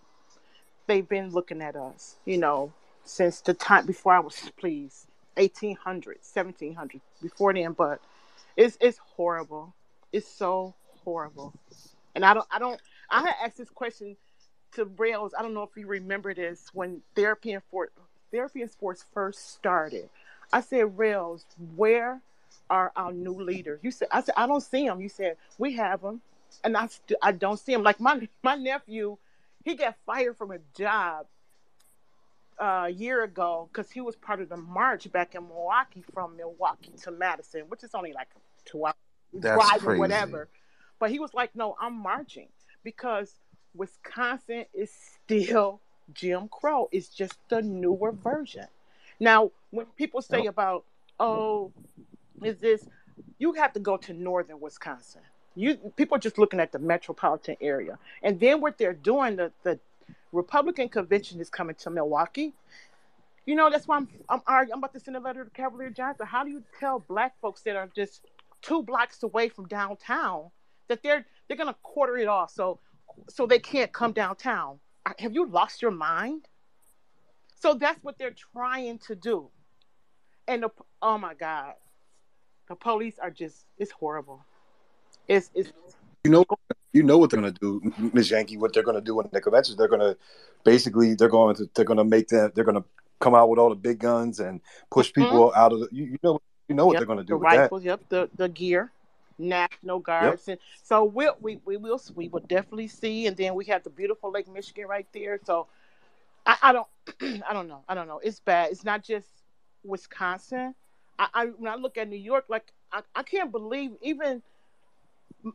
[0.88, 2.18] they've been looking at us.
[2.26, 2.74] You know,
[3.06, 7.74] since the time before I was pleased, 1800s, 1700s, before then.
[7.74, 8.02] But
[8.58, 9.76] it's it's horrible.
[10.14, 11.54] It's so horrible.
[12.16, 14.18] And I don't I don't I had asked this question
[14.74, 15.34] to Rails.
[15.38, 17.90] I don't know if you remember this when therapy and for
[18.32, 20.10] therapy and sports first started.
[20.54, 21.46] I said, Rails,
[21.76, 22.22] where
[22.70, 23.80] are our new leaders?
[23.84, 25.02] You said I said I don't see them.
[25.02, 26.22] You said we have them,
[26.64, 27.84] and I st- I don't see them.
[27.84, 29.18] Like my my nephew,
[29.64, 31.28] he got fired from a job
[32.60, 36.38] uh, a year ago because he was part of the march back in Milwaukee from
[36.38, 38.30] Milwaukee to Madison, which is only like
[38.66, 38.94] two hour
[39.34, 40.50] That's drive or whatever.
[41.00, 42.48] But he was like, "No, I'm marching
[42.84, 43.34] because
[43.76, 45.82] Wisconsin is still
[46.14, 46.90] Jim Crow.
[46.92, 48.68] It's just the newer version."
[49.20, 50.86] Now, when people say about,
[51.20, 51.72] "Oh,
[52.46, 52.88] is this?"
[53.40, 55.22] You have to go to northern Wisconsin.
[55.56, 59.52] You people are just looking at the metropolitan area, and then what they're doing, the
[59.64, 59.80] the
[60.32, 62.54] Republican convention is coming to Milwaukee.
[63.46, 64.42] You know, that's why I'm I'm.
[64.48, 66.26] I'm about to send a letter to Cavalier Johnson.
[66.26, 68.26] How do you tell black folks that are just
[68.62, 70.50] two blocks away from downtown
[70.88, 72.80] that they're they're gonna quarter it off so
[73.30, 74.80] so they can't come downtown?
[75.20, 76.48] Have you lost your mind?
[77.56, 79.50] So that's what they're trying to do.
[80.48, 80.70] And the,
[81.02, 81.74] oh my God,
[82.68, 84.44] the police are just it's horrible.
[85.28, 85.72] It's it's
[86.26, 86.46] You know,
[86.94, 88.32] you know what they're going to do, Ms.
[88.32, 88.58] Yankee.
[88.58, 90.18] What they're going to do in the convention, they're going to
[90.64, 92.86] basically they're going to they're going to make that they're going to
[93.20, 94.62] come out with all the big guns and
[94.92, 95.16] push Mhm.
[95.16, 95.90] people out of the.
[95.92, 97.58] You, you know, you know what Yep, they're going to the do with that.
[97.58, 97.84] rifles.
[97.84, 98.92] Yep, the the gear,
[99.38, 103.28] national guards, and so we'll, we we will we will definitely see.
[103.28, 105.40] And then we have the beautiful Lake Michigan right there.
[105.46, 105.68] So
[106.46, 106.88] I, I don't
[107.50, 108.20] I don't know I don't know.
[108.24, 108.72] It's bad.
[108.72, 109.28] It's not just
[109.84, 110.76] Wisconsin.
[111.34, 114.42] I, I when I look at New York, like I, I can't believe even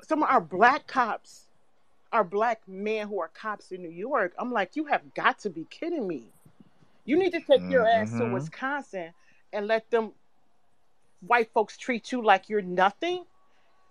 [0.02, 1.48] some of our black cops,
[2.12, 4.34] our black men who are cops in New York.
[4.38, 6.32] I'm like, you have got to be kidding me.
[7.04, 8.32] You need to take your ass to Mhm.
[8.32, 9.12] Wisconsin
[9.52, 10.12] and let them
[11.20, 13.24] white folks treat you like you're nothing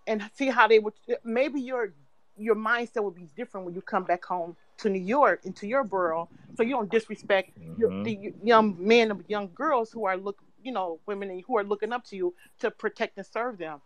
[0.07, 1.93] and see how they would maybe your
[2.37, 5.83] your mindset would be different when you come back home to New York into your
[5.83, 8.03] borough so you don't disrespect your, Mhm.
[8.03, 11.91] the young men and young girls who are look you know women who are looking
[11.93, 13.81] up to you to protect and serve them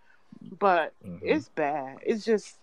[0.59, 1.22] but Mhm.
[1.25, 2.59] it's bad it's just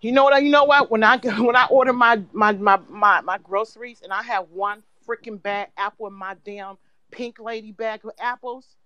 [0.00, 2.78] you know what you know what when I go- when I order my my my
[2.88, 6.76] my, my groceries and I have one freaking bad apple in my damn
[7.10, 8.76] pink lady bag of apples.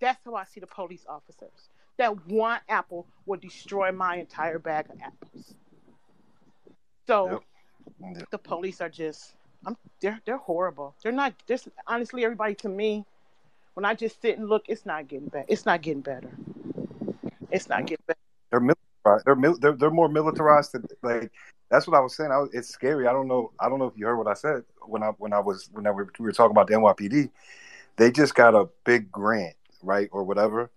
[0.00, 1.70] That's how I see the police officers.
[1.98, 5.54] That one apple will destroy my entire bag of apples.
[7.06, 8.28] So Yep.
[8.30, 9.34] the police are just
[9.66, 10.94] I'm they're they're horrible.
[11.02, 13.04] They're not just honestly everybody to me,
[13.78, 15.44] when I just sit and look, it's not getting better.
[15.46, 16.36] It's not getting better.
[17.52, 18.18] It's not getting better.
[18.50, 19.24] They're militarized.
[19.24, 20.72] They're, mil- they're they're more militarized.
[20.72, 21.30] To, like
[21.70, 22.32] that's what I was saying.
[22.32, 23.06] I was, it's scary.
[23.06, 23.52] I don't know.
[23.60, 25.86] I don't know if you heard what I said when I when I was when
[25.86, 27.30] I, we were talking about the NYPD.
[27.94, 30.72] They just got a big grant, right, or whatever,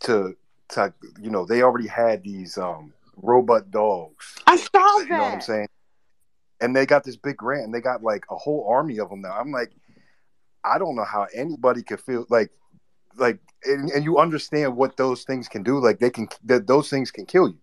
[0.00, 0.36] to
[0.70, 4.36] to you know they already had these um robot dogs.
[4.48, 5.06] I saw that.
[5.08, 5.68] You know what I'm saying?
[6.60, 9.20] And they got this big grant, and they got like a whole army of them
[9.20, 9.30] now.
[9.30, 9.70] I'm like,
[10.64, 12.50] I don't know how anybody could feel like,
[13.16, 15.78] like, and, and you understand what those things can do.
[15.78, 17.58] Like they can, that those things can kill you.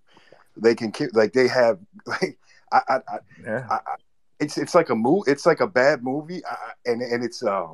[0.58, 1.10] They can kill.
[1.14, 2.38] Like they have, like,
[2.72, 3.68] I, I, I, Yeah.
[3.69, 3.95] I, I
[4.40, 5.24] it's it's like a move.
[5.28, 7.68] It's like a bad movie, I, I- and and it's uh,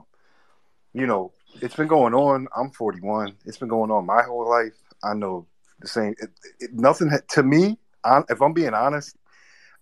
[0.93, 1.31] you know,
[1.61, 2.47] it's been going on.
[2.55, 3.35] I'm 41.
[3.45, 4.73] It's been going on my whole life.
[5.03, 5.45] I know
[5.79, 6.15] the same.
[6.19, 6.29] It,
[6.59, 7.77] it, nothing to me.
[8.03, 9.15] I, if I'm being honest,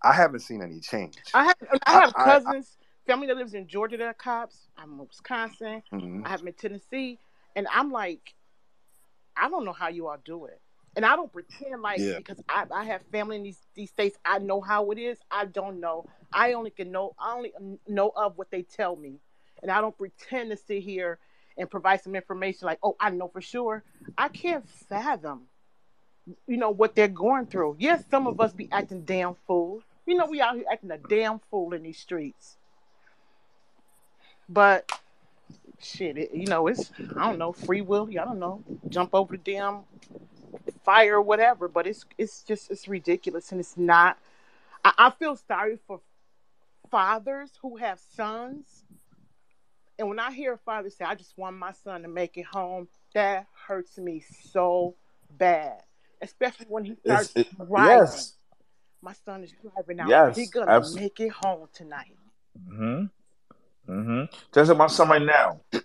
[0.02, 1.16] I haven't seen any change.
[1.34, 4.14] I have I I- have I- I- cousins, family that lives in Georgia that are
[4.14, 4.68] cops.
[4.78, 5.84] I'm in Wisconsin.
[5.92, 6.26] Mhm.
[6.26, 7.20] I have them in Tennessee,
[7.56, 8.34] and I'm like,
[9.36, 10.62] I don't know how you all do it.
[10.96, 12.18] And I don't pretend like Yeah.
[12.18, 14.18] because I, I have family in these these states.
[14.24, 15.18] I know how it is.
[15.32, 16.06] I don't know.
[16.32, 17.16] I only can know.
[17.18, 17.52] I only
[17.88, 19.20] know of what they tell me,
[19.62, 21.18] and I don't pretend to sit here
[21.58, 23.84] and provide some information like, oh, I know for sure.
[24.18, 25.48] I can't fathom,
[26.48, 27.76] you know, what they're going through.
[27.80, 29.84] Yes, some of us be acting damn fools.
[30.06, 32.58] You know, we out here acting a damn fool in these streets.
[34.54, 34.92] But
[35.80, 38.08] shit, it, you know, it's I don't know, free will.
[38.12, 39.80] I don't know, jump over the damn
[40.84, 41.68] fire or whatever.
[41.68, 44.20] But it's it's just it's ridiculous, and it's not.
[44.86, 46.02] I, I feel sorry for
[46.92, 48.84] fathers who have sons,
[49.98, 52.46] and when I hear a father say, "I just want my son to make it
[52.46, 54.96] home," that hurts me so
[55.32, 55.82] bad.
[56.22, 57.98] Especially when he starts it, driving.
[58.00, 58.34] yes.
[59.02, 60.08] My son is driving out.
[60.08, 62.16] Yes, He's gonna abs- make it home tonight.
[62.70, 63.06] hmm
[63.86, 65.62] hmm Just like my son right now.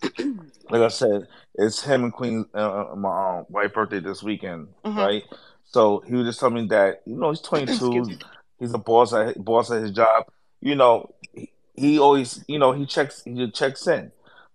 [0.71, 2.45] Like I said, it's him and Queen.
[2.55, 4.97] Uh, uh, my um, wife birthday this weekend, Mhm.
[4.99, 5.23] right?
[5.65, 8.19] So he was just telling me that you know he's 22.
[8.61, 10.25] He's a boss at boss at his job.
[10.61, 14.13] You know, he, he always you know he checks he checks in.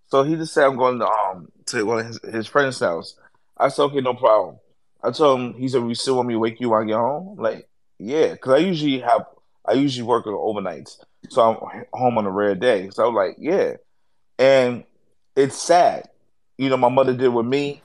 [0.09, 3.15] So he just said I'm going to um to one of his, his friend's house.
[3.57, 4.57] I said okay, no problem.
[5.03, 6.95] I told him he said you still want me to wake you when I get
[6.97, 7.35] home?
[7.39, 9.25] I'm like yeah, because I usually have
[9.65, 10.97] I usually work on overnights,
[11.29, 12.89] so I'm home on a rare day.
[12.91, 13.73] So I was like yeah,
[14.37, 14.83] and
[15.35, 16.09] it's sad.
[16.57, 17.81] You know, my mother did with me.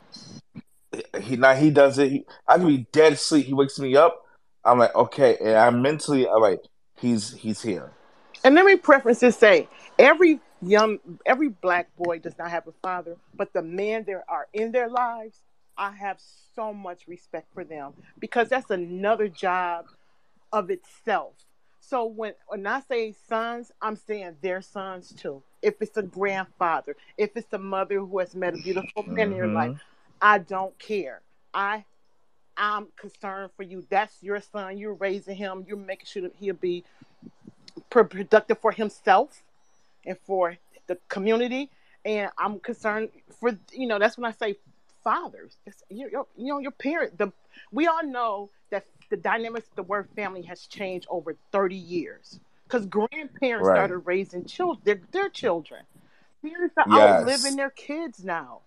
[1.20, 2.10] He now he does it.
[2.10, 3.46] He, I can be dead asleep.
[3.46, 4.24] He wakes me up.
[4.64, 6.60] I'm like, okay, and I mentally, I'm like,
[6.96, 7.92] he's he's here.
[8.44, 9.68] And let me preference this say
[9.98, 14.48] every young every black boy does not have a father, but the men there are
[14.52, 15.40] in their lives,
[15.76, 16.18] I have
[16.54, 19.86] so much respect for them because that's another job
[20.52, 21.34] of itself.
[21.88, 25.42] So when when I say sons, I'm saying their sons too.
[25.62, 29.36] If it's a grandfather, if it's a mother who has met a beautiful man in
[29.36, 29.80] your life, Mhm.
[30.20, 31.22] I don't care.
[31.54, 31.84] I
[32.56, 33.86] I'm concerned for you.
[33.90, 34.78] That's your son.
[34.78, 35.64] You're raising him.
[35.68, 36.84] You're making sure that he'll be
[37.90, 39.42] productive for himself
[40.06, 40.58] and for
[40.88, 41.70] the community.
[42.04, 43.10] And I'm concerned
[43.40, 44.56] for you know that's when I say
[45.04, 45.58] fathers.
[45.66, 47.18] It's, you, you you know your parent.
[47.18, 47.32] The
[47.72, 52.40] we all know that the dynamics of the word family has changed over 30 years
[52.64, 53.76] because grandparents Right.
[53.76, 55.84] started raising children their, their children.
[56.42, 57.20] Parents are Yes.
[57.20, 58.62] outliving their kids now.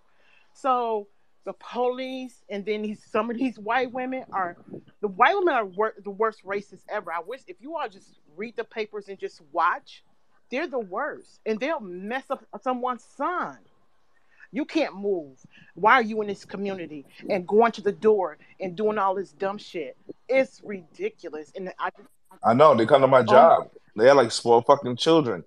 [0.52, 1.08] So
[1.44, 4.56] the police and then these some of these white women are
[5.00, 7.12] the white women are wor- the worst racists ever.
[7.12, 10.04] I wish if you all just read the papers and just watch,
[10.50, 13.58] they're the worst, and they'll mess up someone's son.
[14.52, 15.38] You can't move.
[15.74, 19.32] Why are you in this community and going to the door and doing all this
[19.32, 19.96] dumb shit?
[20.28, 21.50] It's ridiculous.
[21.56, 21.90] And I,
[22.44, 23.70] I know they come to my oh, job.
[23.96, 25.44] They're like spoiled fucking children.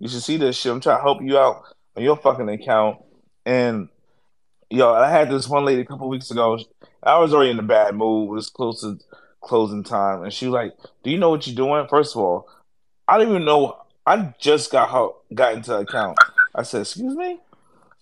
[0.00, 0.72] You should see this shit.
[0.72, 1.62] I'm trying to help you out
[1.96, 2.98] on your fucking account.
[3.46, 3.88] And
[4.70, 6.58] yo, I had this one lady a couple weeks ago.
[7.02, 8.28] I was already in a bad mood.
[8.28, 8.98] It was close to
[9.40, 10.72] closing time, and she was like,
[11.02, 12.48] "Do you know what you're doing?" First of all,
[13.06, 13.80] I don't even know.
[14.04, 16.18] I just got her got into the account.
[16.54, 17.40] I said, "Excuse me."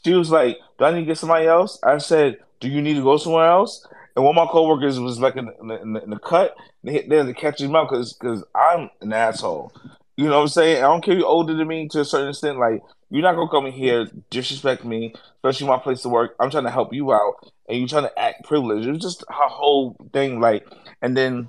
[0.06, 2.94] She was like, "Do I need to get somebody else?" I said, "Do you need
[2.94, 6.04] to go somewhere else?" And one of my coworkers was like in the, in the,
[6.04, 6.54] in the, cut.
[6.84, 9.72] They they had to catch him out because because I'm an asshole.
[10.16, 10.76] You know what I'm saying?
[10.76, 12.56] I don't care you're older than me to a certain extent.
[12.56, 16.36] Like you're not gonna come in here disrespect me, especially my place to work.
[16.38, 17.34] I'm trying to help you out,
[17.68, 18.86] and you're trying to act privileged.
[18.86, 20.38] It was just her whole thing.
[20.38, 20.68] Like,
[21.02, 21.48] and then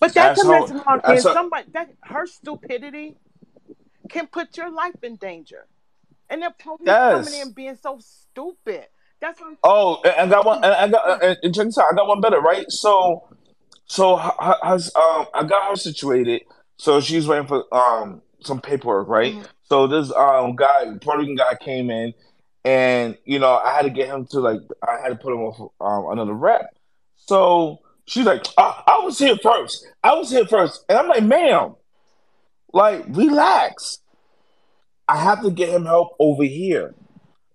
[0.00, 3.16] but that as comes her, on as and her, somebody that her stupidity
[4.10, 5.66] can put your life in danger.
[6.28, 8.86] And the police coming in being so stupid.
[9.20, 10.64] That's what I'm Oh, and I got one.
[10.64, 11.86] And I got and, and check this out.
[11.92, 12.70] I got one better, right?
[12.70, 13.28] So,
[13.86, 16.42] so has um I got her situated.
[16.76, 19.34] So she's waiting for um some paperwork, right?
[19.34, 19.46] Mhm.
[19.64, 22.12] So this um guy, Puerto Rican guy, came in,
[22.64, 25.40] and you know I had to get him to like I had to put him
[25.40, 26.74] off um another rep.
[27.14, 29.86] So she's like, "Ah, I was here first.
[30.04, 31.74] I was here first, and I'm like, ma'am,
[32.72, 33.98] like relax.
[35.08, 36.94] I have to get him help over here.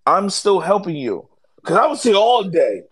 [0.06, 2.84] I'm still helping you because I was here all day.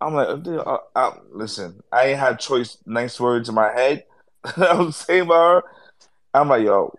[0.00, 4.04] I'm like, uh, uh, listen, I ain't had choice, nice words in my head.
[4.56, 5.62] I was saying about her.
[6.34, 6.94] I'm like, yo,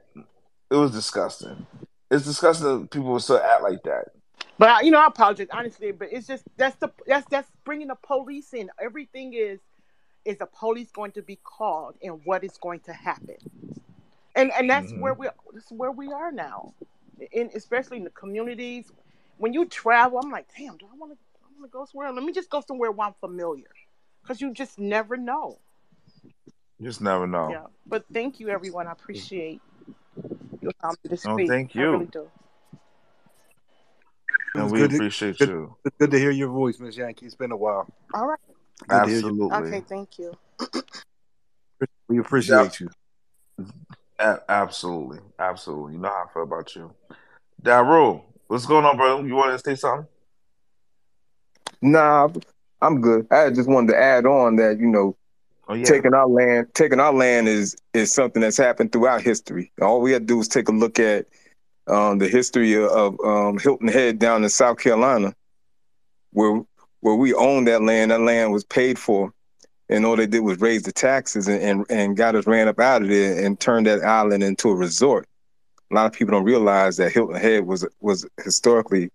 [0.71, 1.65] it was disgusting.
[2.09, 4.05] It's disgusting that people would still act like that.
[4.57, 7.87] But I- you know, I apologize honestly, but it's just that's the that's that's bringing
[7.89, 8.69] the police in.
[8.81, 9.59] Everything is
[10.25, 13.35] is the police going to be called, and what is going to happen,
[14.35, 15.19] and and that's where Mhm.
[15.19, 16.73] we that's where we are now,
[17.31, 18.91] in especially in the communities.
[19.37, 22.11] When you travel, I'm like, damn, do I want to I want to go somewhere?
[22.11, 23.69] Let me just go somewhere where I'm familiar,
[24.21, 25.59] because you just never know.
[26.79, 27.49] You just never know.
[27.51, 27.65] Yeah.
[27.85, 28.87] But thank you, everyone.
[28.87, 29.61] I appreciate
[30.61, 31.49] your time to No, speak.
[31.49, 32.11] thank you I really you.
[32.11, 32.29] do.
[34.55, 34.89] And we good.
[34.89, 35.75] To, appreciate good, you.
[35.99, 37.25] good to hear your voice, Miss Yankee.
[37.25, 37.87] It's been a while.
[38.13, 38.39] All right.
[38.87, 39.25] Good to hear you.
[39.25, 39.67] Absolutely.
[39.67, 39.81] Okay.
[39.87, 40.33] Thank you.
[42.07, 42.89] We Yeah, appreciate you.
[44.19, 45.19] A- absolutely.
[45.39, 45.93] Absolutely.
[45.93, 46.93] You know how I feel about you.
[47.61, 49.23] Daru, what's going on, bro?
[49.23, 50.07] You want to say something?
[51.81, 52.29] Nah,
[52.81, 53.27] I'm good.
[53.31, 55.15] I just wanted to add on that you know
[55.67, 55.85] Oh, yeah.
[55.87, 59.71] taking our land taking our land is is something that's happened throughout history.
[59.81, 61.27] All we have to do is take a look at
[61.87, 65.33] um, the history of um, Hilton Head down in South Carolina,
[66.31, 66.61] where
[67.01, 68.11] where we owned that land.
[68.11, 69.33] That land was paid for,
[69.89, 72.79] and all they did was raise the taxes and, and, and got us ran up
[72.79, 75.27] out of there and turned that island into a resort.
[75.91, 79.11] A lot of people don't realize that Hilton Head was was historically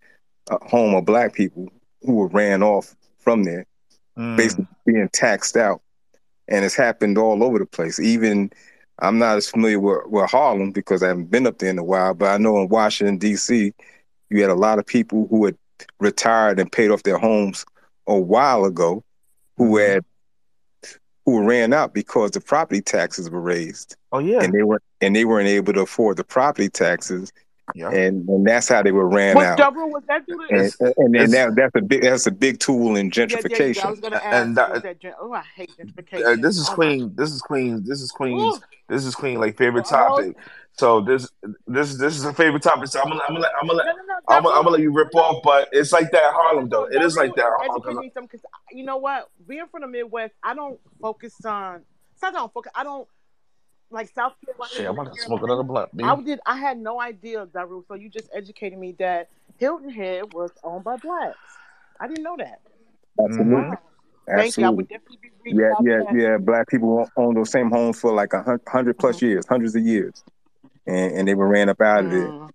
[0.51, 1.69] a home of black people
[2.03, 3.67] who were ran off from there,
[4.17, 4.37] Mm.
[4.37, 5.83] basically being taxed out
[6.49, 7.99] and it's happened all over the place.
[8.01, 8.51] Even
[9.01, 11.85] I'm not as familiar with, with Harlem because I haven't been up there in a
[11.85, 13.73] while, but I know in Washington D.C.
[14.31, 15.57] you had a lot of people who had
[16.01, 17.65] retired and paid off their homes
[18.07, 19.05] a while ago,
[19.57, 19.93] who Mm-hmm.
[19.93, 20.05] had
[21.25, 24.43] who ran out because the property taxes were raised, Oh, yeah.
[24.43, 27.33] and they were and they weren't able to afford the property taxes,
[27.75, 27.91] Yeah.
[27.91, 29.57] and, and that's how they were ran Was out.
[29.59, 32.59] Deborah, was that due to And and, and that that's a big that's a big
[32.59, 33.37] tool in Yeah, there you.
[33.37, 33.91] I gentrification.
[33.91, 36.43] was gonna and that, was that gen- oh I hate uh, gentrification.
[36.43, 37.13] this is Oh my Queen.
[37.15, 37.83] This is Queen.
[37.87, 38.57] This is Queen's.
[38.57, 39.39] Ooh, This is Queen.
[39.39, 40.37] Like favorite well, well, topic.
[40.79, 41.29] So this
[41.67, 42.89] this this is a favorite topic.
[42.89, 44.71] So I'm gonna I'm gonna I'm gonna no, let no, no, I'm gonna, I'm gonna
[44.77, 46.85] let you rip off, but it's like that in no, no, Harlem though.
[46.85, 47.47] It is like that.
[47.47, 47.99] in educate Harlem.
[48.01, 49.29] me some because you know what?
[49.47, 51.83] Being from the Midwest, I don't focus on.
[52.15, 52.73] It's not that I don't focus.
[52.75, 53.07] I don't
[53.91, 55.89] like South Carolina, Shit, I'm North about to smoke another Carolina.
[55.93, 56.25] blunt, I B.
[56.25, 56.41] did.
[56.47, 57.85] I had no idea, Daru.
[57.87, 59.29] So you just educated me that
[59.59, 61.37] Hilton Head was owned by blacks.
[62.01, 62.61] I didn't know that.
[63.23, 63.71] Absolutely, Mm-hmm.
[63.71, 63.79] Wow.
[64.27, 64.65] Thank you.
[64.65, 65.21] I would absolutely.
[65.21, 66.17] definitely be Yeah, yeah, that.
[66.17, 66.37] yeah.
[66.39, 69.23] Black people own those same homes for like a hundred plus Mhm.
[69.23, 70.25] years, hundreds of years,
[70.87, 72.29] and, and they were ran up out of there.
[72.29, 72.51] Mm.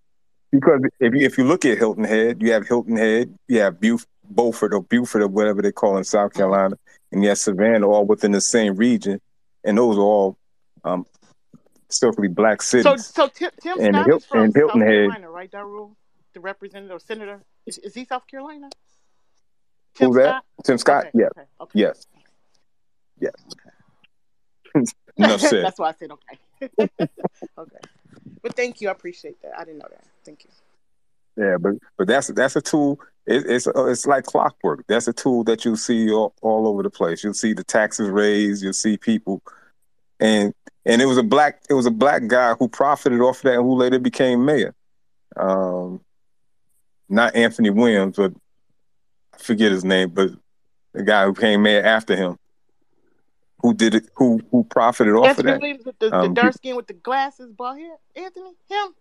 [0.51, 3.79] Because if you if you look at Hilton Head, you have Hilton Head, you have
[3.81, 6.35] Buf- Beaufort or Beaufort or whatever they call it in South Mhm.
[6.37, 6.77] Carolina,
[7.11, 9.19] and you have Savannah, all within the same region,
[9.63, 10.37] and those are all
[10.85, 11.05] um,
[11.87, 13.07] historically black cities.
[13.07, 15.95] so Tim, Tim And Scott Hil- from and Hilton South Head, Carolina, right, Daru?
[16.33, 18.69] The representative or senator is, is he South Carolina?
[19.95, 20.43] Tim who's that?
[20.63, 21.07] Tim Scott?
[21.07, 22.07] Okay, Yes, okay, okay, yes,
[23.19, 23.33] yes.
[25.17, 25.65] Enough said.
[25.65, 26.39] That's why I said okay.
[27.57, 27.77] okay,
[28.41, 28.89] but thank you.
[28.89, 29.51] I appreciate that.
[29.57, 30.05] I didn't know that.
[30.25, 30.49] Thank you.
[31.43, 32.99] Yeah, but but that's that's a tool.
[33.25, 34.85] It, it's it's like clockwork.
[34.87, 37.23] That's a tool that you'll see all, all over the place.
[37.23, 38.63] You'll see the taxes raised.
[38.63, 39.41] You'll see people,
[40.19, 40.53] and
[40.85, 43.55] and it was a black it was a black guy who profited off of that,
[43.55, 44.73] and who later became mayor.
[45.35, 46.01] Um,
[47.09, 48.33] not Anthony Williams, but
[49.33, 50.31] I forget his name, but
[50.93, 52.37] the guy who became mayor after him,
[53.61, 55.61] who did it, who who profited off of Anthony that.
[55.61, 57.97] Williams the, the Um, dark skin with the glasses, bald head.
[58.15, 58.55] Anthony, him.
[58.69, 58.93] no,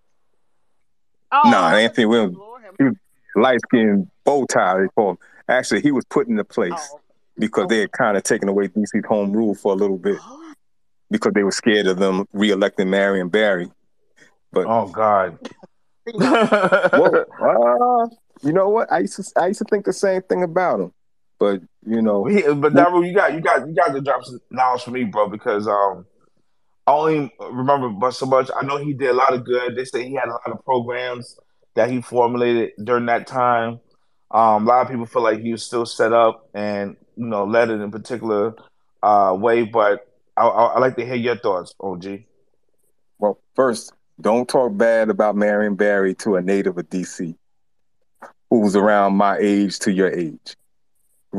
[1.33, 2.37] Oh, Anthony Williams.
[2.37, 2.95] Lord He was
[3.35, 4.81] light skinned bow tie.
[4.81, 5.19] They call him.
[5.49, 7.01] Actually, he was put in the place Oh,
[7.39, 10.55] because they had kind of taken away DC's home rule for a little bit oh.
[11.11, 13.71] because they were scared of them reelecting Marion Barry.
[14.53, 15.39] But Oh God.
[16.15, 18.07] Well, uh,
[18.43, 18.91] you know what?
[18.93, 20.93] I used to I used to think the same thing about him.
[21.39, 24.41] But you know, He, but Daru, you got you got you got to drop some
[24.51, 26.07] knowledge for me, bro, because um
[26.87, 28.51] I only remember but so much.
[28.57, 29.77] I know he did a lot of good.
[29.77, 31.39] They say he had a lot of programs
[31.75, 33.81] that he formulated during that time.
[34.31, 37.45] Um, a lot of people feel like he was still set up and you know
[37.45, 38.55] led it in a particular
[39.03, 39.65] uh, way.
[39.65, 40.07] But
[40.37, 42.25] I, I, I like to hear your thoughts, OG.
[43.19, 47.35] well, first, don't talk bad about Marion Barry to a native of DC.
[48.51, 50.57] who's around my age to your age,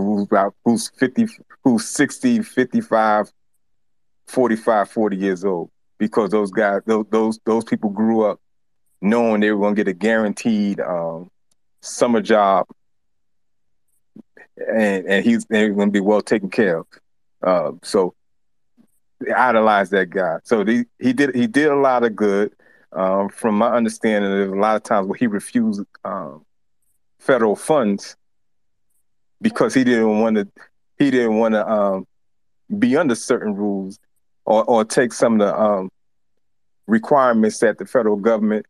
[0.06, 1.28] who's about who's 50,
[1.64, 3.32] who's 60, 55,
[4.28, 8.40] 45, 40 years old, because those guys, those those those people grew up
[9.02, 11.30] knowing they were going to get a guaranteed um,
[11.82, 12.66] summer job,
[14.58, 16.88] and and he's going to be well taken care of.
[17.42, 18.14] Uh, so
[19.36, 20.38] I idolize that guy.
[20.44, 22.54] So the, he did he did a lot of good.
[22.94, 26.46] Um, from my understanding, there's a lot of times where he refused um,
[27.20, 28.16] federal funds
[29.42, 30.48] because he didn't want to
[30.98, 32.08] he didn't want to um,
[32.80, 34.00] be under certain rules
[34.46, 35.90] or, or take some of the um,
[36.88, 38.66] requirements that the federal government,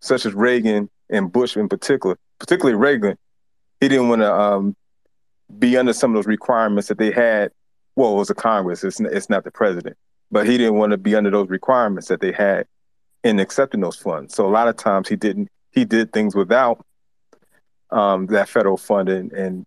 [0.00, 3.16] such as Reagan and Bush in particular, particularly Reagan,
[3.80, 4.76] he didn't want to um,
[5.58, 7.52] be under some of those requirements that they had.
[7.96, 9.96] Well, it was a Congress; it's it's not the president,
[10.30, 12.66] but he didn't want to be under those requirements that they had
[13.22, 14.34] in accepting those funds.
[14.34, 15.48] So a lot of times he didn't.
[15.70, 16.84] He did things without
[17.90, 19.64] um, that federal funding, and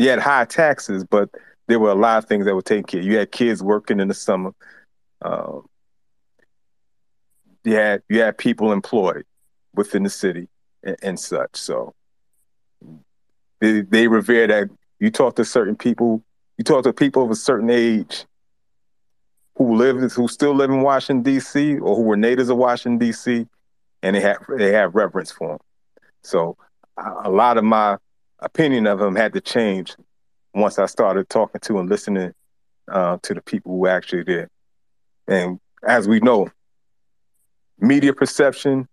[0.00, 1.28] you had high taxes, but
[1.68, 3.00] there were a lot of things that were taken care.
[3.00, 3.06] of.
[3.06, 4.52] You had kids working in the summer.
[5.20, 5.68] Um,
[7.64, 9.26] you had you had people employed
[9.74, 10.48] within the city
[10.82, 11.54] and, and such.
[11.54, 11.92] So
[13.60, 14.70] they, they revere that.
[15.00, 16.22] You talk to certain people.
[16.56, 18.24] You talk to people of a certain age
[19.56, 21.78] who live who still live in Washington D.C.
[21.78, 23.46] or who were natives of Washington D.C.
[24.02, 25.58] and they have they have reverence for them.
[26.22, 26.56] So
[26.96, 27.98] a a lot of my
[28.40, 29.96] opinion of him had to change
[30.54, 32.32] once I started talking to and listening
[32.90, 34.48] uh, to the people who actually did.
[35.28, 36.50] And as we know,
[37.78, 38.88] media perception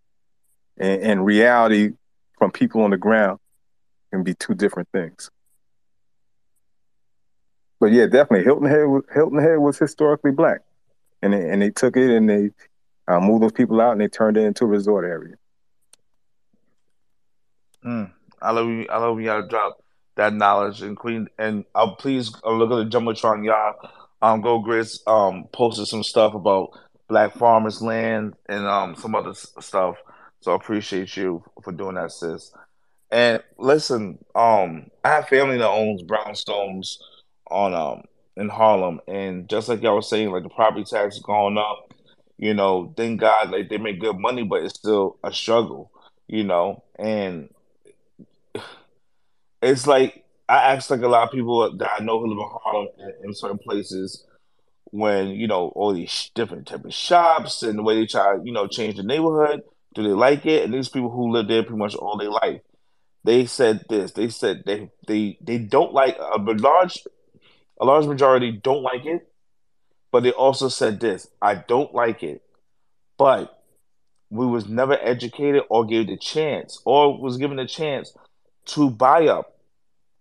[0.78, 1.94] and, and reality
[2.38, 3.40] from people on the ground
[4.12, 5.30] can be two different things.
[7.80, 8.86] But yeah, definitely Hilton Head.
[8.86, 10.62] Was, Hilton Head was historically black,
[11.22, 12.50] and they, and they took it and they
[13.08, 15.36] uh, moved those people out and they turned it into a resort area.
[17.86, 18.12] Mm.
[18.42, 18.88] I love you.
[18.90, 19.20] I love.
[19.20, 19.78] Y'all drop
[20.16, 21.28] that knowledge and queen.
[21.40, 23.76] And I'll please uh, look at the jumbotron, y'all.
[24.22, 26.72] Um, Go Grits um posted some stuff about
[27.08, 29.96] Black Farmers Land and um some other stuff.
[30.42, 32.52] So I appreciate you for doing that, sis.
[33.12, 36.98] And listen, um, I have family that owns brownstones
[37.50, 38.04] on um
[38.36, 41.94] in Harlem, and just like y'all was saying, like the property tax is going up.
[42.38, 45.92] You know, thank God, like they make good money, but it's still a struggle.
[46.28, 47.50] You know, and
[49.62, 52.60] it's like I ask like a lot of people that I know who live in
[52.64, 54.26] Harlem in, in certain places
[54.92, 58.54] when you know all these different type of shops and the way they try you
[58.54, 59.62] know change the neighborhood.
[59.94, 60.64] Do they like it?
[60.64, 62.62] And these people who live there pretty much all their life,
[63.24, 64.12] they said this.
[64.12, 67.04] They said they they they don't like a large
[67.80, 69.28] a large majority don't like it,
[70.12, 71.28] but they also said this.
[71.42, 72.42] I don't like it,
[73.18, 73.54] but
[74.30, 78.14] we was never educated or gave the chance or was given a chance
[78.68, 79.58] to buy up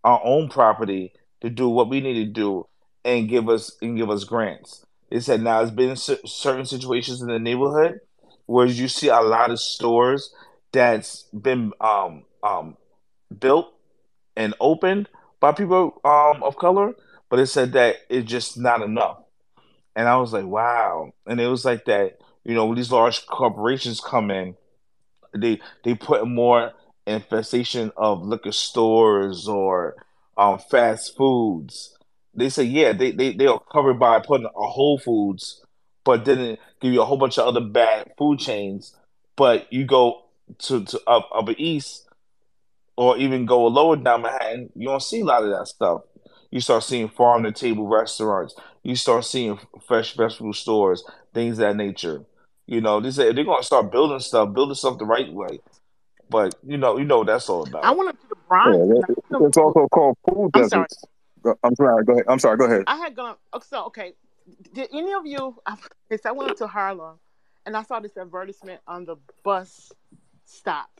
[0.05, 2.67] our own property to do what we need to do
[3.05, 4.85] and give us and give us grants.
[5.11, 8.01] They said now it's been certain situations in the neighborhood
[8.47, 10.35] where you see a lot of stores
[10.73, 12.77] that's been um um
[13.39, 13.73] built
[14.37, 15.09] and opened
[15.41, 16.95] by people um of color,
[17.29, 19.19] but it said that it's just not enough.
[19.95, 21.13] And I was like, wow.
[21.27, 24.57] And it was like that, you know, when these large corporations come in,
[25.35, 26.73] they they put more
[27.07, 29.97] infestation of liquor stores or
[30.37, 31.97] um, fast foods.
[32.35, 35.65] They say yeah, they they they are covered by putting a Whole Foods,
[36.05, 38.95] but then give you a whole bunch of other bad food chains.
[39.37, 40.25] But you go
[40.59, 42.07] to to up upper east
[42.97, 46.03] or even go lower down Manhattan, you don't see a lot of that stuff.
[46.51, 48.55] You start seeing farm to table restaurants.
[48.83, 51.05] You start seeing fresh vegetable stores,
[51.35, 52.25] things that nature.
[52.67, 55.61] You know, they say they're gonna start building stuff, building stuff the right way.
[56.31, 57.85] But you know, you know what that's all about.
[57.85, 57.97] I about.
[57.97, 58.81] went up to the Bronx.
[58.95, 60.89] and I it- had gone it's also called food I'm sorry.
[60.89, 61.05] deserts.
[61.65, 62.05] I'm sorry.
[62.05, 62.25] Go ahead.
[62.29, 62.59] I'm sorry.
[62.59, 62.87] Go ahead.
[62.87, 63.37] I had gone.
[63.55, 64.15] oh, So okay,
[64.75, 65.57] did any of you?
[65.71, 67.19] Okay, so I went up to Harlem,
[67.67, 69.93] and I saw this advertisement on the bus
[70.47, 70.91] stop,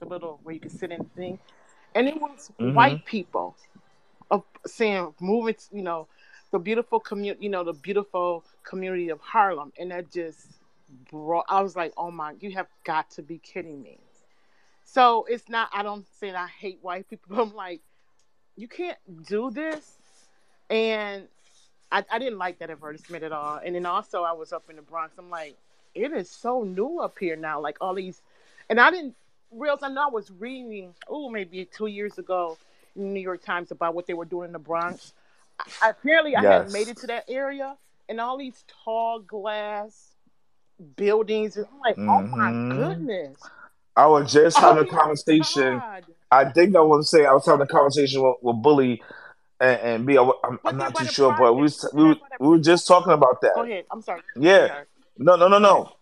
[0.00, 1.40] the little where you can sit in the thing,
[1.94, 3.56] and it was hmm white people
[4.30, 5.56] of saying moving.
[5.72, 6.08] You know,
[6.52, 7.44] the beautiful community.
[7.44, 10.48] You know, the beautiful community of Harlem, and that just
[11.10, 11.46] brought.
[11.48, 14.00] I was like, oh my, you have got to be kidding me.
[14.84, 15.70] So it's not.
[15.72, 17.82] I don't say that I hate white people, but I'm like,
[18.56, 19.98] you can't do this.
[20.70, 21.28] And
[21.92, 23.60] I, I didn't like that advertisement at all.
[23.64, 25.16] And then also I was up in the Bronx.
[25.18, 25.56] I'm like,
[25.94, 27.60] it is so new up here now.
[27.60, 28.22] Like all these,
[28.68, 29.16] and I didn't
[29.50, 29.82] realize.
[29.82, 32.58] I know I was reading, oh, maybe two years ago,
[32.96, 35.12] in New York Times about what they were doing in the Bronx.
[35.82, 37.76] I, apparently, I hadn't made it to that area,
[38.08, 40.16] and all these tall glass
[40.96, 41.56] buildings.
[41.56, 43.50] I'm like, oh my hmm goodness.
[43.96, 45.78] I was just Oh having a my conversation.
[45.78, 46.04] God.
[46.30, 49.02] I think I was saying I was having a conversation with, with Bully
[49.60, 50.18] and, and B.
[50.18, 53.12] I, am I'm not too sure, but we was- we were- we were just talking
[53.12, 53.52] about that.
[53.54, 53.84] Go ahead.
[53.90, 54.20] I'm sorry.
[54.36, 54.82] Yeah.
[55.16, 55.92] No, no, no, no.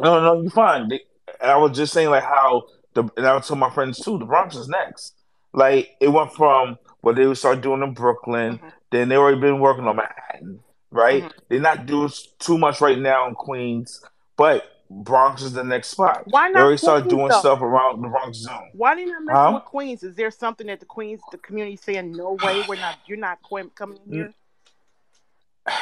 [0.00, 0.88] No, no, you're fine.
[0.88, 1.04] They-
[1.40, 2.64] I was just saying like how
[2.94, 5.14] the and I told my friends too, the Bronx is next.
[5.52, 8.68] Like it went from what they would start doing in Brooklyn, Mm-hmm.
[8.92, 11.32] then they already been working on Manhattan, right?
[11.48, 14.00] They're not doing too much right now in Queens,
[14.36, 16.22] but Bronx is the next spot.
[16.26, 17.38] Why They not already start doing though?
[17.38, 18.70] stuff around the Bronx zone.
[18.74, 19.52] Why didn't I mess Huh?
[19.54, 20.02] with Queens?
[20.02, 23.38] Is there something that the Queens, the community, saying no way, we're not, you're not
[23.76, 24.34] coming here?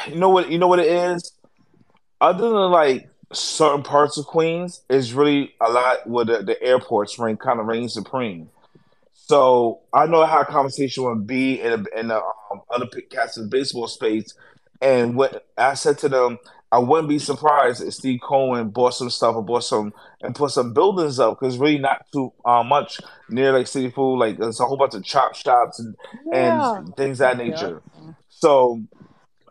[0.07, 0.51] You know what?
[0.51, 1.31] You know what it is.
[2.21, 7.17] Other than like certain parts of Queens, is really a lot where the, the airports
[7.17, 8.49] reign kind of reign supreme.
[9.13, 13.37] So I know how a conversation would be in a, in a um, other cats
[13.37, 14.33] in the baseball space,
[14.81, 16.39] and what I said to them,
[16.71, 19.91] I wouldn't be surprised if Steve Cohen bought some stuff or bought some
[20.21, 22.99] and put some buildings up because really not too uh, much
[23.29, 24.19] near like Citi Field.
[24.19, 25.95] Like there's a whole bunch of chop shops and
[26.31, 26.77] Yeah.
[26.77, 27.51] and things of that Yeah.
[27.51, 27.81] nature.
[28.29, 28.81] So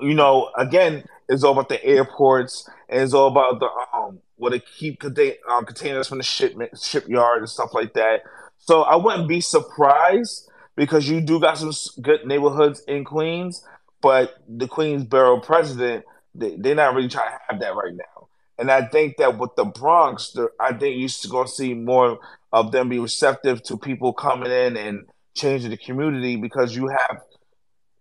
[0.01, 4.53] you know, again, it's all about the airports and it's all about the um where
[4.53, 8.23] they keep contain, um, containers from the shipment shipyard and stuff like that.
[8.59, 11.73] So I wouldn't be surprised because you do got some
[12.03, 13.65] good neighborhoods in Queens,
[14.01, 16.05] but the Queens borough president
[16.39, 18.29] they, they're not really trying to have that right now.
[18.59, 22.19] And I think that with the Bronx, I think you're going to see more
[22.53, 27.21] of them be receptive to people coming in and changing the community because you have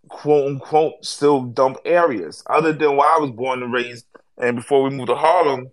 [0.09, 2.43] quote unquote still dump areas.
[2.47, 4.05] Other than where I was born and raised,
[4.37, 5.71] and before we moved to Harlem,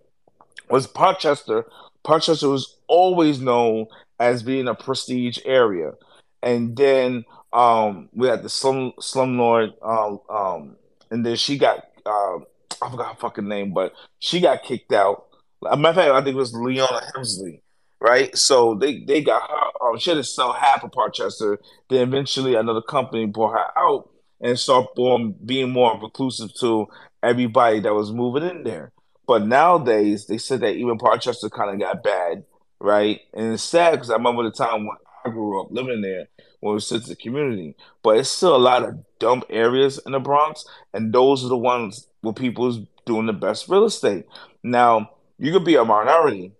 [0.69, 1.65] was Parkchester.
[2.03, 3.87] Parkchester was always known
[4.19, 5.93] as being a prestige area.
[6.41, 10.75] And then um, we had the slum slumlord, um, um,
[11.09, 12.45] and then she got um,
[12.81, 15.25] I forgot her fucking name, but she got kicked out.
[15.69, 17.61] A matter of fact, I think it was Leona Helmsley,
[17.99, 18.35] right?
[18.37, 19.87] So they they got her.
[19.87, 21.57] Um, she had to sell half of Parkchester.
[21.89, 24.09] Then eventually another company bought her out
[24.41, 26.87] and started um, being more reclusive to
[27.23, 28.91] everybody that was moving in there.
[29.27, 32.43] But nowadays, they said that even Parkchester kind of got bad,
[32.79, 33.21] right?
[33.33, 36.27] And it's sad because I remember the time when I grew up living there,
[36.59, 37.75] when it was such a community.
[38.03, 41.57] But it's still a lot of dump areas in the Bronx, and those are the
[41.57, 44.25] ones where people's doing the best real estate.
[44.63, 46.51] Now, you could be a minority,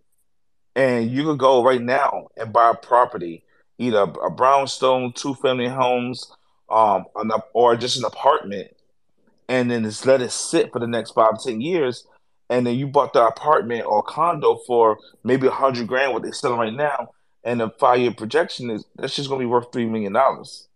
[0.76, 3.44] and you could go right now and buy a property,
[3.77, 6.32] either a brownstone, two family homes,
[6.69, 7.06] um,
[7.53, 8.76] or just an apartment,
[9.50, 12.06] and then just let it sit for the next five ten years,
[12.50, 16.34] and then you bought the apartment or condo for maybe a hundred grand, what they're
[16.34, 17.10] selling right now,
[17.44, 20.68] and the five year projection is that's just gonna be worth three million dollars.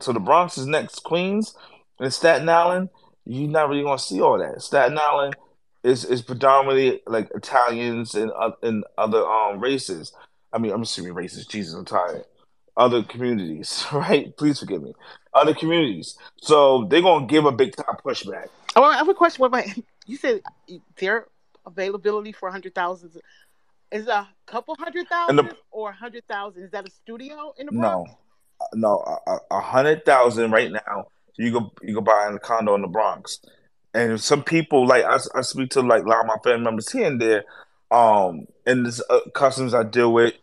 [0.00, 1.54] So the Bronx is next, Queens
[1.98, 2.90] and Staten Island.
[3.28, 4.62] You're not really gonna see all that.
[4.62, 5.36] Staten Island
[5.84, 10.14] is is predominantly like Italians and uh, and other um races.
[10.50, 11.44] I mean, I'm assuming races.
[11.44, 12.24] Jesus, I'm tired.
[12.74, 14.34] Other communities, right?
[14.38, 14.94] Please forgive me.
[15.34, 16.16] Other communities.
[16.40, 18.48] So they're gonna give a big time pushback.
[18.74, 19.42] Oh, I have a question.
[19.42, 19.66] What about
[20.06, 20.40] you said
[20.96, 21.26] their
[21.66, 23.12] availability for a hundred thousand
[23.92, 26.62] is a couple hundred thousand the or a hundred thousand?
[26.62, 28.12] Is that a studio in the no, Bronx?
[28.72, 31.08] no, a, a a hundred thousand right now.
[31.38, 33.40] You go you go buy a condo in the Bronx,
[33.94, 36.90] and some people like I, I speak to like a lot of my family members
[36.90, 37.44] here and there,
[37.90, 40.34] um, and this uh, customers I deal with,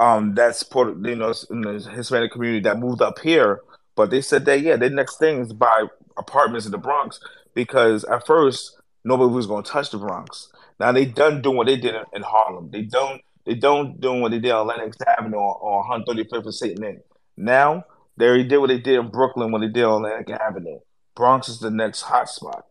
[0.00, 3.60] um, that's Puerto, you know, in the Hispanic community that moved up here,
[3.94, 5.86] but they said that yeah, their next thing is buy
[6.16, 7.20] apartments in the Bronx
[7.54, 10.50] because at first nobody was going to touch the Bronx.
[10.80, 12.70] Now they done doing what they did in, in Harlem.
[12.70, 16.54] They don't they don't doing what they did on Lenox Avenue or, or 135th and
[16.54, 16.78] St.
[16.78, 17.04] Nick.
[17.36, 17.84] Now
[18.16, 20.80] they already did what they did in Brooklyn when they did on Atlantic Avenue.
[21.14, 22.66] Bronx is the next hot spot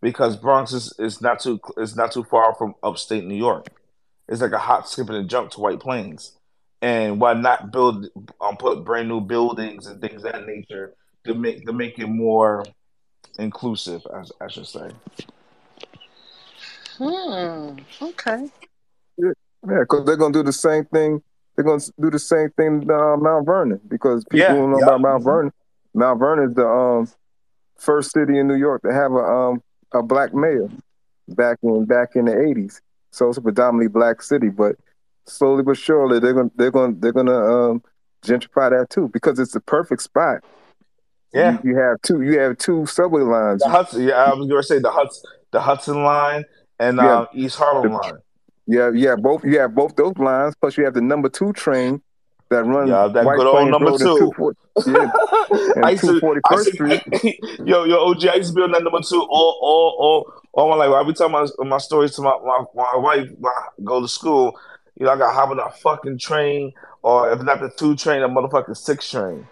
[0.00, 3.66] because Bronx is, is not too is not too far from upstate New York.
[4.28, 6.32] It's like a hot skip and a jump to White Plains.
[6.82, 8.08] And why not build
[8.40, 12.06] um, put brand new buildings and things of that nature to make to make it
[12.06, 12.64] more
[13.38, 14.90] inclusive, as I should say.
[16.98, 17.78] Hmm.
[18.02, 18.48] Okay.
[19.16, 19.30] Yeah,
[19.62, 21.22] because they're gonna do the same thing.
[21.56, 24.84] They're gonna do the same thing uh, Mount Vernon because people Yeah, don't know yeah.
[24.86, 25.52] about Mount Vernon.
[25.94, 27.08] Mount Vernon is the um,
[27.78, 30.68] first city in New York to have a um, a black mayor
[31.28, 32.80] back in back in the eighties.
[33.12, 34.74] So it's a predominantly black city, but
[35.26, 37.82] slowly but surely they're gonna they're gonna they're gonna um,
[38.24, 40.42] gentrify that too because it's the perfect spot.
[41.32, 41.58] Yeah.
[41.62, 43.62] You, you have two you have two subway lines.
[43.62, 46.44] The Hudson, yeah, I was gonna say the Hudson, the Hudson line
[46.80, 47.18] and Yeah.
[47.20, 48.18] um, East Harlem The- line.
[48.66, 50.54] Yeah, yeah, both you have both those lines.
[50.60, 52.00] Plus, you have the number two train
[52.50, 54.54] that runs Yeah, that White good old Plains number Road two.
[54.76, 57.02] and 240, yeah, I used to, 241st I used Street.
[57.58, 60.32] to, yo, yo, OG, I used to be on that number two all, all, all,
[60.52, 60.90] all my life.
[60.90, 64.08] I be telling my, my stories to my, my, my wife when I go to
[64.08, 64.58] school.
[64.98, 67.96] You know, I got to hop on a fucking train or if not the two
[67.96, 69.46] train, a motherfucking six train.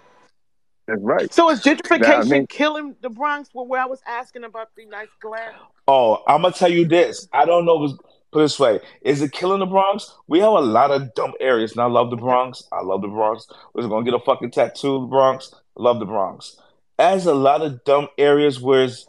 [0.86, 1.32] That's right.
[1.32, 3.50] So is gentrification Now, I mean- killing the Bronx?
[3.52, 5.52] Well, where I was asking about the nice glass.
[5.86, 7.28] Oh, I'm gonna tell you this.
[7.32, 7.84] I don't know.
[7.84, 7.98] If it's,
[8.32, 10.12] put it this way: Is it killing the Bronx?
[10.26, 12.64] We have a lot of dumb areas, and I love the Bronx.
[12.72, 13.46] I love the Bronx.
[13.74, 15.54] We're gonna get a fucking tattoo of the Bronx.
[15.76, 16.56] Love the Bronx.
[16.98, 19.06] As a lot of dumb areas where it's,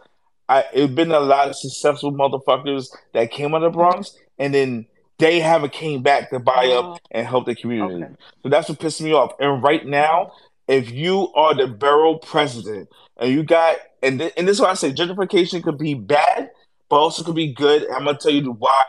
[0.48, 4.54] I it's been a lot of successful motherfuckers that came out of the Bronx, and
[4.54, 4.86] then
[5.20, 6.98] they haven't came back to buy up oh.
[7.12, 8.14] and help the community.
[8.42, 9.34] So that's what pissed me off.
[9.40, 10.34] And right now,
[10.68, 14.72] if you are the borough president and you got and th- and this is why
[14.72, 16.52] I say gentrification could be bad,
[16.94, 17.90] but also could be good.
[17.90, 18.84] I'm gonna tell you why.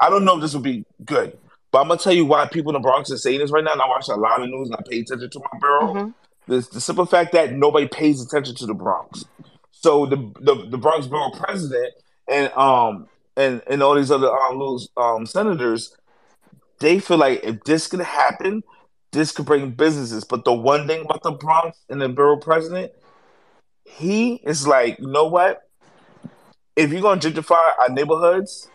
[0.00, 1.38] I don't know if this would be good,
[1.70, 3.70] but I'm gonna tell you why people in the Bronx are saying this right now.
[3.70, 6.12] And I watch a lot of news and I pay attention to my borough.
[6.48, 9.24] The, the simple fact that nobody pays attention to the Bronx.
[9.70, 11.94] So the the, the Bronx borough president
[12.28, 15.96] and um and and all these other um little um senators,
[16.80, 18.64] they feel like if this could happen,
[19.12, 20.24] this could bring businesses.
[20.24, 22.90] But the one thing about the Bronx and the borough president,
[23.84, 25.60] he is like, you know what?
[26.76, 28.68] If you're gonna gentrify our neighborhoods,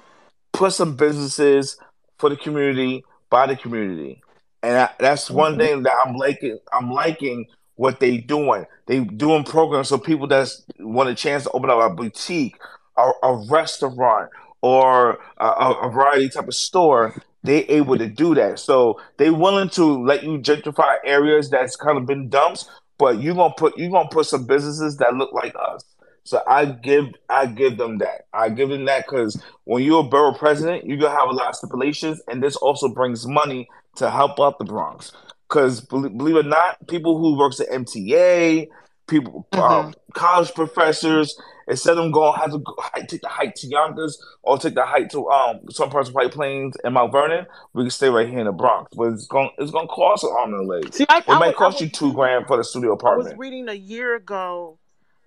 [0.53, 1.77] put some businesses
[2.17, 4.21] for the community by the community,
[4.63, 5.61] and I, that's one mm-hmm.
[5.61, 6.59] thing that I'm liking.
[6.73, 8.65] I'm liking what they doing.
[8.87, 12.57] They doing programs so people that want a chance to open up a boutique,
[12.97, 14.29] a, a restaurant,
[14.61, 17.15] or a, a a variety type of store.
[17.43, 21.97] They able to do that, so they willing to let you gentrify areas that's kind
[21.97, 25.55] of been dumps, but you gonna put you gonna put some businesses that look like
[25.57, 25.83] us.
[26.23, 28.27] So I give I give them that.
[28.33, 31.49] I give them that because when you're a borough president, you're gonna have a lot
[31.49, 35.11] of stipulations, and this also brings money to help out the Bronx.
[35.47, 38.67] Because believe, believe it or not, people who works at MTA,
[39.07, 41.35] people, um, college professors,
[41.67, 44.75] instead of them going have to go, hike- take the hike to Yonkers or take
[44.75, 48.09] the hike to um some parts of White Plains and Mount Vernon, we can stay
[48.09, 48.91] right here in the Bronx.
[48.95, 50.93] But it's going it's gonna cost an arm and a leg.
[50.93, 53.29] See, I, it I might was, cost was you two grand for the studio apartment.
[53.29, 54.78] I was reading a year ago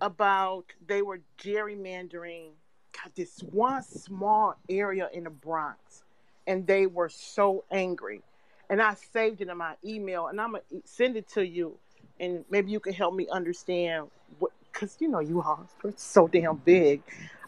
[0.02, 2.50] about they were gerrymandering
[2.94, 6.04] God, this one small area in the Bronx,
[6.48, 8.22] and they were so angry.
[8.70, 11.78] And I saved it in my email, and I'm gonna send it to you,
[12.20, 14.08] and maybe you can help me understand
[14.40, 15.66] what, because you know you are
[15.96, 17.02] so damn big.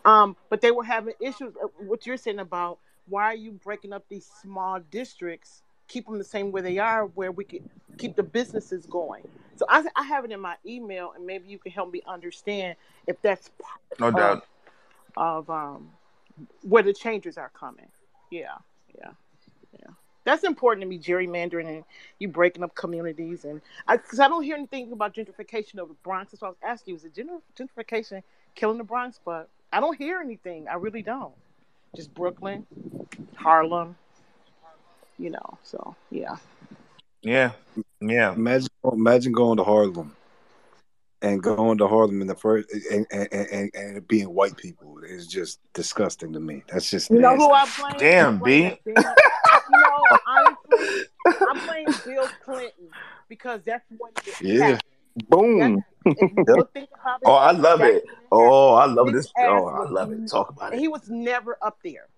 [0.07, 1.55] Um, but they were having issues.
[1.63, 5.64] uh, What you're saying about why are you breaking up these small districts?
[5.89, 9.27] Keep them the same way they are, where we can keep the businesses going.
[9.57, 12.77] So I, I have it in my email, and maybe you can help me understand
[13.07, 13.51] if that's
[13.99, 14.37] No part doubt.
[14.39, 14.43] of
[15.17, 15.91] of um,
[16.63, 17.87] where the changes are coming.
[18.31, 18.55] Yeah,
[18.99, 19.11] yeah,
[19.79, 19.91] yeah.
[20.25, 21.85] That's important to me, gerrymandering and
[22.19, 26.33] you breaking up communities, and because I, don't hear anything about gentrification of the Bronx.
[26.33, 27.15] That's why I was asking you: is it
[27.57, 28.23] gentrification
[28.55, 29.21] killing the Bronx?
[29.25, 30.67] But I don't hear anything.
[30.69, 31.35] I really don't.
[31.95, 32.67] Just Brooklyn,
[33.37, 33.97] Harlem,
[35.19, 35.59] you know.
[35.63, 36.37] So yeah.
[37.23, 37.53] Yeah,
[38.01, 38.35] yeah.
[38.35, 40.15] Imagine, imagine going to Harlem
[41.23, 44.99] and going to Harlem in the first and and, and, and it being white people
[45.03, 46.63] is just disgusting to me.
[46.69, 47.51] That's just You know who.
[47.51, 47.99] I blame?
[47.99, 48.63] Damn, B.
[48.63, 48.97] that damn-
[49.71, 52.89] you know, honestly, I blame Bill Clinton
[53.29, 54.65] because that's what it Yeah.
[54.65, 54.83] happened.
[55.29, 55.85] Boom.
[56.05, 56.57] If you Yep.
[56.57, 58.05] look think about it, Oh, I love it.
[58.31, 59.33] Oh, I love his this.
[59.39, 60.27] ass Oh, I love it.
[60.29, 60.79] Talk about it.
[60.81, 62.09] he was never up there.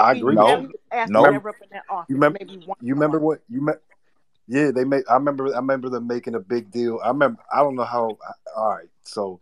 [0.00, 0.34] I agree.
[0.34, 1.30] No, his ass was no.
[1.30, 2.06] never up in that office.
[2.08, 2.38] You remember?
[2.40, 3.80] Maybe one You remember what you met?
[4.48, 5.04] Yeah, they made.
[5.08, 5.46] I remember.
[5.54, 7.00] I remember them making a big deal.
[7.04, 7.40] I remember.
[7.52, 8.18] I don't know how.
[8.56, 9.40] All right, so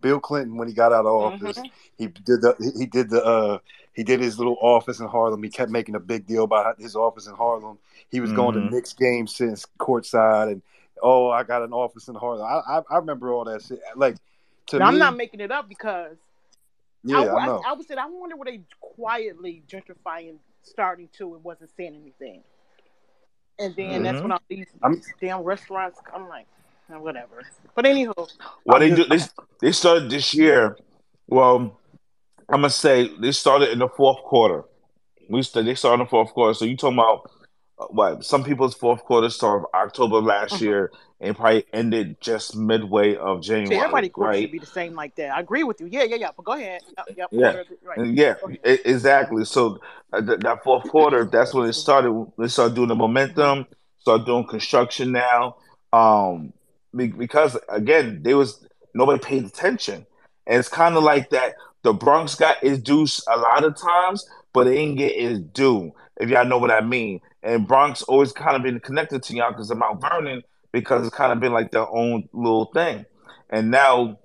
[0.00, 1.70] Bill Clinton, when he got out of office, Mhm.
[1.98, 2.54] he did the.
[2.58, 3.22] He he did the.
[3.24, 3.58] uh
[3.92, 5.42] He did his little office in Harlem.
[5.42, 7.78] He kept making a big deal about his office in Harlem.
[8.10, 10.62] He was going to hmm Knicks games since courtside, and
[11.02, 12.46] oh, I got an office in Harlem.
[12.46, 13.80] I I, I remember all that shit.
[13.94, 14.16] Like
[14.68, 16.16] to Now, I'm not making it up because
[17.06, 17.62] yeah, I, I I, know.
[17.66, 22.42] I would say I wonder were they quietly gentrifying, starting to, and wasn't saying anything.
[23.58, 25.98] And then that's hmm when all these I'm damn restaurants.
[26.14, 26.46] I'm like,
[26.90, 27.42] "Eh, whatever.
[27.74, 28.28] But anywho,
[28.64, 29.18] Well, I'm they just do.
[29.18, 29.24] They
[29.62, 30.76] they started this year.
[31.28, 31.80] Well,
[32.50, 34.64] I'm gonna say they started in the fourth quarter.
[35.30, 36.54] We st- they started in the fourth quarter.
[36.54, 37.30] So you talking about
[37.90, 38.24] what?
[38.24, 40.60] Some people's fourth quarter started October of last mhm.
[40.62, 44.52] year and probably ended just midway of see, everybody January, quarter should right?
[44.52, 45.34] be the same like that.
[45.34, 45.88] I agree with you.
[45.90, 46.30] Yeah, yeah, yeah.
[46.36, 46.82] But go ahead.
[46.96, 47.76] Yep, yep Yeah, quarter.
[47.84, 48.14] Right.
[48.14, 49.44] yeah, exactly.
[49.44, 49.78] So
[50.12, 52.32] uh, th- that fourth quarter, that's when it started.
[52.38, 53.66] They started doing the momentum,
[53.98, 55.56] start doing construction now.
[55.92, 56.52] Um,
[56.94, 60.06] because again, there was nobody paid attention,
[60.46, 61.54] and it's kind of like that.
[61.82, 65.92] The Bronx got its due a lot of times, but they didn't get its due.
[66.18, 67.20] If y'all know what I mean.
[67.46, 70.42] And Bronx always kind of been connected to Yonkers and Mount Vernon
[70.72, 73.06] because it's kind of been like their own little thing.
[73.48, 74.18] And now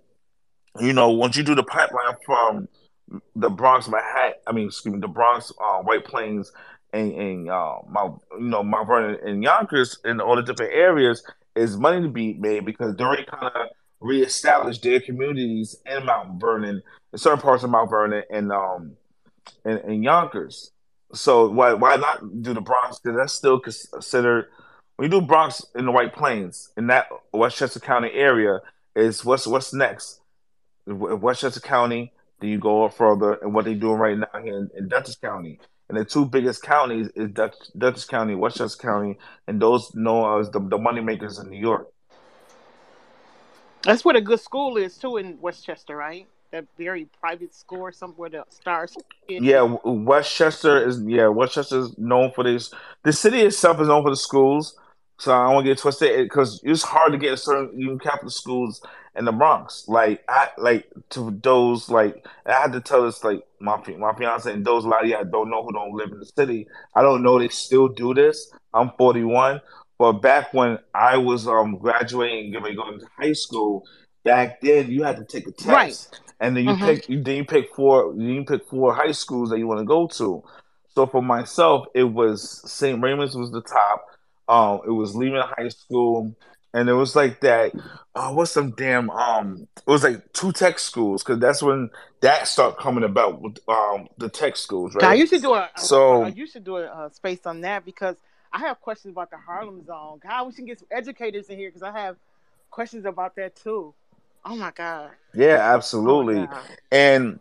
[0.80, 2.67] you know, once you do the pipeline from
[3.35, 6.51] the Bronx, Manhattan, I mean, excuse me, the Bronx, uh, White Plains,
[6.93, 11.24] and, and uh, Mount, you know, Mount Vernon and Yonkers and all the different areas
[11.56, 13.67] is money to be made because they already kind of
[14.00, 18.93] reestablished their communities in Mount Vernon, in certain parts of Mount Vernon and um
[19.66, 20.70] and, and Yonkers.
[21.14, 22.99] So why why not do the Bronx?
[22.99, 24.48] Because that's still considered
[24.95, 28.59] when you do Bronx in the White Plains in that Westchester County area
[28.95, 30.19] is what's what's next.
[30.85, 34.69] Westchester County, then you go up further, and what they're doing right now here in,
[34.77, 35.59] in Dutchess County.
[35.90, 39.17] And the two biggest counties is Dutch, Dutchess County, Westchester County,
[39.48, 41.88] and those known as the, the money makers in New York.
[43.83, 46.27] That's what a good school is too in Westchester, right?
[46.51, 48.97] That very private school or somewhere the stars.
[49.27, 52.73] Yeah, Westchester is yeah, Westchester is known for this.
[53.03, 54.77] The city itself is known for the schools,
[55.17, 58.30] so I don't want to get twisted because it's hard to get certain even capital
[58.30, 58.81] schools
[59.15, 59.85] in the Bronx.
[59.88, 64.51] Like I like to those like I had to tell this like my my fiance
[64.51, 66.67] and those a lot of y'all don't know who don't live in the city.
[66.95, 68.51] I don't know they still do this.
[68.73, 69.61] I'm 41,
[69.99, 73.83] but back when I was um graduating going to high school,
[74.23, 76.21] back then you had to take a test, Right.
[76.42, 76.86] And then you Mhm.
[76.86, 79.86] pick you then you pick four you pick four high schools that you want to
[79.86, 80.44] go to.
[80.95, 83.02] So for myself, it was St.
[83.03, 84.06] Raymond's was the top.
[84.50, 86.36] Um, it was Lehman High School,
[86.74, 87.74] and it was like that.
[88.16, 89.68] Uh, what's some damn um?
[89.78, 91.90] It was like two tech schools because that's when
[92.22, 95.16] that started coming about with um the tech schools, I right?
[95.16, 95.70] used to do a,
[96.22, 98.18] a So you should do a, uh space on that because
[98.53, 100.20] I have questions about the Harlem Zone.
[100.22, 102.18] God, we should get some educators in here because I have
[102.70, 103.94] questions about that too.
[104.45, 105.11] Oh my God.
[105.34, 106.45] Yeah, Oh absolutely.
[106.48, 106.60] God.
[106.92, 107.40] And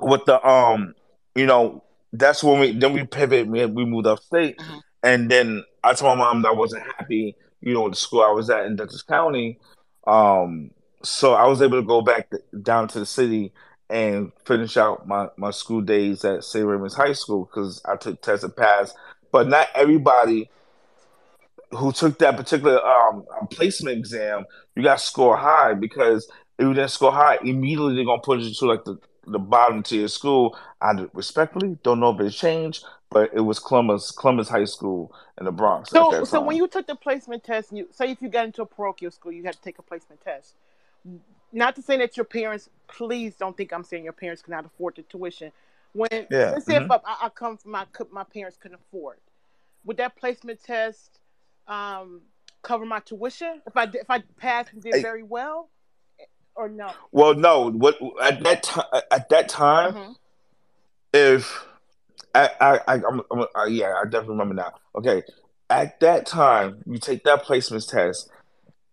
[0.00, 0.94] with the um,
[1.34, 3.46] you know, that's when we then we pivot.
[3.46, 4.78] We we moved upstate, Mm-hmm.
[5.02, 8.22] and then I told my mom that I wasn't happy, you know, with the school
[8.22, 9.58] I was at in Dutchess County.
[10.06, 10.70] Um,
[11.02, 13.52] so I was able to go back th- down to the city
[13.90, 16.64] and finish out my my school days at St.
[16.66, 18.96] Raymond's High School because I took tests and passed.
[19.32, 20.50] But not everybody
[21.76, 26.74] who took that particular um, placement exam, you got to score high because if you
[26.74, 30.56] didn't score high, immediately they're gonna put you to like the, the bottom tier school.
[30.80, 35.44] I respectfully don't know if it changed, but it was Columbus Columbus High School in
[35.44, 38.28] the Bronx So, so when you took the placement test, and you say if you
[38.28, 40.54] got into a parochial school, you had to take a placement test.
[41.52, 44.96] Not to say that your parents, please don't think I'm saying your parents cannot afford
[44.96, 45.52] the tuition.
[45.92, 46.50] When Yeah.
[46.52, 47.00] let's say if mhm.
[47.04, 49.18] I, I come from my my parents couldn't afford,
[49.84, 51.20] would that placement test
[51.68, 52.22] um,
[52.62, 55.70] cover my tuition if I did- if I passed and did very well,
[56.54, 56.90] or no?
[57.12, 60.12] well, no, what at that time at that time, hmm
[61.12, 61.64] if
[62.34, 64.72] I I, I I'm, I'm uh, yeah, I definitely remember now.
[64.94, 65.22] Okay,
[65.70, 68.30] at that time, you take that placements test.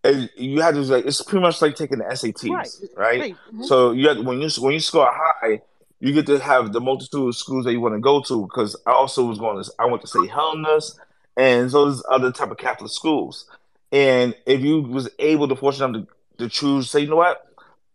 [0.03, 3.19] and you had to like it's pretty much like taking the Right, SATs, right?
[3.19, 3.37] right.
[3.53, 3.65] mhm.
[3.65, 5.61] So you had, when you when you score high,
[5.99, 8.43] you get to have the multitude of schools that you want to go to.
[8.43, 10.29] Because I also was going to I went to St.
[10.29, 10.99] Helena's,
[11.37, 13.49] and so there's other type of Catholic schools.
[13.91, 16.07] And if you was able to force them to,
[16.39, 17.45] to choose, say, you know what,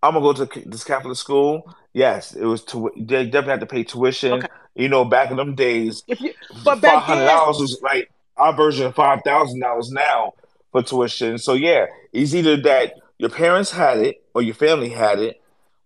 [0.03, 1.75] I'm gonna go to this Catholic school.
[1.93, 4.35] Yes, it was to they definitely had to pay tuition.
[4.35, 4.47] Okay.
[4.75, 6.33] You know, back in them days, If you,
[6.65, 10.35] but five hundred dollars was like our version of five thousand dollars now
[10.71, 11.39] for tuition.
[11.39, 15.41] So yeah, it's either that your parents had it or your family had it,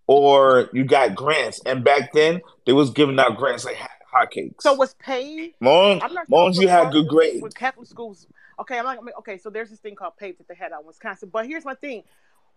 [0.06, 1.62] or you got grants.
[1.64, 3.76] And back then they was giving out grants like
[4.12, 4.60] hotcakes.
[4.60, 5.54] so was paid.
[5.60, 7.42] Long, long as you had good grades.
[7.42, 8.26] with Catholic schools.
[8.60, 9.02] Okay, I'm not.
[9.02, 11.30] Mean, okay, so there's this thing called PAVE that they had out in Wisconsin.
[11.32, 12.04] But here's my thing: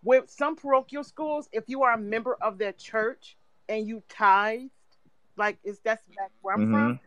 [0.04, 3.38] with some parochial schools, if you are a member of their church
[3.70, 4.70] and you tithe,
[5.38, 7.00] like is that's back where I'm from,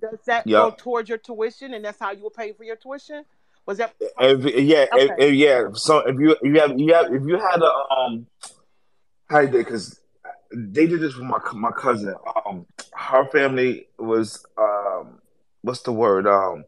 [0.00, 3.24] does that go towards your tuition, and that's how you will pay for your tuition?
[3.66, 5.14] Was that If, yeah, okay?
[5.18, 5.68] if, yeah.
[5.74, 8.26] So if you if you have you have if you had a um
[9.28, 10.00] how you did because
[10.56, 12.14] they did this with my my cousin.
[12.46, 15.18] Um, her family was um
[15.62, 16.64] what's the word um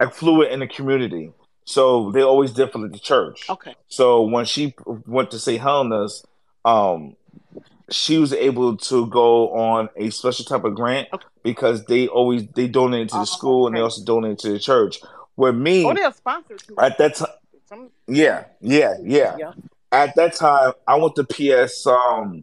[0.00, 1.32] affluent in the community,
[1.64, 3.48] so they always did for the church.
[3.48, 3.74] Okay.
[3.88, 4.74] So when she
[5.06, 5.60] went to St.
[5.60, 6.24] Helena's,
[6.64, 7.16] um,
[7.90, 11.24] she was able to go on a special type of grant Okay.
[11.42, 14.58] because they always they donated to the Oh, school and they also donated to the
[14.58, 14.98] church.
[15.38, 16.74] Oh, me, they'll sponsor too.
[16.78, 17.28] at that time,
[17.68, 19.36] Some, yeah, yeah, yeah.
[19.38, 19.52] yeah.
[19.92, 22.42] At that time, I went to PS um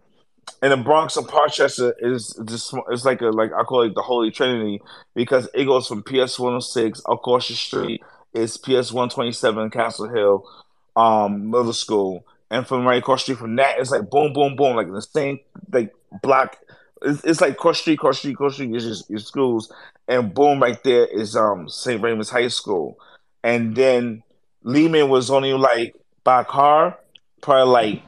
[0.63, 4.01] in the Bronx and Parkchester is just it's like a like I call it the
[4.01, 4.81] Holy Trinity
[5.13, 8.01] because it goes from PS 106 across the street.
[8.33, 10.47] Is PS 127 Castle Hill
[10.95, 12.25] um middle school.
[12.49, 15.39] And from right across street from that it's like boom boom boom like the same
[15.71, 16.57] like block.
[17.01, 18.73] It's, it's like cross street cross street cross street.
[18.73, 19.71] Is just your schools.
[20.07, 22.01] And boom right there is um St.
[22.01, 22.97] Raymond's High School.
[23.43, 24.23] And then
[24.63, 26.97] Lehman was only like by car
[27.41, 28.01] probably like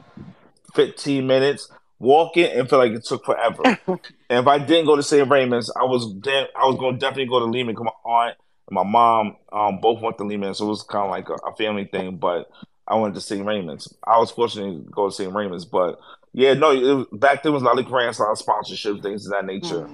[0.74, 3.62] 15 minutes walking and feel like it took forever.
[3.86, 4.00] and
[4.30, 5.28] if I didn't go to St.
[5.28, 7.74] Raymond's, I was de- I was going to definitely go to Lehman.
[7.74, 8.36] Cause my aunt
[8.68, 11.34] and my mom um, both went to Lehman, so it was kind of like a,
[11.48, 12.16] a family thing.
[12.16, 12.50] But
[12.86, 13.44] I went to St.
[13.44, 13.92] Raymond's.
[14.06, 15.32] I was fortunate to go to St.
[15.32, 15.98] Raymond's, but
[16.32, 19.26] yeah, no, was, back then was a lot of grants, a lot of sponsorship, things
[19.26, 19.88] of that nature.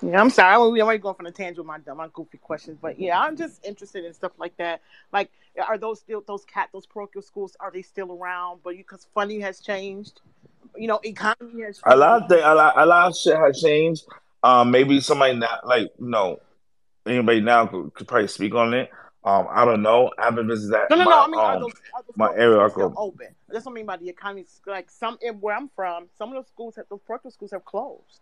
[0.00, 0.54] Yeah, I'm sorry.
[0.54, 3.36] I'm already going from the tangent with my dumb, my goofy questions, but yeah, I'm
[3.36, 4.80] just interested in stuff like that.
[5.12, 5.30] Like,
[5.66, 7.56] are those still those cat those parochial schools?
[7.58, 8.60] Are they still around?
[8.62, 10.20] But because funding has changed,
[10.78, 11.80] you know, economy has.
[11.84, 14.04] A lot of thing, a lot, a lot of shit has changed.
[14.42, 16.38] Um, maybe somebody now, like you know,
[17.06, 18.90] anybody now could, could probably speak on it.
[19.24, 20.10] Um, I don't know.
[20.18, 20.90] I haven't visited that.
[20.90, 21.20] No, no, my, no.
[21.20, 22.60] I mean, are um, those, are those my area.
[22.60, 23.26] I schools still open?
[23.48, 24.46] That's what I mean by the economy.
[24.66, 28.20] Like some where I'm from, some of the schools have those parochial schools have closed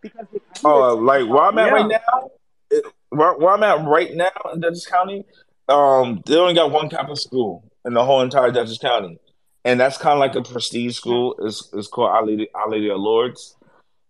[0.00, 0.26] because
[0.64, 1.06] Oh, has changed.
[1.06, 2.30] like where I'm at right now,
[2.70, 5.24] it, where, where I'm at right now in Dutchess County,
[5.68, 9.18] um, they only got one Catholic school in the whole entire Dutchess County,
[9.64, 11.36] and that's kind of like a prestige school.
[11.40, 13.56] It's it's called Our Lady Our Lady of Lourdes.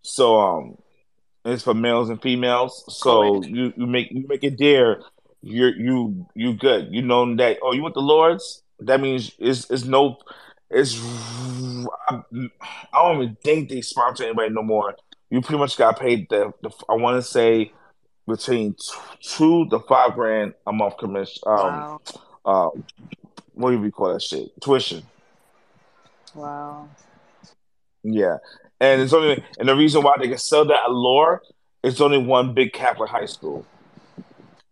[0.03, 0.79] So um,
[1.45, 2.85] it's for males and females.
[2.89, 5.03] So you you make you make it there,
[5.43, 6.89] you're you you good.
[6.91, 8.63] You know that oh you with the Lourdes.
[8.81, 10.17] That means it's it's no
[10.71, 10.99] it's
[12.09, 12.23] I,
[12.93, 14.95] I don't even think they sponsor anybody no more.
[15.31, 17.73] You pretty much got paid the, the I want to say
[18.27, 18.75] between
[19.23, 21.43] two to five grand a month commission.
[21.47, 22.01] Um, Wow.
[22.45, 22.69] uh,
[23.55, 24.51] what do we call that shit?
[24.61, 25.03] Tuition.
[26.35, 26.89] Wow.
[28.03, 28.39] Yeah,
[28.81, 31.43] and it's only and the reason why they can sell that allure,
[31.83, 33.65] is only one big Catholic high school,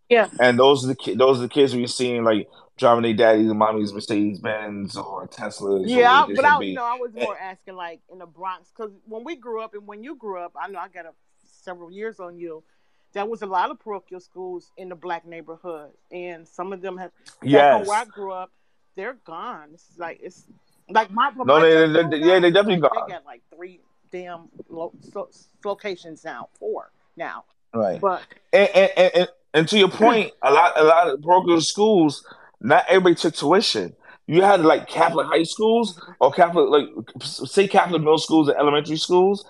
[0.08, 0.28] Yeah.
[0.40, 3.48] and those are the ki- those are the kids we're seeing like driving their daddies
[3.50, 5.84] and mommies Mercedes Benz or Teslas.
[5.86, 6.66] Yeah, or I, what the case but I, be.
[6.68, 9.74] you know, I was more asking like in the Bronx because when we grew up
[9.74, 11.12] and when you grew up, I know I got a,
[11.44, 12.64] several years on you.
[13.12, 16.96] There was a lot of parochial schools in the black neighborhood, and some of them
[16.96, 17.10] have.
[17.42, 18.50] Back home where I grew up,
[18.96, 19.70] they're gone.
[19.74, 20.46] It's like it's
[20.92, 22.92] like my No, my they, they, they- yeah, they definitely got.
[23.06, 25.28] They got like three damn lo- so,
[25.64, 27.44] locations now, four now.
[27.72, 28.00] Right.
[28.00, 31.60] But And, and, and, and, and to your point, a lot a lot of parochial
[31.60, 32.24] schools,
[32.60, 33.94] not everybody took tuition.
[34.26, 36.88] You had like Catholic high schools or Catholic like
[37.24, 39.44] say Catholic middle schools and elementary schools.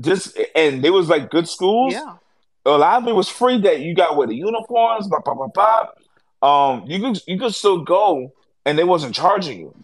[0.00, 1.92] Just and they was like good schools.
[1.94, 2.16] yeah,
[2.66, 5.48] A lot of it was free that you got with the uniforms, blah blah blah
[5.48, 5.88] blah.
[6.70, 8.32] Um, you could you could still go
[8.64, 9.74] and they wasn't charging you.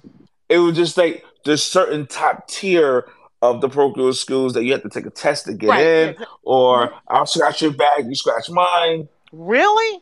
[0.55, 3.07] It was just like there's certain top tier
[3.43, 5.81] of the parochial schools that you have to take a test to get right.
[5.81, 6.27] Yeah, in, exactly.
[6.45, 9.09] or I'll scratch your bag, you scratch mine.
[9.33, 10.01] Really,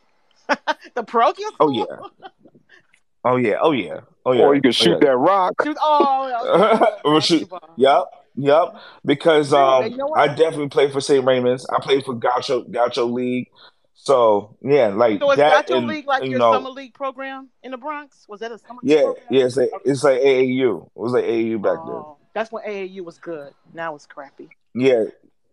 [0.95, 1.85] the parochial Oh yeah,
[3.25, 5.09] oh yeah, oh yeah, oh yeah, Or you can oh shoot yeah.
[5.09, 5.55] that rock.
[5.65, 8.05] Shoot- Oh, Or shoot- Yep,
[8.37, 8.75] yep.
[9.05, 10.13] Because um, You know?
[10.15, 11.25] I definitely played for St.
[11.25, 11.67] Raymond's.
[11.71, 13.49] I played for Gaucho Gaucho League.
[14.03, 17.51] So yeah, like So is that, and League like you your know, summer league program
[17.63, 18.27] in the Bronx?
[18.29, 19.27] Was that a summer league yeah, program?
[19.31, 19.45] yeah.
[19.45, 20.87] It's like it's like AAU.
[20.87, 21.95] It was like AAU back then.
[21.95, 23.53] Oh, that's when AAU was good.
[23.73, 24.49] Now it's crappy.
[24.75, 25.05] Yeah,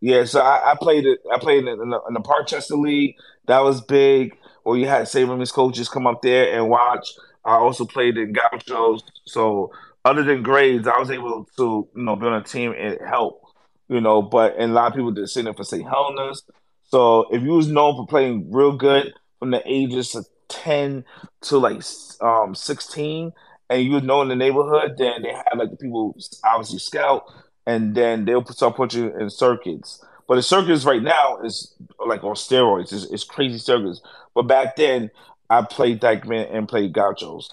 [0.01, 0.25] yeah.
[0.25, 1.19] So I, I played it.
[1.31, 3.17] I played it in the, in the Parkchester League.
[3.45, 4.35] That was big.
[4.63, 5.29] Or you had St.
[5.29, 7.07] Raymond's coaches come up there and watch.
[7.45, 9.03] I also played in gauchos.
[9.27, 9.71] So
[10.03, 13.43] other than grades, I was able to you know build a team and help.
[13.89, 15.87] You know, but and a lot of people did sit in for St.
[15.87, 16.43] Helena's.
[16.89, 21.05] So if you was known for playing real good from the ages of ten
[21.41, 21.83] to like
[22.21, 23.31] um sixteen,
[23.69, 27.23] and you was known in the neighborhood, then they had like the people obviously scout
[27.67, 30.03] and then they'll put- start putting you in circuits.
[30.27, 32.91] But the circuits right now is like on steroids.
[32.93, 34.01] It's, it's crazy circuits.
[34.33, 35.11] But back then,
[35.49, 37.51] I played Dyckman and played Gauchos.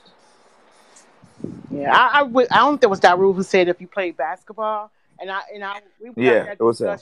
[1.70, 4.16] Yeah, I I, would- I don't think it was Daru who said if you played
[4.16, 4.90] basketball,
[5.20, 7.00] and I and I we Yeah, that it was that.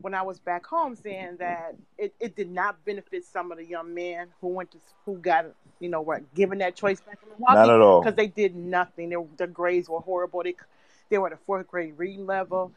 [0.00, 3.64] When I was back home saying that it, it did not benefit some of the
[3.64, 5.46] young men who went to who got
[5.80, 8.00] you know were given that choice back in Not Milwaukee at all.
[8.00, 9.10] because they did nothing.
[9.10, 10.42] Their their grades were horrible.
[10.42, 10.54] They
[11.10, 12.72] they were at a fourth grade reading level,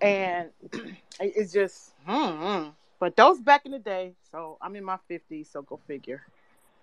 [0.00, 0.50] and
[1.20, 2.68] it's just hmm.
[2.98, 4.14] But those back in the day.
[4.30, 5.48] So I'm in my fifties.
[5.50, 6.22] So go figure.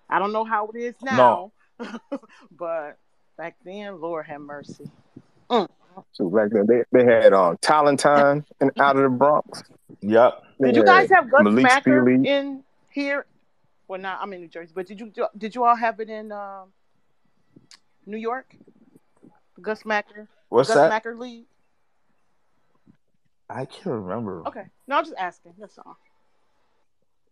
[0.09, 1.51] I don't know how it is now,
[2.51, 2.97] but
[3.37, 4.89] back then, Lord have mercy.
[5.49, 5.67] Mm.
[6.13, 9.63] So back then they, they had um Talentine and out of the Bronx.
[10.01, 10.43] Yep.
[10.59, 12.27] They Did you guys have Gus Malik Macker Steely.
[12.29, 13.25] in here?
[13.87, 16.31] Well, not I'm in New Jersey, but did you did you all have it in
[16.31, 16.71] um,
[18.05, 18.55] New York?
[19.61, 20.27] Gus Macker.
[20.49, 20.89] What's Gus that?
[20.89, 21.45] Macker League.
[23.49, 24.47] I can't remember.
[24.47, 25.53] Okay, no, I'm just asking.
[25.59, 25.97] That's all.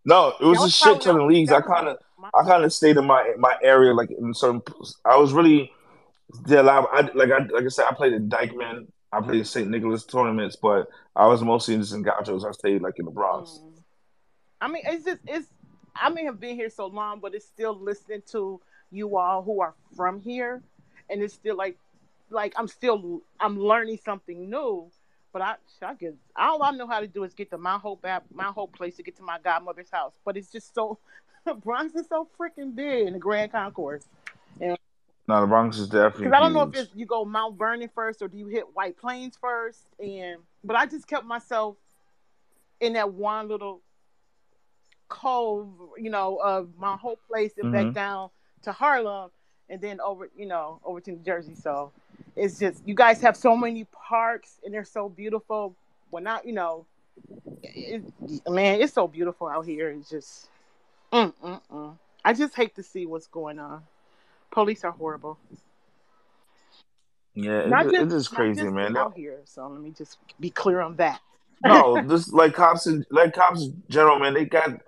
[0.06, 1.52] No, it was That a shit ton of leagues.
[1.52, 1.98] I kind of,
[2.34, 4.62] I kind of stayed in my my area, like in certain.
[5.06, 5.72] I was really
[6.48, 6.60] a.
[6.60, 8.88] I like I like I said, I played in Dyckman.
[9.12, 9.68] I played in St.
[9.70, 12.46] Nicholas tournaments, but I was mostly just in Gauchos.
[12.46, 13.60] I stayed like in the Bronx.
[13.62, 13.82] Mm.
[14.62, 15.48] I mean, it's just it's.
[15.96, 19.62] I may have been here so long, but it's still listening to you all who
[19.62, 20.62] are from here,
[21.10, 21.78] and it's still like,
[22.30, 24.90] like I'm still I'm learning something new
[25.34, 27.96] But I, I get all I know how to do is get to my whole
[27.98, 30.14] back, my whole place to get to my godmother's house.
[30.24, 31.00] But it's just so
[31.64, 34.06] Bronx is so freaking big in the Grand Concourse.
[35.30, 37.88] No, the Bronx is definitely because I don't know if it's you go Mount Vernon
[37.94, 39.86] first or do you hit White Plains first.
[40.04, 41.76] And but I just kept myself
[42.80, 43.82] in that one little
[45.08, 47.94] cove, you know, of my whole place and back Mhm.
[47.94, 48.30] down
[48.64, 49.30] to Harlem
[49.70, 51.54] and then over, you know, over to New Jersey.
[51.54, 51.92] So
[52.36, 55.76] it's just you guys have so many parks and they're so beautiful.
[56.10, 56.88] When not you know,
[57.62, 58.02] it,
[58.50, 59.92] man, it's so beautiful out here.
[59.92, 60.50] It's just,
[61.14, 61.98] mm, mm, mm.
[62.26, 63.84] I just hate to see what's going on.
[64.52, 65.38] Police are horrible.
[67.36, 68.98] Yeah, Not it, just, it is crazy, just man.
[68.98, 69.42] out here.
[69.46, 71.22] So let me just be clear on that.
[71.66, 74.34] No, this like cops and like cops general, man.
[74.34, 74.82] They got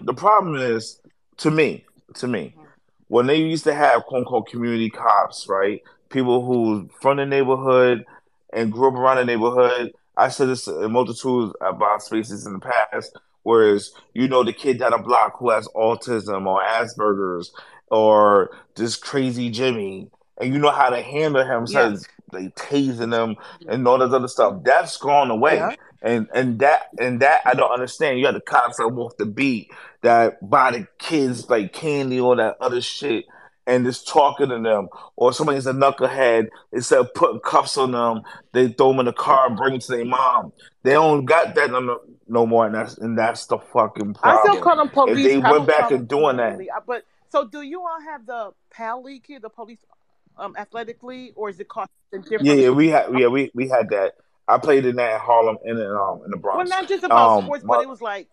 [0.00, 1.00] the problem is
[1.36, 2.64] to me, to me, mm-hmm.
[3.06, 5.80] when they used to have quote unquote community cops, right?
[6.08, 8.04] People who from the neighborhood
[8.52, 9.92] and grew up around the neighborhood.
[10.16, 13.16] I said this in multitudes about spaces in the past.
[13.42, 17.52] Whereas you know the kid down the block who has autism or Asperger's
[17.90, 22.04] or this crazy Jimmy, and you know how to handle him instead Yes.
[22.32, 23.36] like tasing them
[23.68, 24.62] and all this other stuff.
[24.64, 25.56] That's gone away.
[25.56, 25.74] Yeah.
[26.02, 28.18] And and that and that I don't understand.
[28.18, 29.70] You have the cops that walk the beat
[30.02, 33.24] that buy the kids like candy or that other shit
[33.66, 34.88] and just talking to them.
[35.16, 39.12] Or somebody's a knucklehead, instead of putting cuffs on them, they throw them in the
[39.12, 40.52] car and bring them to their mom.
[40.84, 44.60] They don't got that no, no more, and that's and that's the fucking I still
[44.60, 44.88] problem.
[44.90, 46.60] call them If they went back and doing that.
[46.60, 49.78] Uh, But so, do you all have the PAL League here, the police
[50.38, 52.60] um, athletic league, or is it called something yeah, different?
[52.60, 54.14] yeah, we had yeah we we had that.
[54.48, 56.58] I played in that in Harlem and in um in the Bronx.
[56.58, 58.28] Well, not just about Um, sports, my, but it was like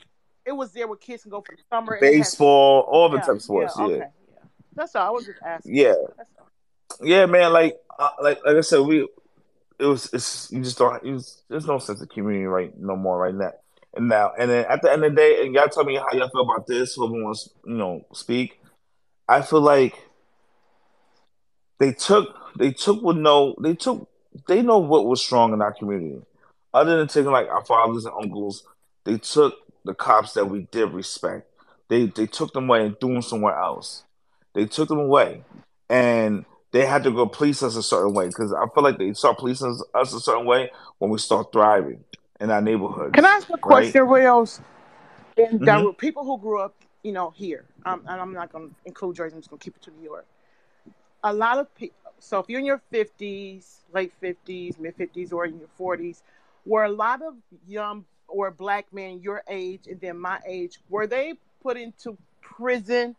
[0.46, 1.98] it was there where kids can go for the summer.
[2.00, 3.74] Baseball, all the yeah, type of sports.
[3.78, 4.40] Yeah, okay, yeah.
[4.76, 5.08] That's all.
[5.08, 5.76] I was just asking.
[5.76, 5.94] yeah,
[7.02, 7.54] yeah, man.
[7.54, 9.08] Like uh, like like I said, we
[9.80, 12.96] it was it's you just don't you just, there's no sense of community right no
[12.96, 13.52] more right now
[13.96, 16.08] and now and then at the end of the day and y'all tell me how
[16.14, 18.62] y'all feel about this whoever wants you know speak
[19.28, 20.08] i feel like
[21.80, 22.28] they took
[22.58, 24.08] they took what no they took
[24.48, 26.22] they know what was strong in our community
[26.74, 28.64] other than taking like our fathers and uncles
[29.06, 31.50] they took the cops that we did respect
[31.90, 34.04] they they took them away and threw them somewhere else
[34.54, 35.44] they took them away
[35.90, 39.14] and they had to go police us a certain way because I feel like they
[39.14, 42.04] start policing us, us a certain way when we start thriving
[42.40, 43.14] in our neighborhood.
[43.14, 43.62] Can I ask a right?
[43.62, 44.60] question, Rios?
[45.38, 47.66] And hmm there were people who grew up, you know, here.
[47.86, 49.36] Um, and I'm not going to include Jersey.
[49.36, 50.26] I'm just going to keep it to New York.
[51.24, 51.96] A lot of people.
[52.20, 56.22] So if you're in your 50s, late 50s, mid 50s, or in your 40s,
[56.66, 57.36] were a lot of
[57.68, 63.16] young or black men your age and then my age were they put into prison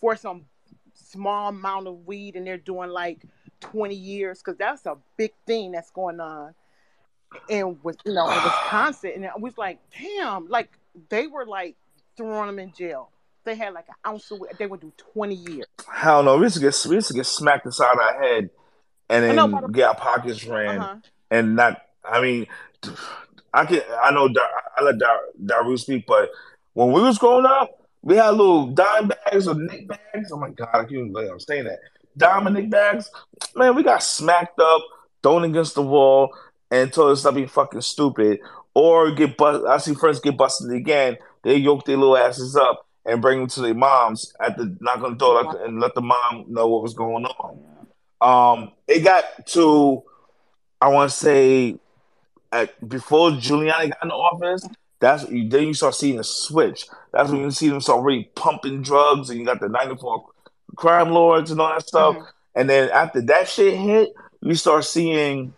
[0.00, 0.46] for some
[0.94, 3.20] small amount of weed and they're doing like
[3.60, 6.54] 20 years because that's a big thing that's going on
[7.48, 10.70] and with you know in Wisconsin, and I was like, damn, like
[11.08, 11.76] they were like
[12.16, 13.10] throwing them in jail.
[13.44, 15.66] They had like an ounce of, they would do twenty years.
[15.92, 18.50] Hell no, we used to get we used to get smacked inside our head
[19.08, 20.96] and then get our pockets ran huh.
[21.30, 21.82] and not.
[22.04, 22.46] I mean,
[23.52, 26.30] I can I know Dar, I let Dar, Daru speak, but
[26.74, 30.30] when we was growing up, we had little dime bags or nick bags.
[30.32, 31.80] Oh my god, I can't even believe I'm saying that.
[32.16, 33.10] Dime and nick bags,
[33.56, 33.74] man.
[33.74, 34.82] We got smacked up,
[35.22, 36.34] thrown against the wall,
[36.70, 38.40] and told us to be fucking stupid,
[38.74, 39.66] or get bust.
[39.66, 41.18] I see friends get busted again.
[41.42, 45.02] They yoke their little asses up and bring them to their moms at the knock
[45.02, 47.58] on the door and let the mom know what was going on.
[48.20, 50.02] Um, it got to
[50.80, 51.76] I want to say
[52.52, 54.66] at, before Giuliani got in the office,
[54.98, 56.86] that's then you start seeing a switch.
[57.12, 60.24] That's when you see them start really pumping drugs, and you got the '94
[60.76, 62.16] crime lords and all that stuff.
[62.16, 62.26] Mhm.
[62.54, 64.12] And then after that shit hit,
[64.42, 65.54] you start seeing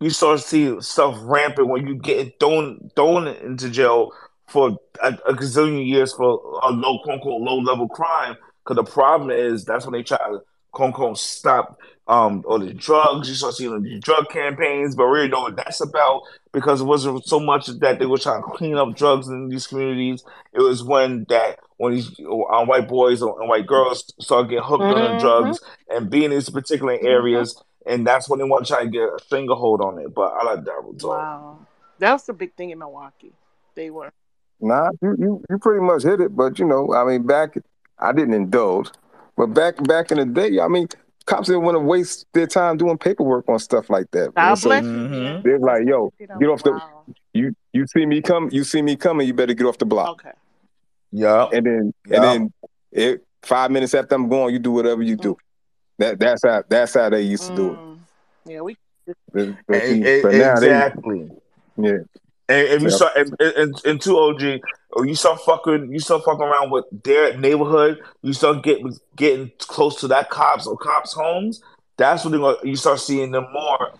[0.00, 4.12] you start seeing stuff rampant when you get thrown thrown into jail
[4.46, 8.36] for a, a gazillion years for a low quote unquote low level crime.
[8.64, 10.40] Because the problem is that's when they try to
[10.72, 13.28] quote unquote stop um all the drugs.
[13.28, 16.84] You start seeing the drug campaigns, but we really know what that's about because it
[16.84, 20.22] wasn't so much that they were trying to clean up drugs in these communities.
[20.52, 24.92] It was when that when these uh, white boys and white girls started getting hooked
[24.92, 25.18] on the Mhm.
[25.18, 27.04] drugs and being in these particular Mhm.
[27.04, 30.14] areas, and that's when they want to try to get a stranglehold on it.
[30.14, 30.82] But I like that.
[31.02, 31.58] Wow,
[31.98, 33.32] that was the big thing in Milwaukee.
[33.74, 34.12] They were.
[34.64, 37.54] Nah, you, you you pretty much hit it, but you know, I mean, back
[37.98, 38.88] I didn't indulge,
[39.36, 40.88] but back back in the day, I mean,
[41.26, 44.34] cops didn't want to waste their time doing paperwork on stuff like that.
[44.34, 44.48] man.
[44.48, 45.42] God So bless you, Mm-hmm.
[45.42, 47.04] they're like, "Yo, get off the wow.
[47.34, 50.08] you you see me come, you see me coming, you better get off the block."
[50.20, 50.32] Okay.
[51.12, 52.14] Yeah, And then yeah.
[52.16, 52.52] and then
[52.90, 55.36] it, five minutes after I'm gone, you do whatever you do.
[55.98, 57.78] That that's how that's how they used to do it.
[57.78, 57.98] Mm.
[58.46, 58.76] Yeah, we.
[59.32, 61.30] But, but, E- see, e- but they, exactly.
[61.76, 61.98] yeah,
[62.48, 62.96] And if you yeah.
[62.96, 64.60] start and, and, and two OG, or
[64.96, 69.50] oh, you start fucking, you start fucking around with their neighborhood, you start getting getting
[69.58, 71.62] close to that cops or cops' homes.
[71.96, 73.92] That's gonna, you start seeing them more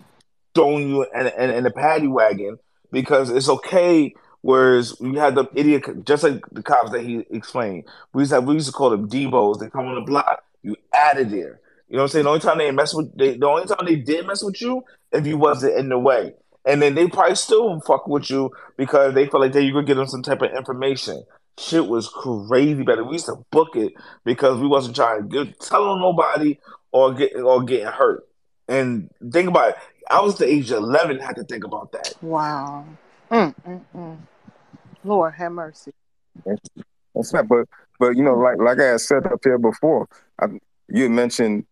[0.53, 2.57] throwing you in, in, in the paddy wagon
[2.91, 4.13] because it's okay.
[4.41, 8.35] Whereas we had the idiot, just like the cops that he explained, we used to
[8.35, 9.59] have, we used to call them Debos.
[9.59, 11.59] They come on the block, you added there.
[11.89, 12.23] You know what I'm saying?
[12.25, 14.83] The only time they mess with, they, the only time they did mess with you
[15.11, 16.33] if you wasn't in the way.
[16.65, 19.85] And then they probably still fuck with you because they feel like they you could
[19.85, 21.23] give them some type of information.
[21.57, 23.93] Shit was crazy but We used to book it
[24.25, 26.59] because we wasn't trying to get, tell on nobody
[26.91, 28.27] or get or getting hurt.
[28.67, 29.75] And think about it.
[30.09, 31.19] I was the age of eleven.
[31.19, 32.13] Had to think about that.
[32.21, 32.85] Wow.
[33.31, 34.17] Mm, mm, mm.
[35.03, 35.91] Lord have mercy.
[36.45, 36.69] That's,
[37.13, 37.67] that's not, but
[37.99, 40.07] but you know, like like I had said up here before,
[40.41, 40.47] I,
[40.89, 41.65] you mentioned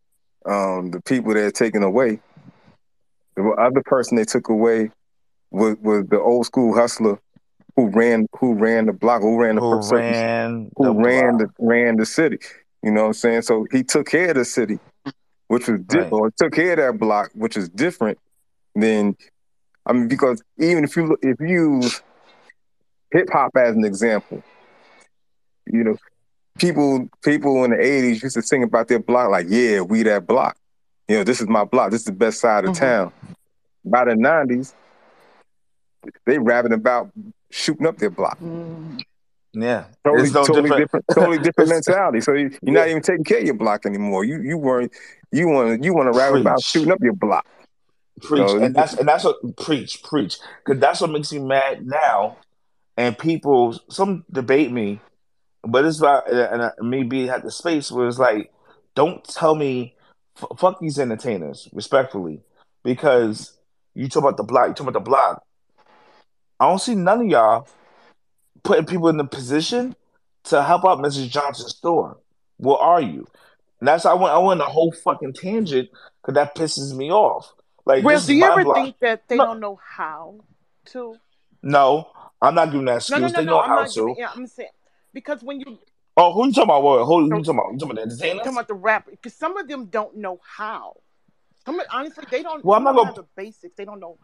[0.46, 2.20] um, the people that had taken away.
[3.36, 4.92] The other person they took away
[5.52, 7.20] was, was the old school hustler
[7.76, 11.48] who ran who ran the block, who ran the Who ran who the ran the
[11.60, 12.38] ran the city.
[12.84, 13.42] You know what I'm saying?
[13.44, 14.80] So he took care of the city,
[15.48, 15.88] which was Right.
[15.88, 18.20] different, or took care of that block, which is different
[18.76, 19.16] than
[19.86, 22.02] I mean, because even if you look, if you use
[23.12, 24.44] hip hop as an example,
[25.68, 25.98] you know,
[26.58, 30.28] people people in the '80s used to sing about their block like, "Yeah, we that
[30.28, 30.58] block."
[31.08, 31.92] You know, this is my block.
[31.92, 32.80] This is the best side of Mhm.
[32.80, 33.14] town.
[33.86, 34.74] By the '90s,
[36.26, 37.12] they rapping about
[37.52, 38.40] shooting up their block.
[38.40, 39.02] Mm.
[39.56, 40.82] Yeah, Totally, it's no totally different.
[40.82, 42.22] different, totally different mentality.
[42.22, 44.24] So you, you're not even taking care of your block anymore.
[44.24, 44.92] You you weren't
[45.32, 47.46] you want you want to rap about shooting up your block.
[48.22, 51.86] preach, So and that's and that's what preach, preach, because that's what makes me mad
[51.86, 52.38] now.
[52.98, 55.00] And people, some debate me,
[55.64, 58.52] but it's about and I, maybe had the space where it's like,
[58.96, 59.96] don't tell me,
[60.38, 62.42] f- fuck these entertainers, respectfully,
[62.84, 63.58] because
[63.94, 65.44] you talk about the block, you talk about the block.
[66.60, 67.68] I don't see none of y'all
[68.64, 69.96] putting people in the position
[70.46, 71.30] to help out Mrs.
[71.30, 72.18] Johnson's store.
[72.58, 73.28] Where are you?
[73.80, 75.90] And that's I went I went a whole fucking tangent
[76.22, 77.54] because that pisses me off.
[77.86, 78.78] Like this do you ever block.
[78.78, 80.36] think that they No, don't know how
[80.92, 81.16] to?
[81.62, 82.08] no,
[82.42, 83.20] I'm not giving that excuse.
[83.20, 83.52] no, no, They no.
[83.52, 84.16] know I'm how not giving.
[84.16, 84.22] to.
[84.22, 84.70] Yeah, I'm saying
[85.14, 85.80] because when you
[86.16, 86.84] Oh, who you talking about?
[86.84, 87.06] What?
[87.06, 87.72] Who you talking about?
[87.74, 88.38] You talking about the entertainers?
[88.40, 90.98] talking about the rapper, because some of them don't know how.
[91.66, 92.64] Some of, honestly, they don't.
[92.64, 93.14] Well, I'm not gonna.
[93.14, 93.76] the basics.
[93.76, 94.18] They don't know.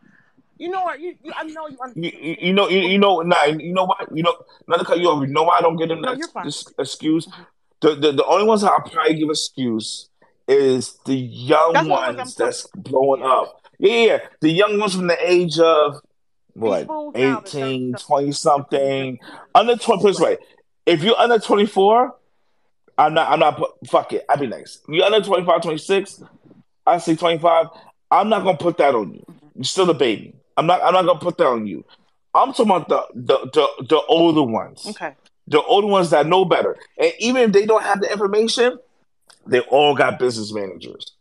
[0.58, 1.00] You know what?
[1.00, 4.10] You, you I know you You, you, know, you, you know, nah, you know what?
[4.14, 4.36] You know,
[4.68, 5.26] not to cut you off.
[5.26, 6.46] You know why I don't give them No, that you're fine.
[6.46, 7.28] this excuse?
[7.28, 7.44] Mm-hmm.
[7.82, 10.10] The, the the only ones I'll probably give excuse
[10.50, 12.46] is the young That's I'm ones talking.
[12.46, 13.62] that's blowing up.
[13.80, 16.02] Yeah, yeah, the young ones from the age of
[16.56, 19.20] what, fools now, the 30 18, something, 20 something,
[19.56, 20.38] under 20, put this right?
[20.38, 20.46] way.
[20.86, 22.16] If you're under 24,
[22.98, 24.80] I'm not, I'm not, fuck it, I'd be nice.
[24.88, 26.24] You're under 25, 26,
[26.86, 27.68] I say 25,
[28.12, 29.26] I'm not gonna put that on you.
[29.56, 30.34] You're still a baby.
[30.58, 31.86] I'm not, I'm not gonna put that on you.
[32.34, 34.86] I'm talking about the, the, the, the older ones.
[34.88, 35.16] Okay.
[35.48, 36.78] The older ones that know better.
[36.98, 38.78] And even if they don't have the information,
[39.48, 41.14] they all got business managers.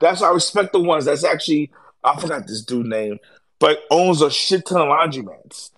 [0.00, 1.70] That's why I respect the ones that's actually
[2.04, 3.18] I forgot this dude name,
[3.58, 5.70] but owns a shit ton of laundromats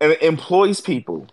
[0.00, 1.26] and employs people.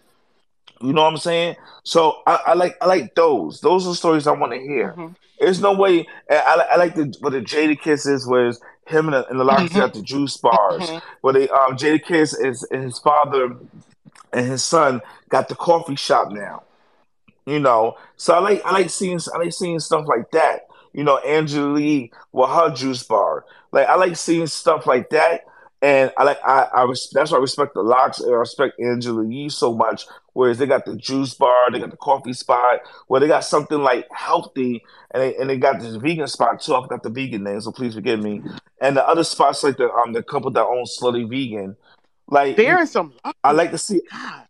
[0.82, 1.56] You know what I'm saying?
[1.84, 3.62] So I, I like I like those.
[3.62, 4.96] Those are stories I want to hear.
[4.96, 5.08] hmm
[5.40, 6.06] There's no way.
[6.30, 9.80] I, I like the what the Jadakiss's was him and the, and the LOX hmm
[9.80, 10.92] at the juice bars.
[10.92, 13.58] hmm Where they um Jadakiss is and his father
[14.34, 16.64] and his son got the coffee shop now.
[17.46, 20.62] You know, so I like I like seeing I like seeing stuff like that.
[20.94, 23.46] You know, Angela Yee with her juice bar.
[23.72, 25.42] Like I like seeing stuff like that,
[25.82, 28.80] and I like I I res- that's why I respect the LOX and I respect
[28.80, 30.06] Angela Yee so much.
[30.34, 33.80] Whereas they got the juice bar, they got the coffee spot, where they got something
[33.80, 36.76] like healthy, and they and they got this vegan spot too.
[36.76, 38.42] I forgot the vegan name, so please forgive me.
[38.82, 41.76] And the other spots like the um the couple that own Slutty Vegan,
[42.28, 43.14] like There is some.
[43.44, 44.02] I like to see.
[44.12, 44.44] God.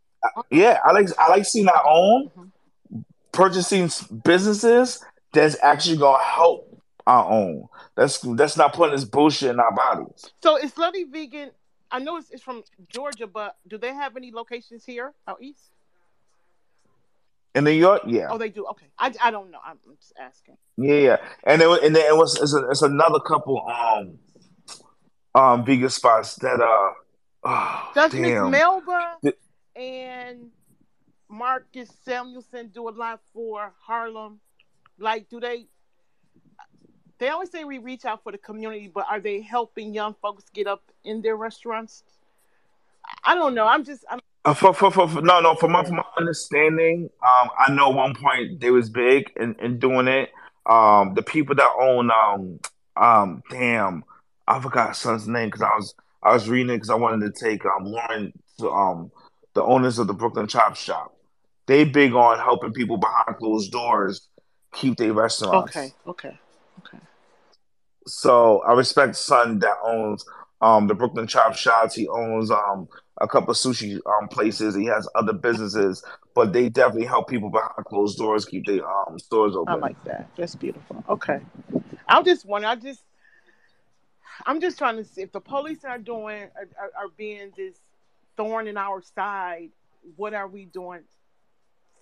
[0.50, 3.04] Yeah, I like I like seeing our own Mhm.
[3.32, 3.90] purchasing
[4.24, 7.68] businesses that's actually gonna help our own.
[7.98, 10.32] That's that's not putting this bullshit in our bodies.
[10.44, 11.50] So is Slutty Vegan?
[11.90, 15.72] I know it's, it's from Georgia, but do they have any locations here out east?
[17.56, 18.66] In New York, yeah, Oh, they do.
[18.68, 19.58] Okay, I, I don't know.
[19.66, 20.58] I'm just asking.
[20.78, 21.18] yeah, yeah.
[21.44, 24.20] And it, and then it was it's, a, it's another couple um
[25.34, 26.92] um vegan spots that uh
[27.46, 29.36] oh Does Miss Melba The-
[29.76, 30.52] and
[31.30, 34.40] Marcus Samuelsson do a lot for Harlem?
[35.00, 35.68] Like, do they?
[37.20, 40.46] They always say we reach out for the community, but are they helping young folks
[40.54, 42.04] get up in their restaurants?
[43.24, 43.66] I don't know.
[43.68, 44.06] I'm just.
[44.10, 44.20] I'm.
[44.46, 45.56] Uh, for, for, for, for- no, no.
[45.56, 50.08] From my, my understanding, um, I know one point they was big in, in doing
[50.08, 50.30] it.
[50.66, 52.60] Um, the people that own, um,
[52.98, 54.04] um, damn,
[54.48, 57.46] I forgot son's name because I was I was reading it because I wanted to
[57.46, 59.12] take um Lauren to um
[59.54, 61.16] the owners of the Brooklyn Chop Shop.
[61.66, 64.28] They big on helping people behind closed doors
[64.74, 65.76] keep their restaurants.
[65.76, 66.40] Okay, okay.
[68.08, 70.26] So I respect son that owns
[70.62, 71.94] um the Brooklyn Chop Shops.
[71.94, 72.88] He owns um
[73.20, 74.76] a couple of sushi um places.
[74.76, 76.04] He has other businesses,
[76.34, 79.74] but they definitely help people behind closed doors keep their um stores open.
[79.76, 80.30] I like that.
[80.38, 81.04] That's beautiful.
[81.10, 81.40] Okay.
[82.08, 82.66] I'm just want.
[82.66, 83.04] I just.
[84.46, 87.76] I'm just trying to see if the police are doing are, are, are being this
[88.38, 89.70] thorn in our side.
[90.16, 91.02] What are we doing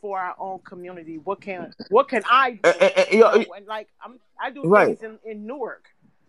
[0.02, 1.18] for our own community?
[1.18, 2.60] What can what can I do?
[2.66, 5.00] And- and- and, You know, like I'm I do Right.
[5.00, 5.86] things in, in Newark.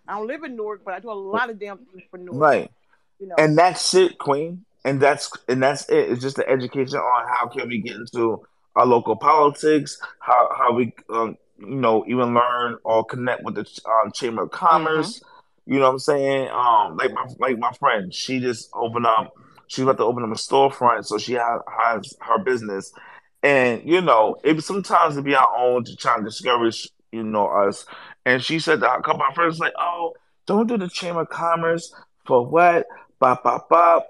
[0.08, 2.40] I don't live in Newark, but I do a lot of damn things for Newark.
[2.40, 2.70] Right.
[3.18, 3.34] You know.
[3.38, 4.64] And that's it, Queen.
[4.84, 6.10] And that's and that's it.
[6.10, 10.72] It's just the education on how can we get into our local politics, how how
[10.72, 15.20] we um, you know even learn or connect with the um, Chamber of Commerce.
[15.64, 16.48] You know what I'm saying?
[16.50, 19.34] Um, like my like my friend, she just opened up.
[19.66, 22.92] She's about to open up a storefront, so she has, has her business.
[23.42, 27.48] And you know, it sometimes it be our own to try and discourage you know
[27.48, 27.86] us.
[28.26, 30.14] And she said that a couple of friends like, oh,
[30.46, 31.94] don't do the Chamber of Commerce
[32.26, 32.86] for what?
[33.20, 34.06] Bop bop bop.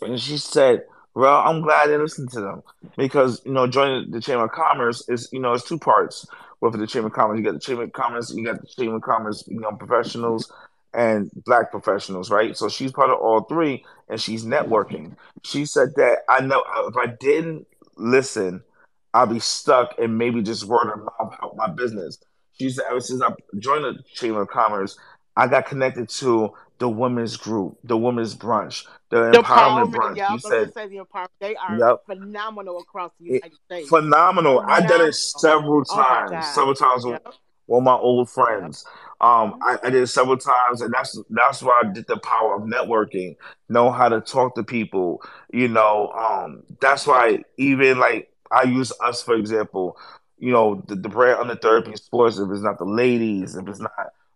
[0.00, 2.62] And she said, "Well, I'm glad they listened to them
[2.96, 6.26] because you know joining the Chamber of Commerce is you know it's two parts.
[6.60, 8.96] With the Chamber of Commerce, you got the Chamber of Commerce, you got the Chamber
[8.96, 10.52] of Commerce, you know, professionals
[10.94, 12.56] and Black professionals, right?
[12.56, 15.16] So she's part of all three, and she's networking.
[15.42, 18.62] She said that I know if I didn't listen,
[19.12, 22.18] I'll be stuck and maybe just word of mouth help my business.
[22.62, 24.98] She said ever since I joined the Chamber of Commerce,
[25.36, 30.16] I got connected to the women's group, the women's brunch, the The empowerment brunch.
[30.16, 31.28] yeah, I She was gonna said, say the empowerment.
[31.40, 33.88] They are "Yep, phenomenal across the it, United States.
[33.88, 34.62] phenomenal.
[34.68, 37.34] I done it several Oh times, several times with, Yep.
[37.66, 38.84] with my old friends.
[39.20, 42.56] Um, I, I did it several times, and that's that's why I did the power
[42.56, 43.36] of networking.
[43.68, 45.22] Know how to talk to people.
[45.52, 49.96] You know, um, that's why even like I use us for example.
[50.42, 52.36] You know, the, the brand under therapy sports.
[52.38, 53.92] If it's not the ladies, if it's not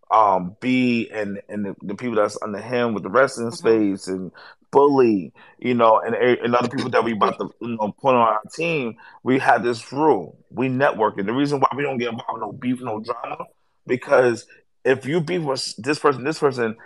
[0.09, 4.31] um B and and the, the people that's under him with the wrestling space and
[4.71, 8.21] bully, you know, and and other people that we about to you know put on
[8.21, 10.37] our team, we had this rule.
[10.49, 11.25] We networking.
[11.25, 13.45] The reason why we don't get involved in no beef, no drama,
[13.85, 14.45] because
[14.85, 16.77] if you beef with this person, this person,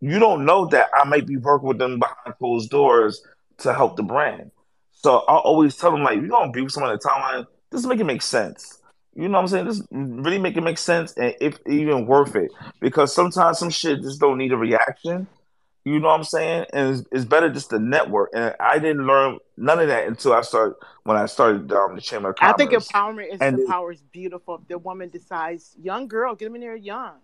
[0.00, 3.22] you don't know that I might be working with them behind closed doors
[3.58, 4.50] to help the brand.
[4.92, 7.88] So I always tell them like, you gonna beef with someone at the timeline, just
[7.88, 8.80] make it make sense.
[9.14, 9.66] You know what I'm saying?
[9.66, 12.50] Just really make it make sense and if even worth it.
[12.80, 15.26] Because sometimes some shit just don't need a reaction.
[15.84, 16.66] You know what I'm saying?
[16.72, 18.30] And it's, it's better just to network.
[18.34, 20.74] And I didn't learn none of that until I started
[21.04, 24.56] when I started um, the Chamber of I think empowerment is And power is beautiful.
[24.56, 27.14] If the woman decides, young girl, get them in there young,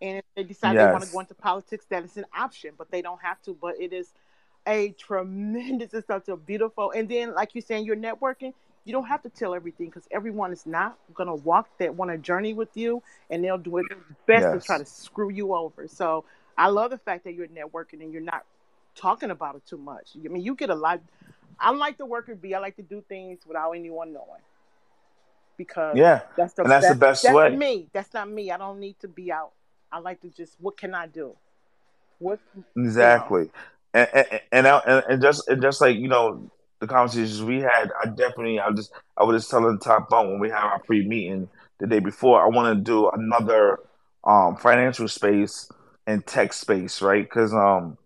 [0.00, 2.90] and if they decide they want to go into politics, that is an option, but
[2.90, 3.52] they don't have to.
[3.60, 4.12] But it is
[4.66, 6.92] a tremendous, it's such a beautiful.
[6.92, 8.54] And then, like you're saying, you're networking.
[8.84, 12.18] You don't have to tell everything because everyone is not gonna walk that want a
[12.18, 15.86] journey with you, and they'll do it their best to try to screw you over.
[15.88, 16.24] So
[16.56, 18.44] I love the fact that you're networking and you're not
[18.94, 20.10] talking about it too much.
[20.16, 21.00] I mean, you get a lot.
[21.60, 22.54] I like the worker bee.
[22.54, 24.40] I like to do things without anyone knowing
[25.58, 26.22] because yeah.
[26.36, 27.54] that's the And that's the best that's way.
[27.54, 27.88] me.
[27.92, 28.50] That's not me.
[28.50, 29.52] I don't need to be out.
[29.92, 31.36] I like to just what can I do?
[32.18, 32.84] What you know?
[32.84, 33.50] Exactly,
[33.92, 36.50] and and and, I, and and just and just like you know
[36.80, 40.40] the conversations we had, I definitely I just I was just telling Top Bunk when
[40.40, 41.48] we had our pre meeting
[41.78, 43.78] the day before, I want to do another
[44.24, 45.68] um financial space
[46.06, 47.24] and tech space, right?
[47.24, 47.98] Because um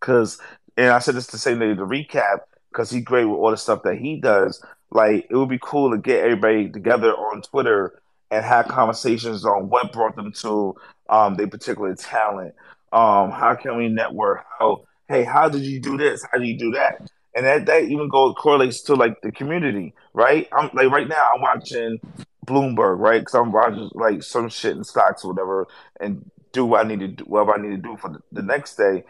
[0.00, 0.38] because
[0.76, 3.56] and I said this the same day to recap because he's great with all the
[3.56, 4.64] stuff that he does.
[4.90, 9.68] Like it would be cool to get everybody together on Twitter and have conversations on
[9.68, 10.74] what brought them to
[11.08, 12.54] um their particular talent.
[12.92, 14.44] Um, how can we network?
[14.58, 16.24] How hey, how did you do this?
[16.30, 17.08] How do you do that?
[17.34, 20.48] And that that even goes correlates to like the community, right?
[20.56, 21.98] I'm like right now I'm watching
[22.46, 23.20] Bloomberg, right?
[23.20, 25.66] Because I'm watching like some shit in stocks or whatever,
[26.00, 28.42] and do what I need to do, whatever I need to do for the, the
[28.42, 29.04] next day.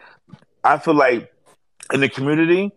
[0.63, 1.31] I feel like
[1.93, 2.71] in the community,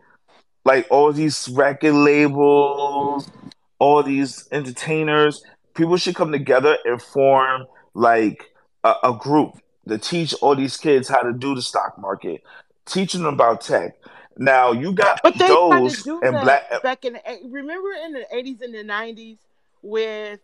[0.64, 3.30] like all these record labels,
[3.78, 5.42] all these entertainers,
[5.74, 8.50] people should come together and form like
[8.84, 9.52] a, a group
[9.88, 12.42] to teach all these kids how to do the stock market,
[12.84, 13.96] teaching them about tech.
[14.38, 16.82] Now you got But they those and black.
[16.82, 19.38] back in the remember in the eighties and the nineties
[19.82, 20.40] with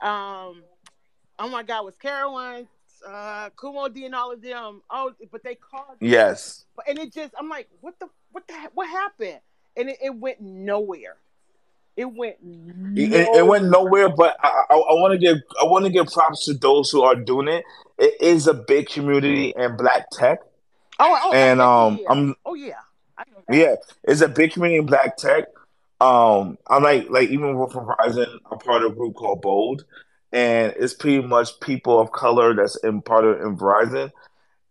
[0.00, 0.62] um
[1.38, 2.68] oh my god was Caroline
[3.06, 4.82] uh Kool Moe Dee and all of them.
[4.90, 8.54] Oh but they called Yes, but and it just I'm like, what the what the
[8.74, 9.40] what happened?
[9.76, 11.16] And it, it went nowhere.
[11.96, 12.36] It went
[12.96, 14.08] It, it- it went nowhere.
[14.08, 16.90] nowhere, but I, I, I want to give I want to give props to those
[16.90, 17.64] who are doing it.
[17.98, 20.40] It is a big community in black tech,
[21.00, 22.06] Oh, oh, and yeah, um, yeah.
[22.10, 22.74] I'm Oh, yeah.
[23.48, 23.72] I know that.
[23.72, 25.44] yeah, it's a big community in black tech.
[26.00, 29.84] Um, I'm like like even with Verizon, I'm part of a group called Bold,
[30.32, 34.10] and it's pretty much people of color that's in part of in Verizon.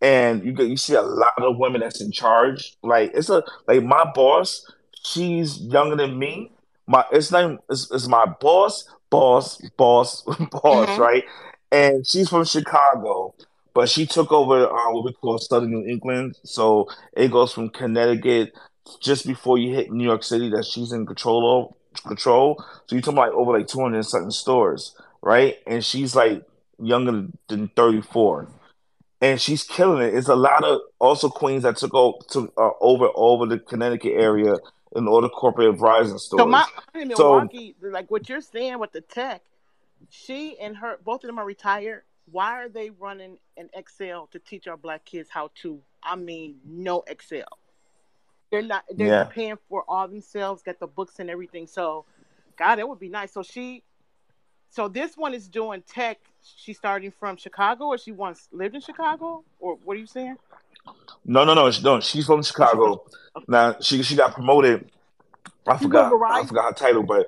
[0.02, 2.78] and you get you see a lot of women that's in charge.
[2.84, 4.66] Like it's a like my boss,
[5.04, 6.52] she's younger than me.
[6.88, 11.02] My it's name is, it's my boss, boss, boss, boss, Mm-hmm.
[11.02, 11.24] right?
[11.72, 13.36] And she's from Chicago,
[13.78, 16.36] but she took over uh, what we call Southern New England.
[16.44, 18.52] So it goes from Connecticut
[19.00, 22.56] just before you hit New York City that she's in control of control.
[22.88, 25.58] So you're talking like over like 200 and something stores, right?
[25.68, 26.42] And she's like
[26.80, 28.48] younger than 34
[29.22, 30.16] and she's killing it.
[30.16, 34.14] It's a lot of also queens that took over took uh, over over the Connecticut
[34.16, 34.56] area
[34.96, 36.66] in all the corporate Verizon So my
[37.14, 37.48] stores.
[37.54, 39.44] aunt So like what you're saying with the tech,
[40.10, 42.02] she and her both of them are retired.
[42.32, 45.80] Why are they running an Excel to teach our black kids how to?
[46.04, 47.48] I mean, no Excel.
[48.52, 48.84] They're not.
[48.90, 51.68] They're yeah, paying for all themselves, get the books and everything.
[51.68, 52.06] So,
[52.58, 53.34] God, that would be nice.
[53.34, 53.84] So she,
[54.70, 56.20] so this one is doing tech.
[56.42, 60.38] She's starting from Chicago, or she once lived in Chicago, or what are you saying?
[61.26, 62.00] no, no, no, she- no.
[62.00, 62.42] She's from.
[62.42, 63.04] Chicago.
[63.48, 64.90] Now she she got promoted.
[65.68, 67.28] I forgot I forgot her title, but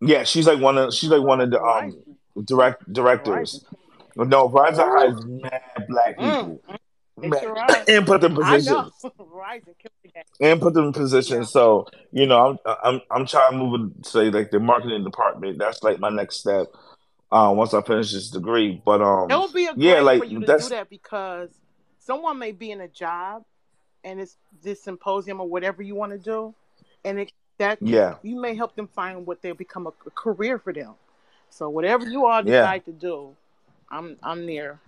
[0.00, 1.96] yeah, she's like one of she's like one of the um
[2.44, 3.64] direct directors.
[4.16, 6.78] No, Verizon hires mad black Mm, people, mm,
[7.18, 8.90] they and put them in I know.
[8.90, 8.92] positions.
[9.02, 9.14] The
[10.40, 10.92] and put them in
[11.24, 11.44] Yeah.
[11.44, 11.50] positions.
[11.52, 15.58] So you know, I'm I'm I'm trying to move it say like the marketing department.
[15.58, 16.68] That's like my next step.
[17.32, 20.24] Uh, once I finish this degree, but um, It would be a yeah, like for
[20.24, 21.50] you to do that because
[22.00, 23.44] someone may be in a job
[24.04, 26.54] and it's this symposium or whatever you want to do,
[27.04, 30.58] and it that yeah, you may help them find what they'll become a, a career
[30.58, 30.94] for them.
[31.50, 33.36] So whatever you all yeah, decide to do,
[33.90, 34.80] I'm I'm there.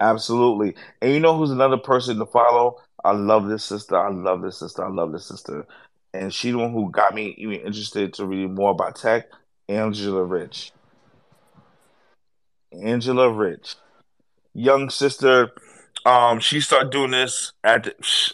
[0.00, 0.74] absolutely.
[1.00, 2.78] And you know who's another person to follow?
[3.04, 3.96] I love this sister.
[3.96, 4.84] I love this sister.
[4.84, 5.66] I love this sister.
[6.14, 9.26] And she the one who got me even interested to read more about tech.
[9.68, 10.72] Angela Rich.
[12.72, 13.76] Angela Rich.
[14.54, 15.50] young sister.
[16.06, 17.88] Um, she started doing this at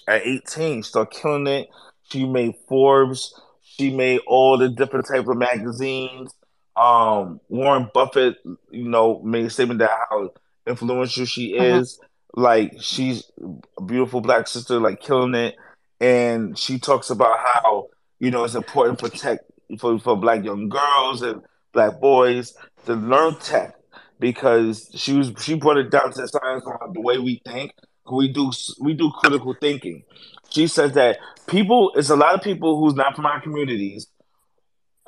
[0.09, 0.83] at 18.
[0.83, 1.69] Started killing it.
[2.11, 3.35] She made Forbes.
[3.63, 6.33] She made all the different type of magazines.
[6.77, 8.37] Um, Warren Buffett,
[8.71, 10.31] you know, made a statement that how
[10.67, 11.81] influential she Mhm.
[11.81, 12.01] is.
[12.35, 13.31] Like she's
[13.79, 15.55] a beautiful black sister, like killing it.
[16.01, 17.87] And she talks about how
[18.19, 19.39] you know it's important for tech
[19.79, 22.55] for for black young girls and black boys
[22.87, 23.77] to learn tech
[24.19, 27.73] because she was she brought it down to science on the way we think.
[28.11, 30.03] We do we do critical thinking.
[30.51, 34.09] She says that people it's a lot of people who's not from our communities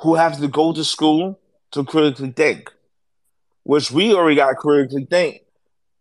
[0.00, 1.38] who have to go to school
[1.72, 2.72] to critically think,
[3.64, 5.42] which we already got critically think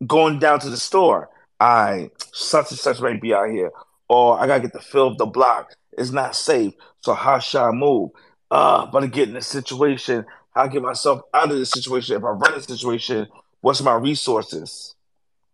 [0.06, 1.30] going down to the store.
[1.60, 3.72] I such and such might be out here,
[4.10, 5.74] or I gotta get the fill of the block.
[5.98, 8.12] It's not safe, so how should I move?
[8.52, 12.18] Uh, but to get in this situation, how get myself out of this situation?
[12.18, 13.28] If I run this situation,
[13.62, 14.96] what's my resources?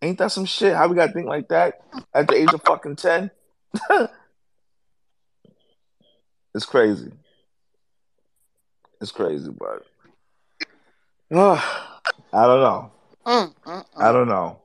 [0.02, 0.76] Ain't that some shit?
[0.76, 1.82] How we gotta think like that
[2.14, 3.30] at the age of fucking ten?
[6.56, 7.12] it's crazy.
[9.00, 9.86] It's crazy, but
[11.32, 12.92] I don't know.
[13.26, 14.14] Mm, mm, I mm.
[14.14, 14.60] don't know.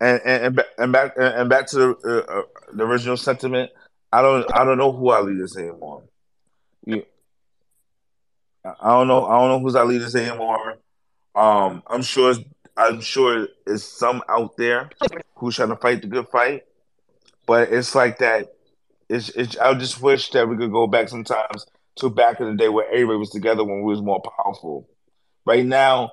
[0.00, 3.70] And and and, back and back to the uh, uh, the original sentiment.
[4.12, 6.04] I don't I don't know who our leaders anymore.
[6.84, 7.04] You,
[8.64, 10.78] I don't know I don't know who's our leaders anymore.
[11.34, 12.34] Um, I'm sure
[12.76, 14.90] I'm sure it's some out there
[15.34, 16.64] who's trying to fight the good fight,
[17.46, 18.54] but it's like that.
[19.08, 22.54] It's, it's I just wish that we could go back sometimes to back in the
[22.54, 24.88] day where everybody was together when we was more powerful.
[25.46, 26.12] Right now,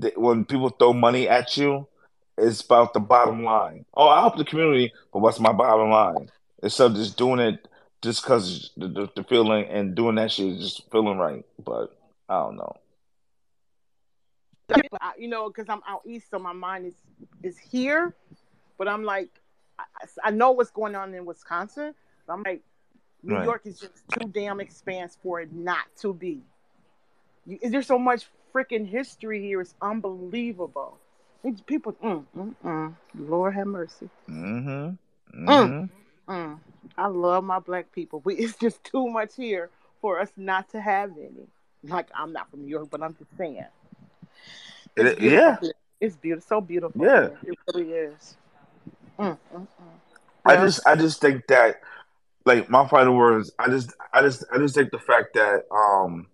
[0.00, 1.86] th- when people throw money at you,
[2.38, 3.84] it's about the bottom line.
[3.94, 6.30] Oh, I help the community, but what's my bottom line?
[6.62, 7.68] Instead of just doing it
[8.00, 11.44] just because the, the, the feeling and doing that shit is just feeling right.
[11.62, 11.96] But
[12.28, 12.76] I don't know.
[15.18, 16.94] You know, because I'm out east, so my mind is
[17.42, 18.14] is here.
[18.78, 19.28] But I'm like,
[19.78, 19.84] I,
[20.24, 21.94] I know what's going on in Wisconsin.
[22.26, 22.62] But I'm like,
[23.22, 23.44] New Right.
[23.44, 26.40] York is just too damn expansive for it not to be.
[27.44, 30.98] You, there's so much freaking history here is unbelievable.
[31.44, 32.94] These People, mm, mm, mm.
[33.18, 34.08] Lord have mercy.
[34.28, 35.48] Mm-hmm.
[35.50, 35.78] Mm,
[36.28, 36.32] Mm-hmm.
[36.32, 36.58] mm.
[36.96, 40.80] I love my black people, but it's just too much here for us not to
[40.80, 41.46] have any.
[41.84, 43.64] Like I'm not from New York, but I'm just saying.
[44.96, 45.58] It's It- yeah.
[46.00, 47.04] It's beautiful, so beautiful.
[47.04, 47.28] Yeah.
[47.44, 48.36] It really is.
[49.18, 49.66] Mm, mm, mm.
[50.44, 50.64] I Yeah.
[50.64, 51.76] just I just think that
[52.44, 53.52] like my final words.
[53.58, 56.26] I just, I just, I just think the fact that um,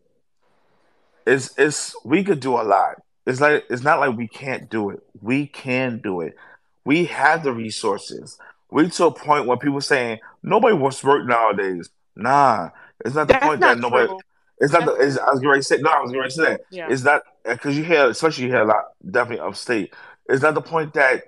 [1.28, 2.96] it's, it's we could do a lot.
[3.26, 5.00] It's like it's not like we can't do it.
[5.20, 6.34] We can do it.
[6.84, 8.38] We have the resources.
[8.70, 11.90] We to a point where people saying nobody wants to work nowadays.
[12.16, 12.70] Nah,
[13.04, 14.06] it's not the That's point that nobody.
[14.06, 14.20] true.
[14.60, 14.92] It's not the.
[14.92, 15.90] That's It's, I was going to say no.
[15.90, 16.60] I was going to say that.
[16.70, 16.88] yeah.
[16.90, 19.94] It's not because you hear, especially you hear a lot, definitely upstate.
[20.28, 21.24] It's not the point that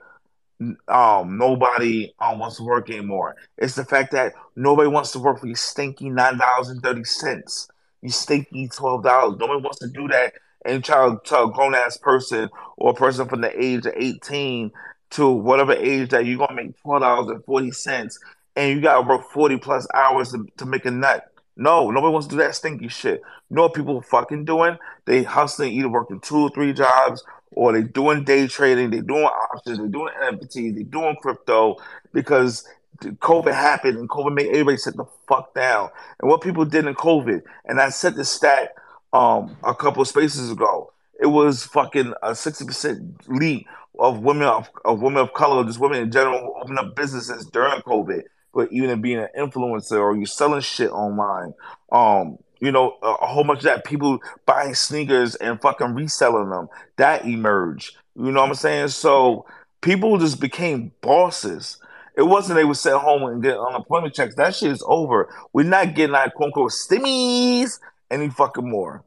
[0.89, 3.37] um nobody um wants to work anymore.
[3.57, 7.05] It's the fact that nobody wants to work for you stinky nine dollars and thirty
[7.05, 7.69] cents.
[8.03, 9.39] You stinky twelve dollars.
[9.39, 12.95] Nobody wants to do that and try to tell a grown ass person or a
[12.95, 14.71] person from the age of eighteen
[15.11, 18.19] to whatever age that you're gonna make twelve dollars and forty cents
[18.57, 21.27] and you gotta work forty plus hours to, to make a nut.
[21.57, 23.21] No, nobody wants to do that stinky shit.
[23.51, 24.79] You know what people fucking doing?
[25.05, 27.23] They hustling, either working two or three jobs,
[27.53, 31.77] or they doing day trading, they doing options, they doing NFTs, they doing crypto
[32.13, 32.65] because
[32.99, 35.91] COVID happened and COVID made everybody sit the fuck down.
[36.21, 38.75] And what people did in COVID, and I said this stat
[39.13, 43.67] um a couple spaces ago, it was fucking a sixty percent leap
[43.99, 47.81] of women of, of women of color, just women in general, opened up businesses during
[47.83, 48.23] COVID.
[48.53, 51.55] But even being an influencer or you selling shit online,
[51.93, 56.51] um, you know, a, a whole bunch of that people buying sneakers and fucking reselling
[56.51, 57.97] them that emerged.
[58.17, 58.89] You know what I'm saying?
[58.89, 59.47] So
[59.83, 61.79] people just became bosses.
[62.17, 64.35] It wasn't they would sit home and get unemployment checks.
[64.37, 65.33] That shit is over.
[65.53, 67.79] We're not getting like quote unquote stimmies
[68.11, 69.05] any fucking more.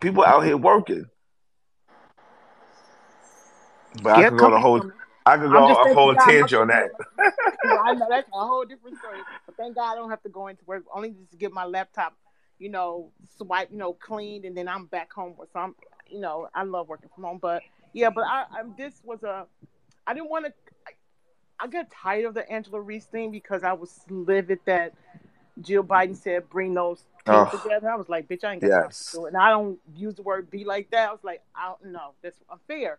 [0.00, 1.06] People out here working.
[4.02, 4.92] But I Yeah, could go a whole from
[5.26, 6.90] I could go a whole tangent on that.
[7.80, 9.26] I know that's a whole different story.
[9.46, 10.84] But thank God I don't have to go into work.
[10.94, 12.16] Only just to get my laptop,
[12.58, 15.34] you know, swipe, you know, cleaned, and then I'm back home.
[15.52, 15.74] So I'm,
[16.08, 17.38] you know, I love working from home.
[17.40, 17.62] But
[17.92, 19.46] yeah, but I, I this was a,
[20.06, 20.52] I didn't want to.
[21.60, 24.94] I, got tired of the Angel Reese thing because I was livid that
[25.62, 27.90] Jill Biden said bring those teams Oh, together.
[27.90, 29.28] I was like, bitch, I ain't got time to do it.
[29.30, 31.08] And I don't use the word be like that.
[31.08, 32.98] I was like, I don't know, that's unfair.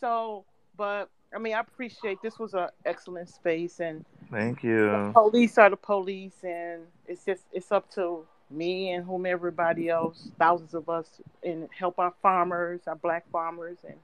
[0.00, 0.44] So,
[0.76, 5.14] but I mean, I appreciate this was an excellent space, and Thank the you.
[5.14, 10.30] police are the police, and it's just it's up to me and whom everybody else,
[10.38, 13.96] thousands of us, and help our farmers, our black farmers, and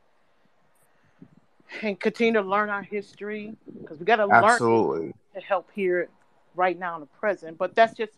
[1.83, 5.15] and continue to learn our history because we got to learn Absolutely.
[5.35, 6.09] to help here
[6.55, 7.59] right now in the present.
[7.59, 8.13] But that's just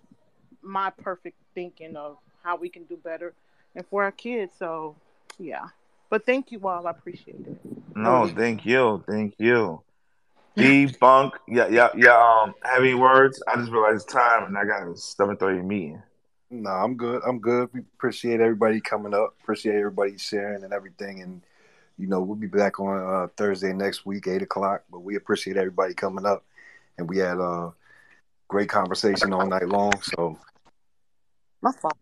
[0.63, 3.35] my perfect thinking of how we can do better
[3.75, 4.53] and for our kids.
[4.59, 4.97] So
[5.39, 5.69] yeah.
[6.11, 6.87] But thank you all.
[6.87, 7.57] I appreciate it.
[7.97, 8.35] No, Really.
[8.35, 9.03] thank you.
[9.09, 9.83] Thank you.
[10.57, 11.33] Debunk.
[11.49, 12.43] Yeah, yeah, yeah.
[12.45, 13.43] Um, have any words?
[13.49, 16.03] I just realized time and I got a seven thirty meeting.
[16.51, 17.23] No, I'm good.
[17.27, 17.71] I'm good.
[17.73, 19.35] We appreciate everybody coming up.
[19.43, 21.23] Appreciate everybody sharing and everything.
[21.23, 21.41] And
[21.99, 24.85] you know, we'll be back on uh, Thursday next week, eight o'clock.
[24.91, 26.45] But we appreciate everybody coming up,
[26.99, 27.71] and we had a uh,
[28.49, 29.93] great conversation all night long.
[30.03, 30.39] So
[31.61, 31.97] My fault.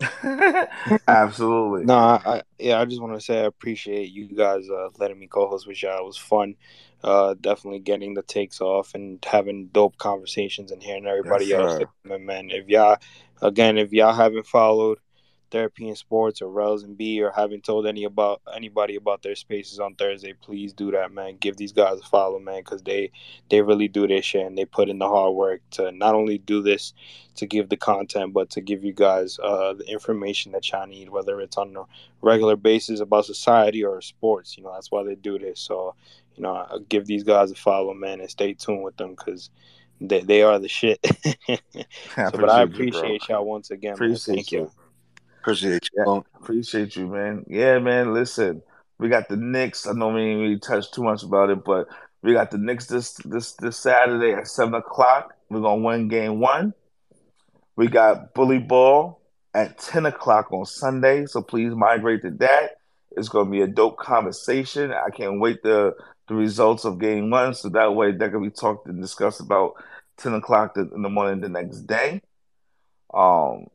[1.08, 1.84] Absolutely.
[1.84, 5.18] No, I, I yeah, I just want to say I appreciate you guys uh, letting
[5.18, 5.98] me co-host with y'all.
[5.98, 6.56] It was fun.
[7.02, 11.78] Uh, definitely getting the takes off and having dope conversations and hearing everybody Yes, else.
[11.78, 12.14] sir.
[12.14, 12.96] And man, if y'all
[13.42, 14.98] again, if y'all haven't followed
[15.50, 19.34] Therapy in Sports or Rels and B or haven't told any about anybody about their
[19.34, 21.36] spaces on Thursday, please do that, man.
[21.38, 23.10] Give these guys a follow, man, because they
[23.48, 26.38] they really do this shit and they put in the hard work to not only
[26.38, 26.92] do this
[27.36, 31.08] to give the content, but to give you guys uh, the information that y'all need,
[31.08, 31.84] whether it's on a
[32.22, 34.56] regular basis about society or sports.
[34.56, 35.60] You know, that's why they do this.
[35.60, 35.94] So,
[36.36, 39.50] you know, I'll give these guys a follow, man, and stay tuned with them because
[40.00, 41.04] they, they are the shit.
[42.16, 43.94] So, but I appreciate you, y'all once again.
[43.94, 44.58] Appreciate Thank you.
[44.58, 44.72] you.
[45.40, 46.24] Appreciate you.
[46.40, 47.44] Appreciate you, man.
[47.48, 48.14] Yeah, man.
[48.14, 48.62] Listen,
[48.98, 49.86] we got the Knicks.
[49.86, 51.88] I know we really touched too much about it, but
[52.22, 55.34] we got the Knicks this this this Saturday at seven o'clock.
[55.48, 56.74] We're gonna win game one.
[57.76, 59.20] We got bully ball
[59.54, 62.76] at ten o'clock on Sunday, so please migrate to that.
[63.16, 64.92] It's gonna be a dope conversation.
[64.92, 65.94] I can't wait the
[66.28, 69.74] the results of game one, so that way that can be talked and discussed about
[70.16, 72.20] ten o'clock in the morning the next day.
[73.12, 73.66] Um,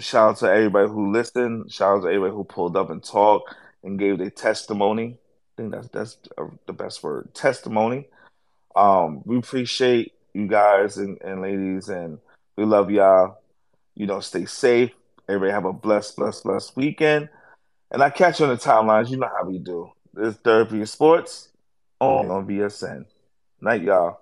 [0.00, 1.70] shout out to everybody who listened.
[1.72, 5.16] Shout out to everybody who pulled up and talked and gave their testimony.
[5.16, 8.06] I think that's that's uh, the best word, testimony.
[8.74, 12.18] Um, we appreciate you guys and, and ladies, and
[12.56, 13.38] we love y'all.
[13.94, 14.90] You know, stay safe.
[15.28, 17.28] Everybody have a blessed, blessed, blessed weekend.
[17.90, 19.10] And I catch you on the timelines.
[19.10, 19.92] You know how we do.
[20.14, 21.48] This therapy in sports
[22.00, 23.04] only on VSN.
[23.60, 24.19] Night, y'all.